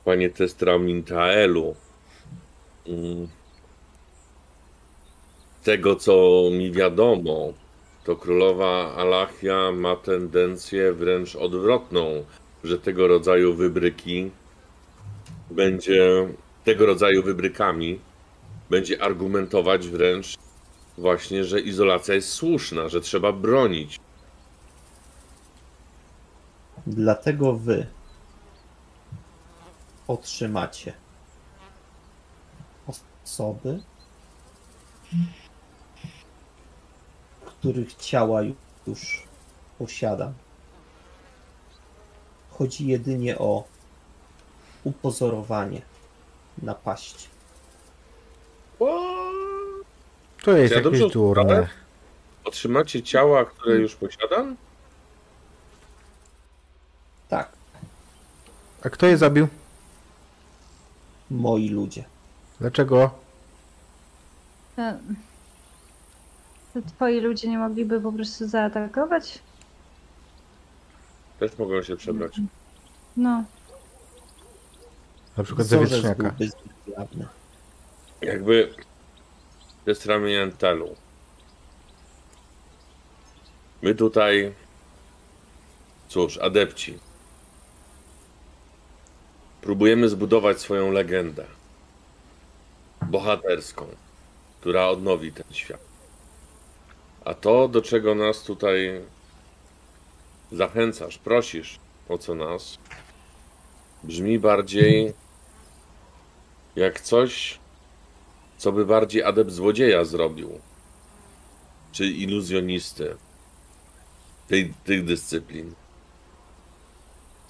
panie 0.05 0.31
Testramintaelu, 0.31 1.75
mm, 2.87 3.29
tego 5.63 5.97
co 5.97 6.43
mi 6.53 6.73
wiadomo, 6.73 7.53
to 8.05 8.17
królowa 8.17 8.95
Alachia 8.95 9.73
ma 9.73 9.97
tendencję 9.97 10.93
wręcz 10.93 11.37
odwrotną, 11.37 12.25
że 12.65 12.79
tego 12.79 13.09
rodzaju 13.09 13.55
wybryki 13.55 14.31
będzie 15.51 16.29
tego 16.65 16.87
rodzaju 16.87 17.23
wybrykami 17.23 18.01
będzie 18.71 19.03
argumentować 19.03 19.89
wręcz 19.89 20.39
właśnie, 20.99 21.45
że 21.45 21.61
izolacja 21.61 22.15
jest 22.15 22.33
słuszna, 22.33 22.89
że 22.89 23.01
trzeba 23.01 23.33
bronić. 23.33 24.01
Dlatego 26.87 27.53
wy 27.53 27.87
otrzymacie 30.09 30.93
osoby, 32.87 33.83
których 37.45 37.95
ciała 37.95 38.41
już 38.87 39.27
posiadam. 39.79 40.33
Chodzi 42.51 42.87
jedynie 42.87 43.39
o 43.39 43.65
upozorowanie 44.85 45.83
napaści. 46.63 47.32
To 50.45 50.57
jest 50.57 50.75
Ja 50.75 50.81
dobrze 50.81 51.01
jakieś 51.01 51.13
durne. 51.15 51.69
Otrzymacie 52.45 53.03
ciała, 53.03 53.45
które 53.45 53.77
już 53.77 53.95
posiadam? 53.95 54.57
Tak, 57.29 57.53
A 58.85 58.91
kto 58.91 59.07
je 59.07 59.17
zabił? 59.17 59.49
moi 61.31 61.69
ludzie. 61.69 62.05
Dlaczego? 62.61 63.11
To, 64.77 64.83
to 66.75 66.81
twoi 66.89 67.21
ludzie 67.21 67.49
nie 67.49 67.59
mogliby 67.59 68.01
po 68.01 68.13
prostu 68.13 68.49
zaatakować? 68.49 69.39
Też 71.41 71.59
mogą 71.59 71.83
się 71.83 71.97
przebrać. 71.97 72.41
No, 73.17 73.45
Na 75.37 75.45
przykład 75.45 75.67
Zorzec 75.67 75.91
wietrzniaka. 75.91 76.23
byłby 76.23 76.49
zbyt 76.49 76.99
jawny. 76.99 77.27
Jakby 78.23 78.75
jest 79.87 80.07
ramieniem 80.07 80.53
telu. 80.53 80.97
My 83.83 83.95
tutaj, 83.95 84.55
cóż, 86.09 86.39
adepci. 86.39 86.99
Próbujemy 89.61 90.09
zbudować 90.09 90.61
swoją 90.61 90.91
legendę. 90.91 91.45
Bohaterską, 93.03 93.87
która 94.61 94.89
odnowi 94.89 95.33
ten 95.33 95.47
świat. 95.51 95.81
A 97.25 97.35
to, 97.35 97.69
do 97.69 97.83
czego 97.83 98.15
nas 98.15 98.43
tutaj 98.43 99.01
zachęcasz, 100.53 101.19
prosisz, 101.19 101.79
o 102.09 102.19
co 102.19 102.35
nas, 102.35 102.79
brzmi 104.03 104.39
bardziej 104.39 105.15
jak 106.77 107.01
coś, 107.01 107.62
co 108.63 108.73
by 108.73 108.87
bardziej 108.87 109.23
adept 109.23 109.51
złodzieja 109.51 110.05
zrobił, 110.05 110.61
czy 111.93 112.07
iluzjonisty 112.07 113.17
tej, 114.49 114.75
tych 114.85 115.05
dyscyplin, 115.05 115.75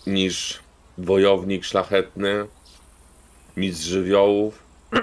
niż 0.07 0.61
wojownik 0.99 1.65
szlachetny, 1.65 2.47
mistrz 3.57 3.85
żywiołów, 3.85 4.63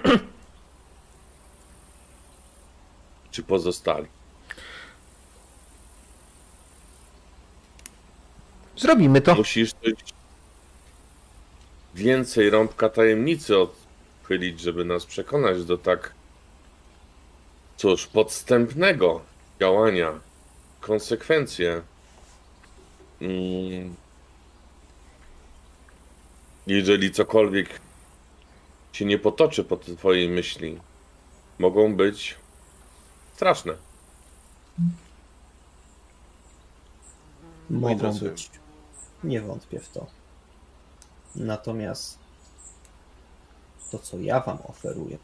czy 3.31 3.43
pozostali. 3.43 4.07
Zrobimy 8.77 9.21
to. 9.21 9.35
Musisz 9.35 9.73
coś 9.73 9.93
więcej 11.95 12.49
rąbka 12.49 12.89
tajemnicy 12.89 13.57
odchylić, 14.29 14.59
żeby 14.59 14.85
nas 14.85 15.05
przekonać 15.05 15.65
do 15.65 15.77
tak, 15.77 16.13
cóż, 17.77 18.07
podstępnego 18.07 19.21
działania, 19.59 20.19
konsekwencje. 20.81 21.81
Mm. 23.21 23.95
Jeżeli 26.67 27.11
cokolwiek 27.11 27.79
się 28.91 29.05
nie 29.05 29.19
potoczy 29.19 29.63
po 29.63 29.77
twojej 29.77 30.29
myśli, 30.29 30.79
mogą 31.59 31.95
być 31.95 32.35
straszne. 33.33 33.73
Mogą 37.69 38.13
być. 38.13 38.49
Nie 39.23 39.41
wątpię 39.41 39.79
w 39.79 39.89
to. 39.89 40.07
Natomiast 41.35 42.28
to, 43.91 43.99
co 43.99 44.19
ja 44.19 44.39
wam 44.39 44.57
oferuję, 44.63 45.17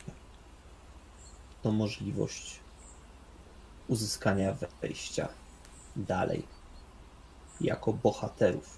to 1.64 1.72
możliwość 1.72 2.60
uzyskania 3.88 4.56
wejścia 4.82 5.28
dalej 5.96 6.44
jako 7.62 7.94
bohaterów, 7.94 8.78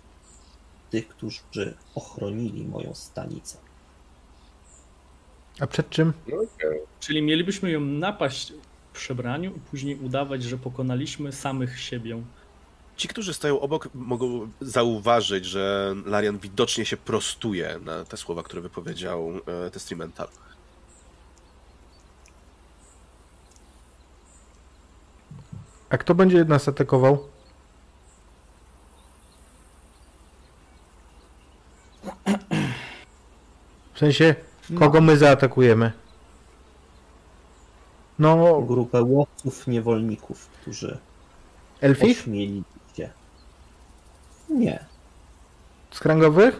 tych, 0.89 1.07
którzy 1.07 1.73
ochronili 1.95 2.65
moją 2.65 2.93
stanicę. 2.93 3.57
A 5.59 5.67
przed 5.67 5.89
czym? 5.89 6.13
Okej. 6.27 6.79
Czyli 6.99 7.21
mielibyśmy 7.21 7.71
ją 7.71 7.81
napaść 7.81 8.53
w 8.91 8.95
przebraniu 8.95 9.55
i 9.55 9.59
później 9.59 9.99
udawać, 9.99 10.43
że 10.43 10.57
pokonaliśmy 10.57 11.31
samych 11.31 11.79
siebie. 11.79 12.23
Ci, 12.97 13.07
którzy 13.07 13.33
stoją 13.33 13.59
obok, 13.59 13.89
mogą 13.95 14.49
zauważyć, 14.61 15.45
że 15.45 15.95
Larian 16.05 16.37
widocznie 16.39 16.85
się 16.85 16.97
prostuje 16.97 17.79
na 17.85 18.05
te 18.05 18.17
słowa, 18.17 18.43
które 18.43 18.61
wypowiedział 18.61 19.31
e, 19.65 19.69
Testamental. 19.71 20.27
A 25.89 25.97
kto 25.97 26.15
będzie 26.15 26.45
nas 26.45 26.67
atakował? 26.67 27.27
W 33.93 33.99
sensie, 33.99 34.35
kogo 34.79 35.01
my 35.01 35.17
zaatakujemy? 35.17 35.91
No, 38.19 38.61
Grupę 38.61 39.03
łowców, 39.03 39.67
niewolników, 39.67 40.47
którzy 40.61 40.97
elfich? 41.81 42.19
ośmieli. 42.19 42.63
Nie. 44.49 44.85
Skrangowych? 45.91 46.59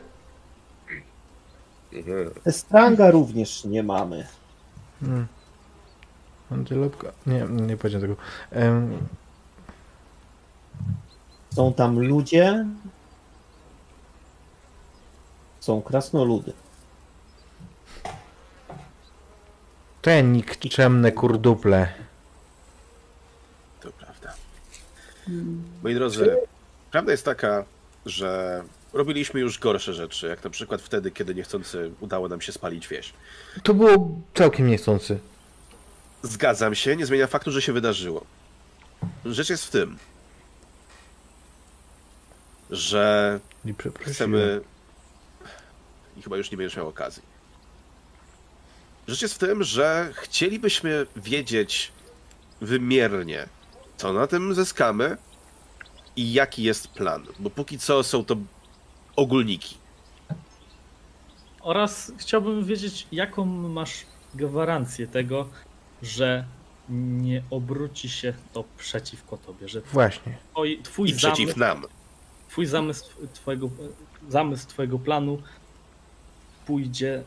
Mhm. 1.93 2.31
Estranga 2.45 3.11
również 3.11 3.65
nie 3.65 3.84
mamy. 3.84 4.27
Hmm. 4.99 5.27
Antylotka? 6.51 7.11
Nie, 7.26 7.45
nie 7.49 7.77
powiedziałem 7.77 8.09
tego. 8.09 8.22
Em, 8.51 8.97
Są 11.49 11.73
tam 11.73 11.99
ludzie. 11.99 12.65
Są 15.59 15.81
krasnoludy. 15.81 16.53
te 20.01 20.23
nikczemne 20.23 21.11
kurduple. 21.11 21.88
To 23.81 23.89
prawda. 23.91 24.34
Moi 25.84 25.93
drodzy, 25.95 26.38
prawda 26.91 27.11
jest 27.11 27.26
taka, 27.26 27.65
że 28.07 28.63
robiliśmy 28.93 29.39
już 29.39 29.59
gorsze 29.59 29.93
rzeczy, 29.93 30.27
jak 30.27 30.43
na 30.43 30.49
przykład 30.49 30.81
wtedy, 30.81 31.11
kiedy 31.11 31.35
niechcący 31.35 31.91
udało 31.99 32.27
nam 32.27 32.41
się 32.41 32.51
spalić 32.51 32.88
wieś. 32.88 33.13
To 33.63 33.73
było 33.73 34.09
całkiem 34.34 34.67
niechcący. 34.67 35.19
Zgadzam 36.23 36.75
się, 36.75 36.95
nie 36.95 37.05
zmienia 37.05 37.27
faktu, 37.27 37.51
że 37.51 37.61
się 37.61 37.73
wydarzyło. 37.73 38.25
Rzecz 39.25 39.49
jest 39.49 39.65
w 39.65 39.69
tym, 39.69 39.97
że 42.69 43.39
chcemy. 43.99 44.61
I 46.17 46.21
chyba 46.21 46.38
już 46.38 46.51
nie 46.51 46.57
będziesz 46.57 46.77
miał 46.77 46.88
okazji. 46.88 47.23
Rzecz 49.07 49.21
jest 49.21 49.35
w 49.35 49.38
tym, 49.38 49.63
że 49.63 50.11
chcielibyśmy 50.13 51.07
wiedzieć 51.15 51.91
wymiernie, 52.61 53.45
co 53.97 54.13
na 54.13 54.27
tym 54.27 54.53
zyskamy 54.53 55.17
i 56.18 56.34
jaki 56.34 56.64
jest 56.64 56.88
plan. 56.88 57.23
Bo 57.39 57.49
póki 57.49 57.80
co 57.80 58.03
są 58.03 58.26
to 58.26 58.35
ogólniki. 59.15 59.77
Oraz 61.61 62.11
chciałbym 62.18 62.65
wiedzieć, 62.65 63.07
jaką 63.11 63.45
masz 63.45 64.06
gwarancję 64.35 65.07
tego, 65.07 65.49
że 66.02 66.45
nie 66.89 67.44
obróci 67.49 68.10
się 68.10 68.34
to 68.53 68.64
przeciwko 68.77 69.38
tobie, 69.38 69.68
że 69.69 69.81
Właśnie. 69.81 70.38
twoi, 70.52 70.81
twój, 70.84 71.10
I 71.10 71.14
przeciw 71.14 71.38
zamysł, 71.56 71.60
nam. 71.60 71.85
twój 72.49 72.65
zamysł, 72.65 73.06
twojego, 73.34 73.69
zamysł 74.30 74.68
twojego 74.68 74.99
planu 74.99 75.41
pójdzie 76.65 77.23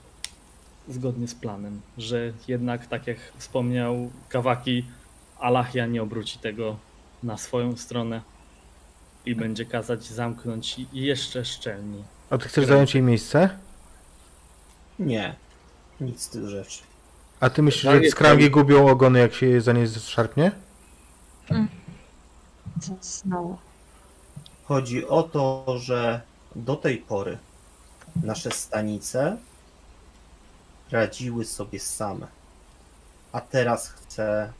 zgodnie 0.89 1.29
z 1.29 1.35
planem, 1.35 1.81
że 1.99 2.33
jednak, 2.49 2.87
tak 2.87 3.07
jak 3.07 3.19
wspomniał 3.39 4.11
Kawaki, 4.29 4.85
Alachia 5.39 5.87
nie 5.87 6.03
obróci 6.03 6.39
tego 6.39 6.77
na 7.23 7.37
swoją 7.37 7.77
stronę 7.77 8.21
i 9.27 9.35
będzie 9.35 9.65
kazać 9.65 10.05
zamknąć 10.05 10.77
jeszcze 10.93 11.45
szczelniej. 11.45 12.05
A 12.31 12.39
ty 12.39 12.49
chcesz 12.49 12.67
zająć 12.67 12.95
jej 12.95 13.03
miejsce? 13.03 13.59
Nie. 14.99 15.37
Nic 16.01 16.23
z 16.23 16.29
tych 16.29 16.49
rzeczy. 16.49 16.83
A 17.41 17.51
ty 17.51 17.63
myślisz, 17.63 17.93
że 17.93 18.11
skrangi 18.11 18.51
gubią 18.51 18.89
ogony, 18.89 19.19
jak 19.19 19.35
się 19.35 19.61
za 19.61 19.73
nie 19.73 19.89
zszarpnie? 19.89 20.53
co 22.81 22.97
znowu. 23.01 23.59
Chodzi 24.65 25.09
o 25.09 25.23
to, 25.23 25.65
że 25.79 26.21
do 26.57 26.77
tej 26.77 26.99
pory 26.99 27.39
nasze 28.23 28.51
stanice 28.51 29.37
radziły 30.91 31.45
sobie 31.45 31.81
same. 31.81 32.27
A 33.33 33.41
teraz 33.41 33.89
chcę 33.89 34.53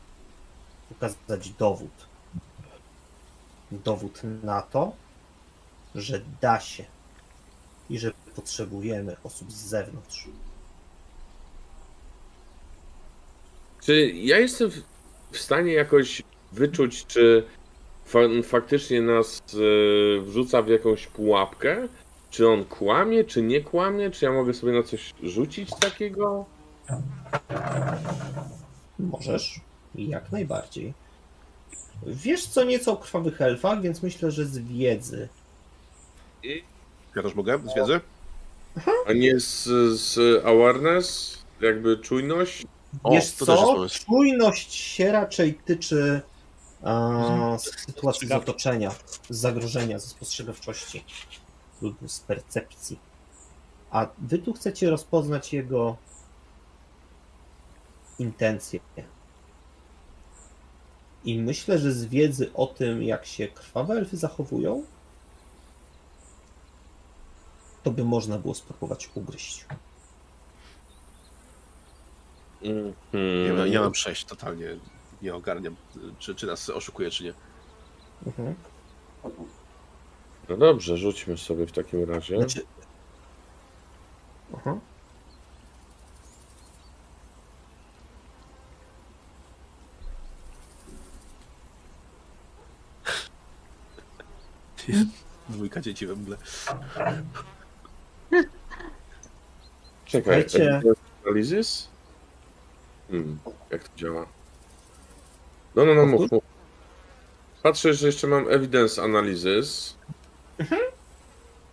pokazać 0.89 1.51
dowód. 1.51 2.10
Dowód 3.73 4.21
na 4.43 4.63
to, 4.63 4.93
że 5.95 6.21
da 6.41 6.61
się 6.61 6.85
i 7.91 7.99
że 7.99 8.11
potrzebujemy 8.37 9.17
osób 9.25 9.53
z 9.53 9.57
zewnątrz. 9.57 10.29
Czy 13.81 14.11
ja 14.11 14.39
jestem 14.39 14.71
w- 15.33 15.39
stanie 15.39 15.73
jakoś 15.73 16.23
wyczuć, 16.53 17.07
czy 17.07 17.45
fa 18.05 18.19
faktycznie 18.45 19.03
nas 19.03 19.43
e, 19.55 20.21
wrzuca 20.21 20.63
w 20.63 20.69
jakąś 20.69 21.07
pułapkę? 21.07 21.89
Czy 22.31 22.49
on 22.49 22.65
kłamie, 22.65 23.25
czy 23.25 23.43
nie 23.43 23.61
kłamie? 23.61 24.11
Czy 24.11 24.25
ja 24.25 24.33
mogę 24.33 24.55
sobie 24.55 24.73
na 24.73 24.83
coś 24.83 25.15
rzucić 25.23 25.71
takiego? 25.81 26.45
Możesz, 28.99 29.61
jak 29.95 30.33
najbardziej. 30.33 30.95
Wiesz 32.07 32.47
co 32.47 32.65
nieco 32.65 32.93
o 32.93 32.97
krwawych 32.97 33.41
elfach, 33.41 33.83
więc 33.83 34.03
myślę, 34.03 34.31
że 34.31 34.47
z 34.47 34.59
wiedzy. 34.59 35.29
Ja 37.17 37.23
też 37.23 37.35
mogę 37.35 37.59
z 37.59 37.75
wiedzy? 37.75 38.01
A 39.07 39.13
nie 39.13 39.41
z, 39.41 39.65
z 40.01 40.19
awareness? 40.45 41.39
Jakby 41.61 41.99
czujność? 41.99 42.67
O, 43.03 43.11
Wiesz 43.11 43.33
to 43.33 43.47
też 43.47 43.55
jest 43.55 43.67
co? 43.67 43.75
pomysł. 43.75 44.07
Czujność 44.07 44.75
się 44.75 45.13
raczej 45.13 45.55
tyczy 45.55 46.21
a, 46.83 47.57
z 47.59 47.63
sytuacji 47.87 48.29
z 48.29 48.33
otoczenia, 48.33 48.91
z 49.31 49.37
zagrożenia, 49.39 49.99
ze 49.99 50.07
spostrzegawczości 50.09 51.05
lub 51.83 51.97
z 52.07 52.21
percepcji. 52.21 52.99
A 53.91 54.07
wy 54.19 54.39
tu 54.39 54.53
chcecie 54.53 54.91
rozpoznać 54.91 55.53
jego 55.53 55.97
intencje. 58.19 58.81
I 61.25 61.39
myślę, 61.39 61.79
że 61.79 61.93
z 61.93 62.05
wiedzy 62.05 62.51
o 62.55 62.67
tym, 62.67 63.03
jak 63.03 63.27
się 63.27 63.49
krwawe 63.49 63.95
elfy 63.95 64.17
zachowują, 64.17 64.85
to 67.83 67.91
by 67.91 68.05
można 68.05 68.39
było 68.39 68.55
spróbować 68.55 69.11
ugryźć. 69.15 69.67
Mhm. 72.63 72.95
Ja, 73.59 73.67
ja 73.67 73.81
mam 73.81 73.95
sześć, 73.95 74.25
totalnie 74.25 74.77
nie 75.23 75.35
ogarniam, 75.35 75.77
czy, 76.19 76.35
czy 76.35 76.47
nas 76.47 76.71
oszukuje, 76.71 77.11
czy 77.11 77.25
nie. 77.25 77.35
Mhm. 78.27 78.55
No 80.49 80.57
dobrze, 80.57 80.97
rzućmy 80.97 81.39
sobie 81.39 81.67
w 81.67 81.73
takim 81.73 82.11
razie. 82.11 82.37
Znaczy... 82.37 82.63
Aha. 84.57 84.79
Dwójka 95.49 95.81
dzieci 95.81 96.07
we 96.07 96.17
mgle. 96.17 96.37
Czekaj, 100.05 100.41
evidence 100.41 101.01
analysis? 101.25 101.89
Hmm, 103.11 103.39
jak 103.71 103.89
to 103.89 103.97
działa? 103.97 104.27
No, 105.75 105.85
no, 105.85 105.95
no, 105.95 106.07
mów, 106.07 106.33
mów. 106.33 106.45
Patrzę, 107.63 107.95
że 107.95 108.07
jeszcze 108.07 108.27
mam 108.27 108.49
evidence 108.49 109.03
analysis. 109.03 109.97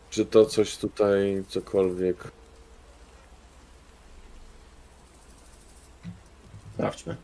Czy 0.09 0.25
to 0.25 0.45
coś 0.45 0.77
tutaj, 0.77 1.43
cokolwiek... 1.47 2.31
Sprawdźmy. 6.73 7.15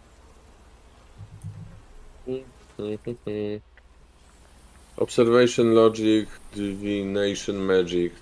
Observation 4.98 5.74
logic, 5.74 6.28
divination 6.53 7.65
magic. 7.65 8.14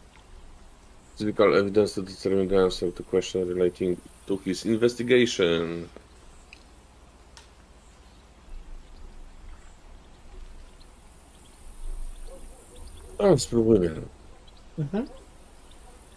Physical 1.18 1.54
evidence 1.56 1.94
to 1.96 2.02
determine 2.02 2.48
the 2.48 2.58
answer 2.58 2.92
to 2.92 3.04
question 3.04 3.48
relating 3.48 3.98
to 4.26 4.38
his 4.38 4.66
investigation. 4.66 5.90
A, 13.20 13.38
spróbujmy. 13.38 14.02
Mhm. 14.78 15.08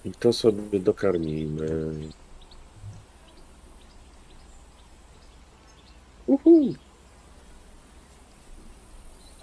I 0.05 0.13
to 0.13 0.33
sobie 0.33 0.81
dokarmimy. 0.81 2.13
Uhu. 6.27 6.75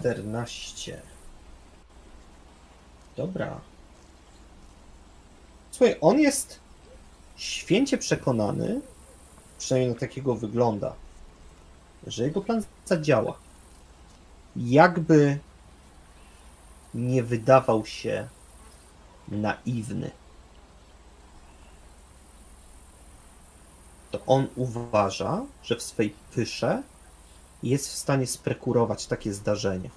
14. 0.02 1.02
Dobra. 3.16 3.60
Słuchaj, 5.70 5.96
on 6.00 6.20
jest 6.20 6.60
święcie 7.36 7.98
przekonany, 7.98 8.80
przynajmniej 9.58 9.94
na 9.94 10.00
takiego 10.00 10.34
wygląda, 10.34 10.94
że 12.06 12.24
jego 12.24 12.40
plan 12.40 12.62
zadziała. 12.84 13.38
Jakby 14.56 15.38
nie 16.94 17.22
wydawał 17.22 17.86
się 17.86 18.28
naiwny. 19.28 20.10
To 24.10 24.20
on 24.26 24.46
uważa, 24.56 25.42
że 25.62 25.76
w 25.76 25.82
swej 25.82 26.14
pysze 26.34 26.82
jest 27.62 27.88
w 27.88 27.96
stanie 27.96 28.26
sprekurować 28.26 29.06
takie 29.06 29.32
zdarzenie, 29.34 29.90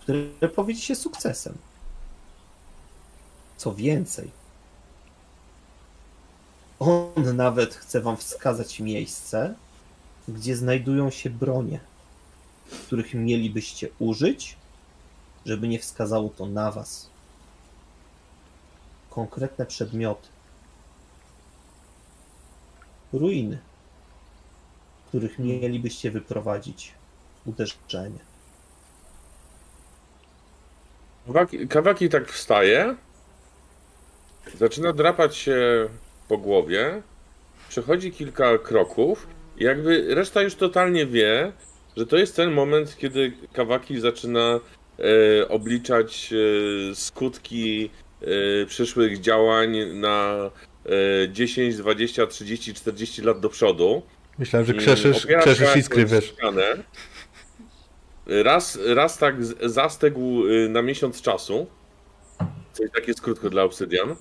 które 0.00 0.48
powiedzie 0.48 0.80
się 0.80 0.94
sukcesem. 0.94 1.58
Co 3.56 3.74
więcej, 3.74 4.30
on 6.78 7.36
nawet 7.36 7.74
chce 7.74 8.00
wam 8.00 8.16
wskazać 8.16 8.80
miejsce, 8.80 9.54
gdzie 10.28 10.56
znajdują 10.56 11.10
się 11.10 11.30
bronie, 11.30 11.80
których 12.86 13.14
mielibyście 13.14 13.88
użyć, 13.98 14.56
żeby 15.46 15.68
nie 15.68 15.78
wskazało 15.78 16.28
to 16.28 16.46
na 16.46 16.70
was. 16.70 17.10
Konkretne 19.10 19.66
przedmioty. 19.66 20.28
Ruiny, 23.12 23.58
których 25.14 25.38
mielibyście 25.38 26.10
wyprowadzić 26.10 26.92
uderzenie. 27.46 28.18
Kawaki, 31.68 32.08
tak 32.08 32.32
wstaje, 32.32 32.96
zaczyna 34.54 34.92
drapać 34.92 35.36
się 35.36 35.88
po 36.28 36.38
głowie, 36.38 37.02
przechodzi 37.68 38.12
kilka 38.12 38.58
kroków 38.58 39.26
i 39.58 39.64
jakby 39.64 40.14
reszta 40.14 40.42
już 40.42 40.54
totalnie 40.54 41.06
wie, 41.06 41.52
że 41.96 42.06
to 42.06 42.16
jest 42.16 42.36
ten 42.36 42.50
moment, 42.52 42.96
kiedy 42.96 43.32
Kawaki 43.52 44.00
zaczyna 44.00 44.60
e, 45.40 45.48
obliczać 45.48 46.32
e, 46.32 46.94
skutki 46.94 47.90
e, 48.20 48.66
przyszłych 48.66 49.20
działań 49.20 49.76
na 49.92 50.50
e, 50.86 51.28
10, 51.32 51.76
20, 51.76 52.26
30, 52.26 52.74
40 52.74 53.22
lat 53.22 53.40
do 53.40 53.48
przodu. 53.48 54.02
Myślałem, 54.38 54.66
że 54.66 54.74
krzeszysz, 54.74 55.26
krzeszysz 55.26 55.76
iskry, 55.76 56.06
wiesz. 56.06 56.34
Raz, 58.26 58.78
raz 58.86 59.18
tak 59.18 59.44
z- 59.44 59.72
zastygł 59.72 60.46
y, 60.46 60.68
na 60.68 60.82
miesiąc 60.82 61.22
czasu. 61.22 61.66
Coś 62.72 62.90
takie 62.94 63.06
jest 63.06 63.20
krótko 63.20 63.50
dla 63.50 63.62
obsydian. 63.62 64.16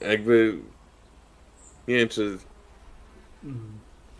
Jakby. 0.00 0.54
Nie 1.88 1.96
wiem, 1.96 2.08
czy 2.08 2.38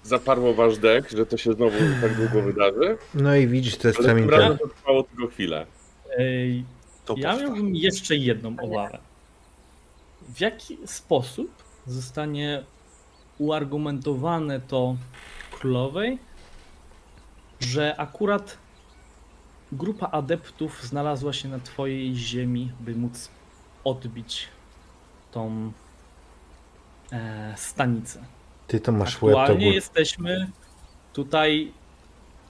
zaparło 0.02 0.54
wasz 0.54 0.78
dek, 0.78 1.10
że 1.10 1.26
to 1.26 1.36
się 1.36 1.52
znowu 1.52 1.76
tak 2.00 2.14
długo 2.16 2.42
wydarzy. 2.42 2.98
No 3.14 3.36
i 3.36 3.46
widzisz, 3.46 3.76
to 3.76 3.88
jest 3.88 4.00
Ale 4.00 4.08
Flamingo. 4.08 4.36
razem 4.36 4.58
to 4.58 4.68
trwało 4.68 5.02
tylko 5.02 5.26
chwilę. 5.26 5.66
Ej, 6.18 6.64
To 7.04 7.14
ja 7.18 7.30
potrwa. 7.30 7.46
miałbym 7.48 7.76
jeszcze 7.76 8.16
jedną 8.16 8.56
obawę. 8.60 8.98
W 10.34 10.40
jaki 10.40 10.78
sposób 10.86 11.50
zostanie 11.86 12.64
uargumentowane 13.38 14.60
to 14.60 14.96
królowej, 15.50 16.18
że 17.60 17.96
akurat 17.96 18.58
grupa 19.72 20.06
adeptów 20.06 20.82
znalazła 20.82 21.32
się 21.32 21.48
na 21.48 21.58
twojej 21.58 22.16
ziemi, 22.16 22.72
by 22.80 22.94
móc 22.94 23.30
odbić 23.84 24.48
tą 25.30 25.72
e, 27.12 27.54
stanicę. 27.56 28.24
Ty 28.66 28.80
to 28.80 28.92
masz 28.92 29.22
łeb, 29.22 29.34
to 29.34 29.40
Aktualnie 29.40 29.66
gór. 29.66 29.74
jesteśmy 29.74 30.50
tutaj 31.12 31.72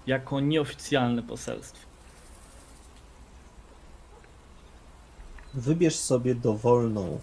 jako 0.07 0.41
nieoficjalne 0.41 1.23
poselstwo. 1.23 1.89
Wybierz 5.55 5.97
sobie 5.97 6.35
dowolną 6.35 7.21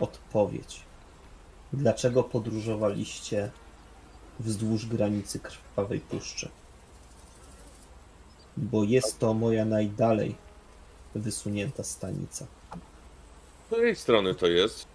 odpowiedź. 0.00 0.82
Dlaczego 1.72 2.24
podróżowaliście 2.24 3.50
wzdłuż 4.40 4.86
granicy 4.86 5.40
Krwawej 5.40 6.00
Puszczy? 6.00 6.48
Bo 8.56 8.84
jest 8.84 9.18
to 9.18 9.34
moja 9.34 9.64
najdalej 9.64 10.34
wysunięta 11.14 11.84
stanica. 11.84 12.46
Z 13.62 13.66
której 13.66 13.96
strony 13.96 14.34
to 14.34 14.46
jest? 14.46 14.86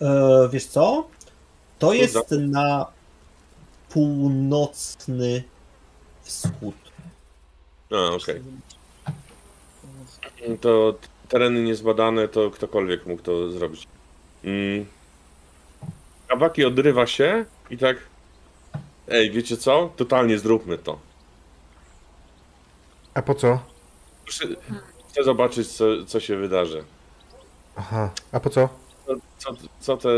E, 0.00 0.48
wiesz 0.52 0.66
co? 0.66 1.08
To 1.78 1.92
jest 1.92 2.30
na 2.30 2.86
północny 3.88 5.44
wschód. 6.22 6.74
A, 7.90 8.14
okej. 8.14 8.42
To 10.60 10.92
t- 10.92 11.08
tereny 11.28 11.62
niezbadane, 11.62 12.28
to 12.28 12.50
ktokolwiek 12.50 13.06
mógł 13.06 13.22
to 13.22 13.50
zrobić. 13.50 13.86
Mm. 14.44 14.86
Kawaki 16.28 16.64
odrywa 16.64 17.06
się 17.06 17.44
i 17.70 17.78
tak. 17.78 17.96
Ej, 19.08 19.30
wiecie 19.30 19.56
co? 19.56 19.92
Totalnie 19.96 20.38
zróbmy 20.38 20.78
to. 20.78 20.98
A 23.14 23.22
po 23.22 23.34
co? 23.34 23.58
Chcę, 24.26 24.44
chcę 25.08 25.24
zobaczyć, 25.24 25.68
co, 25.68 25.84
co 26.06 26.20
się 26.20 26.36
wydarzy. 26.36 26.84
Aha, 27.76 28.10
a 28.32 28.40
po 28.40 28.50
co? 28.50 28.68
Co, 29.06 29.14
co, 29.54 29.56
co 29.80 29.96
te. 29.96 30.08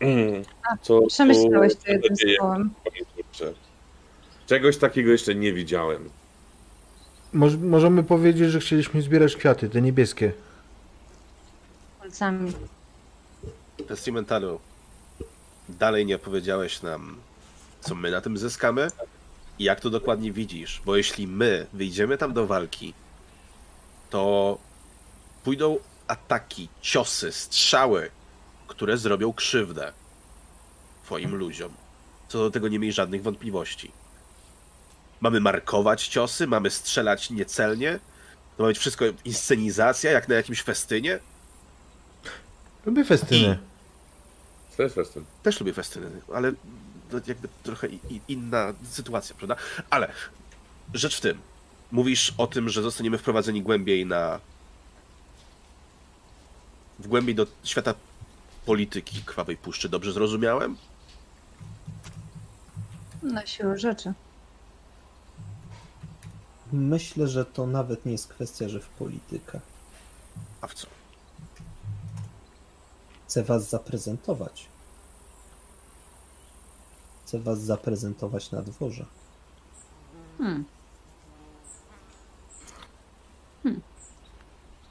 Co 0.82 1.02
Przemyślałeś 1.06 1.74
to 1.76 1.92
jednym 1.92 2.16
dzieje? 2.16 2.36
słowem. 2.38 2.70
Kurczę. 3.16 3.52
Czegoś 4.46 4.76
takiego 4.76 5.10
jeszcze 5.10 5.34
nie 5.34 5.52
widziałem. 5.52 6.10
Moż, 7.32 7.56
możemy 7.56 8.02
powiedzieć, 8.02 8.50
że 8.50 8.60
chcieliśmy 8.60 9.02
zbierać 9.02 9.36
kwiaty, 9.36 9.68
te 9.68 9.80
niebieskie. 9.80 10.32
Palcami. 12.00 12.52
Pestimentalu, 13.84 14.60
dalej 15.68 16.06
nie 16.06 16.18
powiedziałeś 16.18 16.82
nam, 16.82 17.16
co 17.80 17.94
my 17.94 18.10
na 18.10 18.20
tym 18.20 18.38
zyskamy 18.38 18.88
i 19.58 19.64
jak 19.64 19.80
to 19.80 19.90
dokładnie 19.90 20.32
widzisz, 20.32 20.82
bo 20.84 20.96
jeśli 20.96 21.26
my 21.26 21.66
wyjdziemy 21.72 22.18
tam 22.18 22.32
do 22.32 22.46
walki, 22.46 22.94
to 24.10 24.58
pójdą 25.44 25.78
ataki, 26.06 26.68
ciosy, 26.80 27.32
strzały, 27.32 28.10
które 28.66 28.98
zrobią 28.98 29.32
krzywdę 29.32 29.92
twoim 31.04 31.34
ludziom. 31.34 31.72
Co 32.28 32.38
do 32.38 32.50
tego 32.50 32.68
nie 32.68 32.78
miej 32.78 32.92
żadnych 32.92 33.22
wątpliwości. 33.22 33.92
Mamy 35.20 35.40
markować 35.40 36.08
ciosy, 36.08 36.46
mamy 36.46 36.70
strzelać 36.70 37.30
niecelnie, 37.30 37.98
to 38.56 38.62
ma 38.62 38.68
być 38.68 38.78
wszystko 38.78 39.04
inscenizacja, 39.24 40.10
jak 40.10 40.28
na 40.28 40.34
jakimś 40.34 40.62
festynie. 40.62 41.18
Lubię 42.86 43.04
festyny. 43.04 43.58
Co 44.76 44.82
jest 44.82 44.94
festyn? 44.94 45.24
Też 45.42 45.60
lubię 45.60 45.72
festyny, 45.72 46.10
ale 46.34 46.52
to 47.10 47.16
jakby 47.26 47.48
trochę 47.62 47.88
inna 48.28 48.72
sytuacja, 48.90 49.36
prawda? 49.36 49.56
Ale 49.90 50.12
rzecz 50.94 51.16
w 51.16 51.20
tym. 51.20 51.38
Mówisz 51.92 52.34
o 52.38 52.46
tym, 52.46 52.68
że 52.68 52.82
zostaniemy 52.82 53.18
wprowadzeni 53.18 53.62
głębiej 53.62 54.06
na. 54.06 54.40
w 56.98 57.08
głębiej 57.08 57.34
do 57.34 57.46
świata 57.64 57.94
polityki 58.66 59.22
krwawej 59.22 59.56
puszczy. 59.56 59.88
Dobrze 59.88 60.12
zrozumiałem? 60.12 60.76
Na 63.22 63.46
siłę 63.46 63.78
rzeczy. 63.78 64.12
Myślę, 66.72 67.28
że 67.28 67.44
to 67.44 67.66
nawet 67.66 68.06
nie 68.06 68.12
jest 68.12 68.28
kwestia, 68.28 68.68
że 68.68 68.80
w 68.80 68.88
politykę. 68.88 69.60
A 70.60 70.66
w 70.66 70.74
co? 70.74 70.86
Chcę 73.34 73.42
was 73.42 73.70
zaprezentować. 73.70 74.66
Chcę 77.22 77.38
was 77.38 77.60
zaprezentować 77.60 78.50
na 78.50 78.62
dworze. 78.62 79.04
Hmm. 80.38 80.64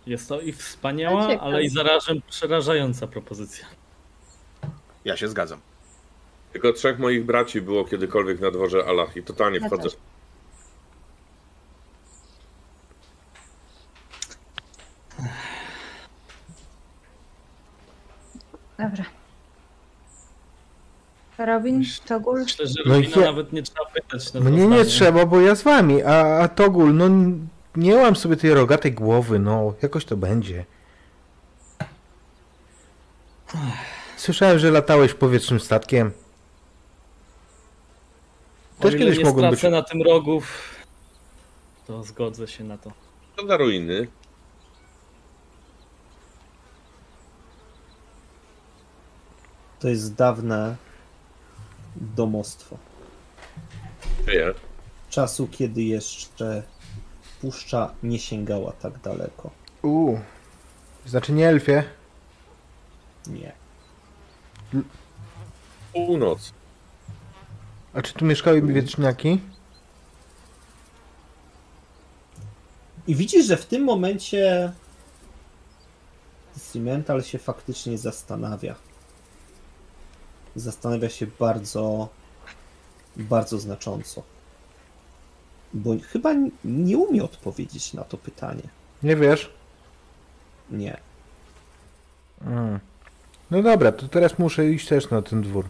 Jest 0.06 0.30
to 0.30 0.42
i 0.42 0.54
wspaniała, 0.54 1.28
Ciekawe. 1.28 1.42
ale 1.42 1.64
i 1.64 1.70
zarazem 1.70 2.22
przerażająca 2.30 3.08
propozycja. 3.08 3.66
Ja 5.06 5.18
się 5.18 5.28
zgadzam. 5.28 5.60
Tylko 6.54 6.74
trzech 6.74 7.00
moich 7.00 7.26
braci 7.26 7.62
było 7.62 7.86
kiedykolwiek 7.86 8.40
na 8.40 8.52
dworze 8.52 8.86
Allah 8.86 9.18
i 9.18 9.24
totalnie 9.24 9.62
wchodzę. 9.62 9.90
Dobra. 18.84 19.06
Robin, 21.38 21.84
Togul, 22.08 22.40
Myślę, 22.40 22.68
że 22.68 22.74
No 22.86 22.96
i 22.98 23.04
Robina 23.04 23.22
ja- 23.22 23.32
nawet 23.32 23.54
nie 23.54 23.64
trzeba 23.64 23.86
pytać. 23.86 24.34
Na 24.34 24.40
Mnie 24.40 24.68
nie 24.68 24.86
trzeba, 24.86 25.26
bo 25.26 25.42
ja 25.42 25.56
z 25.56 25.64
wami, 25.64 26.04
a, 26.04 26.38
a 26.40 26.48
Togul, 26.48 26.96
no 26.96 27.10
nie 27.76 27.96
mam 27.96 28.16
sobie 28.16 28.36
tej 28.36 28.54
rogatej 28.54 28.92
głowy, 28.92 29.40
no 29.40 29.74
jakoś 29.82 30.06
to 30.06 30.18
będzie. 30.18 30.66
Słyszałem, 34.18 34.60
że 34.60 34.72
latałeś 34.72 35.14
powietrznym 35.14 35.60
statkiem. 35.60 36.12
Też 38.80 38.96
kiedyś 38.96 39.18
nie 39.18 39.26
mogłem 39.26 39.50
być. 39.50 39.60
stracę 39.60 39.76
na 39.76 39.84
tym 39.84 40.02
rogów, 40.02 40.70
to 41.88 42.04
zgodzę 42.04 42.48
się 42.48 42.64
na 42.64 42.78
to. 42.78 42.92
To 43.36 43.48
za 43.48 43.58
ruiny. 43.58 44.08
To 49.84 49.90
jest 49.90 50.14
dawne 50.14 50.76
domostwo. 51.96 52.78
Czyje? 54.26 54.54
Czasu, 55.10 55.48
kiedy 55.52 55.84
jeszcze 55.84 56.64
puszcza 57.42 57.94
nie 58.04 58.20
sięgała 58.20 58.72
tak 58.72 59.00
daleko. 59.00 59.52
Uuu. 59.82 60.20
Znaczy 61.06 61.32
nie 61.32 61.48
elfie. 61.48 61.84
Nie. 63.28 63.52
Północ. 65.94 66.54
A 67.94 68.02
czy 68.02 68.14
tu 68.14 68.26
mieszkały 68.26 68.62
wietrzniaki? 68.62 69.40
I 73.08 73.16
widzisz, 73.16 73.46
że 73.46 73.58
w 73.58 73.66
tym 73.66 73.84
momencie 73.84 74.74
Cimental 76.74 77.24
się 77.24 77.40
faktycznie 77.40 77.98
zastanawia. 77.98 78.76
Zastanawia 80.56 81.10
się 81.10 81.28
bardzo, 81.40 82.10
bardzo 83.18 83.60
znacząco. 83.60 84.24
Bo 85.74 85.96
chyba 86.12 86.34
nie 86.66 86.98
umie 86.98 87.24
odpowiedzieć 87.24 87.94
na 87.94 88.04
to 88.04 88.18
pytanie. 88.18 88.64
Nie 89.04 89.16
wiesz? 89.16 89.54
Nie. 90.72 90.98
Mm. 92.42 92.80
No 93.52 93.64
dobra, 93.64 93.92
to 93.92 94.08
teraz 94.08 94.40
muszę 94.40 94.70
iść 94.70 94.88
też 94.88 95.10
na 95.10 95.22
ten 95.22 95.42
dwór. 95.42 95.66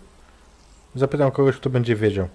Zapytam 0.96 1.32
kogoś, 1.32 1.56
kto 1.56 1.70
będzie 1.70 1.96
wiedział. 1.96 2.28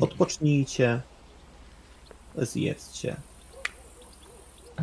Odpocznijcie. 0.00 1.00
Zjedzcie. 2.36 3.16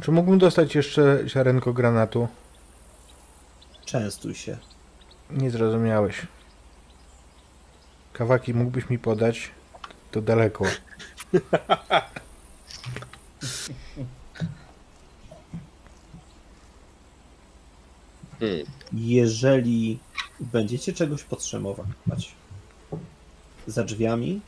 Czy 0.01 0.11
mógłbym 0.11 0.39
dostać 0.39 0.75
jeszcze 0.75 1.23
ziarenko 1.27 1.73
granatu? 1.73 2.27
Częstuj 3.85 4.35
się. 4.35 4.57
Nie 5.31 5.51
zrozumiałeś. 5.51 6.27
Kawaki 8.13 8.53
mógłbyś 8.53 8.89
mi 8.89 8.99
podać? 8.99 9.51
To 10.11 10.21
daleko. 10.21 10.65
Hmm. 18.39 18.65
Jeżeli 18.93 19.99
będziecie 20.39 20.93
czegoś 20.93 21.23
potrzebować, 21.23 22.35
za 23.67 23.83
drzwiami 23.83 24.41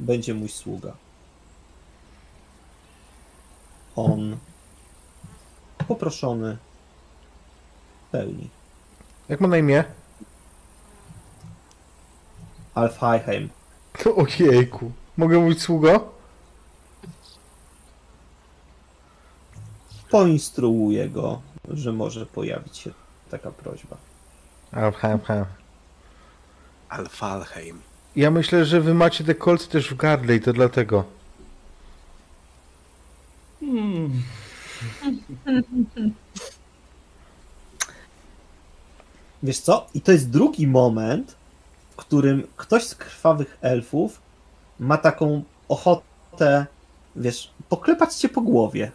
będzie 0.00 0.34
mój 0.34 0.48
sługa. 0.48 0.96
On 3.96 4.36
poproszony 5.90 6.56
pełni. 8.12 8.50
Jak 9.28 9.40
ma 9.40 9.48
na 9.48 9.58
imię? 9.58 9.84
Alfheim. 12.74 13.48
To 14.02 14.16
ojejku. 14.24 14.92
Mogę 15.16 15.38
mówić 15.38 15.62
sługo? 15.62 16.12
Poinstruuję 20.10 21.08
go, 21.08 21.40
że 21.68 21.92
może 21.92 22.26
pojawić 22.26 22.76
się 22.76 22.90
taka 23.30 23.50
prośba. 23.50 23.96
A, 24.72 24.90
ha, 24.90 25.18
ha. 25.24 25.46
Alfalheim. 26.88 27.80
Ja 28.16 28.30
myślę, 28.30 28.64
że 28.64 28.80
wy 28.80 28.94
macie 28.94 29.24
te 29.24 29.34
kolce 29.34 29.68
też 29.68 29.90
w 29.90 29.96
gardle 29.96 30.34
i 30.34 30.40
to 30.40 30.52
dlatego. 30.52 31.04
Hmm. 33.60 34.22
Wiesz 39.42 39.58
co? 39.58 39.86
I 39.94 40.00
to 40.00 40.12
jest 40.12 40.30
drugi 40.30 40.66
moment, 40.66 41.36
w 41.90 41.96
którym 41.96 42.46
ktoś 42.56 42.84
z 42.84 42.94
krwawych 42.94 43.58
elfów 43.60 44.20
ma 44.80 44.98
taką 44.98 45.42
ochotę, 45.68 46.66
wiesz, 47.16 47.50
poklepać 47.68 48.14
cię 48.14 48.28
po 48.28 48.40
głowie. 48.40 48.92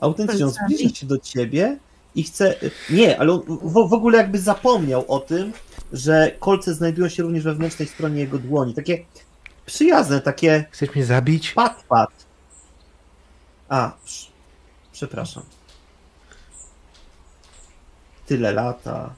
Autentycznie 0.00 0.44
on 0.44 0.52
zbliża 0.52 0.94
się 0.94 1.06
do 1.06 1.18
ciebie 1.18 1.78
i 2.14 2.22
chce. 2.22 2.54
Nie, 2.90 3.20
ale 3.20 3.32
on 3.32 3.42
w, 3.62 3.88
w 3.88 3.92
ogóle 3.92 4.18
jakby 4.18 4.38
zapomniał 4.38 5.04
o 5.08 5.18
tym, 5.20 5.52
że 5.92 6.32
kolce 6.38 6.74
znajdują 6.74 7.08
się 7.08 7.22
również 7.22 7.44
we 7.44 7.50
wewnętrznej 7.50 7.88
stronie 7.88 8.20
jego 8.20 8.38
dłoni. 8.38 8.74
Takie 8.74 9.04
przyjazne, 9.66 10.20
takie 10.20 10.64
Chcesz 10.70 10.94
mnie 10.94 11.04
zabić? 11.04 11.52
pat, 11.52 11.84
pat. 11.88 12.10
A, 13.68 13.92
przepraszam. 14.98 15.42
Tyle 18.26 18.52
lata. 18.52 19.14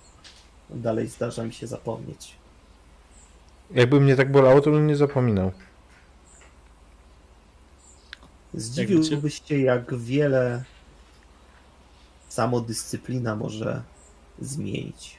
Dalej 0.71 1.09
zdarza 1.09 1.45
mi 1.45 1.53
się 1.53 1.67
zapomnieć. 1.67 2.37
Jakby 3.71 4.01
mnie 4.01 4.17
tak 4.17 4.33
bolało, 4.33 4.61
to 4.61 4.71
bym 4.71 4.87
nie 4.87 4.97
zapominał. 4.97 5.53
Zdziwiłbyś 8.55 9.43
się, 9.45 9.59
jak 9.59 9.95
wiele 9.95 10.65
samodyscyplina 12.29 13.37
może 13.37 13.83
zmienić. 14.39 15.17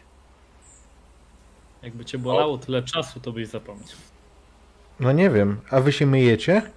Jakby 1.82 2.06
cię 2.06 2.18
bolało 2.18 2.58
tyle 2.58 2.84
czasu, 2.84 3.20
to 3.20 3.32
byś 3.32 3.48
zapomniał. 3.48 3.98
No 5.00 5.12
nie 5.12 5.30
wiem. 5.30 5.62
A 5.70 5.80
wy 5.80 5.92
się 5.92 6.06
myjecie? 6.06 6.72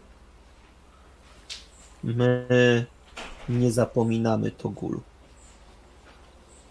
My 2.04 2.46
nie 3.48 3.72
zapominamy 3.72 4.50
Togulu. 4.50 5.02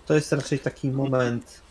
To 0.05 0.13
jest 0.13 0.31
raczej 0.31 0.59
taki 0.59 0.89
moment, 0.89 1.61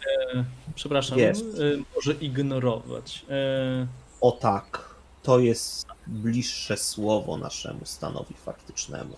Przepraszam, 0.75 1.19
Wiesz. 1.19 1.39
y, 1.39 1.83
może 1.97 2.13
ignorować. 2.13 3.27
E, 3.29 3.87
o 4.21 4.33
tak, 4.33 4.95
to 5.23 5.39
jest 5.39 5.87
bliższe 6.07 6.77
słowo 6.77 7.37
naszemu 7.37 7.81
stanowi 7.85 8.35
faktycznemu. 8.35 9.17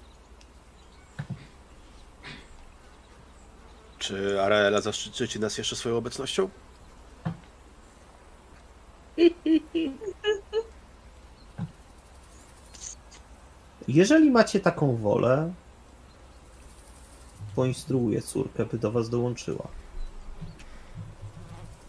Czy 3.98 4.43
Araela 4.43 4.81
zaszczyci 4.81 5.28
ci 5.28 5.40
nas 5.40 5.59
jeszcze 5.59 5.77
swoją 5.77 5.97
obecnością? 5.97 6.48
Jeżeli 13.89 14.31
macie 14.31 14.61
taką 14.61 14.97
wolę, 14.97 15.52
poinstruuję 17.55 18.23
córkę, 18.23 18.65
by 18.65 18.79
do 18.79 18.93
was 18.93 19.11
dołączyła. 19.11 19.69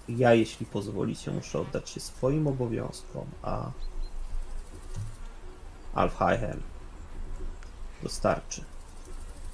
Ja, 0.09 0.33
jeśli 0.33 0.65
pozwolicie, 0.65 1.31
muszę 1.31 1.59
oddać 1.59 1.89
się 1.89 1.99
swoim 1.99 2.47
obowiązkom, 2.47 3.25
a 3.41 3.71
Alfheim 5.93 6.61
dostarczy 8.03 8.63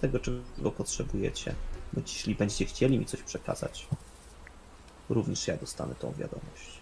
tego, 0.02 0.20
czego 0.20 0.72
potrzebujecie. 0.78 1.56
Bądź 1.94 2.14
jeśli 2.14 2.36
będziecie 2.36 2.66
chcieli 2.66 3.00
mi 3.00 3.06
coś 3.06 3.22
przekazać, 3.22 3.88
również 5.10 5.48
ja 5.48 5.58
dostanę 5.58 5.96
tą 5.96 6.14
wiadomość. 6.14 6.82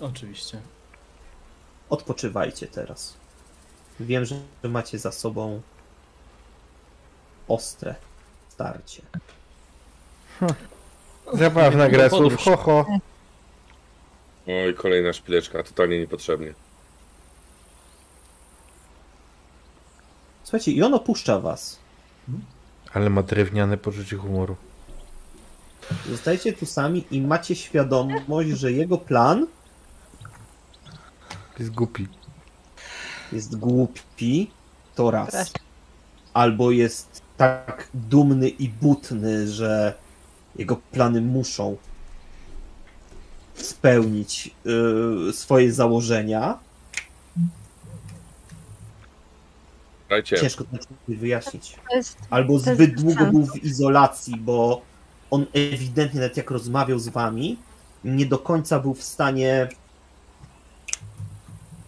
oczywiście. 0.00 0.60
Odpoczywajcie 1.90 2.66
teraz. 2.66 3.14
Wiem, 4.00 4.24
że 4.24 4.40
macie 4.62 4.98
za 4.98 5.12
sobą 5.12 5.62
ostre 7.48 7.94
starcie. 8.48 9.02
Zabawna 11.32 11.88
gra 11.88 12.08
słów, 12.08 12.36
ho 12.36 12.56
ho. 12.56 12.86
Oj, 14.46 14.74
kolejna 14.74 15.12
szpileczka, 15.12 15.62
totalnie 15.62 15.98
niepotrzebnie. 15.98 16.54
Słuchajcie, 20.44 20.72
i 20.72 20.82
on 20.82 20.94
opuszcza 20.94 21.40
was. 21.40 21.78
Ale 22.94 23.10
ma 23.10 23.22
drewniane 23.22 23.76
poczucie 23.76 24.16
humoru. 24.16 24.56
Zostajecie 26.08 26.52
tu 26.52 26.66
sami 26.66 27.04
i 27.10 27.20
macie 27.20 27.56
świadomość, 27.56 28.48
że 28.48 28.72
jego 28.72 28.98
plan 28.98 29.46
Jest 31.58 31.70
głupi. 31.70 32.08
jest 33.32 33.56
głupi, 33.58 34.50
to 34.94 35.10
raz. 35.10 35.52
Albo 36.34 36.70
jest 36.70 37.22
tak 37.42 37.88
dumny 37.94 38.48
i 38.48 38.68
butny, 38.68 39.48
że 39.48 39.94
jego 40.56 40.76
plany 40.76 41.20
muszą 41.20 41.76
spełnić 43.54 44.50
y, 45.28 45.32
swoje 45.32 45.72
założenia. 45.72 46.58
Słuchajcie, 50.00 50.36
Ciężko 50.40 50.64
to 50.64 50.78
wyjaśnić. 51.08 51.76
Albo 52.30 52.58
zbyt 52.58 53.00
długo 53.00 53.26
był 53.26 53.46
w 53.46 53.64
izolacji, 53.64 54.36
bo 54.36 54.82
on 55.30 55.46
ewidentnie, 55.52 56.20
nawet 56.20 56.36
jak 56.36 56.50
rozmawiał 56.50 56.98
z 56.98 57.08
wami, 57.08 57.58
nie 58.04 58.26
do 58.26 58.38
końca 58.38 58.80
był 58.80 58.94
w 58.94 59.02
stanie 59.02 59.68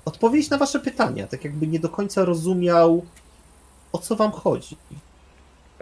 odpowiedzieć 0.05 0.51
na 0.51 0.59
wasze 0.59 0.81
pytania. 0.81 1.27
Tak 1.27 1.45
jakby 1.45 1.67
nie 1.67 1.79
do 1.79 1.89
końca 1.89 2.25
rozumiał, 2.25 3.07
o 3.93 3.99
co 3.99 4.17
wam 4.17 4.33
chodzi. 4.33 4.77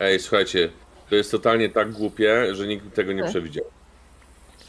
Ej, 0.03 0.21
słuchajcie, 0.21 0.69
to 1.11 1.15
jest 1.17 1.31
totalnie 1.31 1.69
tak 1.69 1.93
głupie, 1.93 2.55
że 2.55 2.67
nikt 2.67 2.95
tego 2.95 3.13
nie 3.13 3.23
Tak. 3.23 3.31
przewidział. 3.31 3.65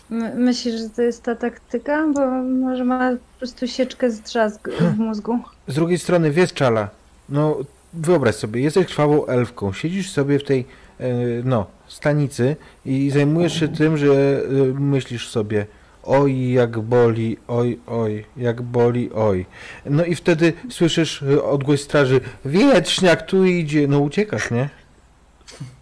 My, 0.10 0.36
myślisz, 0.36 0.76
że 0.76 0.90
to 0.90 1.02
jest 1.02 1.24
ta 1.24 1.36
taktyka? 1.36 2.08
Bo 2.14 2.28
może 2.44 2.84
ma 2.84 3.12
po 3.12 3.38
prostu 3.40 3.68
sieczkę 3.68 4.12
z 4.12 4.22
drzazg 4.22 4.70
w 4.70 4.98
mózgu. 4.98 5.40
Z 5.68 5.76
drugiej 5.76 6.00
strony, 6.00 6.32
wiesz, 6.32 6.54
Czala, 6.54 6.90
no 7.30 7.58
wyobraź 7.94 8.36
sobie, 8.36 8.62
jesteś 8.62 8.86
krwawą 8.88 9.26
elfką, 9.26 9.74
siedzisz 9.74 10.12
sobie 10.12 10.40
w 10.40 10.44
tej, 10.44 10.66
e, 11.00 11.14
no, 11.44 11.66
stanicy 11.88 12.56
i 12.86 13.10
zajmujesz 13.10 13.60
się 13.60 13.68
tym, 13.68 13.98
że 13.98 14.08
e, 14.08 14.44
myślisz 14.80 15.30
sobie, 15.30 15.66
oj, 16.04 16.52
jak 16.52 16.80
boli, 16.80 17.38
oj, 17.48 17.80
oj, 17.88 18.26
jak 18.38 18.62
boli, 18.62 19.10
oj. 19.14 19.46
No 19.86 20.06
i 20.06 20.16
wtedy 20.16 20.54
słyszysz 20.70 21.24
e, 21.24 21.44
odgłos 21.44 21.82
straży, 21.82 22.22
wietrzniak 22.46 23.26
tu 23.26 23.46
idzie, 23.46 23.88
no 23.88 24.00
uciekasz, 24.00 24.52
nie? 24.52 24.70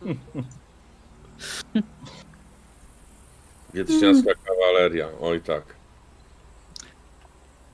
Wietrzniacka 3.73 4.33
kawaleria, 4.45 5.09
oj 5.21 5.41
tak. 5.41 5.63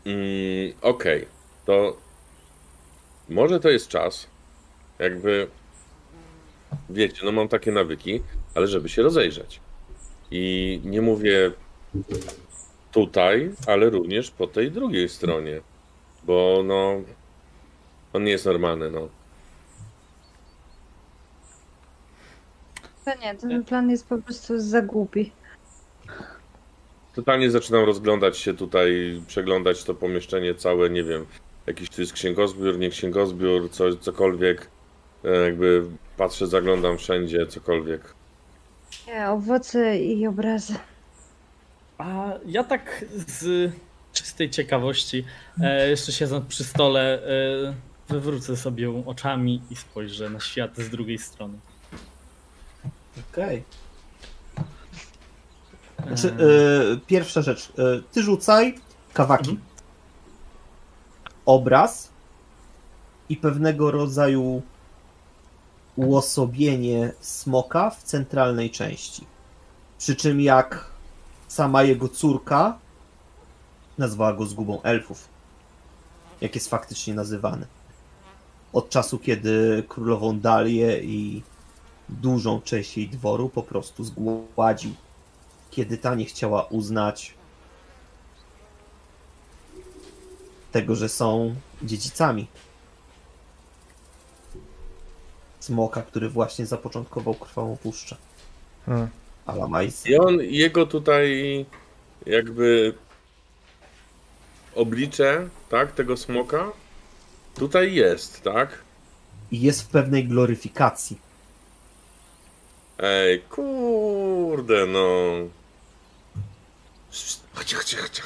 Mm, 0.06 0.74
Okej, 0.82 1.26
to 1.66 1.98
może 3.30 3.60
to 3.60 3.70
jest 3.70 3.88
czas, 3.88 4.28
jakby, 5.00 5.48
wiecie, 6.90 7.26
no 7.26 7.32
mam 7.32 7.48
takie 7.48 7.72
nawyki, 7.72 8.22
ale 8.56 8.68
żeby 8.68 8.90
się 8.90 9.02
rozejrzeć. 9.02 9.60
I 10.32 10.82
nie 10.86 11.02
mówię 11.02 11.52
tutaj, 12.92 13.52
ale 13.68 13.90
również 13.90 14.32
po 14.32 14.48
tej 14.48 14.72
drugiej 14.72 15.10
stronie, 15.10 15.62
bo 16.24 16.62
no, 16.66 17.02
on 18.14 18.24
nie 18.24 18.32
jest 18.32 18.46
normalny, 18.46 18.92
no. 18.92 19.08
To 23.08 23.16
nie, 23.22 23.36
ten 23.36 23.64
plan 23.64 23.90
jest 23.90 24.08
po 24.08 24.18
prostu 24.18 24.60
za 24.60 24.82
głupi. 24.82 25.32
Totalnie 27.16 27.52
zaczynam 27.52 27.86
rozglądać 27.86 28.38
się 28.38 28.54
tutaj, 28.54 29.22
przeglądać 29.28 29.84
to 29.84 29.94
pomieszczenie 29.96 30.56
całe, 30.56 30.90
nie 30.90 31.04
wiem, 31.04 31.26
jakiś 31.68 31.90
tu 31.90 32.02
jest 32.02 32.14
księgozbiór, 32.14 32.80
nie 32.80 32.90
księgozbiór, 32.90 33.72
co, 33.72 33.96
cokolwiek. 33.96 34.68
E, 35.26 35.30
Jakby 35.30 35.84
patrzę, 36.18 36.48
zaglądam 36.48 36.98
wszędzie, 36.98 37.48
cokolwiek. 37.48 38.14
Nie, 39.08 39.30
owoce 39.30 39.98
i 40.00 40.28
obrazy. 40.28 40.76
A 41.98 42.34
ja 42.46 42.64
tak 42.64 43.06
z 43.16 43.72
czystej 44.14 44.50
ciekawości, 44.50 45.26
e, 45.62 45.90
jeszcze 45.90 46.12
siedząc 46.12 46.46
przy 46.46 46.64
stole, 46.64 47.24
e, 47.24 47.74
wywrócę 48.10 48.58
sobie 48.58 49.04
oczami 49.06 49.62
i 49.70 49.76
spojrzę 49.76 50.30
na 50.30 50.40
świat 50.40 50.78
z 50.78 50.90
drugiej 50.90 51.18
strony. 51.18 51.58
Okej. 53.32 53.64
Znaczy, 56.08 56.36
E, 56.40 56.92
y, 56.94 57.00
pierwsza 57.08 57.42
rzecz. 57.42 57.70
y, 57.70 58.04
ty 58.12 58.24
rzucaj 58.24 58.80
kawaki. 59.14 59.50
Mhm. 59.50 59.68
Obraz 61.46 62.10
i 63.30 63.38
pewnego 63.38 63.92
rodzaju 63.92 64.62
uosobienie 65.96 67.12
smoka 67.20 67.90
w 67.90 68.04
centralnej 68.04 68.72
części. 68.72 69.26
Przy 69.98 70.16
czym 70.16 70.42
jak 70.42 70.86
sama 71.48 71.84
jego 71.84 72.10
córka 72.10 72.78
nazwała 73.98 74.34
go 74.34 74.46
zgubą 74.46 74.82
elfów, 74.82 75.28
jak 76.42 76.56
jest 76.56 76.70
faktycznie 76.70 77.14
nazywany. 77.14 77.68
Od 78.74 78.90
czasu, 78.90 79.20
kiedy 79.20 79.84
królową 79.88 80.40
Dalię 80.40 81.04
i 81.04 81.44
dużą 82.10 82.62
część 82.62 82.98
jej 82.98 83.10
dworu 83.10 83.50
po 83.50 83.64
prostu 83.64 84.04
zgładził, 84.04 84.94
kiedy 85.72 85.98
ta 85.98 86.16
nie 86.16 86.26
chciała 86.26 86.64
uznać 86.64 87.34
tego, 90.72 90.96
że 90.96 91.10
są 91.10 91.56
dziedzicami. 91.84 92.48
Smoka, 95.60 96.02
który 96.02 96.30
właśnie 96.30 96.66
zapoczątkował 96.66 97.34
krwawą 97.34 97.78
puszczę. 97.78 98.18
Hmm. 98.86 99.08
Alamajs. 99.46 100.06
I 100.06 100.18
on, 100.18 100.38
jego 100.42 100.86
tutaj 100.86 101.66
jakby 102.26 102.94
oblicze, 104.76 105.50
tak, 105.70 105.92
tego 105.92 106.18
smoka 106.18 106.72
tutaj 107.56 107.94
jest, 107.94 108.42
tak? 108.42 108.70
I 109.52 109.62
jest 109.62 109.82
w 109.82 109.88
pewnej 109.88 110.28
gloryfikacji. 110.28 111.27
Ej, 113.00 113.42
kurde, 113.50 114.86
no. 114.86 115.08
Chodźcie, 117.54 117.76
chodźcie, 117.76 117.98
chodźcie. 117.98 118.22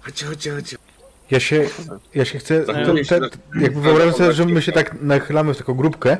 Chodźcie, 0.00 0.26
chodźcie, 0.26 0.50
chodźcie. 0.52 0.76
Ja 1.30 1.40
się, 1.40 1.68
ja 2.14 2.24
się 2.24 2.38
chcę, 2.38 2.64
Zachowuję 2.64 3.04
te, 3.04 3.20
tak- 3.20 3.38
jakby 3.60 3.80
wyobrażam 3.80 4.14
sobie, 4.14 4.32
że 4.32 4.44
my 4.44 4.62
się 4.62 4.72
tak 4.72 5.02
nachylamy 5.02 5.54
w 5.54 5.58
taką 5.58 5.74
grupkę. 5.74 6.16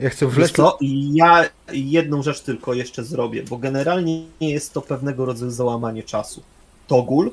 Ja 0.00 0.10
chcę 0.10 0.26
wleźć... 0.26 0.54
co? 0.54 0.78
I 0.80 1.14
ja 1.14 1.44
jedną 1.72 2.22
rzecz 2.22 2.40
tylko 2.40 2.74
jeszcze 2.74 3.04
zrobię, 3.04 3.42
bo 3.42 3.56
generalnie 3.58 4.24
jest 4.40 4.72
to 4.72 4.82
pewnego 4.82 5.24
rodzaju 5.24 5.50
załamanie 5.50 6.02
czasu. 6.02 6.42
Togul 6.86 7.30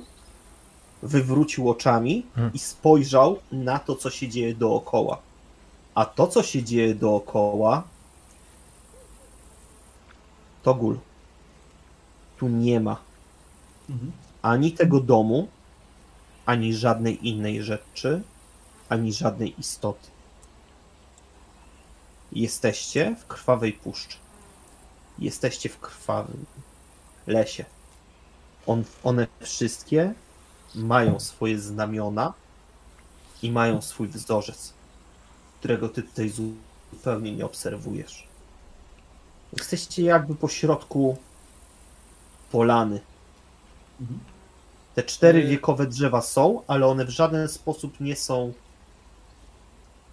wywrócił 1.04 1.70
oczami 1.70 2.26
Hmm. 2.36 2.54
i 2.54 2.60
spojrzał 2.60 3.40
na 3.52 3.80
to, 3.80 3.96
co 3.96 4.10
się 4.10 4.28
dzieje 4.28 4.54
dookoła. 4.54 5.18
A 5.96 6.06
to, 6.06 6.28
co 6.28 6.44
się 6.44 6.64
dzieje 6.64 6.96
dookoła, 6.96 7.84
Togul, 10.64 11.00
tu 12.38 12.48
nie 12.48 12.80
ma 12.80 13.10
Mhm. 13.90 14.12
ani 14.42 14.72
tego 14.72 15.00
domu, 15.00 15.48
ani 16.46 16.74
żadnej 16.74 17.28
innej 17.28 17.64
rzeczy, 17.64 18.22
ani 18.90 19.14
żadnej 19.14 19.60
istoty. 19.60 20.08
Jesteście 22.32 23.16
w 23.16 23.28
krwawej 23.28 23.74
puszczy. 23.74 24.18
Jesteście 25.20 25.70
w 25.70 25.80
krwawym 25.80 26.46
lesie. 27.28 27.66
On, 28.68 28.84
one 29.04 29.28
wszystkie 29.40 30.14
mają 30.76 31.20
swoje 31.20 31.60
znamiona 31.60 32.34
i 33.42 33.52
mają 33.52 33.82
swój 33.82 34.08
wzorzec, 34.08 34.74
którego 35.60 35.90
ty 35.90 36.04
tutaj 36.04 36.30
zupełnie 36.30 37.32
nie 37.36 37.46
obserwujesz. 37.46 38.29
Jesteście 39.58 40.04
jakby 40.04 40.36
po 40.36 40.48
środku 40.48 41.18
polany. 42.52 43.00
Te 44.96 45.04
cztery 45.04 45.44
Nie. 45.44 45.50
wiekowe 45.50 45.88
drzewa 45.88 46.22
są, 46.22 46.62
ale 46.68 46.88
one 46.88 47.06
w 47.06 47.10
żaden 47.10 47.48
sposób 47.48 48.00
nie 48.00 48.16
są 48.16 48.54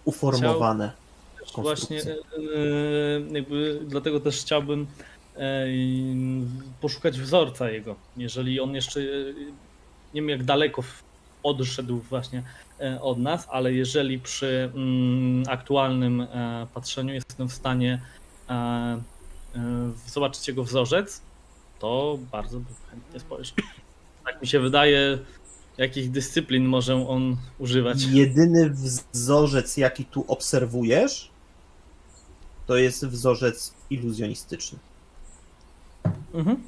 uformowane. 0.05 0.93
Właśnie 1.55 2.01
konstrukcje. 2.01 2.13
e, 2.13 3.35
jakby 3.35 3.81
dlatego 3.87 4.21
też 4.21 4.41
chciałbym 4.41 4.87
e, 5.37 5.67
poszukać 6.81 7.21
wzorca 7.21 7.71
jego. 7.71 7.97
Jeżeli 8.17 8.61
on 8.61 8.75
jeszcze 8.75 9.01
nie 10.15 10.23
wiem 10.23 10.29
jak 10.29 10.45
daleko 10.45 10.83
odszedł 11.43 11.99
właśnie 11.99 12.43
od 13.01 13.19
nas, 13.19 13.47
ale 13.51 13.73
jeżeli 13.73 14.19
przy 14.19 14.71
mm, 14.75 15.43
aktualnym 15.49 16.27
patrzeniu 16.75 17.15
jestem 17.15 17.49
w 17.49 17.53
stanie 17.53 18.01
zobaczyć 20.07 20.49
jego 20.49 20.65
wzorzec, 20.65 21.21
to 21.79 22.19
bardzo 22.33 22.61
chętnie 22.91 23.21
spojrzał. 23.21 23.57
Tak 24.25 24.41
mi 24.43 24.47
się 24.49 24.61
wydaje, 24.61 25.19
jakich 25.79 26.11
dyscyplin 26.11 26.65
może 26.65 27.09
on 27.09 27.37
używać. 27.59 28.03
Jedyny 28.03 28.71
wzorzec, 29.13 29.77
jaki 29.77 30.05
tu 30.05 30.25
obserwujesz, 30.29 31.31
to 32.67 32.77
jest 32.77 33.07
wzorzec 33.07 33.75
iluzjonistyczny. 33.91 34.79
Mhm. 36.35 36.63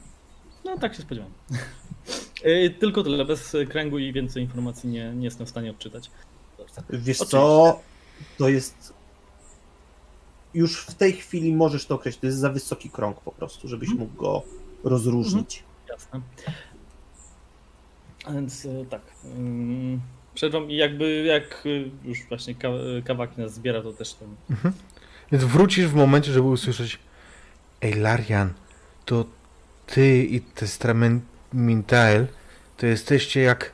No 0.64 0.78
tak 0.78 0.94
się 0.94 1.02
spodziewałem. 1.02 1.34
Y, 2.46 2.74
Tylko 2.80 3.02
tyle, 3.02 3.24
bez 3.24 3.56
kręgu 3.70 3.98
i 3.98 4.12
więcej 4.12 4.42
informacji 4.42 4.88
nie, 4.88 5.12
nie 5.14 5.24
jestem 5.24 5.46
w 5.46 5.50
stanie 5.50 5.70
odczytać. 5.70 6.10
Wiesz 6.58 6.68
Oczywiście. 6.90 7.24
co? 7.26 7.80
To 8.38 8.48
jest. 8.48 8.97
Już 10.54 10.80
w 10.80 10.94
tej 10.94 11.12
chwili 11.12 11.54
możesz 11.54 11.86
to 11.86 11.94
określić. 11.94 12.20
To 12.20 12.26
jest 12.26 12.38
za 12.38 12.50
wysoki 12.50 12.90
krąg 12.90 13.20
po 13.20 13.32
prostu, 13.32 13.68
żebyś 13.68 13.88
mógł 13.88 14.16
go 14.16 14.42
rozróżnić. 14.84 15.62
Jasne. 15.88 16.20
A 18.24 18.32
Więc 18.32 18.64
y, 18.64 18.86
tak. 18.90 19.02
ym, 19.24 20.00
Przerwam 20.34 20.70
i 20.70 20.76
jakby 20.76 21.24
jak 21.24 21.66
y, 21.66 21.90
już 22.04 22.18
właśnie 22.28 22.54
ka- 22.54 22.68
kawaki 23.04 23.40
nas 23.40 23.54
zbiera, 23.54 23.82
to 23.82 23.92
też 23.92 24.14
ten. 24.14 24.28
Więc 25.32 25.44
wrócisz 25.44 25.86
w 25.86 25.94
momencie, 25.94 26.32
żeby 26.32 26.46
usłyszeć 26.48 26.98
Ej, 27.82 27.94
Larian, 27.94 28.52
to 29.04 29.24
ty 29.86 30.24
i 30.24 30.40
Testramintael 30.40 32.26
to 32.76 32.86
jesteście 32.86 33.40
jak 33.40 33.72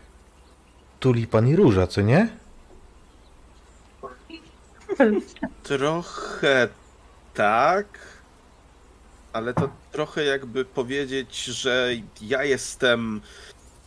tulipan 1.00 1.48
i 1.48 1.56
róża, 1.56 1.86
co 1.86 2.00
nie? 2.00 2.28
Trochę 5.62 6.68
tak, 7.34 7.86
ale 9.32 9.54
to 9.54 9.68
trochę 9.92 10.24
jakby 10.24 10.64
powiedzieć, 10.64 11.44
że 11.44 11.88
ja 12.22 12.44
jestem 12.44 13.20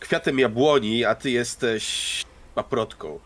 kwiatem 0.00 0.38
jabłoni, 0.38 1.04
a 1.04 1.14
ty 1.14 1.30
jesteś 1.30 2.24
paprotką. 2.54 3.18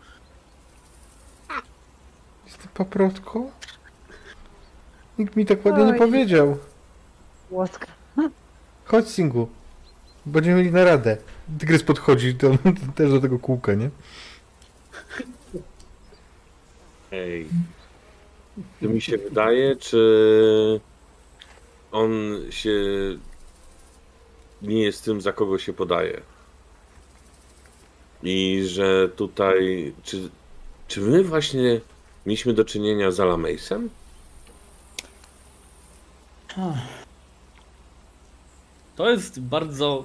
Jesteś 2.45 2.67
paprotką? 2.73 3.51
Nikt 5.19 5.35
mi 5.35 5.45
tak 5.45 5.65
ładnie 5.65 5.85
nie 5.85 5.93
powiedział. 5.93 6.57
Łoska. 7.49 7.87
Chodź, 8.85 9.09
Singu. 9.09 9.49
Będziemy 10.25 10.57
mieli 10.57 10.71
na 10.71 10.83
radę. 10.83 11.17
Tygrys 11.59 11.83
podchodzi 11.83 12.35
to, 12.35 12.51
też 12.95 13.11
do 13.11 13.21
tego 13.21 13.39
kółka, 13.39 13.73
nie? 13.73 13.89
Ej. 17.13 17.47
To 18.81 18.89
mi 18.89 19.01
się 19.01 19.17
wydaje, 19.17 19.75
czy 19.75 20.81
on 21.91 22.11
się 22.49 22.71
nie 24.61 24.83
jest 24.83 25.05
tym, 25.05 25.21
za 25.21 25.33
kogo 25.33 25.59
się 25.59 25.73
podaje. 25.73 26.21
I 28.23 28.63
że 28.67 29.09
tutaj, 29.09 29.93
czy, 30.03 30.29
czy 30.87 31.01
my 31.01 31.23
właśnie 31.23 31.81
mieliśmy 32.25 32.53
do 32.53 32.65
czynienia 32.65 33.11
z 33.11 33.19
Alamejsem? 33.19 33.89
To 38.95 39.09
jest 39.09 39.39
bardzo 39.39 40.03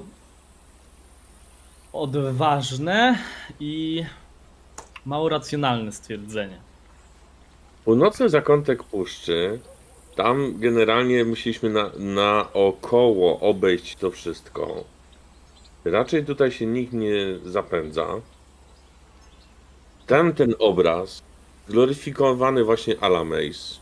odważne 1.93 3.19
i 3.61 4.05
mało 5.05 5.29
racjonalne 5.29 5.93
stwierdzenie. 5.93 6.68
Północny 7.89 8.29
zakątek 8.29 8.85
puszczy, 8.85 9.61
tam 10.17 10.59
generalnie 10.59 11.25
musieliśmy 11.25 11.71
na, 11.71 11.91
na 11.99 12.53
około 12.53 13.41
obejść 13.41 13.97
to 13.97 14.11
wszystko. 14.11 14.85
Raczej 15.85 16.25
tutaj 16.25 16.53
się 16.53 16.67
nikt 16.67 16.93
nie 16.93 17.39
zapędza. 17.45 18.07
Tam 20.07 20.33
ten 20.33 20.55
obraz, 20.59 21.23
gloryfikowany 21.69 22.65
właśnie 22.65 23.01
Alameis, 23.01 23.81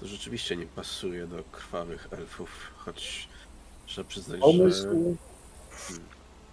To 0.00 0.06
rzeczywiście 0.06 0.56
nie 0.56 0.66
pasuje 0.66 1.26
do 1.26 1.44
krwawych 1.52 2.08
elfów, 2.10 2.72
choć 2.76 3.28
trzeba 3.86 4.08
przyznać, 4.08 4.40
że... 4.40 4.46
pomysł, 4.46 5.16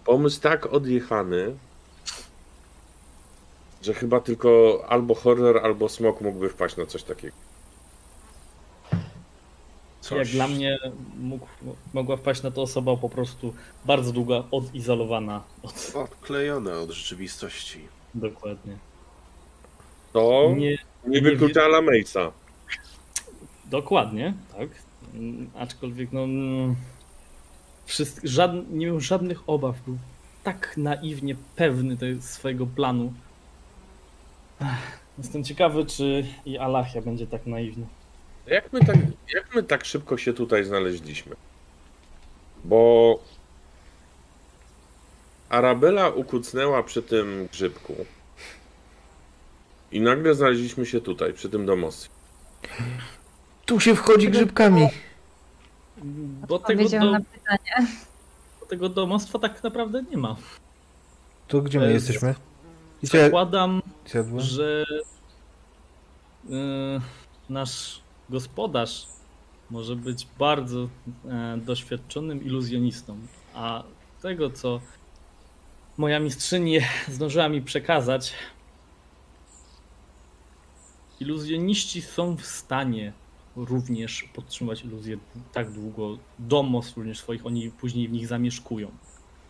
pomysł 0.05 0.41
tak 0.41 0.73
odjechany, 0.73 1.55
że 3.81 3.93
chyba 3.93 4.19
tylko 4.19 4.79
albo 4.89 5.15
horror, 5.15 5.57
albo 5.65 5.89
smok 5.89 6.21
mógłby 6.21 6.49
wpaść 6.49 6.77
na 6.77 6.85
coś 6.85 7.03
takiego. 7.03 7.35
Coś... 10.01 10.17
Jak 10.17 10.27
dla 10.27 10.47
mnie 10.47 10.79
mógł, 11.19 11.47
mogła 11.93 12.17
wpaść 12.17 12.41
na 12.43 12.51
to 12.51 12.61
osoba 12.61 12.97
po 12.97 13.09
prostu 13.09 13.53
bardzo 13.85 14.11
długo 14.11 14.45
odizolowana 14.51 15.43
od 15.63 15.91
Odklejone 15.95 16.73
od 16.79 16.91
rzeczywistości. 16.91 17.79
dokładnie. 18.15 18.77
To 20.13 20.53
nie, 20.57 20.77
Nie, 21.07 21.21
wyklucza 21.21 21.61
Alameisa. 21.63 22.31
dokładnie, 23.65 24.33
tak. 24.57 24.69
Aczkolwiek 25.55 26.11
no. 26.11 26.23
mm, 26.23 26.75
Wszystk- 27.87 28.21
żadn- 28.27 28.65
nie 28.69 28.85
miał 28.85 28.99
żadnych 28.99 29.49
obaw. 29.49 29.75
Był 29.85 29.97
tak 30.43 30.73
naiwnie 30.77 31.35
pewny 31.55 31.97
tego 31.97 32.21
swojego 32.21 32.65
planu. 32.67 33.13
Jestem 35.17 35.43
ciekawy, 35.43 35.85
czy 35.85 36.25
i 36.45 36.57
Alachia 36.57 37.01
będzie 37.01 37.27
tak 37.27 37.45
naiwny. 37.45 37.85
Jak 38.47 38.73
my 38.73 38.79
tak, 38.85 38.95
jak 39.33 39.55
my 39.55 39.63
tak 39.63 39.85
szybko 39.85 40.17
się 40.17 40.33
tutaj 40.33 40.63
znaleźliśmy? 40.65 41.35
Bo 42.65 43.19
Arabela 45.49 46.09
ukucnęła 46.09 46.83
przy 46.83 47.03
tym 47.03 47.47
grzybku. 47.51 47.95
I 49.91 50.01
nagle 50.01 50.35
znaleźliśmy 50.35 50.85
się 50.85 51.01
tutaj, 51.01 51.33
przy 51.33 51.49
tym 51.49 51.65
domostwie. 51.65 52.13
Tu 53.65 53.79
się 53.79 53.95
wchodzi 53.95 54.29
grzybkami. 54.29 54.88
Bo 56.47 56.59
tego, 56.59 56.77
Powiedział 56.79 57.01
do, 57.01 57.11
na 57.11 57.19
pytanie. 57.19 57.88
bo 58.59 58.65
tego 58.65 58.89
domostwa 58.89 59.39
tak 59.39 59.63
naprawdę 59.63 60.03
nie 60.11 60.17
ma. 60.17 60.35
To 61.47 61.61
gdzie 61.61 61.79
my 61.79 61.85
E, 61.85 61.91
jesteśmy? 61.93 62.35
Gdzie 63.03 63.23
Zakładam, 63.25 63.81
że 64.38 64.86
e, 66.49 67.02
nasz 67.49 68.02
gospodarz 68.30 69.07
może 69.69 69.95
być 69.95 70.28
bardzo 70.40 70.90
e, 71.26 71.57
doświadczonym 71.57 72.44
iluzjonistą, 72.44 73.18
a 73.53 73.84
tego, 74.22 74.49
co 74.49 74.82
moja 75.98 76.19
mistrzyni 76.19 76.80
zdążyła 77.15 77.49
mi 77.49 77.61
przekazać, 77.61 78.34
iluzjoniści 81.19 82.02
są 82.02 82.38
w 82.38 82.45
stanie 82.45 83.14
również 83.56 84.23
podtrzymywać 84.23 84.84
iluzję 84.86 85.18
tak 85.53 85.72
długo, 85.72 86.18
domostw 86.40 86.98
również 86.98 87.19
swoich, 87.19 87.45
oni 87.45 87.72
później 87.72 88.07
w 88.07 88.11
nich 88.11 88.28
zamieszkują. 88.28 88.91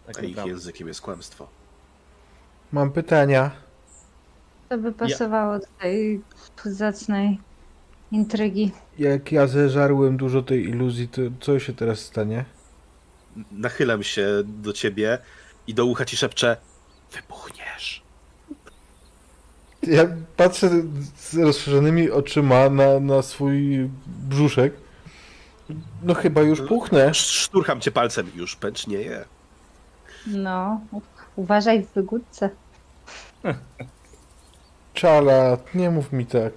Tak 0.06 0.18
A 0.18 0.22
ich 0.22 0.30
naprawdę. 0.30 0.52
językiem 0.52 0.88
jest 0.88 1.02
kłamstwo. 1.02 1.48
Mam 2.72 2.91
pytania. 2.91 3.52
To 4.72 4.77
by 4.77 4.91
pasowało 4.91 5.60
do 5.60 5.65
tej 5.81 6.22
zacnej 6.65 7.39
intrygi. 8.11 8.72
Jak 8.99 9.31
ja 9.31 9.48
zeżarłem 9.48 10.18
dużo 10.18 10.41
tej 10.41 10.64
iluzji, 10.69 11.07
to 11.07 11.22
co 11.41 11.60
się 11.60 11.73
teraz 11.73 11.99
stanie? 11.99 12.45
Nachylam 13.52 14.03
się 14.03 14.27
do 14.45 14.73
ciebie 14.73 15.18
i 15.68 15.73
do 15.73 15.85
ucha 15.85 16.06
ci 16.06 16.18
szepczę 16.18 16.57
wybuchniesz. 17.11 18.03
Ja 19.84 20.03
patrzę 20.38 20.69
z 21.18 21.35
rozszerzonymi 21.38 22.11
oczyma 22.11 22.69
na, 22.69 22.99
na 22.99 23.22
swój 23.22 23.89
brzuszek. 24.30 24.73
No 26.03 26.14
chyba 26.14 26.41
już 26.41 26.61
puchnę. 26.61 27.06
Sz- 27.06 27.31
Szturcham 27.41 27.81
cię 27.81 27.91
palcem 27.91 28.31
już 28.35 28.56
pęcznieje. 28.56 29.26
No, 30.27 30.81
uważaj 31.35 31.84
w 31.84 31.93
wygódce. 31.93 32.49
Czala, 34.93 35.57
nie 35.76 35.89
mów 35.89 36.11
mi 36.13 36.26
tak. 36.26 36.53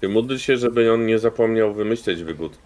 Ty 0.00 0.08
módl 0.08 0.36
się, 0.36 0.56
żeby 0.56 0.92
on 0.92 1.06
nie 1.06 1.18
zapomniał 1.18 1.74
wymyśleć 1.74 2.22
wygód 2.24 2.58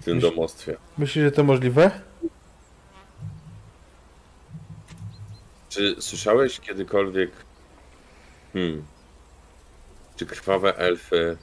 w 0.00 0.04
tym 0.04 0.16
Myśl- 0.18 0.20
domostwie. 0.30 0.76
Myślisz, 0.98 1.24
że 1.24 1.32
to 1.32 1.44
możliwe? 1.44 1.90
Czy 5.68 5.96
słyszałeś 5.98 6.60
kiedykolwiek, 6.60 7.30
hmm, 8.52 8.82
czy 10.16 10.26
krwawe 10.26 10.76
elfy 10.76 11.36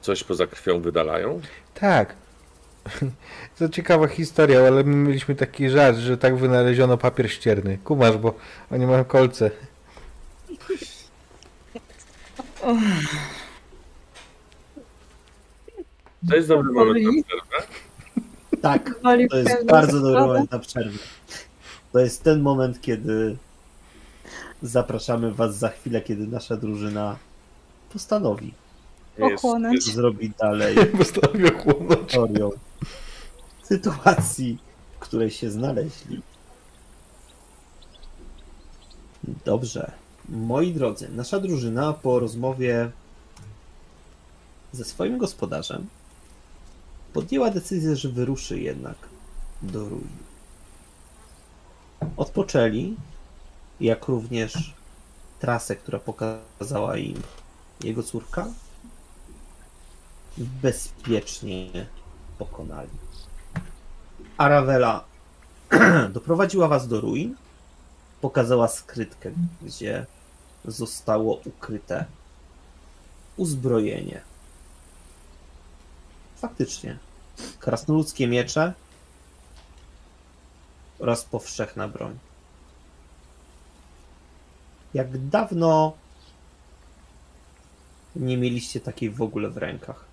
coś 0.00 0.24
poza 0.24 0.46
krwią 0.46 0.80
wydalają? 0.80 1.40
Tak. 1.74 2.14
To 3.58 3.68
ciekawa 3.68 4.06
historia, 4.08 4.60
ale 4.66 4.84
my 4.84 4.96
mieliśmy 4.96 5.34
taki 5.34 5.70
żart, 5.70 5.96
że 5.96 6.18
tak 6.18 6.36
wynaleziono 6.36 6.98
papier 6.98 7.30
ścierny. 7.32 7.78
Kumasz, 7.84 8.16
bo 8.16 8.34
oni 8.70 8.86
mają 8.86 9.04
kolce. 9.04 9.50
To 16.28 16.36
jest 16.36 16.48
dobry 16.48 16.72
moment 16.72 17.04
na 17.04 17.22
przerwę. 17.22 17.66
Tak, 18.62 18.94
to 19.30 19.36
jest 19.36 19.66
bardzo 19.66 20.00
dobry 20.00 20.20
moment 20.20 20.50
na 20.50 20.58
przerwę. 20.58 20.98
To 21.92 21.98
jest 21.98 22.22
ten 22.22 22.40
moment, 22.40 22.80
kiedy 22.80 23.36
zapraszamy 24.62 25.32
was 25.32 25.56
za 25.56 25.68
chwilę, 25.68 26.02
kiedy 26.02 26.26
nasza 26.26 26.56
drużyna 26.56 27.16
postanowi 27.92 28.54
Ochłonąć. 29.20 29.84
zrobić 29.84 30.32
dalej 30.38 30.76
Postanowię 30.98 31.50
chłonąć. 31.50 32.00
historią 32.10 32.50
sytuacji, 33.62 34.58
w 34.96 34.98
której 34.98 35.30
się 35.30 35.50
znaleźli. 35.50 36.22
Dobrze. 39.44 39.92
Moi 40.28 40.72
drodzy, 40.72 41.08
nasza 41.08 41.40
drużyna 41.40 41.92
po 41.92 42.18
rozmowie 42.18 42.90
ze 44.72 44.84
swoim 44.84 45.18
gospodarzem 45.18 45.86
podjęła 47.12 47.50
decyzję, 47.50 47.96
że 47.96 48.08
wyruszy 48.08 48.60
jednak 48.60 48.96
do 49.62 49.88
ruin. 49.88 50.16
Odpoczęli, 52.16 52.96
jak 53.80 54.08
również 54.08 54.74
trasę, 55.40 55.76
która 55.76 55.98
pokazała 55.98 56.96
im 56.96 57.22
jego 57.84 58.02
córka, 58.02 58.46
bezpiecznie 60.38 61.86
pokonali. 62.38 62.90
Aravela 64.36 65.04
doprowadziła 66.12 66.68
was 66.68 66.88
do 66.88 67.00
ruin, 67.00 67.34
pokazała 68.24 68.68
skrytkę, 68.68 69.30
gdzie 69.62 70.06
zostało 70.64 71.40
ukryte 71.44 72.04
uzbrojenie. 73.36 74.20
Faktycznie, 76.36 76.98
krasnoludzkie 77.58 78.28
miecze 78.28 78.72
oraz 80.98 81.24
powszechna 81.24 81.88
broń. 81.88 82.18
Jak 84.94 85.28
dawno 85.28 85.92
nie 88.16 88.36
mieliście 88.36 88.80
takiej 88.80 89.10
w 89.10 89.22
ogóle 89.22 89.50
w 89.50 89.56
rękach. 89.56 90.04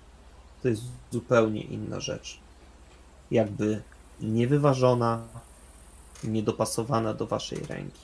To 0.62 0.68
jest 0.68 0.84
zupełnie 1.12 1.62
inna 1.62 2.00
rzecz. 2.00 2.40
Jakby 3.32 3.82
niewyważona, 4.22 5.28
niedopasowana 6.24 7.14
do 7.14 7.28
waszej 7.28 7.60
ręki. 7.70 8.02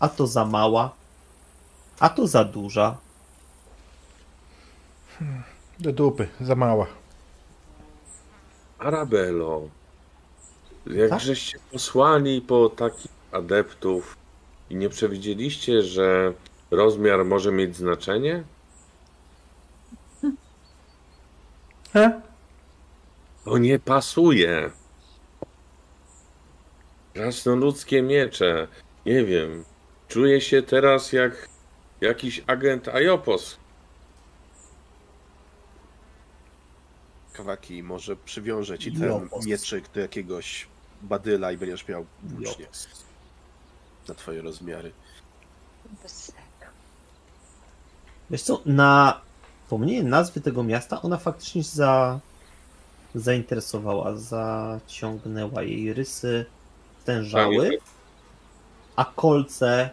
A 0.00 0.08
to 0.08 0.26
za 0.26 0.44
mała, 0.44 0.94
a 2.00 2.08
to 2.08 2.26
za 2.26 2.44
duża. 2.44 2.96
Do 5.80 5.92
dupy, 5.92 6.28
za 6.40 6.54
mała. 6.54 6.86
Arabelo, 8.78 9.62
jak 10.86 11.10
Tak? 11.10 11.20
posłali 11.72 12.40
po 12.40 12.68
takich 12.68 13.10
adeptów 13.32 14.16
i 14.70 14.76
nie 14.76 14.88
przewidzieliście, 14.88 15.82
że 15.82 16.32
rozmiar 16.70 17.24
może 17.24 17.52
mieć 17.52 17.76
znaczenie? 17.76 18.44
He? 21.92 22.20
To 23.44 23.58
nie 23.58 23.78
pasuje. 23.78 24.70
Krasnoludzkie 27.18 28.02
miecze. 28.02 28.68
Nie 29.06 29.24
wiem. 29.24 29.64
Czuję 30.08 30.40
się 30.40 30.62
teraz 30.62 31.12
jak 31.12 31.48
jakiś 32.00 32.42
agent 32.46 32.88
Ajopos. 32.88 33.56
Kawaki, 37.32 37.82
może 37.82 38.16
przywiążę 38.16 38.78
ci 38.78 38.92
ten 38.92 39.08
Jopos. 39.08 39.46
mieczyk 39.46 39.88
do 39.94 40.00
jakiegoś 40.00 40.68
badyla 41.02 41.52
i 41.52 41.56
będziesz 41.56 41.88
miał 41.88 42.06
włócznie 42.22 42.66
na 44.08 44.14
twoje 44.14 44.42
rozmiary. 44.42 44.92
Wiesz 48.30 48.42
co, 48.42 48.62
na 48.66 49.20
pomnienie 49.68 50.02
nazwy 50.02 50.40
tego 50.40 50.62
miasta 50.62 51.02
ona 51.02 51.16
faktycznie 51.16 51.64
się 51.64 51.70
za, 51.70 52.20
zainteresowała, 53.14 54.16
zaciągnęła 54.16 55.62
jej 55.62 55.92
rysy, 55.92 56.46
stężały, 57.08 57.78
a 58.96 59.04
kolce 59.04 59.90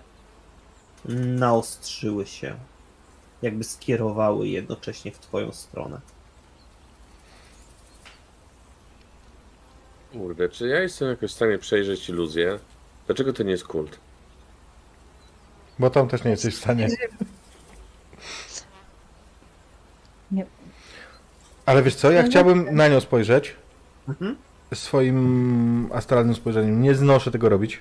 naostrzyły 1.16 2.26
się, 2.26 2.56
jakby 3.42 3.64
skierowały 3.64 4.48
jednocześnie 4.48 5.12
w 5.12 5.20
twoją 5.20 5.52
stronę. 5.52 6.02
Kurde, 10.12 10.50
czy 10.50 10.68
ja 10.68 10.80
jestem 10.80 11.08
jakoś 11.10 11.32
w 11.32 11.36
stanie 11.36 11.58
przejrzeć 11.58 12.10
iluzję? 12.10 12.60
Dlaczego 13.06 13.34
to 13.34 13.44
nie 13.44 13.52
jest 13.52 13.68
kult? 13.68 14.00
Bo 15.80 15.90
tam 15.90 16.08
też 16.08 16.24
nie 16.24 16.32
jesteś 16.32 16.56
w 16.56 16.58
stanie. 16.58 16.88
Nie. 20.32 20.46
Ale 21.66 21.84
wiesz 21.84 21.96
co, 21.96 22.12
ja 22.12 22.22
No 22.22 22.30
chciałbym 22.30 22.76
na 22.76 22.88
nią 22.88 23.00
spojrzeć. 23.00 23.56
Mhm. 24.10 24.36
Swoim 24.74 25.90
astralnym 25.94 26.36
spojrzeniem. 26.36 26.82
Nie 26.82 26.96
znoszę 26.96 27.32
tego 27.32 27.50
robić. 27.50 27.80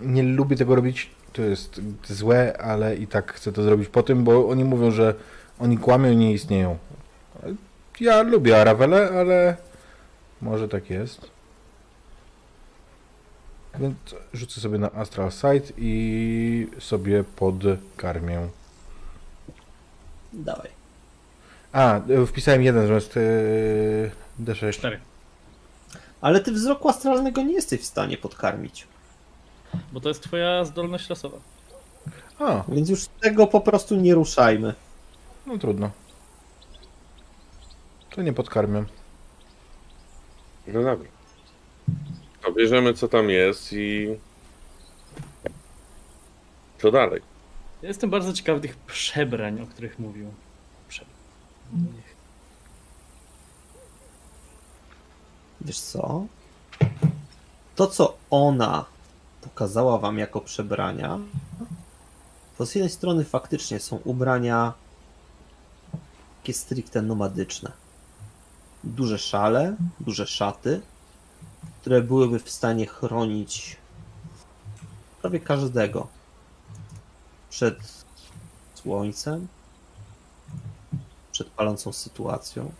Nie 0.00 0.22
lubię 0.22 0.56
tego 0.56 0.74
robić. 0.74 1.10
To 1.32 1.42
jest 1.42 1.80
złe, 2.04 2.58
ale 2.58 2.96
i 2.96 3.06
tak 3.06 3.32
chcę 3.32 3.52
to 3.52 3.62
zrobić 3.62 3.88
po 3.88 4.02
tym, 4.02 4.24
bo 4.24 4.48
oni 4.48 4.64
mówią, 4.64 4.90
że 4.90 5.14
oni 5.58 5.78
kłamią 5.78 6.10
i 6.10 6.16
nie 6.16 6.32
istnieją. 6.32 6.78
Ja 8.00 8.22
lubię 8.22 8.60
Aravele, 8.60 9.10
ale 9.10 9.56
może 10.42 10.68
tak 10.68 10.90
jest. 10.90 11.30
Więc 13.78 13.96
rzucę 14.32 14.60
sobie 14.60 14.78
na 14.78 14.92
Astral 14.92 15.32
Sight 15.32 15.72
i 15.78 16.66
sobie 16.78 17.24
podkarmię. 17.24 18.48
Dawaj. 20.32 20.68
A, 21.72 22.00
y, 22.10 22.26
wpisałem 22.26 22.62
jeden 22.62 22.86
zamiast 22.86 23.16
yy, 23.16 24.10
D6. 24.40 24.72
Cztery. 24.72 25.00
Ale 26.20 26.40
ty 26.40 26.52
wzroku 26.52 26.88
astralnego 26.88 27.42
nie 27.42 27.52
jesteś 27.52 27.80
w 27.80 27.84
stanie 27.84 28.16
podkarmić. 28.16 28.86
Bo 29.92 30.00
to 30.00 30.08
jest 30.08 30.22
twoja 30.22 30.64
zdolność 30.64 31.10
losowa. 31.10 31.38
A, 32.38 32.64
Więc 32.68 32.88
już 32.90 33.06
tego 33.20 33.46
po 33.46 33.60
prostu 33.60 33.96
nie 33.96 34.14
ruszajmy. 34.14 34.74
no 35.46 35.58
trudno. 35.58 35.90
To 38.10 38.22
nie 38.22 38.32
podkarmię. 38.32 38.84
No 40.66 40.82
dobra. 40.82 41.08
To 42.42 42.52
bierzemy 42.52 42.94
co 42.94 43.08
tam 43.08 43.30
jest 43.30 43.72
i... 43.72 44.08
Co 46.78 46.90
dalej? 46.90 47.20
Ja 47.82 47.88
jestem 47.88 48.10
bardzo 48.10 48.32
ciekawy 48.32 48.60
tych 48.60 48.76
przebrań, 48.76 49.60
o 49.60 49.66
których 49.66 49.98
mówił. 49.98 50.34
Przebrań. 50.88 51.16
Wiesz 55.60 55.80
co? 55.80 56.26
To, 57.76 57.86
co 57.86 58.16
ona 58.30 58.84
pokazała 59.40 59.98
wam 59.98 60.18
jako 60.18 60.40
przebrania, 60.40 61.18
to 62.58 62.66
z 62.66 62.74
jednej 62.74 62.90
strony 62.90 63.24
faktycznie 63.24 63.80
są 63.80 63.96
ubrania 63.96 64.72
takie 66.40 66.54
stricte 66.54 67.02
nomadyczne. 67.02 67.72
Duże 68.84 69.18
szale, 69.18 69.76
duże 70.00 70.26
szaty, 70.26 70.80
które 71.80 72.02
byłyby 72.02 72.38
w 72.38 72.50
stanie 72.50 72.86
chronić 72.86 73.76
prawie 75.22 75.40
każdego 75.40 76.06
przed 77.50 78.04
słońcem, 78.74 79.48
przed 81.32 81.48
palącą 81.50 81.92
sytuacją 81.92 82.72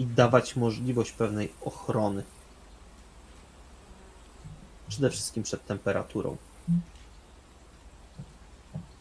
i 0.00 0.06
dawać 0.06 0.56
możliwość 0.56 1.12
pewnej 1.12 1.52
ochrony. 1.60 2.22
Przede 4.88 5.10
wszystkim 5.10 5.42
przed 5.42 5.66
temperaturą. 5.66 6.36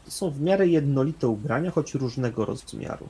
To 0.06 0.12
są 0.12 0.32
w 0.32 0.42
miarę 0.42 0.68
jednolite 0.68 1.28
ubrania, 1.28 1.72
choć 1.72 1.94
różnego 1.94 2.46
rozmiaru. 2.46 3.10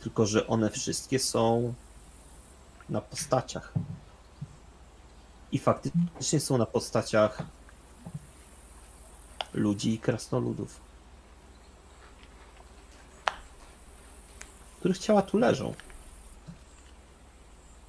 Tylko, 0.00 0.26
że 0.26 0.46
one 0.46 0.70
wszystkie 0.70 1.18
są 1.18 1.74
na 2.88 3.00
postaciach. 3.00 3.72
I 5.52 5.58
faktycznie 5.58 6.40
są 6.40 6.58
na 6.58 6.66
postaciach 6.66 7.42
ludzi 9.54 9.94
i 9.94 9.98
krasnoludów. 9.98 10.80
Których 14.78 14.98
ciała 14.98 15.22
tu 15.22 15.38
leżą 15.38 15.74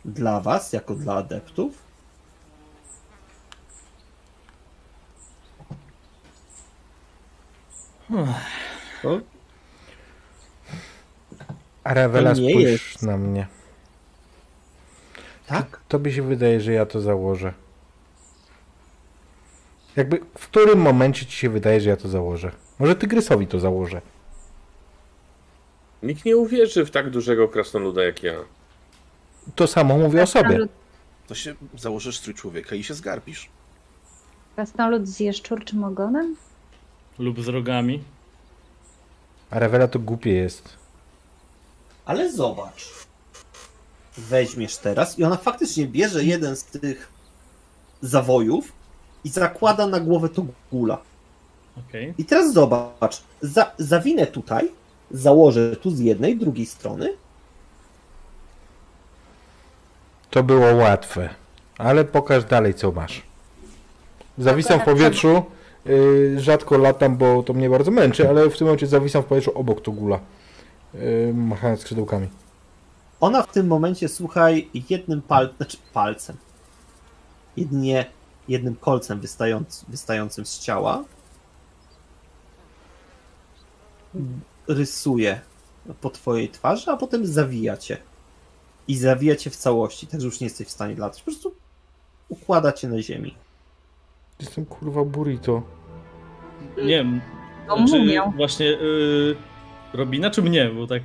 dla 0.08 0.40
was, 0.40 0.74
jako 0.74 0.96
dla 0.96 1.14
adeptów. 1.16 1.74
To 12.12 12.22
nie 12.34 12.50
spójrz 12.52 12.92
jest- 12.94 13.04
na 13.04 13.18
mnie. 13.18 13.48
tak? 15.48 15.80
Tobie 15.88 16.12
się 16.12 16.22
wydaje, 16.22 16.62
że 16.62 16.74
ja 16.74 16.86
to 16.86 17.02
założę. 17.02 17.54
Jakby 19.96 20.20
w 20.38 20.48
którym 20.48 20.80
momencie 20.80 21.26
ci 21.26 21.32
się 21.38 21.50
wydaje, 21.50 21.82
że 21.82 21.90
ja 21.90 21.98
to 21.98 22.08
założę? 22.10 22.52
Może 22.80 22.96
Tygrysowi 22.96 23.48
to 23.48 23.60
założę. 23.60 24.02
Nikt 26.04 26.26
nie 26.26 26.38
uwierzy 26.38 26.86
w 26.86 26.92
tak 26.92 27.10
dużego 27.10 27.48
krasnoluda 27.48 28.04
jak 28.04 28.24
ja. 28.24 28.34
To 29.56 29.68
samo 29.68 29.98
mówię 29.98 30.24
o 30.24 30.28
sobie. 30.28 30.60
To 31.28 31.36
się 31.36 31.56
założysz 31.78 32.18
strój 32.18 32.36
człowieka 32.36 32.76
i 32.76 32.84
się 32.84 32.94
zgarbisz. 32.94 33.50
krasnolud 34.56 35.08
z 35.08 35.20
jaszczurczym 35.20 35.84
ogonem? 35.84 36.36
Lub 37.20 37.44
z 37.44 37.48
rogami. 37.48 38.04
Aravela 39.50 39.88
to 39.88 40.00
głupie 40.00 40.34
jest. 40.34 40.70
Ale 42.06 42.32
zobacz. 42.32 42.90
Weźmiesz 44.18 44.78
teraz 44.78 45.20
i 45.20 45.24
ona 45.24 45.38
faktycznie 45.38 45.88
bierze 45.88 46.24
jeden 46.24 46.56
z 46.56 46.64
tych 46.64 47.10
zawojów 48.02 48.72
i 49.24 49.30
zakłada 49.30 49.88
na 49.88 50.00
głowę 50.00 50.30
to 50.30 50.46
gula. 50.72 50.98
Okej. 51.88 52.14
I 52.18 52.26
teraz 52.26 52.54
zobacz. 52.54 53.22
Za, 53.42 53.72
zawinę 53.78 54.28
tutaj, 54.28 54.72
założę 55.12 55.76
tu 55.76 55.92
z 55.92 56.00
jednej, 56.00 56.38
drugiej 56.38 56.66
strony. 56.66 57.10
To 60.30 60.44
było 60.44 60.76
łatwe. 60.76 61.30
Ale 61.78 62.06
pokaż 62.06 62.44
dalej, 62.46 62.74
co 62.74 62.92
masz. 62.92 63.22
Zawisam 64.38 64.80
w 64.80 64.84
powietrzu. 64.84 65.44
Yy, 65.86 66.40
rzadko 66.40 66.78
latam, 66.78 67.18
bo 67.18 67.44
to 67.44 67.54
mnie 67.54 67.70
bardzo 67.70 67.92
męczy, 67.92 68.30
ale 68.30 68.50
w 68.50 68.58
tym 68.58 68.68
momencie 68.68 68.88
zawisam 68.88 69.24
w 69.24 69.26
powietrzu 69.26 69.52
obok 69.56 69.82
Togula. 69.82 70.20
Yy, 70.94 71.34
machając 71.34 71.82
skrzydełkami. 71.82 72.28
Ona 73.20 73.44
w 73.44 73.52
tym 73.52 73.68
momencie, 73.68 74.10
słuchaj, 74.10 74.70
jednym 74.90 75.22
pal, 75.22 75.50
znaczy 75.58 75.78
palcem, 75.94 76.38
jedynie 77.58 78.06
jednym 78.48 78.76
kolcem 78.76 79.20
wystając, 79.20 79.86
wystającym 79.88 80.46
z 80.46 80.60
ciała, 80.60 81.04
rysuje 84.68 85.42
po 86.02 86.10
twojej 86.10 86.50
twarzy, 86.50 86.92
a 86.92 86.98
potem 86.98 87.26
zawija 87.26 87.78
cię. 87.78 87.98
I 88.88 88.98
zawija 88.98 89.36
cię 89.36 89.50
w 89.50 89.56
całości, 89.56 90.08
także 90.08 90.26
już 90.26 90.40
nie 90.40 90.46
jesteś 90.48 90.68
w 90.68 90.72
stanie 90.72 90.96
latać. 90.96 91.20
Po 91.22 91.26
prostu 91.26 91.56
układa 92.30 92.72
cię 92.72 92.88
na 92.88 93.02
ziemi. 93.02 93.36
Jestem 94.40 94.66
kurwa 94.66 95.04
burrito. 95.04 95.62
Nie 96.78 96.84
wiem. 96.86 97.22
No 97.68 97.76
Czy 97.88 98.00
mumią. 98.00 98.32
właśnie 98.32 98.66
y, 98.66 99.36
Robina 99.94 100.30
czy 100.30 100.42
mnie? 100.42 100.70
Bo 100.70 100.88
tak. 100.88 101.04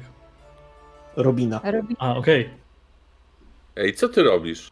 Robina. 1.17 1.61
Robi... 1.65 1.97
A, 1.99 2.15
okej. 2.15 2.51
Ej, 3.77 3.95
co 3.95 4.09
ty 4.09 4.23
robisz? 4.23 4.71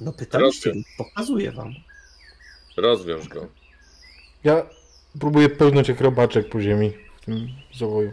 No 0.00 0.12
pytaliście, 0.12 0.62
Proszę. 0.62 0.74
więc 0.74 0.86
pokazuję 0.98 1.52
wam. 1.52 1.72
Rozwiąż 2.76 3.28
go. 3.28 3.46
Ja 4.44 4.66
próbuję 5.20 5.48
pełnąć 5.48 5.88
jak 5.88 6.00
robaczek 6.00 6.48
po 6.48 6.60
ziemi 6.60 6.92
w 7.20 7.24
tym 7.24 7.48
zawoju. 7.74 8.12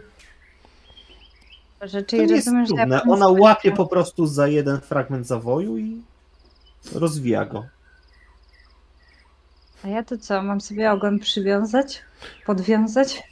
Że, 1.82 2.02
To 2.02 2.08
czyli 2.08 2.22
jest 2.22 2.46
rozumiem, 2.46 2.66
że 2.66 2.74
ja 2.74 2.80
trudne. 2.86 3.00
bym 3.00 3.10
Ona 3.10 3.28
łapie 3.28 3.72
po 3.72 3.86
prostu 3.86 4.26
za 4.26 4.48
jeden 4.48 4.80
fragment 4.80 5.26
zawoju 5.26 5.78
i 5.78 6.02
rozwija 6.92 7.44
go. 7.44 7.66
A 9.84 9.88
ja 9.88 10.02
to 10.04 10.18
co, 10.18 10.42
mam 10.42 10.60
sobie 10.60 10.92
ogon 10.92 11.18
przywiązać? 11.18 12.02
Podwiązać? 12.46 13.22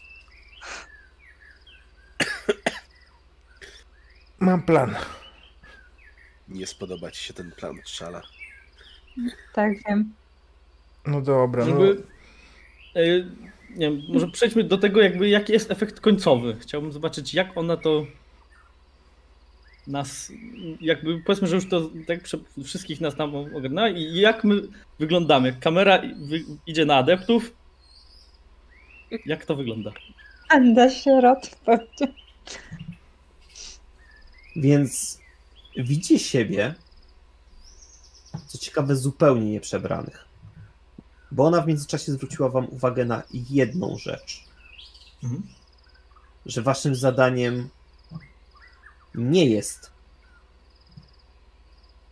Mam 4.41 4.63
plan. 4.63 4.95
Nie 6.49 6.67
spodoba 6.67 7.11
ci 7.11 7.25
się 7.25 7.35
ten 7.35 7.53
plan 7.53 7.77
strzala. 7.85 8.23
Tak, 9.53 9.73
wiem. 9.89 10.13
No 11.07 11.21
dobra, 11.21 11.65
no. 11.65 11.71
Żeby. 11.71 12.03
y, 12.97 13.27
nie 13.71 13.91
wiem, 13.91 14.03
może 14.09 14.29
przejdźmy 14.29 14.65
do 14.65 14.79
tego, 14.79 15.01
jakby 15.01 15.29
jaki 15.29 15.53
jest 15.53 15.71
efekt 15.71 16.01
końcowy. 16.01 16.57
Chciałbym 16.61 16.93
zobaczyć, 16.93 17.35
jak 17.35 17.57
ona 17.57 17.77
to 17.77 18.07
nas, 19.87 20.33
jakby 20.81 21.21
powiedzmy, 21.21 21.49
że 21.49 21.55
już 21.55 21.69
to 21.69 21.91
tak 22.07 22.21
wszystkich 22.65 23.01
nas 23.01 23.17
tam 23.17 23.35
ogarnęła 23.35 23.89
i 23.89 24.21
jak 24.21 24.45
my 24.45 24.63
wyglądamy. 24.99 25.53
Kamera 25.53 26.03
idzie 26.67 26.85
na 26.85 26.97
adeptów, 26.97 27.53
jak 29.27 29.45
to 29.45 29.57
wygląda? 29.57 29.93
Anda 30.49 30.91
sierot 30.91 31.51
pewnie. 31.65 32.15
Więc 34.57 35.21
widzi 35.77 36.19
siebie, 36.19 36.75
co 38.47 38.59
ciekawe, 38.59 38.97
zupełnie 38.97 39.51
nieprzebranych. 39.51 40.25
Bo 41.33 41.45
ona 41.45 41.61
w 41.61 41.67
międzyczasie 41.67 42.13
zwróciła 42.13 42.49
wam 42.49 42.69
uwagę 42.71 43.05
na 43.05 43.23
jedną 43.33 43.99
rzecz. 43.99 44.47
Mhm. 45.23 45.43
że 46.47 46.63
waszym 46.63 46.95
zadaniem 46.95 47.69
nie 49.17 49.47
jest 49.47 49.91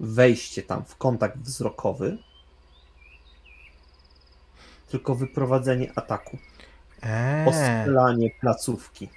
wejście 0.01 0.63
tam 0.63 0.85
w 0.85 0.97
kontakt 0.97 1.39
wzrokowy, 1.39 2.19
tylko 4.89 5.15
wyprowadzenie 5.15 5.93
ataku, 5.97 6.39
Eee, 7.03 7.49
ostrzelanie 7.49 8.31
placówki. 8.41 9.09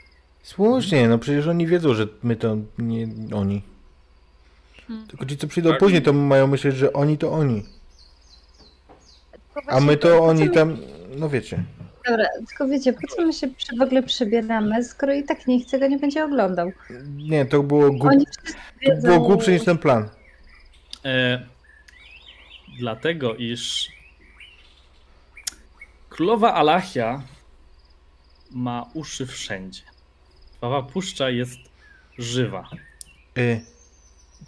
słusznie, 0.44 1.08
no 1.10 1.18
przecież 1.20 1.48
oni 1.48 1.68
wiedzą, 1.68 1.94
że 1.94 2.08
my 2.24 2.36
to 2.36 2.58
nie 2.78 3.08
oni. 3.36 3.62
Hmm. 4.88 5.08
Tylko 5.08 5.26
ci, 5.26 5.38
co 5.38 5.48
przyjdą 5.48 5.70
Tak. 5.70 5.80
później, 5.80 6.02
to 6.02 6.14
mają 6.14 6.48
myśleć, 6.48 6.76
że 6.76 6.94
oni 6.94 7.18
to 7.18 7.32
oni. 7.32 7.64
A 9.68 9.80
my 9.80 9.98
to 9.98 10.24
oni 10.26 10.52
tam, 10.52 10.78
no 11.18 11.30
wiecie. 11.30 11.64
Dobra, 12.08 12.26
tylko 12.48 12.68
wiecie, 12.68 12.94
po 12.94 13.08
co 13.08 13.26
my 13.26 13.34
się 13.34 13.48
przy- 13.48 13.76
w 13.78 13.82
ogóle 13.82 14.04
przebieramy, 14.04 14.84
skoro 14.84 15.14
i 15.14 15.24
tak 15.24 15.48
nie 15.48 15.60
chce 15.60 15.80
go 15.80 15.88
nie 15.88 15.98
będzie 16.00 16.24
oglądał. 16.26 16.72
Nie, 17.16 17.46
to 17.46 17.64
było, 17.64 17.92
głup, 17.92 18.14
to 18.86 18.96
było 19.04 19.20
głupsze 19.20 19.52
niż 19.52 19.64
ten 19.66 19.78
plan. 19.78 20.10
E, 21.06 21.46
dlatego, 22.80 23.36
iż 23.36 23.88
królowa 26.10 26.54
Alachia 26.54 27.24
ma 28.52 28.90
uszy 28.94 29.26
wszędzie. 29.26 29.82
Krwawa 30.54 30.84
puszcza 30.84 31.30
jest 31.30 31.60
żywa. 32.18 32.70
Y, 33.38 33.62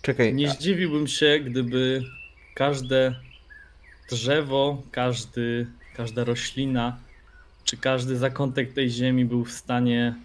czekaj, 0.02 0.34
Nie 0.34 0.50
zdziwiłbym 0.50 1.08
się, 1.08 1.40
gdyby 1.40 2.04
każde 2.56 3.16
drzewo, 4.10 4.82
każdy, 4.92 5.68
każda 5.96 6.24
roślina, 6.24 6.98
czy 7.64 7.78
każdy 7.78 8.18
zakątek 8.18 8.74
tej 8.74 8.90
ziemi 8.90 9.26
był 9.26 9.46
w 9.46 9.52
stanie 9.52 10.16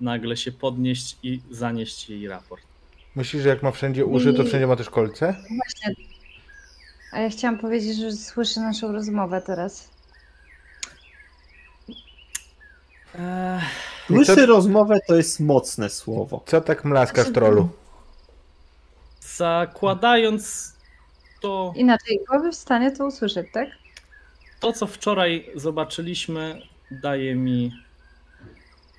nagle 0.00 0.36
się 0.36 0.52
podnieść 0.52 1.16
i 1.22 1.40
zanieść 1.50 2.10
jej 2.10 2.28
raport. 2.28 2.62
myślisz, 3.16 3.42
że 3.42 3.48
jak 3.48 3.62
ma 3.62 3.70
wszędzie 3.70 4.04
uszy, 4.06 4.34
to 4.34 4.44
wszędzie 4.44 4.66
ma 4.66 4.76
też 4.76 4.90
kolce? 4.90 5.26
Właśnie. 5.34 6.04
A 7.12 7.20
ja 7.20 7.30
chciałam 7.30 7.58
powiedzieć, 7.58 7.96
że 7.98 8.12
słyszę 8.12 8.60
naszą 8.60 8.92
rozmowę 8.92 9.42
teraz. 9.46 9.88
Eee, 13.18 13.60
Słyszy 14.06 14.46
rozmowę 14.46 14.98
to 15.08 15.16
jest 15.16 15.40
mocne 15.40 15.90
słowo. 15.90 16.42
Co 16.46 16.60
tak 16.60 16.84
mlaska 16.84 17.24
w 17.24 17.32
trolu? 17.32 17.68
zakładając 19.36 20.72
to, 21.42 21.72
Inaczej, 21.76 22.20
byłaby 22.26 22.52
w 22.52 22.54
stanie 22.54 22.90
to 22.92 23.06
usłyszeć, 23.06 23.46
tak? 23.52 23.68
To, 24.64 24.72
co 24.72 24.86
wczoraj 24.86 25.50
zobaczyliśmy, 25.54 26.62
daje 26.90 27.34
mi 27.34 27.72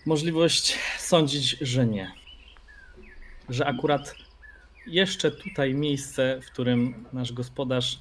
możliwość 0.05 0.77
sądzić, 0.99 1.57
że 1.61 1.85
nie. 1.85 2.11
Że 3.49 3.67
akurat 3.67 4.15
jeszcze 4.87 5.31
tutaj 5.31 5.73
miejsce, 5.73 6.39
w 6.41 6.51
którym 6.51 7.05
nasz 7.13 7.33
gospodarz 7.33 7.99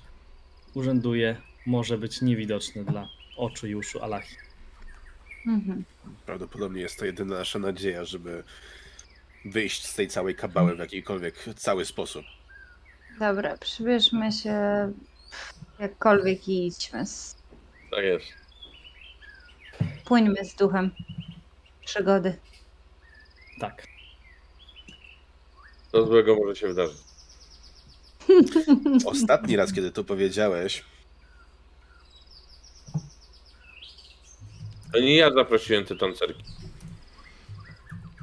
urzęduje, 0.74 1.36
może 1.66 1.98
być 1.98 2.22
niewidoczne 2.22 2.84
dla 2.84 3.08
oczu 3.36 3.66
i 3.66 3.74
uszu 3.74 4.02
Alachi. 4.02 4.36
Mhm. 5.46 5.84
Prawdopodobnie 6.26 6.80
jest 6.80 6.98
to 6.98 7.04
jedyna 7.04 7.38
nasza 7.38 7.58
nadzieja, 7.58 8.04
żeby 8.04 8.44
wyjść 9.44 9.86
z 9.86 9.94
tej 9.94 10.08
całej 10.08 10.34
kabały 10.34 10.76
w 10.76 10.78
jakikolwiek 10.78 11.44
cały 11.56 11.84
sposób. 11.84 12.24
Dobra, 13.18 13.58
przybierzmy 13.58 14.32
się 14.32 14.54
jakkolwiek 15.78 16.48
i 16.48 16.66
idźmy. 16.66 17.04
Tak 17.94 18.04
jest. 18.04 18.26
Płyńmy 20.04 20.44
z 20.44 20.54
duchem 20.54 20.90
przygody. 21.84 22.38
Tak. 23.60 23.86
Co 25.92 26.06
złego 26.06 26.36
może 26.36 26.56
się 26.56 26.66
wydarzyć? 26.68 26.96
Ostatni 29.06 29.56
raz, 29.56 29.72
kiedy 29.72 29.92
to 29.92 30.04
powiedziałeś, 30.04 30.84
To 34.92 35.00
nie 35.00 35.16
ja 35.16 35.32
zaprosiłem 35.34 35.84
te 35.84 35.96
tancerki. 35.96 36.44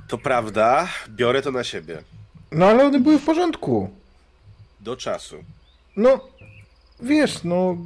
to 0.07 0.17
prawda, 0.17 0.87
biorę 1.09 1.41
to 1.41 1.51
na 1.51 1.63
siebie. 1.63 2.03
No 2.51 2.65
ale 2.65 2.85
one 2.85 2.99
były 2.99 3.19
w 3.19 3.25
porządku. 3.25 3.89
Do 4.79 4.95
czasu. 4.97 5.43
No, 5.95 6.29
wiesz, 6.99 7.43
no... 7.43 7.77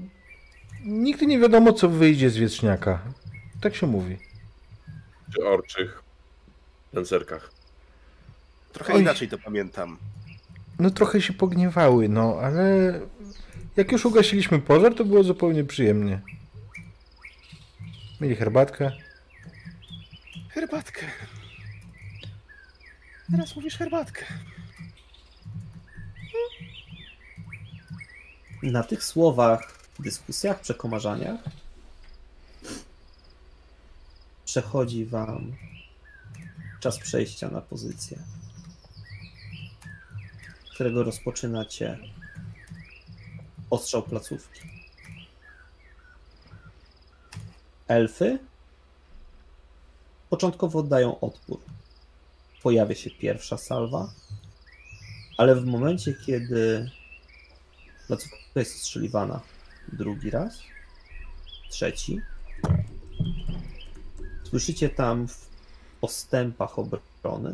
Nigdy 0.83 1.25
nie 1.25 1.39
wiadomo, 1.39 1.73
co 1.73 1.89
wyjdzie 1.89 2.29
z 2.29 2.37
wietrzniaka. 2.37 2.99
Tak 3.61 3.75
się 3.75 3.87
mówi. 3.87 4.17
Czy 5.33 5.47
orczych 5.47 6.03
tancerkach. 6.93 7.51
Trochę 8.73 8.93
Oj. 8.93 9.01
inaczej 9.01 9.27
to 9.29 9.37
pamiętam. 9.37 9.97
No 10.79 10.89
trochę 10.89 11.21
się 11.21 11.33
pogniewały, 11.33 12.09
no, 12.09 12.37
ale... 12.41 12.93
Jak 13.75 13.91
już 13.91 14.05
ugasiliśmy 14.05 14.59
pożar, 14.59 14.95
to 14.95 15.05
było 15.05 15.23
zupełnie 15.23 15.63
przyjemnie. 15.63 16.21
Mieli 18.21 18.35
herbatkę. 18.35 18.91
Herbatkę. 20.49 21.05
Teraz 23.31 23.55
mówisz 23.55 23.77
herbatkę. 23.77 24.25
Na 28.63 28.83
tych 28.83 29.03
słowach, 29.03 29.74
dyskusjach, 30.03 30.61
przekomarzaniach 30.61 31.39
przechodzi 34.45 35.05
wam 35.05 35.55
czas 36.79 36.99
przejścia 36.99 37.49
na 37.49 37.61
pozycję, 37.61 38.19
którego 40.73 41.03
rozpoczynacie 41.03 41.97
ostrzał 43.69 44.03
placówki. 44.03 44.61
Elfy 47.87 48.39
początkowo 50.29 50.79
oddają 50.79 51.19
odpór. 51.19 51.59
Pojawia 52.63 52.95
się 52.95 53.09
pierwsza 53.09 53.57
salwa, 53.57 54.13
ale 55.37 55.55
w 55.55 55.65
momencie, 55.65 56.13
kiedy 56.25 56.91
placówka 58.07 58.37
jest 58.55 58.75
ostrzeliwana 58.75 59.54
drugi 59.95 60.29
raz, 60.29 60.59
trzeci, 61.69 62.21
słyszycie 64.43 64.89
tam 64.89 65.27
w 65.27 65.49
postępach 66.01 66.79
obrony 66.79 67.53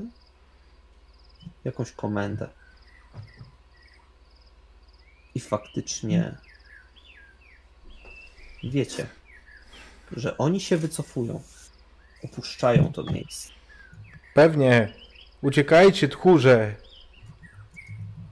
jakąś 1.63 1.91
komendę. 1.91 2.49
I 5.35 5.39
faktycznie 5.39 6.37
wiecie, 8.63 9.07
że 10.11 10.37
oni 10.37 10.61
się 10.61 10.77
wycofują, 10.77 11.41
opuszczają 12.23 12.93
to 12.93 13.03
miejsce. 13.03 13.49
Pewnie. 14.33 14.93
Uciekajcie, 15.41 16.07
tchórze. 16.07 16.75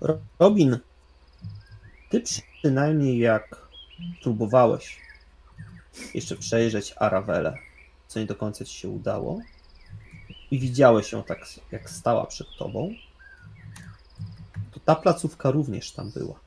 Ro- 0.02 0.19
Robin, 0.40 0.77
ty 2.10 2.23
przynajmniej 2.61 3.19
jak 3.19 3.59
próbowałeś 4.21 4.99
jeszcze 6.13 6.35
przejrzeć 6.35 6.93
Arawelę, 6.97 7.57
co 8.07 8.19
nie 8.19 8.26
do 8.26 8.35
końca 8.35 8.65
ci 8.65 8.73
się 8.80 8.89
udało, 8.89 9.41
i 10.51 10.59
widziałeś 10.59 11.11
ją 11.11 11.23
tak, 11.23 11.45
jak 11.71 11.89
stała 11.89 12.26
przed 12.26 12.47
tobą, 12.57 12.93
to 14.71 14.80
ta 14.80 14.95
placówka 14.95 15.51
również 15.51 15.91
tam 15.91 16.11
była. 16.11 16.39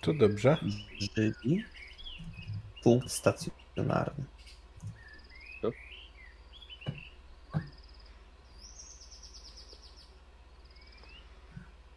To 0.00 0.14
dobrze. 0.14 0.56
Żywi 0.98 1.64
punkt 2.82 3.10
stacjonarny. 3.10 4.24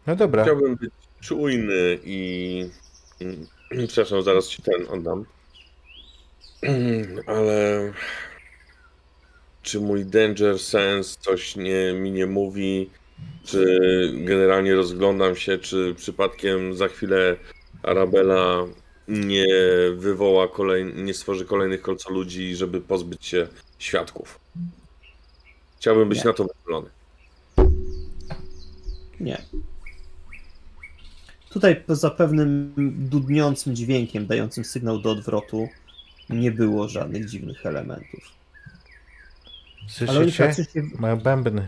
No 0.08 0.16
dobra. 0.16 0.44
Chciałbym 0.44 0.76
być 0.76 0.94
czujny 1.20 2.00
i... 2.04 2.70
i- 3.20 3.48
Przepraszam, 3.88 4.22
zaraz 4.24 4.48
ci 4.48 4.62
ten 4.62 4.88
oddam. 4.90 5.26
Ale... 7.28 7.94
Czy 9.64 9.80
mój 9.80 10.06
danger 10.06 10.60
sense 10.60 11.18
coś 11.22 11.56
nie, 11.56 11.94
mi 11.94 12.12
nie 12.12 12.26
mówi? 12.26 12.90
Czy 13.46 13.80
generalnie 14.16 14.76
rozglądam 14.76 15.36
się, 15.36 15.58
czy 15.58 15.94
przypadkiem 15.98 16.76
za 16.76 16.88
chwilę 16.88 17.36
Arabella 17.84 18.66
nie 19.08 19.46
wywoła 19.96 20.48
kolej, 20.48 20.86
nie 20.86 21.14
stworzy 21.14 21.46
kolejnych 21.46 21.82
kolcoludzi, 21.82 22.56
żeby 22.56 22.82
pozbyć 22.82 23.26
się 23.26 23.48
świadków? 23.80 24.40
Chciałbym 25.78 26.10
być 26.10 26.18
Nie. 26.20 26.26
na 26.26 26.34
to 26.34 26.46
wychylony. 26.46 26.90
Nie. 29.20 29.42
Tutaj 31.56 31.76
poza 31.76 32.10
pewnym 32.10 32.74
dudniącym 33.10 33.76
dźwiękiem, 33.76 34.28
dającym 34.28 34.66
sygnał 34.66 35.00
do 35.00 35.12
odwrotu, 35.12 35.70
nie 36.30 36.52
było 36.52 36.90
żadnych 36.90 37.30
dziwnych 37.30 37.66
elementów. 37.66 38.32
Słyszycie? 39.88 40.48
faktycznie, 40.48 40.84
Mają 41.00 41.18
bębny. 41.18 41.68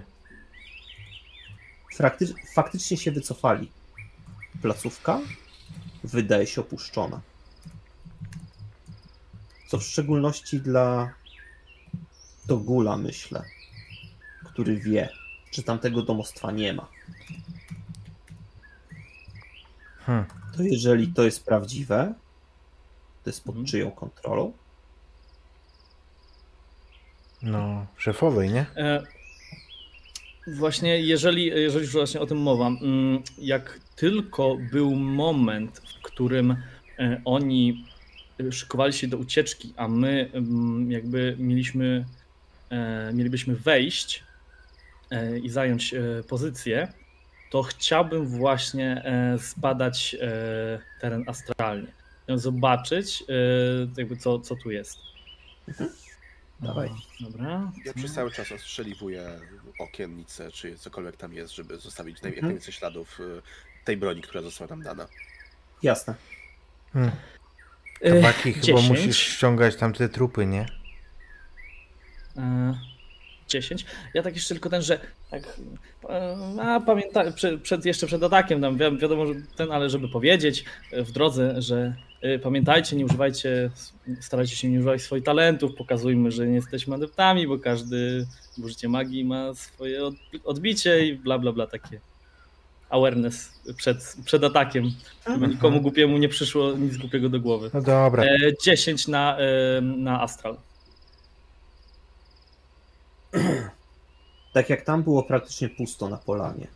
fakty, 1.96 2.34
faktycznie 2.54 2.98
się 2.98 3.12
wycofali. 3.12 3.72
Placówka 4.62 5.20
wydaje 6.04 6.48
się 6.48 6.62
opuszczona. 6.62 7.22
Co 9.68 9.78
w 9.78 9.84
szczególności 9.84 10.60
dla 10.60 11.14
Togula, 12.48 12.98
myślę, 12.98 13.44
który 14.46 14.80
wie, 14.80 15.10
że 15.52 15.64
tamtego 15.64 16.02
domostwa 16.02 16.52
nie 16.52 16.74
ma. 16.74 16.88
Hmm. 20.08 20.26
To 20.58 20.64
jeżeli 20.64 21.08
to 21.08 21.24
jest 21.24 21.46
prawdziwe, 21.46 22.14
to 23.24 23.30
jest 23.30 23.44
pod 23.44 23.56
Mhm. 23.56 23.66
czyją 23.66 23.92
kontrolą? 23.92 24.54
No, 27.42 27.86
szefowej, 27.98 28.50
nie? 28.52 28.66
E, 28.76 29.04
Właśnie, 30.56 31.00
jeżeli, 31.00 31.46
jeżeli 31.46 31.86
już 31.86 31.94
właśnie 31.94 32.22
o 32.22 32.26
tym 32.26 32.38
mowa, 32.38 32.68
mm, 32.68 33.24
jak 33.38 33.80
tylko 33.96 34.58
był 34.72 34.96
moment, 34.96 35.82
w 36.00 36.02
którym 36.04 36.52
e, 37.00 37.22
oni 37.26 37.86
szykowali 38.52 38.94
się 38.94 39.08
do 39.08 39.18
ucieczki, 39.18 39.74
a 39.78 39.88
my 39.88 40.30
mm, 40.34 40.92
jakby 40.92 41.36
mieliśmy, 41.40 42.06
e, 42.70 43.12
mielibyśmy 43.14 43.56
wejść 43.56 44.24
e, 45.12 45.40
i 45.40 45.50
zająć 45.50 45.94
e, 45.94 46.24
pozycję, 46.28 46.94
to 47.50 47.64
chciałbym 47.64 48.28
właśnie 48.28 49.04
e, 49.06 49.38
zbadać 49.38 50.16
e, 50.22 50.80
teren 51.02 51.24
astralnie. 51.28 51.88
Zobaczyć, 52.36 53.24
e, 53.30 53.34
jakby 53.98 54.18
co, 54.18 54.40
co 54.40 54.56
tu 54.56 54.72
jest. 54.72 54.98
Dawaj. 56.60 56.90
Dobra. 57.20 57.72
Ja 57.86 57.94
przez 57.94 58.14
cały 58.14 58.32
czas 58.32 58.52
ostrzeliwuję 58.52 59.40
okiennice, 59.80 60.52
czy 60.52 60.78
cokolwiek 60.78 61.18
tam 61.18 61.34
jest, 61.34 61.56
żeby 61.56 61.78
zostawić 61.78 62.18
naj- 62.18 62.26
jak 62.26 62.34
Mhm. 62.34 62.46
najwięcej 62.46 62.74
śladów 62.74 63.20
tej 63.86 63.98
broni, 63.98 64.22
która 64.22 64.42
została 64.42 64.70
nam 64.70 64.84
dana. 64.84 65.08
Jasne. 65.84 66.16
Hmm. 66.94 67.12
Tabaki, 68.04 68.54
chyba 68.54 68.66
10. 68.66 68.90
musisz 68.90 69.18
ściągać 69.20 69.76
tam 69.76 69.94
te 69.94 70.10
trupy, 70.10 70.46
nie? 70.46 70.66
E, 72.38 72.74
10. 73.48 73.86
Ja 74.14 74.24
tak 74.24 74.36
jeszcze 74.36 74.54
tylko 74.56 74.70
ten, 74.70 74.82
że 74.82 75.00
tak, 75.32 75.60
e, 76.10 76.38
a 76.62 76.80
pamięta, 76.80 77.24
przed, 77.64 77.86
jeszcze 77.86 78.08
przed 78.08 78.24
atakiem 78.24 78.62
tam 78.62 78.78
wi- 78.78 78.98
wiadomo, 78.98 79.26
że 79.26 79.34
ten, 79.56 79.72
ale 79.72 79.90
żeby 79.90 80.10
powiedzieć 80.10 80.66
e, 80.92 81.04
w 81.04 81.12
drodze, 81.12 81.62
że 81.62 81.96
e, 82.22 82.40
pamiętajcie, 82.40 82.96
nie 82.96 83.06
używajcie, 83.06 83.70
starajcie 84.22 84.56
się 84.56 84.70
nie 84.70 84.78
używać 84.78 85.02
swoich 85.02 85.24
talentów, 85.24 85.76
pokazujmy, 85.76 86.32
że 86.32 86.48
nie 86.48 86.56
jesteśmy 86.56 86.96
adeptami, 86.96 87.48
bo 87.48 87.60
każdy 87.60 88.26
użycie 88.64 88.90
magii 88.90 89.26
ma 89.26 89.54
swoje 89.54 90.06
od- 90.06 90.16
odbicie 90.46 91.08
i 91.08 91.16
bla 91.16 91.40
bla 91.40 91.52
bla 91.52 91.68
takie 91.68 92.00
awareness 92.90 93.52
przed, 93.78 94.16
przed 94.26 94.44
atakiem, 94.44 94.92
żeby 95.28 95.48
nikomu 95.48 95.82
głupiemu 95.82 96.18
nie 96.18 96.30
przyszło 96.30 96.72
nic 96.72 96.98
głupiego 96.98 97.30
do 97.30 97.40
głowy. 97.40 97.70
No 97.74 97.82
dobra. 97.82 98.24
E, 98.24 98.28
10 98.64 99.08
na, 99.08 99.38
na 99.82 100.22
astral. 100.22 100.58
Tak 104.54 104.70
jak 104.70 104.82
tam 104.82 105.04
było 105.04 105.24
praktycznie 105.24 105.70
pusto 105.70 106.10
na 106.10 106.18
polanie, 106.18 106.68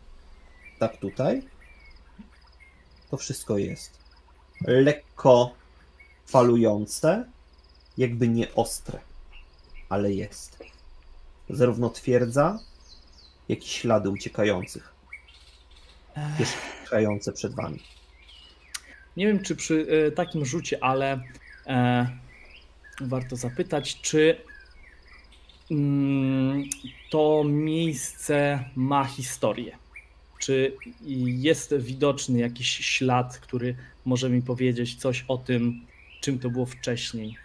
tak 0.78 0.96
tutaj 0.96 1.42
to 3.10 3.16
wszystko 3.16 3.58
jest 3.58 3.98
lekko 4.66 5.54
falujące, 6.26 7.24
jakby 7.98 8.28
nie 8.28 8.54
ostre, 8.54 8.98
ale 9.88 10.12
jest. 10.12 10.58
Zarówno 11.50 11.90
twierdza, 11.90 12.58
jak 13.48 13.64
i 13.64 13.68
ślady 13.68 14.10
uciekających, 14.10 14.94
pierzchające 16.38 17.32
przed 17.32 17.54
wami. 17.54 17.82
Nie 19.16 19.26
wiem, 19.26 19.42
czy 19.42 19.56
przy 19.56 19.86
e, 20.08 20.10
takim 20.12 20.44
rzucie, 20.44 20.84
ale 20.84 21.20
e, 21.66 22.06
warto 23.00 23.36
zapytać, 23.36 24.00
czy 24.00 24.44
to 27.10 27.44
miejsce 27.44 28.64
ma 28.76 29.04
historię. 29.04 29.78
Czy 30.38 30.76
jest 31.26 31.74
widoczny 31.76 32.38
jakiś 32.38 32.68
ślad, 32.68 33.38
który 33.38 33.76
może 34.04 34.30
mi 34.30 34.42
powiedzieć 34.42 34.94
coś 34.94 35.24
o 35.28 35.38
tym, 35.38 35.86
czym 36.20 36.38
to 36.38 36.50
było 36.50 36.66
wcześniej? 36.66 37.36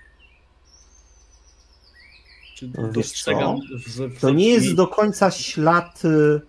Czy 2.56 2.72
No 2.78 2.88
dostrzegam 2.88 3.60
w, 3.86 4.00
w 4.00 4.20
To 4.20 4.30
nie 4.30 4.50
jest 4.50 4.76
do 4.76 4.88
końca 4.88 5.32
ślad 5.32 6.06
y, 6.06 6.42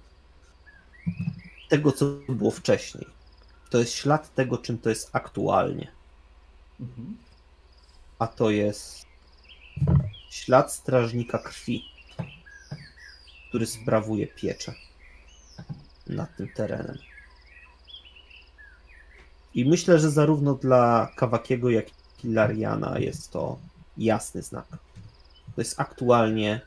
tego, 1.69 1.93
co 1.93 2.07
było 2.29 2.51
wcześniej. 2.51 3.07
To 3.71 3.79
jest 3.79 3.95
ślad 3.95 4.35
tego, 4.35 4.59
czym 4.59 4.79
to 4.79 4.89
jest 4.89 5.11
aktualnie. 5.13 5.89
Mhm. 6.81 7.17
a 8.19 8.27
to 8.27 8.51
jest 8.51 9.08
ślad 10.31 10.73
strażnika 10.73 11.39
krwi, 11.39 11.85
który 13.49 13.67
sprawuje 13.67 14.27
pieczę 14.27 14.75
nad 16.07 16.37
tym 16.37 16.49
terenem. 16.49 16.99
I 19.55 19.65
myślę, 19.65 19.99
że 19.99 20.11
zarówno 20.11 20.55
dla 20.55 21.13
Kawakiego, 21.17 21.71
jak 21.71 21.87
i 22.25 22.29
Lariana 22.29 22.99
jest 22.99 23.33
to 23.33 23.59
jasny 23.97 24.43
znak. 24.43 24.67
To 25.55 25.61
jest 25.61 25.81
aktualnie 25.81 26.61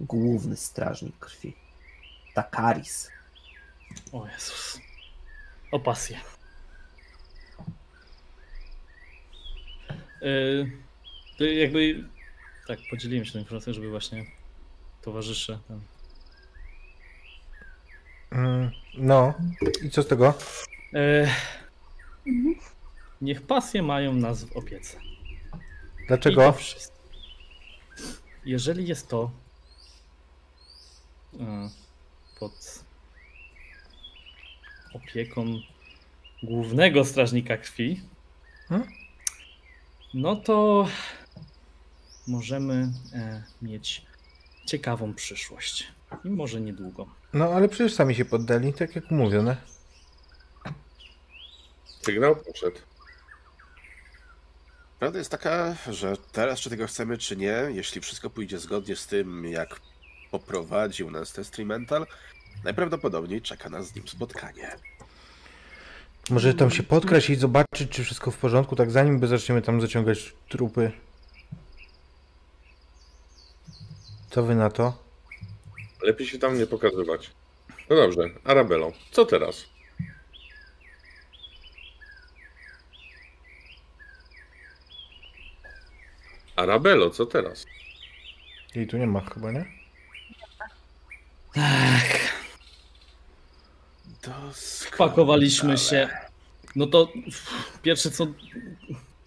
główny 0.00 0.56
strażnik 0.56 1.18
krwi. 1.18 1.56
Takaris. 2.34 3.10
O 4.12 4.26
Jezus. 4.26 4.80
O 5.72 5.80
pasję. 5.80 6.20
Yy, 10.20 10.70
to 11.38 11.44
jakby 11.44 12.04
tak, 12.66 12.78
podzieliłem 12.90 13.24
się 13.24 13.32
tą 13.32 13.38
informacją, 13.38 13.72
żeby 13.72 13.90
właśnie 13.90 14.26
towarzysze 15.02 15.58
tam. 15.68 15.80
Mm, 18.32 18.70
No, 18.94 19.34
i 19.84 19.90
co 19.90 20.02
z 20.02 20.06
tego? 20.08 20.34
Yy, 20.92 21.28
niech 23.20 23.42
pasje 23.42 23.82
mają 23.82 24.12
nas 24.14 24.44
w 24.44 24.56
opiece. 24.56 24.96
I 24.96 25.50
to 25.50 26.06
Dlaczego? 26.08 26.52
wszystko. 26.52 26.92
Jeżeli 28.44 28.88
jest 28.88 29.08
to 29.08 29.30
e, 31.40 31.70
pod 32.40 32.84
opieką 34.94 35.46
głównego 36.42 37.04
strażnika 37.04 37.56
krwi, 37.56 38.00
Hmm? 38.68 38.88
no 40.14 40.36
to 40.36 40.86
możemy 42.26 42.88
e, 43.12 43.42
mieć 43.62 44.06
ciekawą 44.66 45.14
przyszłość. 45.14 45.92
I 46.24 46.30
może 46.30 46.60
niedługo. 46.60 47.06
No, 47.32 47.44
ale 47.44 47.68
przecież 47.68 47.94
sami 47.94 48.14
się 48.14 48.24
poddali, 48.24 48.72
tak 48.72 48.96
jak 48.96 49.10
mówione. 49.10 49.56
Sygnał 52.02 52.36
poszedł. 52.36 52.78
Prawda 54.98 55.18
jest 55.18 55.30
taka, 55.30 55.76
że 55.90 56.16
teraz, 56.32 56.60
czy 56.60 56.70
tego 56.70 56.86
chcemy, 56.86 57.18
czy 57.18 57.36
nie, 57.36 57.54
jeśli 57.68 58.00
wszystko 58.00 58.30
pójdzie 58.30 58.58
zgodnie 58.58 58.96
z 58.96 59.06
tym, 59.06 59.44
jak 59.44 59.80
poprowadził 60.30 61.10
nas 61.10 61.32
test 61.32 61.58
Mental, 61.58 62.06
najprawdopodobniej 62.64 63.42
czeka 63.42 63.70
nas 63.70 63.86
z 63.86 63.94
nim 63.94 64.08
spotkanie. 64.08 64.76
Może 66.30 66.54
tam 66.54 66.70
się 66.70 66.82
podkraść 66.82 67.30
i 67.30 67.36
zobaczyć, 67.36 67.90
czy 67.90 68.04
wszystko 68.04 68.30
w 68.30 68.38
porządku, 68.38 68.76
tak 68.76 68.90
zanim 68.90 69.18
by 69.18 69.26
zaczniemy 69.26 69.62
tam 69.62 69.80
zaciągać 69.80 70.34
trupy. 70.48 70.92
Co 74.32 74.42
wy 74.42 74.54
na 74.54 74.70
to? 74.70 74.92
Lepiej 76.02 76.26
się 76.26 76.38
tam 76.38 76.58
nie 76.58 76.66
pokazywać. 76.66 77.30
No 77.90 77.96
dobrze, 77.96 78.22
Arabelo, 78.44 78.92
co 79.10 79.24
teraz? 79.24 79.64
Arabelo, 86.56 87.10
co 87.10 87.26
teraz? 87.26 87.66
Jej 88.74 88.86
tu 88.86 88.96
nie 88.98 89.06
ma 89.06 89.20
chyba, 89.20 89.52
nie? 89.52 89.64
Tak, 91.54 92.32
Doskonale. 94.22 94.98
pakowaliśmy 94.98 95.78
się. 95.78 96.08
No 96.76 96.86
to 96.86 97.12
pierwsze 97.82 98.10
co, 98.10 98.26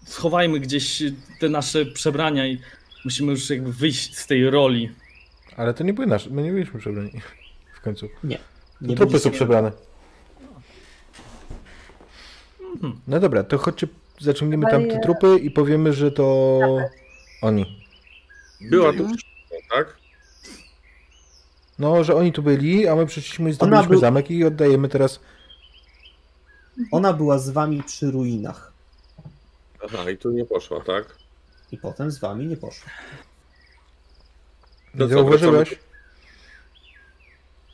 schowajmy 0.04 0.60
gdzieś 0.60 1.02
te 1.40 1.48
nasze 1.48 1.86
przebrania 1.86 2.46
i 2.46 2.60
musimy 3.06 3.32
już 3.32 3.50
jakby 3.50 3.72
wyjść 3.72 4.18
z 4.18 4.26
tej 4.26 4.50
roli. 4.50 4.90
Ale 5.56 5.74
to 5.74 5.84
nie 5.84 5.94
były 5.94 6.06
nasze, 6.06 6.30
my 6.30 6.42
nie 6.42 6.52
byliśmy 6.52 6.80
przebrani. 6.80 7.10
W 7.78 7.80
końcu. 7.80 8.08
Nie. 8.24 8.36
To 8.36 8.42
Nie 8.80 8.96
trupy 8.96 9.18
są 9.18 9.30
przebrane. 9.30 9.72
Mhm. 12.60 13.00
No 13.06 13.20
dobra, 13.20 13.44
to 13.44 13.58
chodźcie, 13.58 13.88
zaciągniemy 14.20 14.66
tam 14.70 14.88
te 14.88 14.98
trupy 15.00 15.38
i 15.38 15.50
powiemy, 15.50 15.92
że 15.92 16.12
to 16.12 16.58
oni. 17.42 17.80
Była 18.60 18.92
tu 18.92 19.08
tak? 19.70 19.96
No, 21.78 22.04
że 22.04 22.14
oni 22.14 22.32
tu 22.32 22.42
byli, 22.42 22.88
a 22.88 22.96
my 22.96 23.06
przyszliśmy 23.06 23.50
i 23.50 23.52
zdobyliśmy 23.52 23.88
był- 23.88 24.00
zamek 24.00 24.30
i 24.30 24.44
oddajemy 24.44 24.88
teraz. 24.88 25.20
Ona 26.90 27.12
była 27.12 27.38
z 27.38 27.50
wami 27.50 27.82
przy 27.82 28.10
ruinach 28.10 28.72
Aha, 29.84 30.10
i 30.10 30.16
tu 30.16 30.30
nie 30.30 30.44
poszła, 30.44 30.80
tak? 30.80 31.25
I 31.72 31.78
potem 31.78 32.10
z 32.10 32.18
wami 32.18 32.46
nie 32.46 32.56
poszła. 32.56 32.90
No 34.94 35.04
Nie 35.04 35.10
co, 35.10 35.14
zauważyłeś? 35.18 35.68
wracamy- 35.68 35.86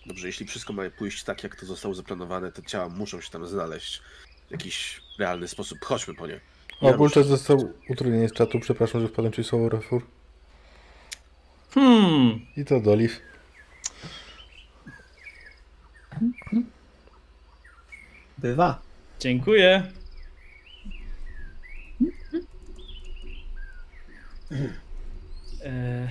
Dobrze, 0.07 0.27
jeśli 0.27 0.47
wszystko 0.47 0.73
ma 0.73 0.83
pójść 0.99 1.25
tak, 1.25 1.43
jak 1.43 1.57
to 1.57 1.67
zostało 1.67 1.95
zaplanowane, 1.95 2.53
to 2.53 2.63
ciała 2.63 2.89
muszą 2.89 3.21
się 3.21 3.31
tam 3.31 3.47
znaleźć 3.47 4.03
w 4.49 4.51
jakiś 4.51 5.01
realny 5.19 5.49
sposób. 5.49 5.85
Chodźmy 5.85 6.15
po 6.15 6.27
nie. 6.27 6.41
O, 6.81 6.95
Bulczas 6.95 7.27
został 7.27 7.73
utrudniony 7.89 8.29
z 8.29 8.33
czatu, 8.33 8.61
przepraszam, 8.61 9.01
że 9.01 9.09
wpadłem 9.09 9.33
ci 9.33 9.45
słowo 9.45 9.69
refur. 9.69 10.03
Hmm. 11.75 12.47
I 12.57 12.65
to 12.65 12.81
Doliv. 12.81 13.21
Bywa. 18.39 18.83
Dziękuję. 19.21 19.93
E, 25.65 26.09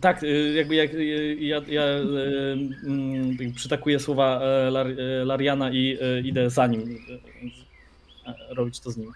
tak, 0.00 0.22
y, 0.22 0.52
jakby 0.52 0.74
jak 0.74 0.94
y, 0.94 1.36
ja, 1.40 1.60
ja 1.68 1.82
mm, 1.82 3.52
przytakuję 3.54 4.00
słowa 4.00 4.40
e, 4.40 4.70
Lar, 4.70 4.86
e, 4.86 5.24
Lariana 5.24 5.70
i 5.70 5.98
e, 6.00 6.20
idę 6.20 6.50
za 6.50 6.66
nim. 6.66 6.98
e, 8.26 8.30
e, 8.30 8.54
Robić 8.54 8.80
to 8.80 8.90
z 8.90 8.96
nim. 8.96 9.12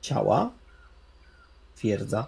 Ciała. 0.00 0.52
Twierdza. 1.76 2.26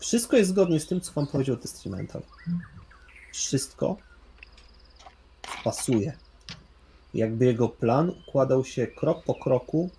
Wszystko 0.00 0.36
jest 0.36 0.50
zgodnie 0.50 0.80
z 0.80 0.86
tym, 0.86 1.00
co 1.00 1.12
wam 1.12 1.26
powiedział 1.26 1.56
Testrimental. 1.56 2.22
Wszystko 3.32 3.96
pasuje. 5.64 6.12
Jakby 7.18 7.44
jego 7.44 7.68
plan 7.68 8.10
układał 8.10 8.64
się 8.64 8.86
krok 8.86 9.24
po 9.24 9.34
kroku. 9.34 9.90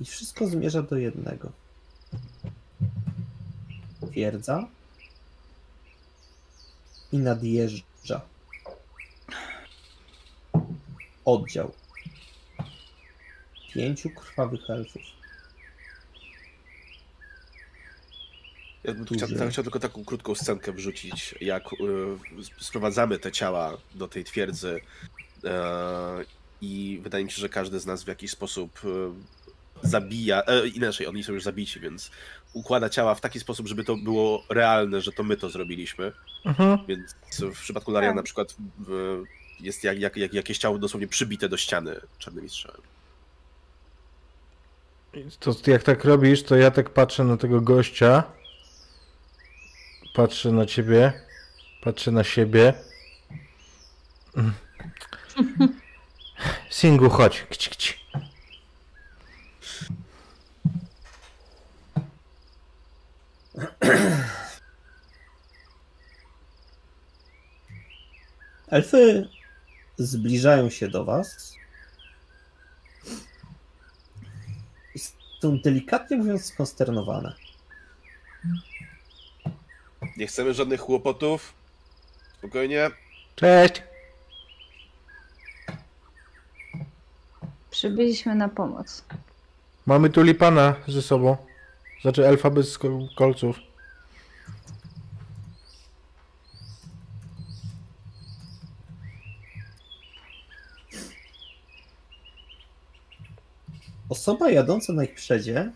I 0.00 0.04
wszystko 0.04 0.46
zmierza 0.46 0.82
do 0.82 0.96
jednego. 0.96 1.52
Twierdza 4.10 4.68
i 7.12 7.18
nadjeżdża. 7.18 8.20
Oddział. 11.24 11.72
Pięciu 13.74 14.10
krwawych 14.10 14.70
elfów. 14.70 15.17
Ja 18.88 18.94
bym 18.94 19.04
chciał, 19.04 19.28
tak, 19.38 19.50
chciał 19.50 19.64
tylko 19.64 19.80
taką 19.80 20.04
krótką 20.04 20.34
scenkę 20.34 20.72
wrzucić, 20.72 21.34
jak 21.40 21.72
y, 21.72 21.76
sprowadzamy 22.60 23.18
te 23.18 23.32
ciała 23.32 23.76
do 23.94 24.08
tej 24.08 24.24
twierdzy 24.24 24.80
e, 25.44 26.24
i 26.60 27.00
wydaje 27.02 27.24
mi 27.24 27.30
się, 27.30 27.40
że 27.40 27.48
każdy 27.48 27.80
z 27.80 27.86
nas 27.86 28.04
w 28.04 28.06
jakiś 28.08 28.30
sposób 28.30 28.80
e, 28.84 28.88
zabija, 29.88 30.42
e, 30.46 30.68
inaczej, 30.68 31.06
oni 31.06 31.24
są 31.24 31.32
już 31.32 31.42
zabici, 31.42 31.80
więc 31.80 32.10
układa 32.52 32.88
ciała 32.88 33.14
w 33.14 33.20
taki 33.20 33.40
sposób, 33.40 33.66
żeby 33.68 33.84
to 33.84 33.96
było 33.96 34.44
realne, 34.50 35.00
że 35.00 35.12
to 35.12 35.22
my 35.22 35.36
to 35.36 35.50
zrobiliśmy, 35.50 36.12
Mhm. 36.44 36.78
więc 36.88 37.14
w 37.40 37.60
przypadku 37.60 37.90
Lariana 37.90 38.12
Tak. 38.12 38.16
na 38.16 38.22
przykład 38.22 38.54
w, 38.78 39.22
jest 39.60 39.84
jak, 39.84 39.98
jak, 39.98 40.16
jak 40.16 40.34
jakieś 40.34 40.58
ciało 40.58 40.78
dosłownie 40.78 41.08
przybite 41.08 41.48
do 41.48 41.56
ściany 41.56 42.00
czarnymi 42.18 42.48
strzałami. 42.48 42.82
To 45.40 45.54
jak 45.66 45.82
tak 45.82 46.04
robisz, 46.04 46.42
to 46.42 46.56
ja 46.56 46.70
tak 46.70 46.90
patrzę 46.90 47.24
na 47.24 47.36
tego 47.36 47.60
gościa. 47.60 48.22
Patrzę 50.18 50.52
na 50.52 50.66
ciebie. 50.66 51.12
Patrzę 51.82 52.10
na 52.10 52.24
siebie. 52.24 52.74
Mm. 54.36 54.54
Singu, 56.70 57.10
chodź. 57.10 57.46
Elfy 68.68 69.28
zbliżają 69.98 70.70
się 70.70 70.88
do 70.88 71.04
was. 71.04 71.54
Są 75.42 75.58
delikatnie 75.58 76.16
mówiąc 76.16 76.46
skonsternowane. 76.46 77.47
Nie 80.18 80.26
chcemy 80.26 80.54
żadnych 80.54 80.80
kłopotów. 80.80 81.54
Spokojnie. 82.38 82.90
Cześć. 83.36 83.82
Przybyliśmy 87.70 88.34
na 88.34 88.48
pomoc. 88.48 89.04
Mamy 89.86 90.10
tulipana 90.10 90.74
ze 90.88 91.02
sobą. 91.02 91.36
Znaczy 92.02 92.26
elfa 92.26 92.50
bez 92.50 92.78
ko- 92.78 93.08
kolców. 93.16 93.56
Osoba 104.08 104.50
jadąca 104.50 104.92
na 104.92 105.04
ich 105.04 105.14
przedzie 105.14 105.70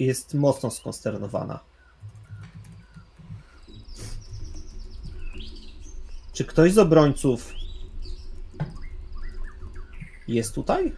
jest 0.00 0.34
mocno 0.34 0.70
skonsternowana. 0.70 1.60
Czy 6.32 6.44
ktoś 6.44 6.72
z 6.72 6.78
obrońców 6.78 7.52
jest 10.28 10.54
tutaj? 10.54 10.92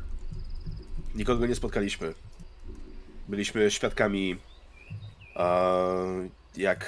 Nikogo 1.14 1.46
nie 1.46 1.54
spotkaliśmy. 1.54 2.14
Byliśmy 3.28 3.70
świadkami, 3.70 4.38
a, 5.34 5.76
jak 6.56 6.86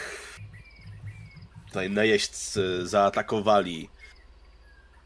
tutaj 1.66 1.90
najeźdźcy 1.90 2.86
zaatakowali 2.86 3.88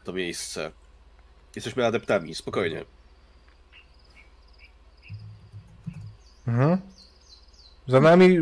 to 0.03 0.13
miejsce. 0.13 0.71
Jesteśmy 1.55 1.85
adeptami, 1.85 2.35
spokojnie. 2.35 2.85
Mhm. 6.47 6.98
Za 7.89 7.99
nami 7.99 8.37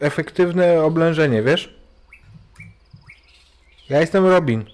efektywne 0.00 0.82
oblężenie, 0.82 1.42
wiesz? 1.42 1.74
Ja 3.88 4.00
jestem 4.00 4.26
Robin. 4.26 4.64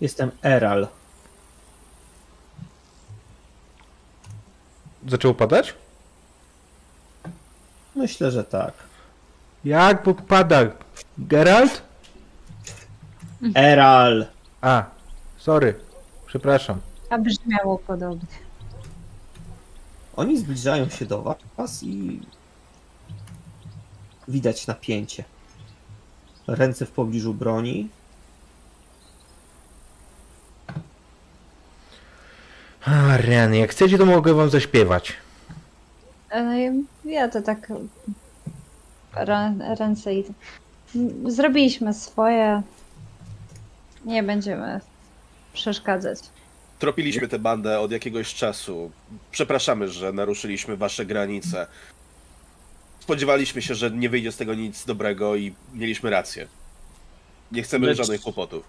Jestem 0.00 0.30
Eral. 0.42 0.88
Zaczęło 5.08 5.34
padać? 5.34 5.74
Myślę, 7.96 8.30
że 8.30 8.44
tak. 8.44 8.72
Jak 9.64 10.02
Bóg 10.02 10.22
pada? 10.22 10.60
Geralt? 11.18 11.82
Eral! 13.54 14.26
A, 14.60 14.84
sorry. 15.38 15.74
Przepraszam. 16.26 16.80
A 17.10 17.18
brzmiało 17.18 17.78
podobnie. 17.78 18.28
Oni 20.16 20.38
zbliżają 20.38 20.88
się 20.88 21.06
do 21.06 21.36
was 21.56 21.82
i 21.82 22.20
widać 24.28 24.66
napięcie. 24.66 25.24
Ręce 26.46 26.86
w 26.86 26.90
pobliżu 26.90 27.34
broni. 27.34 27.88
A, 32.84 33.16
rany, 33.16 33.58
jak 33.58 33.70
chcecie, 33.70 33.98
to 33.98 34.06
mogę 34.06 34.34
wam 34.34 34.50
zaśpiewać. 34.50 35.12
E, 36.30 36.72
Ja 37.04 37.28
to 37.28 37.42
tak 37.42 37.68
rę- 39.14 39.74
ręce 39.78 40.14
i 40.14 40.24
zrobiliśmy 41.26 41.94
swoje. 41.94 42.62
Nie 44.04 44.22
będziemy 44.22 44.80
przeszkadzać. 45.52 46.18
Tropiliśmy 46.78 47.28
tę 47.28 47.38
bandę 47.38 47.80
od 47.80 47.92
jakiegoś 47.92 48.34
czasu. 48.34 48.90
Przepraszamy, 49.30 49.88
że 49.88 50.12
naruszyliśmy 50.12 50.76
wasze 50.76 51.06
granice. 51.06 51.66
Spodziewaliśmy 53.00 53.62
się, 53.62 53.74
że 53.74 53.90
nie 53.90 54.08
wyjdzie 54.08 54.32
z 54.32 54.36
tego 54.36 54.54
nic 54.54 54.84
dobrego 54.84 55.36
i 55.36 55.54
mieliśmy 55.74 56.10
rację. 56.10 56.48
Nie 57.52 57.62
chcemy 57.62 57.86
Lecz... 57.86 57.96
żadnych 57.98 58.20
kłopotów. 58.20 58.64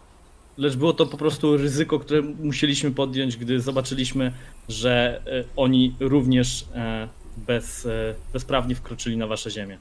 Lecz 0.58 0.76
było 0.76 0.94
to 0.94 1.06
po 1.06 1.18
prostu 1.18 1.58
ryzyko, 1.58 2.00
które 2.00 2.22
musieliśmy 2.22 2.92
podjąć, 2.92 3.38
gdy 3.38 3.62
zobaczyliśmy, 3.62 4.34
że 4.70 5.22
e, 5.26 5.44
oni 5.56 5.96
również 6.00 6.66
e, 6.76 7.08
bez, 7.38 7.86
e, 7.86 8.16
bezprawnie 8.34 8.76
wkroczyli 8.76 9.18
na 9.18 9.28
wasze 9.28 9.52
ziemię. 9.52 9.78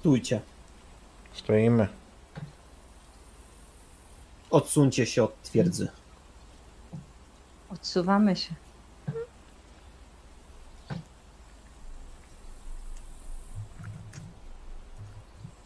Stójcie. 0.00 0.40
Stoimy. 1.32 1.88
Odsuńcie 4.50 5.06
się 5.06 5.24
od 5.24 5.42
twierdzy. 5.42 5.88
Odsuwamy 7.70 8.36
się. 8.36 8.54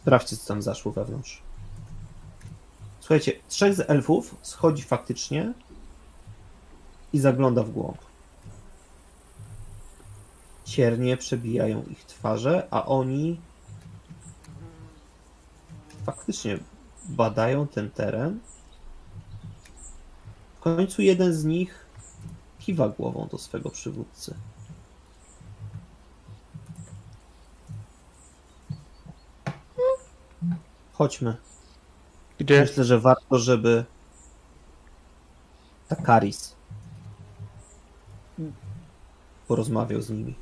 Sprawdźcie, 0.01 0.37
co 0.37 0.47
tam 0.47 0.61
zaszło 0.61 0.91
wewnątrz. 0.91 1.41
Słuchajcie, 2.99 3.31
trzech 3.49 3.75
z 3.75 3.89
elfów 3.89 4.35
schodzi 4.41 4.83
faktycznie 4.83 5.53
i 7.13 7.19
zagląda 7.19 7.63
w 7.63 7.71
głąb. 7.71 7.97
Ciernie 10.65 11.17
przebijają 11.17 11.83
ich 11.83 12.05
twarze, 12.05 12.67
a 12.71 12.85
oni 12.85 13.39
faktycznie 16.05 16.59
badają 17.09 17.67
ten 17.67 17.91
teren. 17.91 18.39
W 20.61 20.63
końcu 20.63 21.01
jeden 21.01 21.33
z 21.33 21.45
nich 21.45 21.85
kiwa 22.59 22.89
głową 22.89 23.27
do 23.31 23.37
swego 23.37 23.69
przywódcy. 23.69 24.35
Chodźmy. 30.93 31.37
Gdzie? 32.39 32.61
Myślę, 32.61 32.83
że 32.83 32.99
warto, 32.99 33.39
żeby 33.39 33.85
Takaris 35.87 36.55
porozmawiał 39.47 40.01
z 40.01 40.09
nimi. 40.09 40.35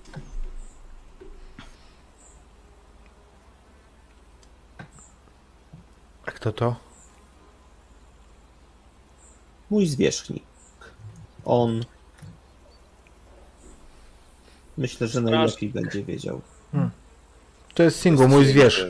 A 6.25 6.31
kto 6.31 6.51
to? 6.51 6.88
Mój 9.69 9.85
zwierzchnik. 9.85 10.43
On. 11.45 11.85
Myślę, 14.77 15.07
że 15.07 15.21
najlepiej 15.21 15.69
będzie 15.69 16.03
wiedział. 16.03 16.41
To 17.73 17.83
jest 17.83 17.99
single, 17.99 18.27
mój 18.27 18.45
zwierz. 18.45 18.85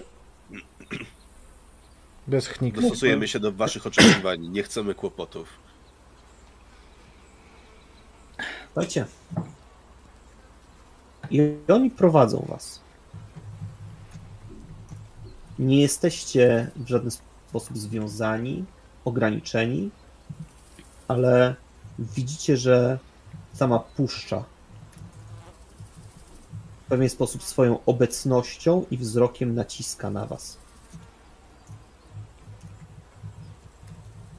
Bez 2.27 2.48
chniku. 2.48 2.82
Dostosujemy 2.82 3.27
się 3.27 3.40
do 3.40 3.51
waszych 3.51 3.88
oczekiwań. 3.88 4.48
Nie 4.48 4.64
chcemy 4.64 4.95
kłopotów. 4.95 5.48
Słuchajcie. 8.67 9.06
I 11.30 11.41
oni 11.67 11.91
prowadzą 11.91 12.45
was. 12.49 12.80
Nie 15.59 15.82
jesteście 15.82 16.72
w 16.75 16.88
żaden 16.88 17.11
sposób 17.11 17.77
związani, 17.77 18.66
ograniczeni, 19.06 19.90
ale 21.10 21.56
widzicie, 22.00 22.58
że 22.58 23.00
sama 23.54 23.80
puszcza 23.80 24.44
w 26.86 26.90
pewien 26.90 27.10
sposób 27.10 27.44
swoją 27.44 27.80
obecnością 27.86 28.86
i 28.92 28.98
wzrokiem 28.98 29.56
naciska 29.56 30.10
na 30.10 30.26
was. 30.26 30.58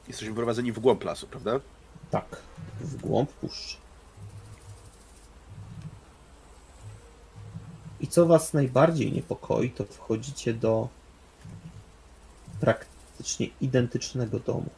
Jesteśmy 0.07 0.35
prowadzeni 0.35 0.71
w 0.71 0.79
głąb 0.79 1.03
lasu, 1.03 1.27
prawda? 1.27 1.59
Tak, 2.11 2.37
w 2.81 3.01
głąb 3.01 3.31
puszczy. 3.31 3.77
I 7.99 8.07
co 8.07 8.25
was 8.25 8.53
najbardziej 8.53 9.11
niepokoi, 9.11 9.71
to 9.71 9.83
wchodzicie 9.83 10.53
do 10.53 10.87
praktycznie 12.59 13.47
identycznego 13.61 14.39
domu, 14.39 14.69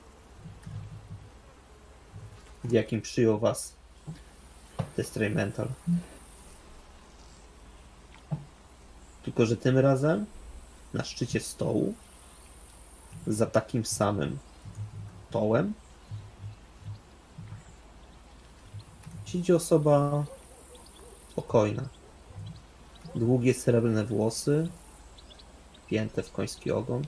w 2.63 2.71
jakim 2.71 3.01
przyjął 3.01 3.39
was 3.39 3.73
Destray 4.97 5.29
Mental. 5.29 5.67
Tylko, 9.23 9.45
że 9.45 9.57
tym 9.57 9.77
razem 9.77 10.25
na 10.93 11.03
szczycie 11.03 11.39
stołu 11.39 11.93
za 13.27 13.45
takim 13.45 13.85
samym 13.85 14.37
stołem 15.29 15.73
siedzi 19.33 19.53
osoba 19.53 20.25
spokojna. 21.31 21.89
Długie 23.15 23.53
srebrne 23.53 24.05
włosy, 24.05 24.67
pięte 25.87 26.23
w 26.23 26.31
koński 26.31 26.71
ogon. 26.71 27.01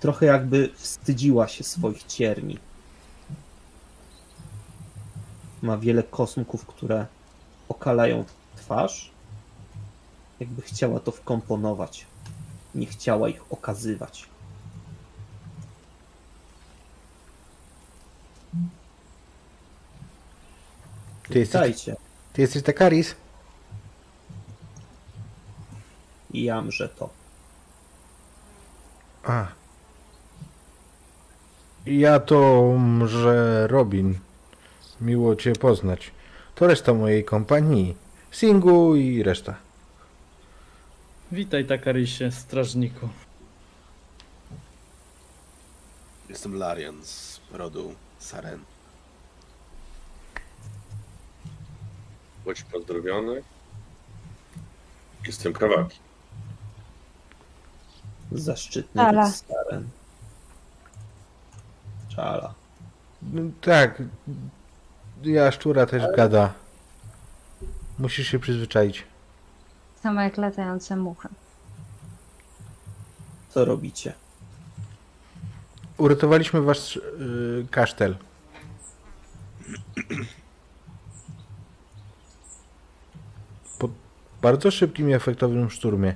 Trochę 0.00 0.26
jakby 0.26 0.70
wstydziła 0.74 1.48
się 1.48 1.64
swoich 1.64 2.04
cierni. 2.04 2.58
Ma 5.62 5.78
wiele 5.78 6.02
kosmków, 6.02 6.66
które 6.66 7.06
okalają 7.68 8.24
twarz. 8.56 9.10
Jakby 10.40 10.62
chciała 10.62 11.00
to 11.00 11.10
wkomponować. 11.10 12.06
Nie 12.74 12.86
chciała 12.86 13.28
ich 13.28 13.52
okazywać. 13.52 14.28
Ty 21.28 21.38
jesteś, 21.38 21.60
Witajcie. 21.60 21.96
ty 22.32 22.42
jesteś 22.42 22.62
Takaris? 22.62 23.14
Jamże 26.34 26.88
to. 26.88 27.08
A. 29.24 29.46
Ja 31.86 32.20
to, 32.20 32.72
że 33.06 33.66
Robin. 33.66 34.18
Miło 35.00 35.36
cię 35.36 35.52
poznać. 35.52 36.10
To 36.54 36.66
reszta 36.66 36.94
mojej 36.94 37.24
kompanii. 37.24 37.96
Singu 38.30 38.96
i 38.96 39.22
reszta. 39.22 39.54
Witaj, 41.32 41.64
Takarisie, 41.64 42.32
strażniku. 42.32 43.08
Jestem 46.28 46.54
Larian 46.58 47.04
z 47.04 47.40
rodu 47.52 47.94
Saren. 48.18 48.60
Bądź 52.44 52.62
pozdrowiony. 52.62 53.42
Jestem 55.26 55.52
Kawaki. 55.52 55.98
Zaszczytny 58.32 59.02
Czala. 59.02 59.26
być 59.26 59.34
starem. 59.36 59.88
Czala. 62.08 62.54
No, 63.22 63.42
tak. 63.60 64.02
Ja 65.22 65.52
szczura 65.52 65.86
też 65.86 66.02
gada. 66.16 66.54
Musisz 67.98 68.28
się 68.28 68.38
przyzwyczaić. 68.38 69.04
Samo 70.02 70.20
jak 70.20 70.36
latające 70.36 70.96
muchy. 70.96 71.28
Co 73.48 73.64
robicie? 73.64 74.12
Uratowaliśmy 75.96 76.60
wasz 76.62 76.96
yy, 76.96 77.66
kasztel. 77.70 78.16
Po 83.78 83.88
bardzo 84.42 84.70
szybkim 84.70 85.10
i 85.10 85.12
efektownym 85.12 85.70
szturmie. 85.70 86.14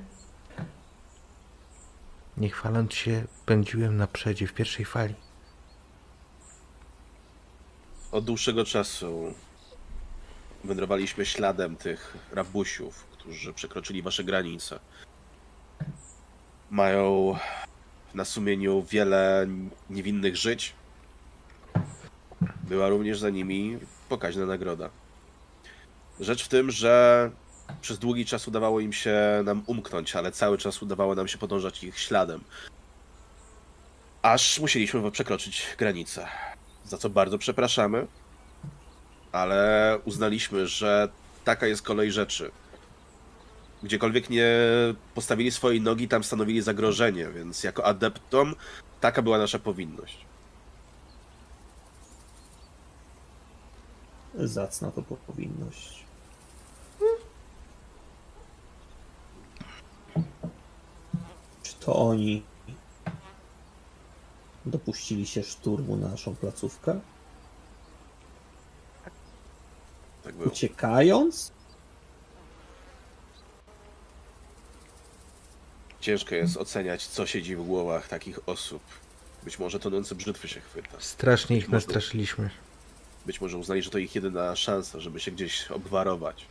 Nie 2.36 2.48
chwaląc 2.48 2.94
się, 2.94 3.24
pędziłem 3.46 3.96
na 3.96 4.06
przedzie 4.06 4.46
w 4.46 4.52
pierwszej 4.52 4.84
fali. 4.84 5.14
Od 8.12 8.24
dłuższego 8.24 8.64
czasu 8.64 9.34
wędrowaliśmy 10.64 11.26
śladem 11.26 11.76
tych 11.76 12.16
rabusiów, 12.32 13.04
którzy 13.04 13.52
przekroczyli 13.52 14.02
wasze 14.02 14.24
granice. 14.24 14.78
Mają 16.70 17.36
na 18.14 18.24
sumieniu 18.24 18.82
wiele 18.82 19.46
niewinnych 19.90 20.36
żyć. 20.36 20.72
Była 22.62 22.88
również 22.88 23.18
za 23.18 23.30
nimi 23.30 23.78
pokaźna 24.08 24.46
nagroda. 24.46 24.90
Rzecz 26.20 26.44
w 26.44 26.48
tym, 26.48 26.70
że 26.70 27.30
przez 27.80 27.98
długi 27.98 28.26
czas 28.26 28.48
udawało 28.48 28.80
im 28.80 28.92
się 28.92 29.42
nam 29.44 29.62
umknąć, 29.66 30.16
ale 30.16 30.32
cały 30.32 30.58
czas 30.58 30.82
udawało 30.82 31.14
nam 31.14 31.28
się 31.28 31.38
podążać 31.38 31.84
ich 31.84 31.98
śladem. 31.98 32.44
Aż 34.22 34.60
musieliśmy 34.60 35.10
przekroczyć 35.10 35.66
granicę. 35.78 36.28
Za 36.84 36.98
co 36.98 37.10
bardzo 37.10 37.38
przepraszamy, 37.38 38.06
ale 39.32 39.98
uznaliśmy, 40.04 40.66
że 40.66 41.08
taka 41.44 41.66
jest 41.66 41.82
kolej 41.82 42.12
rzeczy. 42.12 42.50
Gdziekolwiek 43.82 44.30
nie 44.30 44.48
postawili 45.14 45.50
swojej 45.50 45.80
nogi, 45.80 46.08
tam 46.08 46.24
stanowili 46.24 46.62
zagrożenie, 46.62 47.28
więc 47.28 47.64
jako 47.64 47.84
adeptom 47.84 48.54
taka 49.00 49.22
była 49.22 49.38
nasza 49.38 49.58
powinność. 49.58 50.26
Zacna 54.34 54.90
to 54.90 55.02
powinność. 55.02 56.04
To 61.80 61.96
oni 61.96 62.42
dopuścili 64.66 65.26
się 65.26 65.42
szturmu 65.42 65.96
na 65.96 66.08
naszą 66.08 66.36
placówkę, 66.36 67.00
Tak 70.24 70.34
było. 70.34 70.48
uciekając. 70.50 71.52
Ciężko 76.00 76.34
jest 76.34 76.56
oceniać, 76.56 77.06
co 77.06 77.26
siedzi 77.26 77.56
w 77.56 77.62
głowach 77.64 78.08
takich 78.08 78.48
osób. 78.48 78.82
Być 79.44 79.58
może 79.58 79.78
tonący 79.80 80.14
brzytwy 80.14 80.48
się 80.48 80.60
chwyta. 80.60 80.88
Strasznie 80.98 81.56
ich 81.56 81.64
Można. 81.64 81.76
nastraszyliśmy. 81.76 82.50
Być 83.26 83.40
może 83.40 83.58
uznali, 83.58 83.82
że 83.82 83.90
to 83.90 83.98
ich 83.98 84.14
jedyna 84.14 84.56
szansa, 84.56 85.00
żeby 85.00 85.20
się 85.20 85.30
gdzieś 85.30 85.70
obwarować. 85.70 86.46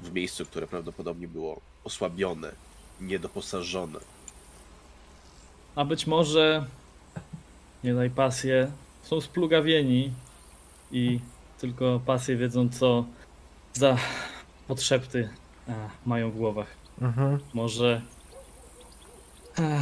W 0.00 0.12
miejscu, 0.12 0.46
które 0.46 0.66
prawdopodobnie 0.66 1.28
było 1.28 1.60
osłabione, 1.84 2.52
niedoposażone. 3.00 3.98
A 5.74 5.84
być 5.84 6.06
może, 6.06 6.66
nie 7.84 7.94
daj 7.94 8.10
pasję, 8.10 8.70
są 9.02 9.20
splugawieni 9.20 10.12
i 10.92 11.20
tylko 11.58 12.00
pasje 12.06 12.36
wiedzą, 12.36 12.68
co 12.68 13.04
za 13.72 13.96
podszepty 14.68 15.28
e, 15.68 15.74
mają 16.06 16.30
w 16.30 16.36
głowach. 16.36 16.66
Mhm. 17.00 17.38
Może 17.54 18.02
e, 19.58 19.80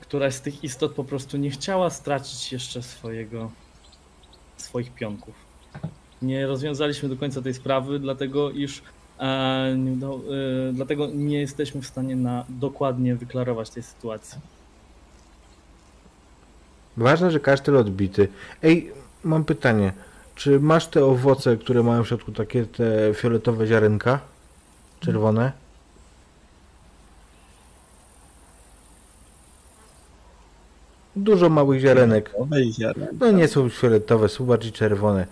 któraś 0.00 0.34
z 0.34 0.40
tych 0.40 0.64
istot 0.64 0.92
po 0.94 1.04
prostu 1.04 1.36
nie 1.36 1.50
chciała 1.50 1.90
stracić 1.90 2.52
jeszcze 2.52 2.82
swojego, 2.82 3.50
swoich 4.56 4.94
pionków. 4.94 5.34
Nie 6.22 6.46
rozwiązaliśmy 6.46 7.08
do 7.08 7.16
końca 7.16 7.42
tej 7.42 7.54
sprawy, 7.54 7.98
dlatego 7.98 8.50
iż 8.50 8.82
e, 9.18 9.74
nie 9.78 9.92
udało, 9.92 10.16
e, 10.18 10.72
dlatego 10.72 11.06
nie 11.06 11.40
jesteśmy 11.40 11.82
w 11.82 11.86
stanie 11.86 12.16
na 12.16 12.44
dokładnie 12.48 13.16
wyklarować 13.16 13.70
tej 13.70 13.82
sytuacji. 13.82 14.38
Ważne, 16.96 17.30
że 17.30 17.40
kasztel 17.40 17.76
odbity. 17.76 18.28
Ej, 18.62 18.92
mam 19.24 19.44
pytanie. 19.44 19.92
Czy 20.34 20.60
masz 20.60 20.86
te 20.86 21.04
owoce, 21.04 21.56
które 21.56 21.82
mają 21.82 22.04
w 22.04 22.08
środku 22.08 22.32
takie 22.32 22.64
te 22.66 23.14
fioletowe 23.14 23.66
ziarenka? 23.66 24.18
Czerwone? 25.00 25.52
Dużo 31.16 31.48
małych 31.48 31.80
ziarenek. 31.80 32.34
No 33.20 33.30
nie 33.30 33.48
są 33.48 33.68
fioletowe, 33.68 34.28
są 34.28 34.44
bardziej 34.44 34.72
czerwone. 34.72 35.26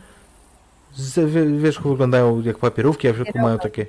Z 0.94 1.30
wi- 1.30 1.58
wierzchu 1.58 1.88
wyglądają 1.90 2.40
jak 2.42 2.58
papierówki, 2.58 3.08
a 3.08 3.12
w 3.12 3.16
środku 3.16 3.38
mają 3.38 3.58
takie, 3.58 3.86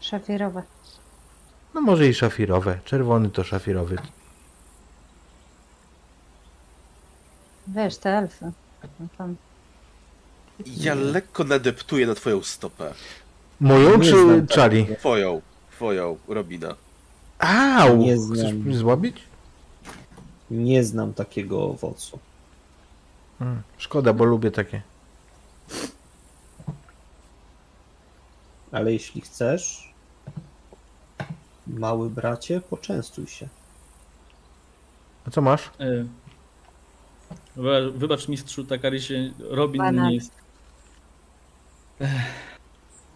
Szafirowe. 0.00 0.62
no 1.74 1.80
może 1.80 2.06
i 2.08 2.14
szafirowe. 2.14 2.78
Czerwony 2.84 3.30
to 3.30 3.44
szafirowy. 3.44 3.96
Wiesz, 7.66 7.96
te 7.98 8.10
elfy. 8.18 8.52
No 9.00 9.06
Tam 9.18 9.36
Ja 10.66 10.94
lekko 10.94 11.44
nadeptuję 11.44 12.06
na 12.06 12.14
twoją 12.14 12.42
stopę. 12.42 12.94
Moją 13.60 13.98
Nie 13.98 14.04
czy 14.04 14.22
znam 14.24 14.46
czali? 14.46 14.86
Twoją, 14.98 15.40
twoją, 15.70 16.18
Robina. 16.28 16.74
Au! 17.38 17.96
Nie 17.96 18.12
Chcesz 18.16 18.20
znam. 18.38 18.54
mnie 18.54 18.76
złabić? 18.76 19.16
Nie 20.50 20.84
znam 20.84 21.14
takiego 21.14 21.64
owocu. 21.64 22.18
Mm, 23.40 23.62
Szkoda, 23.78 24.12
bo 24.12 24.24
lubię 24.24 24.50
takie. 24.50 24.82
Ale 28.72 28.92
jeśli 28.92 29.20
chcesz, 29.20 29.92
mały 31.66 32.10
bracie, 32.10 32.60
poczęstuj 32.60 33.26
się. 33.26 33.48
A 35.26 35.30
co 35.30 35.40
masz? 35.42 35.70
Wy- 35.78 36.06
Wybacz 37.94 38.28
mistrzu 38.28 38.64
Takarisie, 38.64 39.32
Robin 39.38 39.78
Banan. 39.82 40.08
nie 40.08 40.14
jest... 40.14 40.32
Ech, 42.00 42.10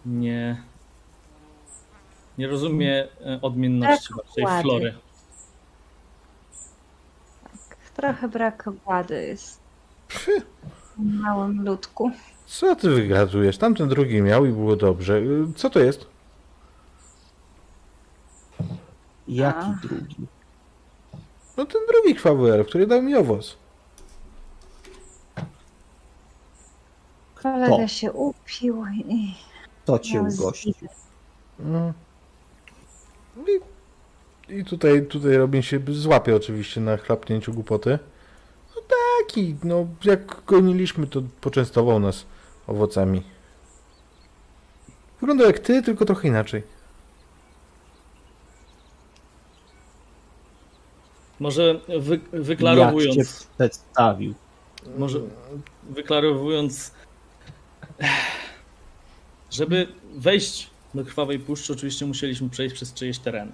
Nie... 0.05 0.61
Nie 2.37 2.47
rozumie 2.47 3.07
e, 3.25 3.39
odmienności 3.41 4.13
Tak, 4.13 4.45
waszej 4.45 4.61
flory. 4.63 4.93
trochę 7.95 8.27
brak 8.27 8.69
władzy 8.85 9.13
jest. 9.23 9.59
W 10.09 10.33
małym 10.97 11.65
ludku. 11.65 12.11
Co 12.45 12.75
ty 12.75 12.89
wygadujesz? 12.89 13.57
Tamten 13.57 13.89
drugi 13.89 14.21
miał 14.21 14.45
i 14.45 14.49
było 14.49 14.75
dobrze. 14.75 15.17
Y, 15.17 15.45
Co 15.55 15.69
to 15.69 15.79
jest? 15.79 16.05
Jaki 19.27 19.59
A. 19.59 19.79
drugi? 19.87 20.15
No 21.57 21.65
ten 21.65 21.81
drugi 21.87 22.15
krwawy 22.15 22.53
elf, 22.53 22.67
który 22.67 22.87
dał 22.87 23.01
mi 23.01 23.15
owoc. 23.15 23.57
Kolega 27.43 27.67
To. 27.77 27.87
się 27.87 28.11
upił 28.11 28.85
i 29.07 29.35
To 29.85 29.99
cię 29.99 30.13
miał 30.21 30.25
ugości. 30.33 30.73
zimę. 30.79 30.91
No. 31.59 31.93
I, 33.47 33.59
I 34.59 34.65
tutaj, 34.65 35.05
tutaj 35.05 35.37
Robin 35.37 35.61
się 35.61 35.79
złapie 35.89 36.35
oczywiście 36.35 36.81
na 36.81 36.97
chlapnięciu 36.97 37.53
głupoty. 37.53 37.99
No 38.75 38.81
taki, 39.21 39.55
no 39.63 39.87
jak 40.03 40.41
goniliśmy, 40.47 41.07
to 41.07 41.21
poczęstował 41.41 41.99
nas 41.99 42.25
owocami. 42.67 43.23
Wygląda 45.21 45.45
jak 45.45 45.59
ty, 45.59 45.83
tylko 45.83 46.05
trochę 46.05 46.27
inaczej. 46.27 46.63
Może 51.39 51.79
wy, 51.99 52.13
Jak 52.15 52.31
cię 52.31 52.39
wyklarowując, 52.39 53.47
przedstawił? 53.57 54.33
może 54.97 55.19
wyklarowując, 55.89 56.91
żeby 59.51 59.87
wejść 60.15 60.69
do 60.93 61.05
Krwawej 61.05 61.39
Puszczy, 61.39 61.73
oczywiście 61.73 62.05
musieliśmy 62.05 62.49
przejść 62.49 62.75
przez 62.75 62.93
czyjeś 62.93 63.19
tereny. 63.19 63.51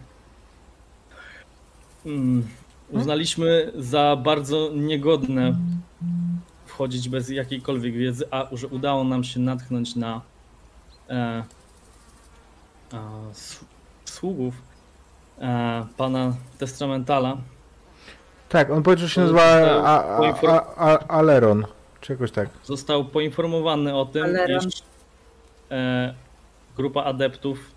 Mm, 2.06 2.48
Uznaliśmy 2.90 3.72
za 3.76 4.16
bardzo 4.24 4.70
niegodne 4.76 5.56
wchodzić 6.66 7.10
bez 7.10 7.30
jakiejkolwiek 7.30 7.94
wiedzy, 7.94 8.26
a 8.32 8.48
że 8.52 8.68
udało 8.68 9.04
nam 9.04 9.24
się 9.24 9.40
natknąć 9.40 9.96
na 9.96 10.22
e, 11.10 11.44
s- 13.32 13.66
sługów 14.06 14.54
e, 15.40 15.86
pana 15.98 16.36
Testamentala, 16.58 17.38
Tak, 18.50 18.70
on 18.72 18.84
powiedział, 18.84 19.08
że 19.08 19.14
się 19.16 19.22
nazywa 19.22 19.44
a, 19.84 20.18
a, 20.48 20.76
a, 20.78 20.98
Aleron, 21.08 21.66
czy 22.06 22.14
jakoś 22.14 22.32
tak. 22.32 22.50
został 22.64 23.06
poinformowany 23.06 23.96
o 23.96 24.06
tym, 24.06 24.24
Aleron. 24.24 24.68
iż 24.68 24.84
e, 25.72 26.14
grupa 26.78 27.04
adeptów 27.04 27.72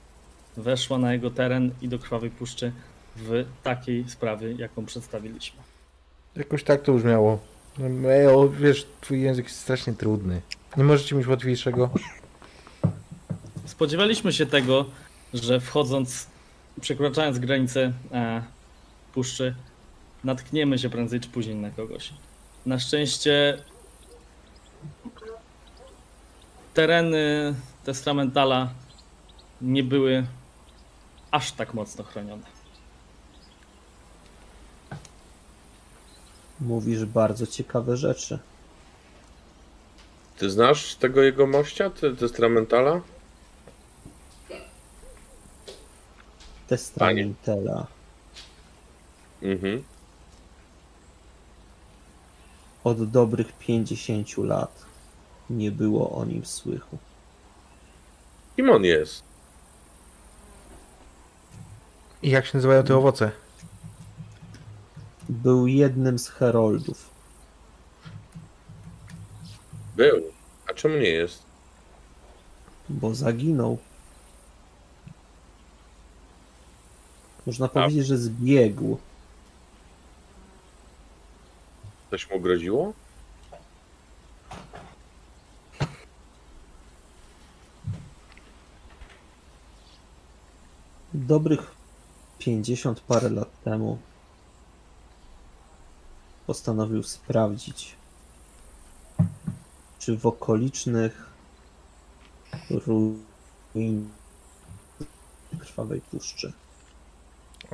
weszła 0.56 0.98
na 0.98 1.12
jego 1.12 1.30
teren 1.30 1.70
i 1.82 1.88
do 1.88 1.98
Krwawej 1.98 2.30
Puszczy 2.30 2.72
w 3.16 3.44
takiej 3.62 4.08
sprawie, 4.08 4.52
jaką 4.52 4.86
przedstawiliśmy. 4.86 5.60
Jakoś 6.36 6.64
tak 6.64 6.82
to 6.82 6.92
brzmiało. 6.92 7.38
No, 7.78 8.10
Ej, 8.10 8.26
o, 8.26 8.48
wiesz, 8.48 8.86
twój 9.00 9.20
język 9.20 9.46
jest 9.46 9.60
strasznie 9.60 9.92
trudny. 9.92 10.40
Nie 10.76 10.84
możecie 10.84 11.16
mieć 11.16 11.26
łatwiejszego? 11.26 11.90
Spodziewaliśmy 13.66 14.32
się 14.32 14.46
tego, 14.46 14.84
że 15.34 15.60
wchodząc, 15.60 16.26
przekraczając 16.80 17.38
granicę 17.38 17.92
e, 18.12 18.42
puszczy, 19.14 19.54
natkniemy 20.24 20.78
się 20.78 20.90
prędzej 20.90 21.20
czy 21.20 21.28
później 21.28 21.56
na 21.56 21.70
kogoś. 21.70 22.12
Na 22.66 22.78
szczęście 22.78 23.58
tereny 26.78 27.54
Testamentala 27.84 28.70
nie 29.60 29.82
były 29.82 30.26
aż 31.30 31.52
tak 31.52 31.74
mocno 31.74 32.04
chronione. 32.04 32.46
Mówisz 36.60 37.04
bardzo 37.04 37.46
ciekawe 37.46 37.96
rzeczy. 37.96 38.38
Ty 40.36 40.50
znasz 40.50 40.94
tego 40.94 41.22
jego 41.22 41.46
mościa, 41.46 41.90
ty, 41.90 42.16
Testramentala? 42.16 43.00
Testramentela. 46.66 47.86
Mhm. 49.42 49.84
Od 52.84 53.10
dobrych 53.10 53.52
50 53.52 54.38
lat 54.38 54.87
nie 55.50 55.70
było 55.70 56.10
o 56.10 56.24
nim 56.24 56.44
słychu. 56.44 56.98
Kim 58.56 58.70
on 58.70 58.84
jest? 58.84 59.22
I 62.22 62.30
jak 62.30 62.46
się 62.46 62.58
nazywają 62.58 62.82
te 62.82 62.96
owoce? 62.96 63.30
Był 65.28 65.66
jednym 65.66 66.18
z 66.18 66.28
heroldów. 66.28 67.10
Był. 69.96 70.22
A 70.70 70.74
czemu 70.74 70.94
nie 70.94 71.10
jest? 71.10 71.48
bo 72.88 73.14
zaginął. 73.14 73.78
Można 77.46 77.68
powiedzieć, 77.68 78.06
że 78.06 78.18
zbiegł. 78.18 78.98
Coś 82.10 82.30
mu 82.30 82.40
groziło? 82.40 82.92
Dobrych 91.14 91.74
50 92.38 93.00
parę 93.00 93.30
lat 93.30 93.62
temu 93.64 93.98
postanowił 96.46 97.02
sprawdzić, 97.02 97.96
czy 99.98 100.18
w 100.18 100.26
okolicznych 100.26 101.30
ruin 102.70 104.10
krwawej 105.58 106.00
puszczy 106.00 106.52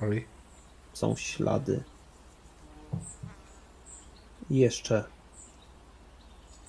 Oj. 0.02 0.26
są 0.92 1.16
ślady 1.16 1.84
jeszcze 4.50 5.04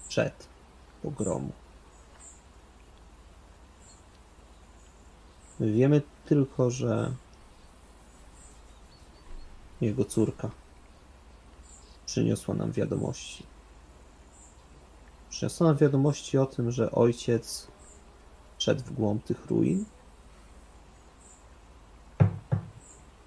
przed 0.07 0.47
pogromu. 1.03 1.51
Wiemy 5.59 6.01
tylko, 6.25 6.71
że 6.71 7.13
jego 9.81 10.05
córka 10.05 10.51
przyniosła 12.05 12.55
nam 12.55 12.71
wiadomości. 12.71 13.43
Przyniosła 15.29 15.67
nam 15.67 15.77
wiadomości 15.77 16.37
o 16.37 16.45
tym, 16.45 16.71
że 16.71 16.91
ojciec 16.91 17.67
szedł 18.57 18.83
w 18.83 18.93
głąb 18.93 19.23
tych 19.23 19.45
ruin 19.45 19.85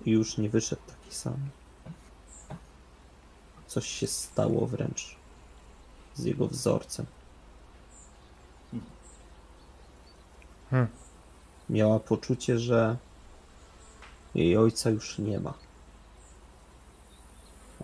i 0.04 0.10
już 0.10 0.38
nie 0.38 0.48
wyszedł 0.48 0.82
taki 0.86 1.14
sam. 1.14 1.36
Coś 3.66 3.86
się 3.86 4.06
stało 4.06 4.66
wręcz 4.66 5.16
z 6.14 6.24
jego 6.24 6.48
wzorcem. 6.48 7.06
Hmm. 10.70 11.07
Miała 11.70 12.00
poczucie, 12.00 12.58
że 12.58 12.96
jej 14.34 14.56
ojca 14.56 14.90
już 14.90 15.18
nie 15.18 15.40
ma. 15.40 15.54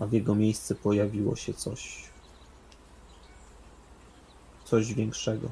A 0.01 0.05
w 0.05 0.13
jego 0.13 0.35
miejsce 0.35 0.75
pojawiło 0.75 1.35
się 1.35 1.53
coś. 1.53 2.09
Coś 4.65 4.93
większego. 4.93 5.51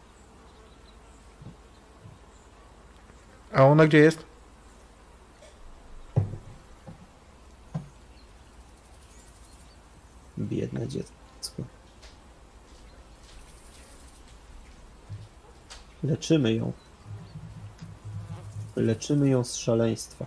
A 3.53 3.64
ona 3.64 3.88
gdzie 3.88 3.98
jest? 3.98 4.26
Biedne 10.38 10.88
dziecko. 10.88 11.64
Leczymy 16.03 16.53
ją. 16.53 16.72
Leczymy 18.76 19.30
ją 19.30 19.43
z 19.43 19.56
szaleństwa. 19.56 20.26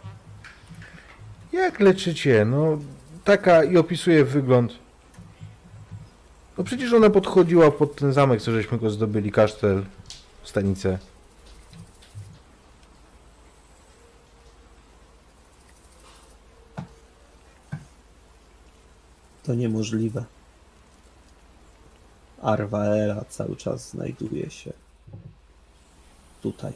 Jak 1.53 1.81
leczycie? 1.81 2.45
No, 2.45 2.79
taka 3.25 3.65
i 3.65 3.77
opisuje 3.77 4.25
wygląd. 4.25 4.73
No 6.59 6.65
przecież 6.65 6.93
ona 6.93 7.11
podchodziła 7.11 7.71
pod 7.71 7.97
ten 7.97 8.13
zamek, 8.13 8.43
co 8.43 8.53
żeśmy 8.53 8.79
go 8.79 8.91
zdobyli, 8.91 9.33
kasztel, 9.33 9.85
stanicę. 10.45 10.99
To 19.43 19.55
niemożliwe. 19.55 20.25
Arwaela 22.43 23.25
cały 23.25 23.57
czas 23.57 23.91
znajduje 23.91 24.51
się 24.51 24.73
tutaj, 26.43 26.73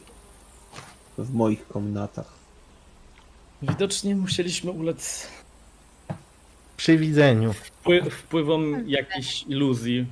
w 1.24 1.34
moich 1.34 1.68
komnatach. 1.68 2.32
Widocznie 3.62 4.16
musieliśmy 4.16 4.70
ulec 4.70 5.28
Przy 6.76 6.98
widzeniu. 6.98 7.52
wpły- 7.52 8.10
wpływom 8.10 8.88
jakichś 8.88 9.42
iluzji. 9.42 10.06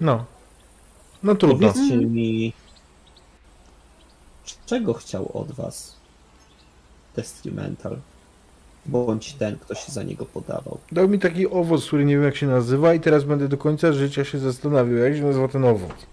No. 0.00 0.24
No 1.22 1.34
trudno. 1.34 1.72
Powiedzcie 1.72 1.96
mi, 1.96 2.52
czego 4.66 4.94
chciał 4.94 5.30
od 5.38 5.52
was 5.52 5.96
Testamental? 7.14 7.98
Bądź 8.88 9.32
ten, 9.32 9.58
kto 9.58 9.74
się 9.74 9.92
za 9.92 10.02
niego 10.02 10.26
podawał. 10.26 10.78
Dał 10.92 11.08
mi 11.08 11.18
taki 11.18 11.48
owoc, 11.50 11.86
który 11.86 12.04
nie 12.04 12.14
wiem 12.14 12.24
jak 12.24 12.36
się 12.36 12.46
nazywa 12.46 12.94
i 12.94 13.00
teraz 13.00 13.24
będę 13.24 13.48
do 13.48 13.58
końca 13.58 13.92
życia 13.92 14.24
się 14.24 14.38
zastanawiał, 14.38 14.96
jak 14.96 15.14
się 15.14 15.22
nazywa 15.22 15.48
ten 15.48 15.64
owoc. 15.64 16.06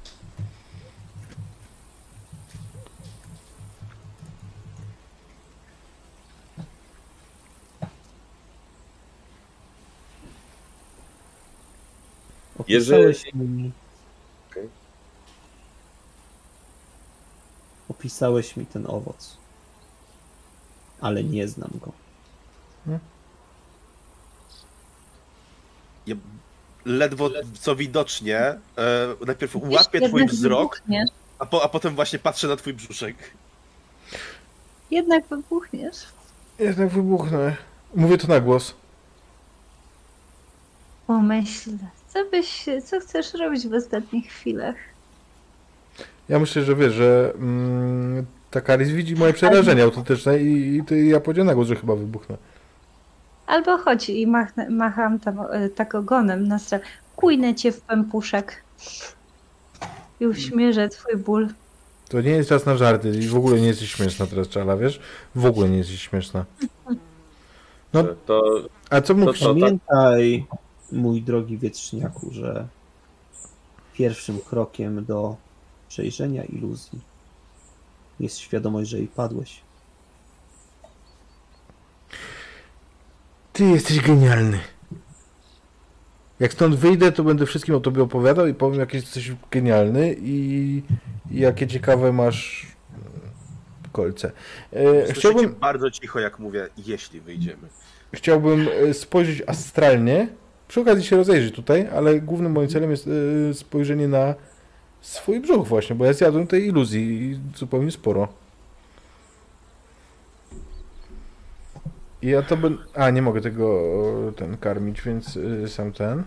Opisałeś 12.59 13.33
mi. 13.33 13.71
Opisałeś 17.89 18.57
mi 18.57 18.65
ten 18.65 18.85
owoc. 18.87 19.37
Ale 21.01 21.23
nie 21.23 21.47
znam 21.47 21.69
go. 21.81 22.02
Ja 26.07 26.15
ledwo 26.85 27.29
co 27.59 27.75
widocznie, 27.75 28.39
e, 28.39 28.59
najpierw 29.25 29.55
łapię 29.55 30.01
twój 30.07 30.27
wzrok, 30.27 30.75
wybuchniesz. 30.75 31.09
a, 31.39 31.45
po, 31.45 31.63
a 31.63 31.69
potem 31.69 31.95
właśnie 31.95 32.19
patrzę 32.19 32.47
na 32.47 32.55
twój 32.55 32.73
brzuszek. 32.73 33.15
Jednak 34.91 35.27
wybuchniesz. 35.27 36.05
Jednak 36.59 36.89
wybuchnę. 36.89 37.55
Mówię 37.95 38.17
to 38.17 38.27
na 38.27 38.39
głos. 38.39 38.75
Pomyśl, 41.07 41.71
co 42.07 42.25
byś, 42.31 42.65
co 42.85 42.99
chcesz 42.99 43.33
robić 43.33 43.67
w 43.67 43.73
ostatnich 43.73 44.27
chwilach? 44.31 44.75
Ja 46.29 46.39
myślę, 46.39 46.63
że 46.63 46.75
wiesz, 46.75 46.93
że 46.93 47.33
mm, 47.35 48.25
ta 48.51 48.61
Karis 48.61 48.89
widzi 48.89 49.15
moje 49.15 49.33
przerażenie 49.33 49.83
autentyczne 49.83 50.39
i, 50.39 50.75
i 50.77 50.83
to 50.83 50.95
ja 50.95 51.19
powiedziałem 51.19 51.47
na 51.47 51.55
głos, 51.55 51.67
że 51.67 51.75
chyba 51.75 51.95
wybuchnę. 51.95 52.37
Albo 53.47 53.77
chodź 53.77 54.09
i 54.09 54.27
machnę, 54.27 54.69
macham 54.69 55.19
tam 55.19 55.39
e, 55.51 55.69
tak 55.69 55.95
ogonem 55.95 56.47
na 56.47 56.59
stronę. 56.59 56.83
Kujnę 57.15 57.55
cię 57.55 57.71
w 57.71 57.81
pępuszek. 57.81 58.63
I 60.19 60.27
uśmierzę 60.27 60.89
twój 60.89 61.17
ból. 61.17 61.47
To 62.09 62.21
nie 62.21 62.31
jest 62.31 62.49
czas 62.49 62.65
na 62.65 62.77
żarty 62.77 63.09
i 63.09 63.27
w 63.27 63.35
ogóle 63.35 63.61
nie 63.61 63.67
jesteś 63.67 63.91
śmieszna 63.95 64.27
teraz, 64.27 64.47
Czala, 64.47 64.77
wiesz? 64.77 64.99
W 65.35 65.45
ogóle 65.45 65.69
nie 65.69 65.77
jesteś 65.77 66.01
śmieszna. 66.01 66.45
No, 67.93 68.03
To 68.25 68.41
a 68.89 69.01
co 69.01 69.13
mógł... 69.13 69.33
to 69.33 69.39
co? 69.39 69.45
Pamiętaj, 69.45 70.45
mój 70.91 71.21
drogi 71.21 71.57
wietrzniaku, 71.57 72.29
że 72.31 72.67
pierwszym 73.93 74.39
krokiem 74.39 75.05
do 75.05 75.35
przejrzenia 75.89 76.43
iluzji 76.43 76.99
jest 78.19 78.37
świadomość, 78.37 78.89
że 78.89 78.97
jej 78.97 79.07
padłeś. 79.07 79.61
Ty 83.53 83.63
jesteś 83.63 83.99
genialny. 84.01 84.59
Jak 86.39 86.53
stąd 86.53 86.75
wyjdę, 86.75 87.11
to 87.11 87.23
będę 87.23 87.45
wszystkim 87.45 87.75
o 87.75 87.79
tobie 87.79 88.03
opowiadał 88.03 88.47
i 88.47 88.53
powiem, 88.53 88.79
jak 88.79 88.93
jesteś 88.93 89.31
genialny 89.51 90.15
i, 90.19 90.81
i 91.31 91.39
jakie 91.39 91.67
ciekawe 91.67 92.13
masz 92.13 92.67
e, 93.85 93.89
kolce. 93.91 94.31
E, 94.73 95.13
chciałbym, 95.13 95.55
bardzo 95.55 95.91
cicho, 95.91 96.19
jak 96.19 96.39
mówię, 96.39 96.67
jeśli 96.85 97.21
wyjdziemy. 97.21 97.67
chciałbym 98.13 98.67
e, 98.89 98.93
spojrzeć 98.93 99.43
astralnie, 99.47 100.27
przy 100.67 100.81
okazji 100.81 101.03
się 101.03 101.17
rozejrzeć 101.17 101.55
tutaj, 101.55 101.87
ale 101.95 102.19
głównym 102.19 102.51
moim 102.51 102.67
celem 102.67 102.91
jest 102.91 103.07
e, 103.49 103.53
spojrzenie 103.53 104.07
na 104.07 104.35
swój 105.01 105.39
brzuch 105.39 105.67
właśnie, 105.67 105.95
bo 105.95 106.05
ja 106.05 106.13
zjadłem 106.13 106.47
tej 106.47 106.65
iluzji 106.67 107.39
zupełnie 107.55 107.91
sporo. 107.91 108.42
I 112.23 112.27
ja 112.27 112.41
to 112.41 112.57
bym... 112.57 112.77
A, 112.93 113.09
nie 113.09 113.21
mogę 113.21 113.41
tego 113.41 113.81
ten 114.35 114.57
karmić, 114.57 115.01
więc 115.01 115.37
e, 115.63 115.67
sam 115.67 115.93
ten. 115.93 116.23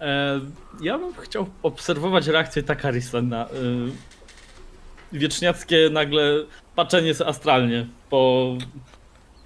E, 0.00 0.40
ja 0.82 0.98
bym 0.98 1.14
chciał 1.14 1.46
obserwować 1.62 2.26
reakcję 2.26 2.62
Takarisa 2.62 3.22
na 3.22 3.46
y, 3.46 3.48
wieczniackie 5.12 5.90
nagle 5.92 6.44
patrzenie 6.76 7.12
astralnie, 7.26 7.86
po, 8.10 8.52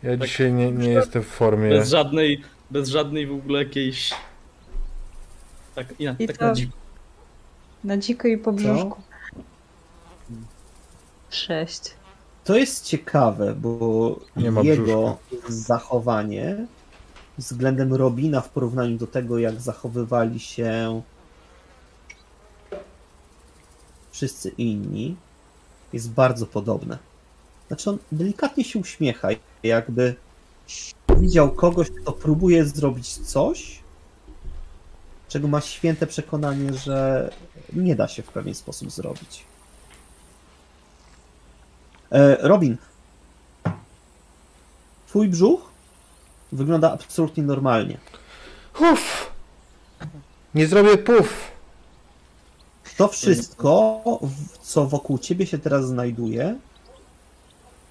Ja 0.03 0.11
Tak. 0.19 0.29
dzisiaj 0.29 0.53
nie, 0.53 0.73
nie 0.73 0.89
jestem 0.89 1.23
w 1.23 1.27
formie. 1.27 1.69
bez 1.69 1.89
żadnej, 1.91 2.43
bez 2.71 2.89
żadnej 2.89 3.27
w 3.27 3.33
ogóle 3.33 3.59
jakiejś 3.59 4.15
tak, 5.75 5.87
ja, 5.99 6.17
I 6.19 6.27
tak 6.27 6.37
to- 6.39 6.45
na 6.47 6.55
dziwo. 6.55 6.73
Na 7.85 7.97
dziko 7.97 8.29
i 8.29 8.39
po 8.39 8.53
brzuszku. 8.53 9.03
Sześć. 11.31 11.83
To 12.45 12.57
jest 12.57 12.85
ciekawe, 12.85 13.55
bo 13.55 14.21
jego 14.63 15.19
zachowanie 15.49 16.67
względem 17.39 17.95
Robina 17.95 18.41
w 18.41 18.49
porównaniu 18.49 18.99
do 18.99 19.07
tego, 19.07 19.39
jak 19.39 19.61
zachowywali 19.61 20.41
się 20.41 21.03
wszyscy 24.11 24.49
inni, 24.49 25.17
jest 25.93 26.11
bardzo 26.11 26.47
podobne. 26.47 26.99
Znaczy 27.69 27.91
on 27.91 27.99
delikatnie 28.13 28.65
się 28.65 28.79
uśmiecha, 28.79 29.29
jakby 29.63 30.15
widział 31.19 31.51
kogoś, 31.51 31.91
kto 31.91 32.13
próbuje 32.13 32.65
zrobić 32.65 33.19
coś, 33.19 33.81
czego 35.29 35.49
ma 35.49 35.61
święte 35.61 36.07
przekonanie, 36.07 36.75
że 36.75 37.31
nie 37.73 37.97
da 37.97 38.09
się 38.09 38.23
w 38.23 38.29
pewien 38.29 38.55
sposób 38.55 38.91
zrobić. 38.91 39.45
E, 42.13 42.49
Robin, 42.49 42.77
twój 45.07 45.29
brzuch 45.29 45.71
wygląda 46.53 46.93
absolutnie 46.93 47.43
normalnie. 47.43 47.99
Uff. 48.81 49.31
Nie 50.55 50.67
zrobię 50.67 50.99
puf. 50.99 51.51
To 52.97 53.09
wszystko, 53.09 54.03
co 54.63 54.87
wokół 54.87 55.19
ciebie 55.19 55.47
się 55.47 55.59
teraz 55.59 55.87
znajduje, 55.87 56.59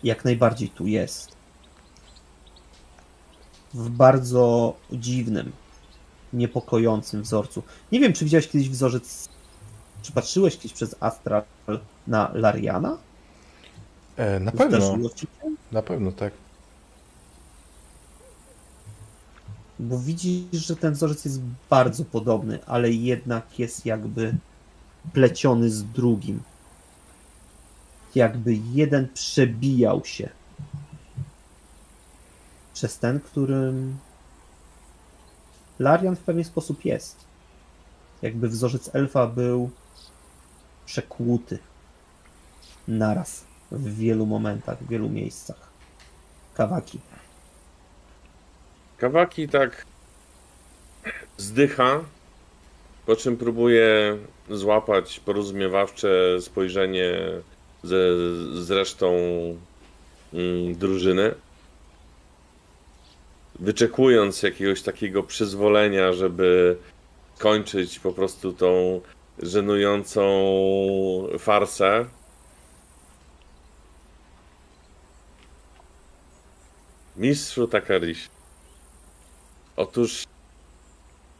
jak 0.03 0.25
najbardziej 0.25 0.69
tu 0.69 0.87
jest. 0.87 1.31
W 3.73 3.89
bardzo 3.89 4.75
dziwnym, 4.91 5.51
niepokojącym 6.33 7.21
wzorcu. 7.21 7.63
Nie 7.91 7.99
wiem, 7.99 8.13
czy 8.13 8.25
widziałeś 8.25 8.47
kiedyś 8.47 8.69
wzorzec, 8.69 9.29
czy 10.01 10.11
patrzyłeś 10.11 10.55
kiedyś 10.55 10.73
przez 10.73 10.95
astral 10.99 11.43
na 12.07 12.31
Lariana? 12.33 12.97
E, 14.19 14.39
na 14.39 14.51
pewno, 14.51 14.97
na 15.71 15.81
pewno 15.81 16.11
tak. 16.11 16.33
Bo 19.79 19.99
widzisz, 19.99 20.67
że 20.67 20.75
ten 20.75 20.93
wzorzec 20.93 21.25
jest 21.25 21.41
bardzo 21.69 22.05
podobny, 22.05 22.59
ale 22.65 22.91
jednak 22.91 23.59
jest 23.59 23.85
jakby 23.85 24.35
pleciony 25.13 25.69
z 25.69 25.83
drugim. 25.83 26.43
Jakby 28.15 28.55
jeden 28.73 29.07
przebijał 29.13 30.05
się 30.05 30.29
przez 32.73 32.99
ten, 32.99 33.19
którym 33.19 33.97
Larian 35.79 36.15
w 36.15 36.19
pewien 36.19 36.43
sposób 36.43 36.85
jest. 36.85 37.15
Jakby 38.21 38.49
wzorzec 38.49 38.89
elfa 38.95 39.27
był 39.27 39.69
przekłuty 40.85 41.59
naraz 42.87 43.48
w 43.71 43.97
wielu 43.97 44.25
momentach, 44.25 44.83
w 44.83 44.87
wielu 44.87 45.09
miejscach. 45.09 45.69
Kawaki. 46.53 46.99
Kawaki 48.97 49.49
tak 49.49 49.85
zdycha, 51.37 52.03
po 53.05 53.15
czym 53.15 53.37
próbuje 53.37 54.17
złapać 54.49 55.19
porozumiewawcze 55.19 56.41
spojrzenie 56.41 57.19
ze, 57.83 57.97
z 58.63 58.71
resztą 58.71 59.15
mm, 60.33 60.75
drużyny. 60.75 61.35
Wyczekując 63.59 64.43
jakiegoś 64.43 64.81
takiego 64.81 65.23
przyzwolenia, 65.23 66.13
żeby 66.13 66.77
kończyć 67.37 67.99
po 67.99 68.11
prostu 68.11 68.53
tą 68.53 69.01
żenującą 69.41 70.23
farsę. 71.39 72.05
Mistrzu 77.19 77.67
Takariś. 77.67 78.29
Otóż 79.75 80.23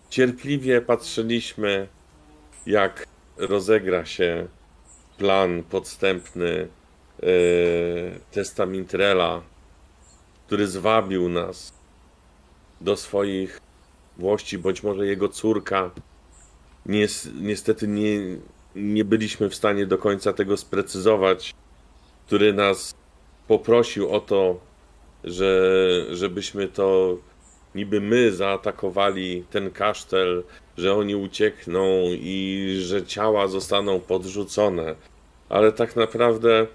cierpliwie 0.09 0.82
patrzyliśmy, 0.82 1.88
jak 2.66 3.08
rozegra 3.38 4.06
się 4.06 4.48
plan 5.17 5.64
podstępny 5.64 6.67
e, 7.24 7.27
Testamintrela, 8.32 9.41
który 10.48 10.67
zwabił 10.67 11.30
nas 11.30 11.74
do 12.82 12.98
swoich 12.98 13.59
włości, 14.17 14.58
bądź 14.58 14.83
może 14.83 15.06
jego 15.06 15.30
córka. 15.30 15.91
Nies, 16.85 17.30
niestety 17.41 17.88
nie, 17.88 18.19
nie 18.75 19.06
byliśmy 19.06 19.49
w 19.49 19.56
stanie 19.56 19.85
do 19.85 19.98
końca 19.98 20.33
tego 20.33 20.58
sprecyzować, 20.58 21.56
który 22.25 22.53
nas 22.53 22.93
poprosił 23.48 24.09
o 24.09 24.19
to, 24.19 24.68
że, 25.23 26.06
żebyśmy 26.11 26.67
to 26.67 27.17
niby 27.75 28.01
my 28.01 28.31
zaatakowali 28.31 29.45
ten 29.49 29.72
kasztel, 29.72 30.43
że 30.77 30.93
oni 30.93 31.15
uciekną 31.15 31.83
i 32.09 32.75
że 32.81 33.06
ciała 33.06 33.48
zostaną 33.48 33.99
podrzucone. 33.99 34.95
Ale 35.49 35.72
tak 35.72 35.95
naprawdę, 35.95 36.67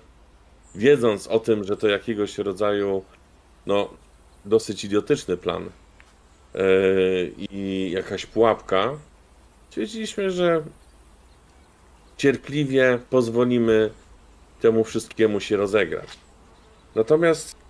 wiedząc 0.74 1.26
o 1.26 1.38
tym, 1.38 1.64
że 1.64 1.76
to 1.76 1.88
jakiegoś 1.88 2.38
rodzaju, 2.38 3.04
no, 3.66 3.90
dosyć 4.44 4.84
idiotyczny 4.84 5.36
plan 5.36 5.70
yy, 6.54 6.62
i 7.38 7.90
jakaś 7.90 8.26
pułapka, 8.26 8.98
stwierdziliśmy, 9.68 10.30
że 10.30 10.62
cierpliwie 12.16 12.98
pozwolimy 13.10 13.90
temu 14.60 14.84
wszystkiemu 14.84 15.40
się 15.40 15.56
rozegrać. 15.56 16.08
Natomiast 16.94 17.63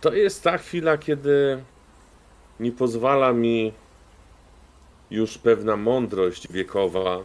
to 0.00 0.12
jest 0.12 0.42
ta 0.42 0.58
chwila, 0.58 0.98
kiedy 0.98 1.62
nie 2.60 2.72
pozwala 2.72 3.32
mi 3.32 3.72
już 5.10 5.38
pewna 5.38 5.76
mądrość 5.76 6.52
wiekowa, 6.52 7.18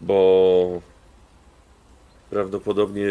bo 0.00 0.82
prawdopodobnie 2.30 3.08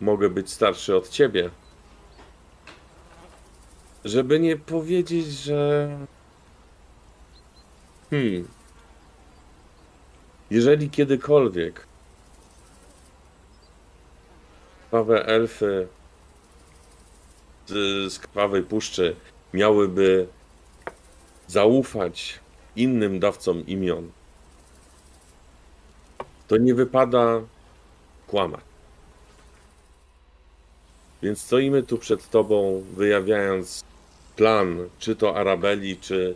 mogę 0.00 0.30
być 0.30 0.50
starszy 0.50 0.96
od 0.96 1.08
ciebie. 1.08 1.50
Żeby 4.04 4.40
nie 4.40 4.56
powiedzieć, 4.56 5.26
że. 5.26 5.98
Hmm. 8.10 8.48
Jeżeli 10.50 10.90
kiedykolwiek 10.90 11.86
krwawe 14.92 15.26
elfy 15.26 15.88
z, 17.72 18.12
z 18.12 18.18
krwawej 18.18 18.62
puszczy 18.62 19.16
miałyby 19.54 20.26
zaufać 21.46 22.40
innym 22.76 23.20
dawcom 23.20 23.66
imion, 23.66 24.10
to 26.48 26.56
nie 26.56 26.74
wypada 26.74 27.40
kłamać. 28.26 28.60
Więc 31.22 31.40
stoimy 31.40 31.82
tu 31.82 31.98
przed 31.98 32.30
tobą, 32.30 32.84
wyjawiając 32.96 33.84
plan, 34.36 34.88
czy 34.98 35.16
to 35.16 35.36
Arabeli, 35.36 35.96
czy 35.96 36.34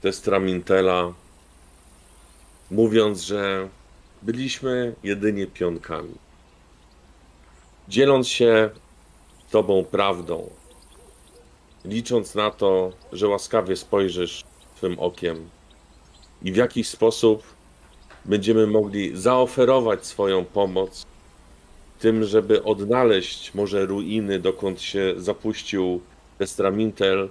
Testramintela, 0.00 1.12
mówiąc, 2.70 3.20
że 3.20 3.68
byliśmy 4.22 4.94
jedynie 5.02 5.46
pionkami. 5.46 6.14
Dzieląc 7.88 8.28
się 8.28 8.70
tobą 9.50 9.84
prawdą, 9.84 10.50
licząc 11.86 12.34
na 12.34 12.50
to, 12.50 12.92
że 13.12 13.28
łaskawie 13.28 13.76
spojrzysz 13.76 14.44
swym 14.76 14.98
okiem 14.98 15.48
i 16.42 16.52
w 16.52 16.56
jakiś 16.56 16.88
sposób 16.88 17.42
będziemy 18.24 18.66
mogli 18.66 19.16
zaoferować 19.16 20.06
swoją 20.06 20.44
pomoc 20.44 21.06
tym, 21.98 22.24
żeby 22.24 22.64
odnaleźć 22.64 23.54
może 23.54 23.86
ruiny, 23.86 24.38
dokąd 24.38 24.82
się 24.82 25.14
zapuścił 25.16 26.00
Testramintel 26.38 27.28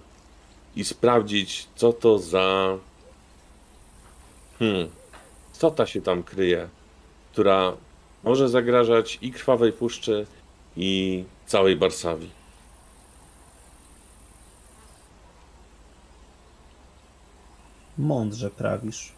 i 0.75 0.83
sprawdzić, 0.83 1.67
co 1.75 1.93
to 1.93 2.19
za 2.19 2.77
hmm, 4.59 4.89
co 5.51 5.71
ta 5.71 5.85
się 5.85 6.01
tam 6.01 6.23
kryje, 6.23 6.69
która 7.31 7.73
może 8.23 8.49
zagrażać 8.49 9.17
i 9.21 9.31
Krwawej 9.31 9.71
Puszczy, 9.71 10.25
i 10.77 11.23
całej 11.45 11.75
Barsawii. 11.75 12.44
Mądrze 17.97 18.49
prawisz. 18.49 19.11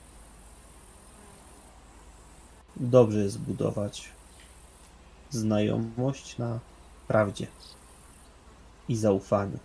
Dobrze 2.75 3.19
jest 3.19 3.39
budować 3.39 4.09
znajomość 5.29 6.37
na 6.37 6.59
prawdzie 7.07 7.47
i 8.89 8.95
zaufaniu. 8.95 9.59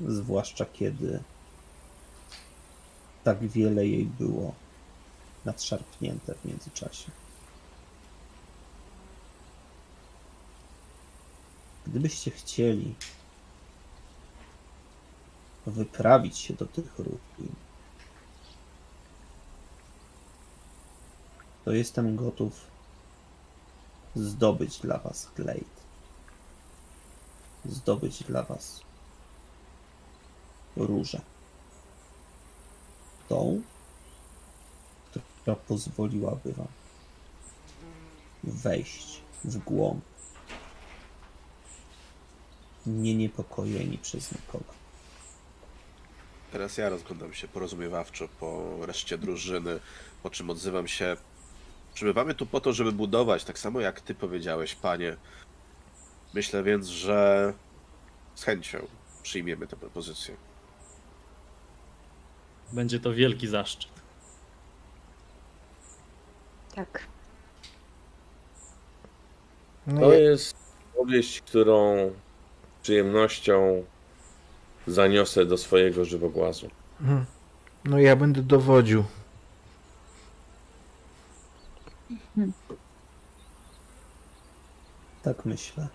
Zwłaszcza 0.00 0.64
kiedy 0.64 1.22
tak 3.24 3.48
wiele 3.48 3.86
jej 3.86 4.04
było 4.04 4.54
nadszarpnięte 5.44 6.34
w 6.34 6.44
międzyczasie. 6.44 7.10
Gdybyście 11.86 12.30
chcieli 12.30 12.94
wyprawić 15.66 16.38
się 16.38 16.54
do 16.54 16.66
tych 16.66 16.98
ruin, 16.98 17.54
to 21.64 21.72
jestem 21.72 22.16
gotów 22.16 22.66
zdobyć 24.14 24.78
dla 24.78 24.98
was 24.98 25.28
glejt. 25.36 25.82
Zdobyć 27.64 28.22
dla 28.22 28.42
was 28.42 28.80
różę. 30.76 31.20
Tą, 33.28 33.62
która 35.40 35.56
pozwoliłaby 35.56 36.52
wam 36.52 36.68
wejść 38.44 39.20
w 39.44 39.58
głąb 39.58 40.04
nie 42.86 43.14
niepokojeni 43.14 43.98
przez 43.98 44.32
nikogo. 44.32 44.81
Teraz 46.52 46.78
ja 46.78 46.88
rozglądam 46.88 47.32
się 47.32 47.48
porozumiewawczo 47.48 48.28
po 48.40 48.76
reszcie 48.86 49.18
drużyny, 49.18 49.80
po 50.22 50.30
czym 50.30 50.50
odzywam 50.50 50.88
się. 50.88 51.16
Przybywamy 51.94 52.34
tu 52.34 52.46
po 52.46 52.60
to, 52.60 52.72
żeby 52.72 52.92
budować, 52.92 53.44
tak 53.44 53.58
samo 53.58 53.80
jak 53.80 54.00
ty 54.00 54.14
powiedziałeś, 54.14 54.74
panie. 54.74 55.16
Myślę 56.34 56.62
więc, 56.62 56.86
że 56.86 57.52
z 58.34 58.44
chęcią 58.44 58.86
przyjmiemy 59.22 59.66
tę 59.66 59.76
propozycję. 59.76 60.36
Będzie 62.72 63.00
to 63.00 63.12
wielki 63.12 63.48
zaszczyt. 63.48 63.92
Tak. 66.74 67.06
No 69.86 70.00
To 70.00 70.12
jest 70.12 70.56
powieść, 70.96 71.40
którą 71.40 72.12
z 72.80 72.82
przyjemnością 72.82 73.84
zaniosę 74.86 75.46
do 75.46 75.58
swojego 75.58 76.04
żywogłazu. 76.04 76.70
Mhm. 77.00 77.24
no 77.84 77.98
ja 77.98 78.16
będę 78.16 78.42
dowodził. 78.42 79.04
Tak 85.22 85.44
myślę. 85.44 85.88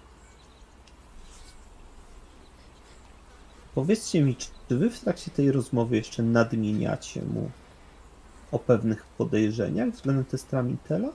Powiedzcie 3.76 4.22
mi, 4.22 4.36
czy 4.36 4.78
wy 4.78 4.90
w 4.90 5.00
trakcie 5.00 5.32
tej 5.32 5.52
rozmowy 5.52 5.96
jeszcze 5.96 6.24
nadmieniacie 6.24 7.22
mu 7.22 7.52
o 8.52 8.60
pewnych 8.60 9.06
podejrzeniach 9.06 9.90
względem 9.90 10.26
testra 10.26 10.64
Mintela? 10.64 11.10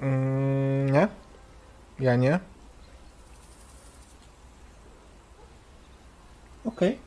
Mm, 0.00 0.92
nie? 0.92 1.08
Ja 2.00 2.16
nie. 2.16 2.40
Okej. 6.64 6.98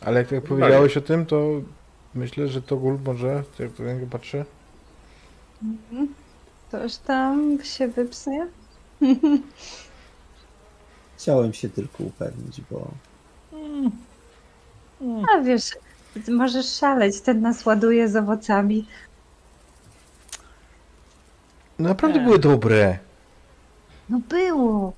Ale 0.00 0.20
jak, 0.20 0.32
jak 0.32 0.44
powiedziałeś 0.44 0.96
o 0.96 1.00
tym, 1.00 1.26
to 1.26 1.46
myślę, 2.14 2.48
że 2.48 2.62
to 2.62 2.76
gul 2.76 2.98
może, 3.04 3.42
jak 3.58 3.72
to 3.72 3.82
na 3.82 3.92
niego 3.92 4.06
patrzę. 4.06 4.44
To 6.70 6.82
już 6.82 6.96
tam 6.96 7.58
się 7.64 7.88
wypsuje? 7.88 8.46
Chciałem 11.18 11.52
się 11.52 11.68
tylko 11.68 12.04
upewnić, 12.04 12.60
bo 12.70 12.88
A 15.34 15.40
wiesz, 15.40 15.70
możesz 16.28 16.66
szaleć, 16.74 17.20
ten 17.20 17.40
nas 17.40 17.66
ładuje 17.66 18.08
z 18.08 18.16
owocami. 18.16 18.86
Naprawdę 21.78 22.18
Nie. 22.18 22.24
były 22.24 22.38
dobre. 22.38 22.98
No 24.08 24.20
było. 24.28 24.92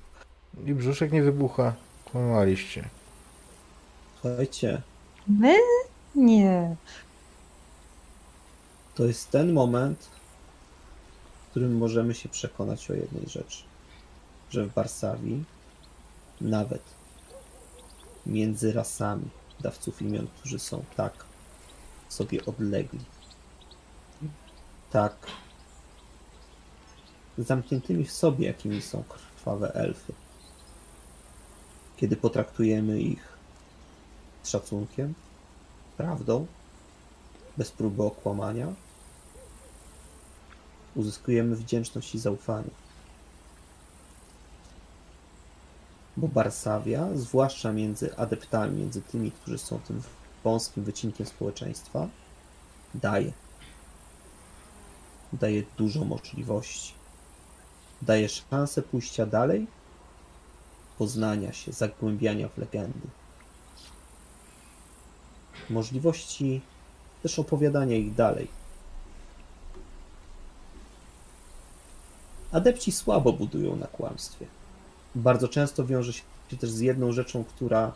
I 0.65 0.73
brzuszek 0.73 1.11
nie 1.11 1.23
wybucha. 1.23 1.73
Kłamaliście. 2.05 2.89
słuchajcie, 4.21 4.81
My? 5.27 5.55
Nie. 6.15 6.75
to 8.95 9.05
jest 9.05 9.31
ten 9.31 9.53
moment, 9.53 10.09
w 11.47 11.49
którym 11.49 11.77
możemy 11.77 12.15
się 12.15 12.29
przekonać 12.29 12.91
o 12.91 12.93
jednej 12.93 13.29
rzeczy. 13.29 13.63
Że 14.49 14.65
w 14.65 14.73
Warsawii 14.73 15.43
nawet 16.41 16.81
między 18.25 18.73
rasami 18.73 19.29
dawców 19.59 20.01
imion, 20.01 20.27
którzy 20.27 20.59
są 20.59 20.83
tak 20.95 21.13
sobie 22.09 22.45
odlegli, 22.45 22.99
tak 24.91 25.15
zamkniętymi 27.37 28.05
w 28.05 28.11
sobie, 28.11 28.47
jakimi 28.47 28.81
są 28.81 29.03
krwawe 29.03 29.73
elfy. 29.73 30.13
Kiedy 31.97 32.15
potraktujemy 32.15 33.01
ich 33.01 33.37
z 34.43 34.49
szacunkiem, 34.49 35.13
prawdą, 35.97 36.47
bez 37.57 37.71
próby 37.71 38.03
okłamania, 38.03 38.73
uzyskujemy 40.95 41.55
wdzięczność 41.55 42.15
i 42.15 42.19
zaufanie. 42.19 42.69
Bo 46.17 46.27
Barsawia, 46.27 47.07
zwłaszcza 47.15 47.73
między 47.73 48.17
adeptami, 48.17 48.77
między 48.79 49.01
tymi, 49.01 49.31
którzy 49.31 49.57
są 49.57 49.79
tym 49.79 50.01
wąskim 50.43 50.83
wycinkiem 50.83 51.27
społeczeństwa, 51.27 52.07
daje. 52.93 53.31
Daje 55.33 55.63
dużo 55.77 56.05
możliwości. 56.05 56.93
Daje 58.01 58.29
szansę 58.29 58.81
pójścia 58.81 59.25
dalej, 59.25 59.67
poznania 60.97 61.53
się, 61.53 61.71
zagłębiania 61.71 62.49
w 62.49 62.57
legendy. 62.57 63.07
Możliwości 65.69 66.61
też 67.23 67.39
opowiadania 67.39 67.95
ich 67.95 68.13
dalej. 68.13 68.47
Adepci 72.51 72.91
słabo 72.91 73.33
budują 73.33 73.75
na 73.75 73.87
kłamstwie. 73.87 74.45
Bardzo 75.15 75.47
często 75.47 75.85
wiąże 75.85 76.13
się 76.13 76.23
też 76.59 76.69
z 76.69 76.79
jedną 76.79 77.11
rzeczą, 77.11 77.43
która 77.43 77.93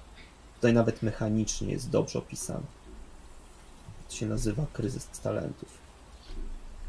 tutaj 0.55 0.73
nawet 0.73 1.03
mechanicznie 1.03 1.71
jest 1.71 1.89
dobrze 1.89 2.19
opisana. 2.19 2.67
To 4.09 4.15
się 4.15 4.25
nazywa 4.25 4.65
kryzys 4.73 5.07
talentów. 5.23 5.69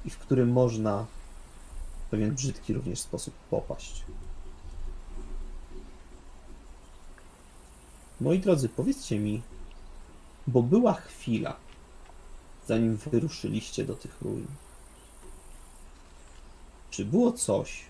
I 0.05 0.11
w 0.11 0.19
którym 0.19 0.53
można 0.53 1.07
w 2.07 2.11
pewien 2.11 2.35
brzydki 2.35 2.75
również 2.75 3.01
sposób 3.01 3.35
popaść. 3.51 4.05
Moi 8.23 8.39
drodzy, 8.39 8.69
powiedzcie 8.69 9.19
mi, 9.19 9.43
bo 10.47 10.63
była 10.63 10.95
chwila, 10.95 11.57
zanim 12.67 12.97
wyruszyliście 12.97 13.85
do 13.85 13.95
tych 13.95 14.23
ruin. 14.23 14.47
Czy 16.91 17.05
było 17.05 17.33
coś, 17.33 17.85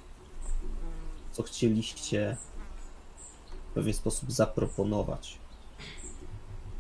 co 1.33 1.43
chcieliście 1.43 2.37
w 3.71 3.75
pewien 3.75 3.95
sposób 3.95 4.33
zaproponować 4.33 5.39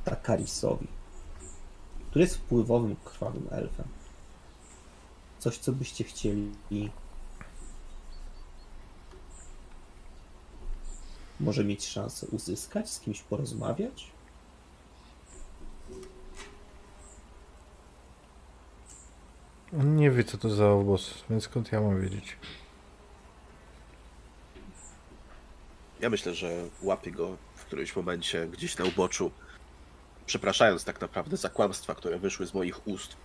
Takarisowi, 0.05 0.89
który 2.11 2.25
jest 2.25 2.37
wpływowym, 2.37 2.97
krwawym 3.05 3.49
elfem? 3.51 3.89
Coś, 5.39 5.59
co 5.59 5.73
byście 5.73 6.05
chcieli 6.05 6.91
może 11.43 11.65
mieć 11.65 11.87
szansę 11.87 12.27
uzyskać, 12.27 12.91
z 12.91 13.01
kimś 13.01 13.23
porozmawiać? 13.23 14.11
On 19.81 19.97
nie 19.97 20.11
wie, 20.11 20.25
co 20.25 20.39
to 20.39 20.51
za 20.51 20.71
obóz, 20.71 21.25
więc 21.31 21.45
skąd 21.45 21.73
ja 21.73 21.81
mam 21.81 22.01
wiedzieć? 22.01 22.37
Ja 26.01 26.11
myślę, 26.11 26.35
że 26.35 26.69
łapię 26.83 27.11
go 27.11 27.37
w 27.55 27.65
którymś 27.65 27.97
momencie 27.97 28.47
gdzieś 28.47 28.79
na 28.79 28.85
uboczu, 28.85 29.31
przepraszając 30.27 30.85
tak 30.85 31.01
naprawdę 31.01 31.37
za 31.37 31.49
kłamstwa, 31.49 31.95
które 31.95 32.19
wyszły 32.19 32.47
z 32.47 32.55
moich 32.55 32.87
ust. 32.87 33.17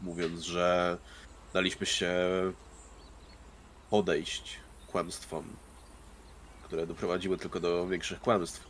Mówiąc, 0.00 0.40
że 0.40 0.98
daliśmy 1.52 1.86
się 1.86 2.12
podejść 3.90 4.60
kłamstwom, 4.86 5.56
które 6.64 6.86
doprowadziły 6.86 7.38
tylko 7.38 7.60
do 7.60 7.86
większych 7.86 8.20
kłamstw. 8.20 8.64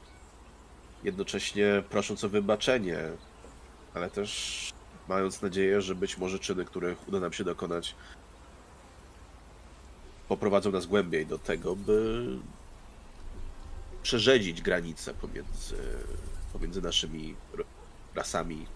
Jednocześnie 1.04 1.82
prosząc 1.90 2.24
o 2.24 2.28
wybaczenie, 2.28 2.98
ale 3.94 4.10
też 4.10 4.70
mając 5.08 5.42
nadzieję, 5.42 5.80
że 5.80 5.94
być 5.94 6.18
może 6.18 6.38
czyny, 6.38 6.64
których 6.64 7.08
uda 7.08 7.20
nam 7.20 7.32
się 7.32 7.44
dokonać, 7.44 7.94
poprowadzą 10.28 10.72
nas 10.72 10.86
głębiej 10.86 11.26
do 11.26 11.38
tego, 11.38 11.76
by 11.76 12.26
przerzedzić 14.02 14.62
granice 14.62 15.14
pomiędzy 15.14 15.76
pomiędzy 16.52 16.82
naszymi 16.82 17.34
rasami, 18.14 18.66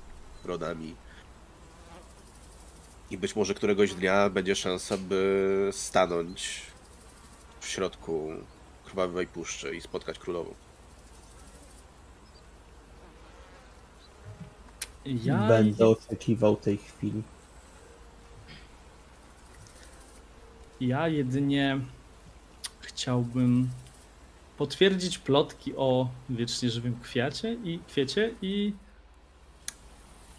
rodami. 0.44 0.96
I 3.10 3.18
być 3.18 3.36
może 3.36 3.54
któregoś 3.54 3.94
dnia 3.94 4.30
będzie 4.30 4.56
szansa, 4.56 4.96
by 4.96 5.70
stanąć 5.72 6.62
w 7.60 7.66
środku 7.66 8.30
krwawej 8.88 9.26
puszczy 9.26 9.76
i 9.76 9.80
spotkać 9.80 10.18
królową. 10.18 10.54
Ja 15.04 15.48
Będę 15.48 15.88
oczekiwał 15.88 16.56
tej 16.56 16.76
chwili. 16.76 17.22
Ja 20.80 21.08
jedynie 21.08 21.80
chciałbym 22.80 23.68
potwierdzić 24.58 25.18
plotki 25.18 25.76
o 25.76 26.08
wiecznie 26.30 26.70
żywym 26.70 27.00
kwiacie 27.00 27.56
i 27.64 27.80
kwiecie 27.88 28.34
i 28.42 28.72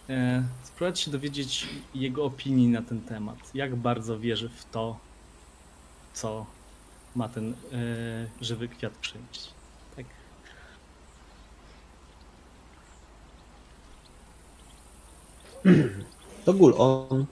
e, 0.09 0.43
spróbować 0.63 0.99
się 0.99 1.11
dowiedzieć 1.11 1.67
jego 1.95 2.25
opinii 2.25 2.67
na 2.67 2.81
ten 2.81 3.01
temat. 3.01 3.37
Jak 3.53 3.75
bardzo 3.75 4.19
wierzy 4.19 4.49
w 4.49 4.65
to, 4.71 4.97
co 6.13 6.45
ma 7.15 7.29
ten 7.29 7.53
e, 7.53 7.55
żywy 8.41 8.67
kwiat 8.67 8.93
przynieść. 8.93 9.51
Tak. 9.95 10.05
To 16.45 16.53
gól, 16.53 16.75
on 16.77 17.25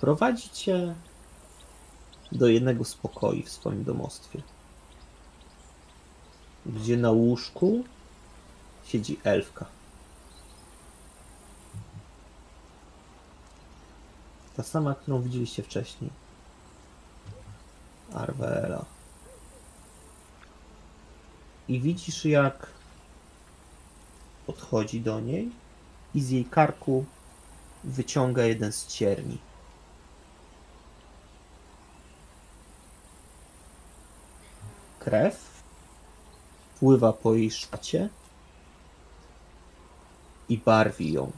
prowadzi 0.00 0.50
cię 0.50 0.94
do 2.32 2.48
jednego 2.48 2.84
z 2.84 2.94
pokoi 2.94 3.42
w 3.42 3.50
swoim 3.50 3.84
domostwie, 3.84 4.42
gdzie 6.66 6.96
na 6.96 7.10
łóżku 7.10 7.84
siedzi 8.84 9.20
elfka. 9.24 9.66
Ta 14.56 14.62
sama, 14.62 14.94
którą 14.94 15.22
widzieliście 15.22 15.62
wcześniej. 15.62 16.10
Arwela. 18.14 18.84
I 21.68 21.80
widzisz, 21.80 22.24
jak 22.24 22.66
podchodzi 24.46 25.00
do 25.00 25.20
niej 25.20 25.50
i 26.14 26.20
z 26.20 26.30
jej 26.30 26.44
karku 26.44 27.04
wyciąga 27.84 28.44
jeden 28.44 28.72
z 28.72 28.86
cierni. 28.86 29.38
Krew 34.98 35.62
pływa 36.80 37.12
po 37.12 37.34
jej 37.34 37.50
szacie 37.50 38.08
i 40.48 40.58
barwi 40.58 41.12
ją. 41.12 41.32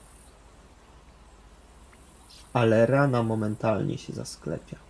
Ale 2.52 2.86
rana 2.86 3.22
momentalnie 3.22 3.98
się 3.98 4.12
zasklepia. 4.12 4.89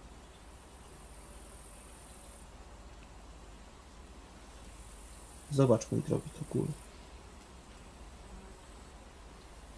Zobacz, 5.51 5.91
mój 5.93 6.03
drogi 6.03 6.31
Togul. 6.39 6.67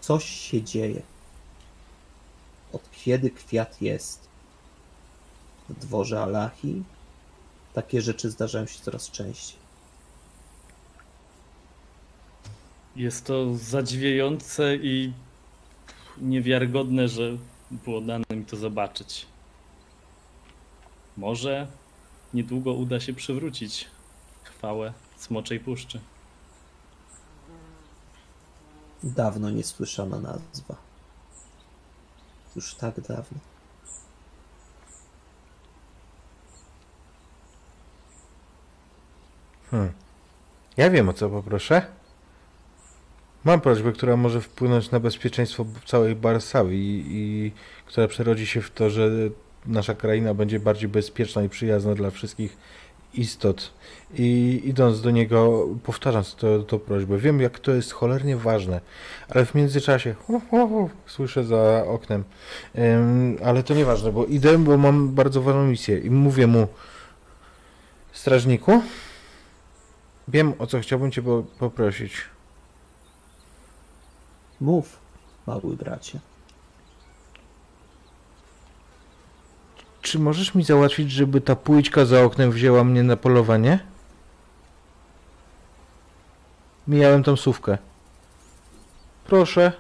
Coś 0.01 0.25
się 0.25 0.63
dzieje. 0.63 1.03
Od 2.73 2.91
kiedy 2.93 3.31
kwiat 3.31 3.83
jest 3.83 4.29
w 5.69 5.75
dworze 5.75 6.23
Alachi, 6.23 6.83
takie 7.75 8.03
rzeczy 8.03 8.31
zdarzają 8.31 8.67
się 8.67 8.83
coraz 8.83 9.11
częściej. 9.11 9.59
Jest 12.97 13.27
to 13.27 13.55
zadziwiające 13.55 14.77
i 14.77 15.13
niewiarygodne, 16.19 17.09
że 17.09 17.37
było 17.71 18.01
dane 18.01 18.25
mi 18.31 18.45
to 18.45 18.57
zobaczyć. 18.57 19.27
Może 21.17 21.67
niedługo 22.35 22.73
uda 22.73 23.01
się 23.01 23.13
przywrócić 23.13 23.89
chwałę 24.43 24.93
Smoczej 25.23 25.61
Puszczy. 25.61 26.01
Dawno 29.03 29.51
niesłyszana 29.51 30.21
nazwa. 30.21 30.77
Już 32.57 32.75
tak 32.75 33.01
dawno. 33.01 33.39
Hmm. 39.71 39.93
Ja 40.77 40.91
wiem 40.91 41.09
o 41.09 41.13
co 41.13 41.31
poproszę. 41.31 41.87
Mam 43.45 43.61
prośbę, 43.61 43.93
która 43.93 44.17
może 44.17 44.41
wpłynąć 44.41 44.91
na 44.91 45.01
bezpieczeństwo 45.01 45.67
całej 45.87 46.17
Barsawy 46.17 46.77
i, 46.77 47.05
i 47.11 47.53
która 47.87 48.09
przerodzi 48.09 48.47
się 48.47 48.63
w 48.63 48.71
to, 48.71 48.91
że 48.91 49.11
nasza 49.67 49.95
kraina 49.95 50.35
będzie 50.35 50.61
bardziej 50.61 50.89
bezpieczna 50.89 51.43
i 51.43 51.49
przyjazna 51.49 51.95
dla 51.95 52.11
wszystkich 52.11 52.57
istot. 53.15 53.73
I 54.15 54.61
idąc 54.65 55.01
do 55.01 55.11
niego, 55.11 55.69
powtarzając 55.83 56.35
to, 56.35 56.63
to 56.63 56.79
prośbę, 56.79 57.19
wiem 57.19 57.41
jak 57.41 57.59
to 57.59 57.73
jest 57.73 57.93
cholernie 57.93 58.37
ważne, 58.37 58.81
ale 59.29 59.47
w 59.47 59.55
międzyczasie 59.55 60.15
hu, 60.15 60.41
hu, 60.51 60.69
hu, 60.69 60.91
słyszę 61.07 61.45
za 61.45 61.85
oknem. 61.87 62.25
Ym, 62.79 63.39
ale 63.45 63.63
to 63.63 63.75
nieważne, 63.75 64.13
bo 64.13 64.25
idę, 64.27 64.59
bo 64.59 64.77
mam 64.77 65.09
bardzo 65.09 65.43
ważną 65.43 65.67
misję 65.67 65.99
i 65.99 66.11
mówię 66.11 66.47
mu 66.47 66.67
strażniku, 68.13 68.83
wiem 70.29 70.55
o 70.59 70.67
co 70.67 70.81
chciałbym 70.81 71.11
cię 71.11 71.23
po- 71.23 71.45
poprosić. 71.59 72.13
Mów, 74.61 74.99
mały 75.47 75.77
bracie. 75.77 76.21
Czy 80.03 80.19
możesz 80.19 80.55
mi 80.55 80.65
załatwić, 80.65 81.11
żeby 81.11 81.41
ta 81.41 81.57
pójczka 81.57 82.05
za 82.05 82.23
oknem 82.23 82.51
wzięła 82.53 82.85
mnie 82.85 83.03
na 83.03 83.17
polowanie? 83.17 83.79
Mijałem 86.89 87.23
tą 87.23 87.37
sówkę. 87.37 87.79
Proszę. 89.25 89.73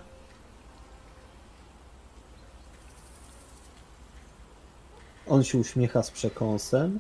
On 5.26 5.44
się 5.44 5.58
uśmiecha 5.58 6.02
z 6.02 6.10
przekąsem, 6.10 6.98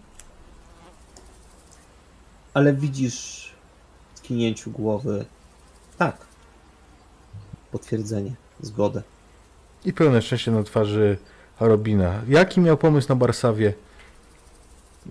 ale 2.54 2.72
widzisz 2.72 3.52
w 4.14 4.18
skinięciu 4.18 4.70
głowy 4.70 5.24
tak. 5.98 6.26
Potwierdzenie, 7.72 8.34
zgodę. 8.60 9.02
I 9.84 9.92
pełne 9.92 10.22
szczęście 10.22 10.50
na 10.50 10.62
twarzy 10.62 11.18
Robina. 11.68 12.22
Jaki 12.28 12.60
miał 12.60 12.76
pomysł 12.76 13.08
na 13.08 13.14
Barsawie? 13.14 13.74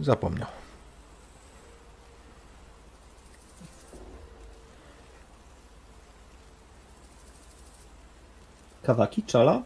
Zapomniał. 0.02 0.48
Kawaki, 8.84 9.24
czala? 9.24 9.62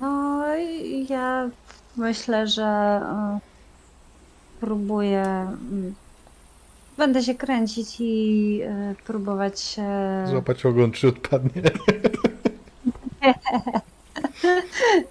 No 0.00 0.56
i 0.56 1.06
ja 1.08 1.50
myślę, 1.96 2.46
że 2.46 2.64
e, 2.64 3.38
próbuję. 4.60 5.46
Będę 7.00 7.22
się 7.22 7.34
kręcić 7.34 7.96
i 8.00 8.60
e, 8.62 8.94
próbować 9.06 9.60
się 9.60 9.84
Złapać 10.26 10.66
ogon, 10.66 10.92
czy 10.92 11.08
odpadnie. 11.08 11.62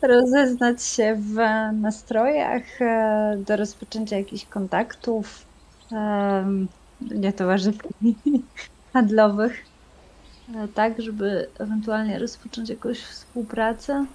rozeznać 0.01 0.83
się 0.83 1.15
w 1.15 1.35
nastrojach 1.73 2.81
e, 2.81 3.37
do 3.47 3.55
rozpoczęcia 3.55 4.17
jakichś 4.17 4.45
kontaktów, 4.45 5.45
nie 7.01 7.33
towarzyskich, 7.33 8.17
handlowych, 8.93 9.65
e, 10.55 10.67
tak, 10.67 11.01
żeby 11.01 11.47
ewentualnie 11.59 12.19
rozpocząć 12.19 12.69
jakąś 12.69 12.99
współpracę. 12.99 14.05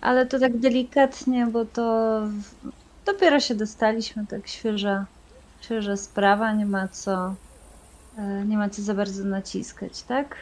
Ale 0.00 0.26
to 0.26 0.38
tak 0.38 0.58
delikatnie, 0.58 1.46
bo 1.46 1.64
to 1.64 2.20
dopiero 3.06 3.40
się 3.40 3.54
dostaliśmy, 3.54 4.26
tak 4.26 4.48
świeża, 4.48 5.06
świeża 5.60 5.96
sprawa, 5.96 6.52
nie 6.52 6.66
ma 6.66 6.88
co, 6.88 7.34
e, 8.18 8.44
nie 8.44 8.58
ma 8.58 8.68
co 8.68 8.82
za 8.82 8.94
bardzo 8.94 9.24
naciskać, 9.24 10.02
tak? 10.02 10.36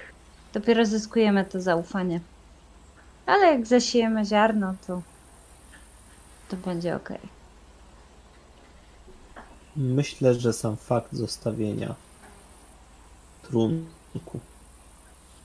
Dopiero 0.52 0.86
zyskujemy 0.86 1.44
to 1.44 1.60
zaufanie. 1.60 2.20
Ale 3.26 3.46
jak 3.46 3.66
zasiejemy 3.66 4.24
ziarno, 4.24 4.74
to, 4.86 5.02
to 6.48 6.56
będzie 6.56 6.96
ok. 6.96 7.08
Myślę, 9.76 10.34
że 10.34 10.52
sam 10.52 10.76
fakt 10.76 11.12
zostawienia 11.12 11.94
trunku 13.42 14.40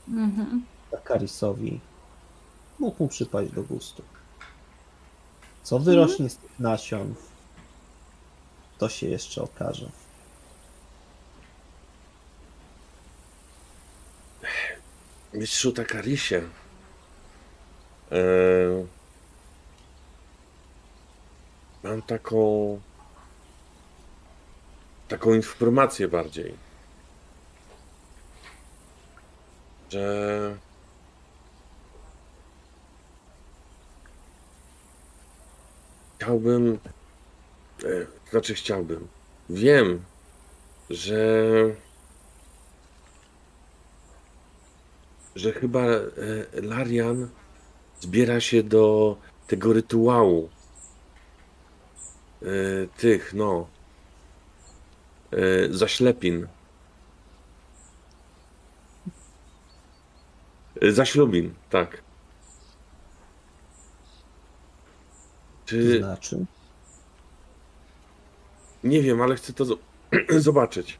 Mhm. 0.07 0.65
Zakarisowi 0.91 1.79
mógł 2.79 3.03
mu 3.03 3.09
przypaść 3.09 3.51
do 3.51 3.63
gustu. 3.63 4.03
Co 5.63 5.79
wyrośnie 5.79 6.29
z 6.29 6.37
tych 6.37 6.59
nasion, 6.59 7.13
to 8.77 8.89
się 8.89 9.07
jeszcze 9.07 9.41
okaże. 9.41 9.89
Mistrzu 15.33 15.71
Takarisie, 15.71 16.41
yy, 18.11 18.17
e, 18.17 18.87
mam 21.83 22.01
taką 22.01 22.79
taką 25.07 25.33
informację 25.33 26.07
bardziej, 26.07 26.55
że 29.89 30.57
chciałbym 36.17 36.79
E, 37.83 37.87
znaczy, 38.31 38.53
chciałbym. 38.53 39.07
Wiem, 39.49 40.03
że. 40.89 41.75
że 45.35 45.51
chyba 45.51 45.81
e, 45.81 46.09
Larian 46.53 47.29
zbiera 47.99 48.39
się 48.39 48.63
do 48.63 49.17
tego 49.47 49.73
rytuału. 49.73 50.49
E, 52.41 52.45
tych, 52.97 53.33
no. 53.33 53.67
Zaślepin. 55.69 56.47
Zaślubin, 60.81 61.53
tak. 61.69 62.01
Czy. 65.65 65.97
Znaczy, 65.97 66.45
Nie 68.83 69.01
wiem, 69.01 69.21
ale 69.21 69.35
chcę 69.35 69.53
to 69.53 69.65
zo- 69.65 69.77
zobaczyć. 70.39 70.99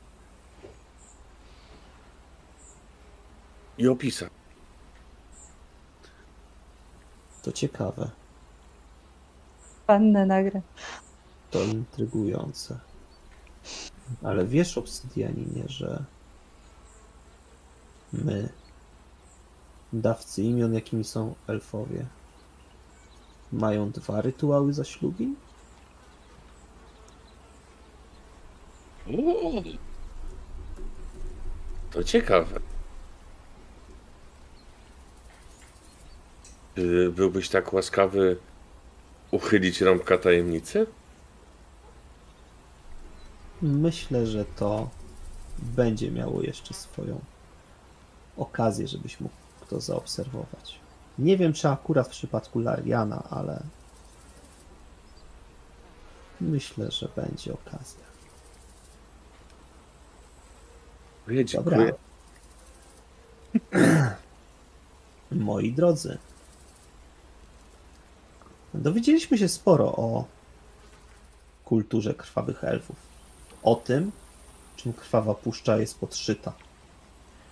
I 3.78 3.88
opisać. 3.88 4.30
to 7.44 7.52
ciekawe, 7.52 8.10
Pannę 9.88 10.26
nagra. 10.26 10.62
to 11.52 11.64
intrygujące. 11.64 12.80
Ale 14.24 14.46
wiesz, 14.46 14.78
Obsydianinie, 14.78 15.64
że 15.68 16.04
my, 18.14 18.50
dawcy 19.94 20.44
imion, 20.44 20.74
jakimi 20.74 21.04
są 21.04 21.36
elfowie, 21.48 22.06
mają 23.52 23.92
dwa 23.92 24.22
rytuały 24.22 24.74
zaślubin? 24.74 25.36
Uuu. 29.08 29.64
To 31.92 32.04
ciekawe. 32.04 32.60
Czy 36.76 37.12
byłbyś 37.12 37.50
tak 37.50 37.74
łaskawy 37.74 38.38
uchylić 39.32 39.82
rąbka 39.82 40.18
tajemnicy? 40.18 40.88
Myślę, 43.62 44.28
że 44.28 44.46
to 44.46 44.90
będzie 45.60 46.12
miało 46.12 46.42
jeszcze 46.42 46.74
swoją 46.74 47.20
okazję, 48.38 48.88
żebyś 48.88 49.20
mógł 49.20 49.36
to 49.70 49.80
zaobserwować. 49.80 50.80
Nie 51.20 51.38
wiem, 51.38 51.54
czy 51.54 51.70
akurat 51.70 52.08
w 52.08 52.12
przypadku 52.12 52.60
Lariana, 52.60 53.24
ale 53.30 53.64
myślę, 56.42 56.92
że 56.92 57.10
będzie 57.16 57.54
okazja. 57.54 58.13
Nie, 61.28 61.46
Dobra. 61.46 61.78
dziękuję. 61.78 61.94
Moi 65.32 65.74
drodzy, 65.74 66.18
dowiedzieliśmy 68.74 69.38
się 69.38 69.48
sporo 69.50 69.96
o 69.96 70.26
kulturze 71.66 72.14
krwawych 72.14 72.64
elfów. 72.64 72.96
O 73.64 73.76
tym, 73.76 74.12
czym 74.76 74.94
krwawa 74.94 75.34
puszcza 75.34 75.78
jest 75.78 76.00
podszyta. 76.00 76.54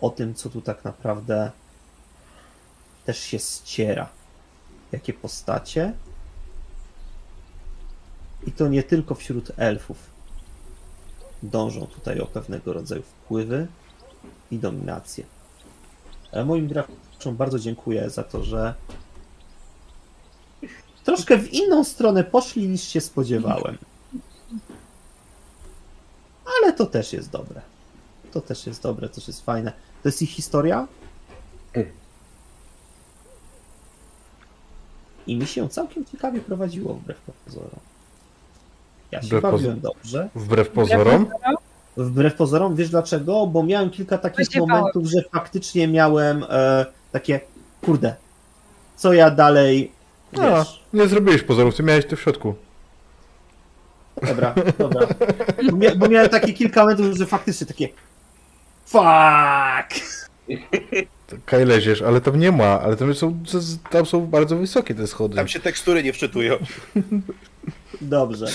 O 0.01 0.09
tym, 0.09 0.35
co 0.35 0.49
tu 0.49 0.61
tak 0.61 0.83
naprawdę 0.83 1.51
też 3.05 3.19
się 3.19 3.39
ściera. 3.39 4.09
Jakie 4.91 5.13
postacie. 5.13 5.93
I 8.47 8.51
to 8.51 8.67
nie 8.67 8.83
tylko 8.83 9.15
wśród 9.15 9.51
elfów. 9.57 10.10
Dążą 11.43 11.87
tutaj 11.87 12.19
o 12.19 12.25
pewnego 12.25 12.73
rodzaju 12.73 13.01
wpływy 13.01 13.67
i 14.51 14.57
dominację. 14.57 15.25
Ale 16.31 16.45
moim 16.45 16.67
graczom 16.67 17.35
bardzo 17.37 17.59
dziękuję 17.59 18.09
za 18.09 18.23
to, 18.23 18.43
że 18.43 18.73
troszkę 21.03 21.37
w 21.37 21.53
inną 21.53 21.83
stronę 21.83 22.23
poszli 22.23 22.67
niż 22.67 22.83
się 22.83 23.01
spodziewałem. 23.01 23.77
Ale 26.61 26.73
to 26.73 26.85
też 26.85 27.13
jest 27.13 27.29
dobre. 27.29 27.61
To 28.31 28.41
też 28.41 28.67
jest 28.67 28.83
dobre, 28.83 29.09
też 29.09 29.27
jest 29.27 29.45
fajne. 29.45 29.73
To 30.03 30.09
jest 30.09 30.21
ich 30.21 30.29
historia. 30.29 30.87
I 35.27 35.35
mi 35.35 35.47
się 35.47 35.69
całkiem 35.69 36.05
ciekawie 36.05 36.39
prowadziło 36.39 36.93
wbrew 36.93 37.21
pozorom. 37.45 37.79
Ja 39.11 39.21
się 39.21 39.27
Wbrew 39.27 39.43
poz- 39.43 39.51
bawiłem 39.51 39.79
dobrze. 39.79 40.29
Wbrew 40.35 40.69
pozorom. 40.69 41.27
Wbrew 41.97 42.35
pozorom, 42.35 42.75
wiesz 42.75 42.89
dlaczego? 42.89 43.47
Bo 43.47 43.63
miałem 43.63 43.89
kilka 43.89 44.17
takich 44.17 44.55
momentów, 44.55 45.05
że 45.05 45.21
faktycznie 45.31 45.87
miałem 45.87 46.45
e, 46.49 46.85
takie, 47.11 47.39
kurde, 47.81 48.15
co 48.95 49.13
ja 49.13 49.31
dalej, 49.31 49.91
A, 50.37 50.57
wiesz, 50.57 50.83
nie 50.93 51.07
zrobiłeś 51.07 51.43
pozorów, 51.43 51.75
ty 51.75 51.83
miałeś 51.83 52.05
to 52.05 52.15
w 52.15 52.21
środku. 52.21 52.55
dobra, 54.27 54.55
dobra. 54.79 55.07
Bo, 55.71 55.77
mia, 55.77 55.95
bo 55.95 56.07
miałem 56.07 56.29
takie 56.29 56.53
kilka 56.53 56.81
momentów, 56.81 57.17
że 57.17 57.25
faktycznie 57.25 57.67
takie, 57.67 57.89
fuck! 58.85 60.01
Kaj 61.45 61.65
leziesz, 61.65 62.01
ale 62.01 62.21
tam 62.21 62.39
nie 62.39 62.51
ma, 62.51 62.81
ale 62.81 62.95
tam 62.95 63.15
są, 63.15 63.43
tam 63.89 64.05
są 64.05 64.27
bardzo 64.27 64.55
wysokie 64.57 64.95
te 64.95 65.07
schody. 65.07 65.35
Tam 65.35 65.47
się 65.47 65.59
tekstury 65.59 66.03
nie 66.03 66.13
wczytują. 66.13 66.55
Dobrze. 68.01 68.47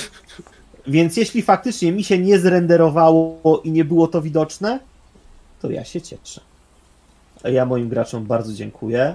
Więc 0.87 1.17
jeśli 1.17 1.43
faktycznie 1.43 1.93
mi 1.93 2.05
się 2.05 2.19
nie 2.19 2.39
zrenderowało 2.39 3.61
i 3.65 3.71
nie 3.71 3.85
było 3.85 4.09
to 4.09 4.23
widoczne, 4.23 4.81
to 5.63 5.71
ja 5.71 5.85
się 5.85 6.01
cieszę. 6.01 6.41
Ja 7.45 7.67
moim 7.67 7.89
graczom 7.89 8.25
bardzo 8.25 8.53
dziękuję. 8.53 9.15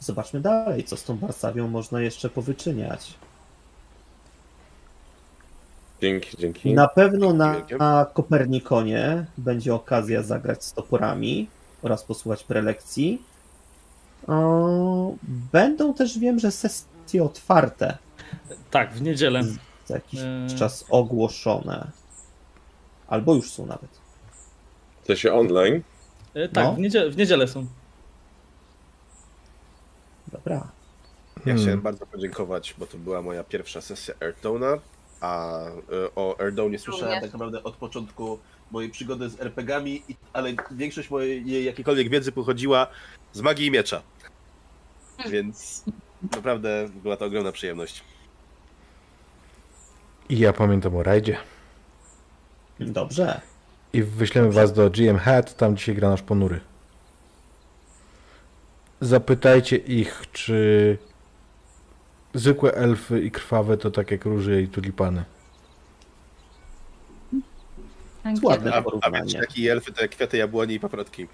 Zobaczmy 0.00 0.40
dalej, 0.40 0.84
co 0.84 0.96
z 0.96 1.04
tą 1.04 1.16
Warsawią 1.16 1.68
można 1.68 2.00
jeszcze 2.00 2.30
powyczyniać. 2.30 3.14
Dzięki, 6.02 6.36
dzięki. 6.36 6.74
Na 6.74 6.88
pewno 6.88 7.32
na, 7.32 7.54
na 7.78 8.06
Kopernikonie 8.14 9.26
będzie 9.38 9.74
okazja 9.74 10.22
zagrać 10.22 10.64
z 10.64 10.72
toporami 10.72 11.48
oraz 11.82 12.04
posłuchać 12.04 12.44
prelekcji. 12.44 13.22
Będą 15.52 15.94
też, 15.94 16.18
wiem, 16.18 16.38
że 16.38 16.50
sesje 16.50 16.97
otwarte 17.20 17.98
Tak, 18.70 18.92
w 18.94 19.02
niedzielę. 19.02 19.42
za 19.86 19.94
jakiś 19.94 20.20
Eee. 20.20 20.58
czas 20.58 20.84
ogłoszone. 20.90 21.90
Albo 23.08 23.34
już 23.34 23.50
są 23.50 23.66
nawet. 23.66 23.90
W 25.02 25.06
sensie 25.06 25.32
online. 25.34 25.82
E, 26.34 26.48
Tak, 26.48 26.64
No. 26.64 26.72
w, 26.72 26.78
niedzielę, 26.78 27.10
w 27.10 27.16
niedzielę 27.16 27.48
są. 27.48 27.66
Dobra. 30.32 30.54
Ja 31.36 31.42
Hmm. 31.44 31.62
chciałem 31.62 31.80
bardzo 31.80 32.06
podziękować, 32.06 32.74
bo 32.78 32.86
to 32.86 32.98
była 32.98 33.22
moja 33.22 33.44
pierwsza 33.44 33.80
sesja 33.80 34.14
Airtona, 34.20 34.78
a 35.20 35.60
y, 35.68 36.14
o 36.16 36.36
Airdonie 36.40 36.78
słyszałem 36.78 37.20
tak 37.20 37.32
naprawdę 37.32 37.62
od 37.62 37.76
początku 37.76 38.38
mojej 38.70 38.90
przygody 38.90 39.28
z 39.30 39.40
RPGami, 39.40 40.02
ale 40.32 40.52
większość 40.70 41.10
mojej 41.10 41.64
jakiejkolwiek 41.64 42.08
wiedzy 42.08 42.32
pochodziła 42.32 42.86
z 43.32 43.40
magii 43.40 43.66
i 43.66 43.70
miecza. 43.70 44.02
Więc 45.30 45.84
naprawdę 46.22 46.88
była 47.02 47.16
to 47.16 47.24
ogromna 47.24 47.52
przyjemność. 47.52 48.04
I 50.28 50.38
ja 50.38 50.52
pamiętam 50.52 50.96
o 50.96 51.02
rajdzie. 51.02 51.36
Dobrze. 52.80 53.40
I 53.92 54.02
wyślemy 54.02 54.52
was 54.52 54.72
do 54.72 54.90
GM 54.90 55.18
Hat, 55.18 55.56
tam 55.56 55.76
dzisiaj 55.76 55.94
gra 55.94 56.10
nasz 56.10 56.22
ponury. 56.22 56.60
Zapytajcie 59.00 59.76
ich, 59.76 60.22
czy 60.32 60.98
zwykłe 62.34 62.72
elfy 62.74 63.20
i 63.20 63.30
krwawe 63.30 63.76
to 63.76 63.90
tak 63.90 64.10
jak 64.10 64.24
róże 64.24 64.62
i 64.62 64.68
tulipany. 64.68 65.24
Ładne 68.42 68.72
A, 68.72 68.76
a 68.76 68.82
porównanie. 68.82 69.16
więc 69.18 69.34
taki 69.34 69.68
elfy 69.68 69.92
to 69.92 70.02
jak 70.02 70.10
kwiaty 70.10 70.36
jabłoni 70.36 70.74
i 70.74 70.80
paprotki. 70.80 71.26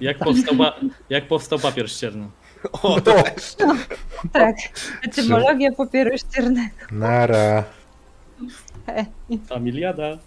Jak 0.00 0.18
powstał, 0.18 0.56
jak 1.10 1.28
powstał 1.28 1.58
papier 1.58 1.90
ścierny. 1.90 2.28
O, 2.72 3.00
to 3.00 3.22
też. 3.22 3.56
Tak. 4.32 4.56
Etymologia 5.02 5.72
papieru 5.72 6.18
ściernego. 6.18 6.74
Nara. 6.92 7.64
Familiada. 9.48 10.18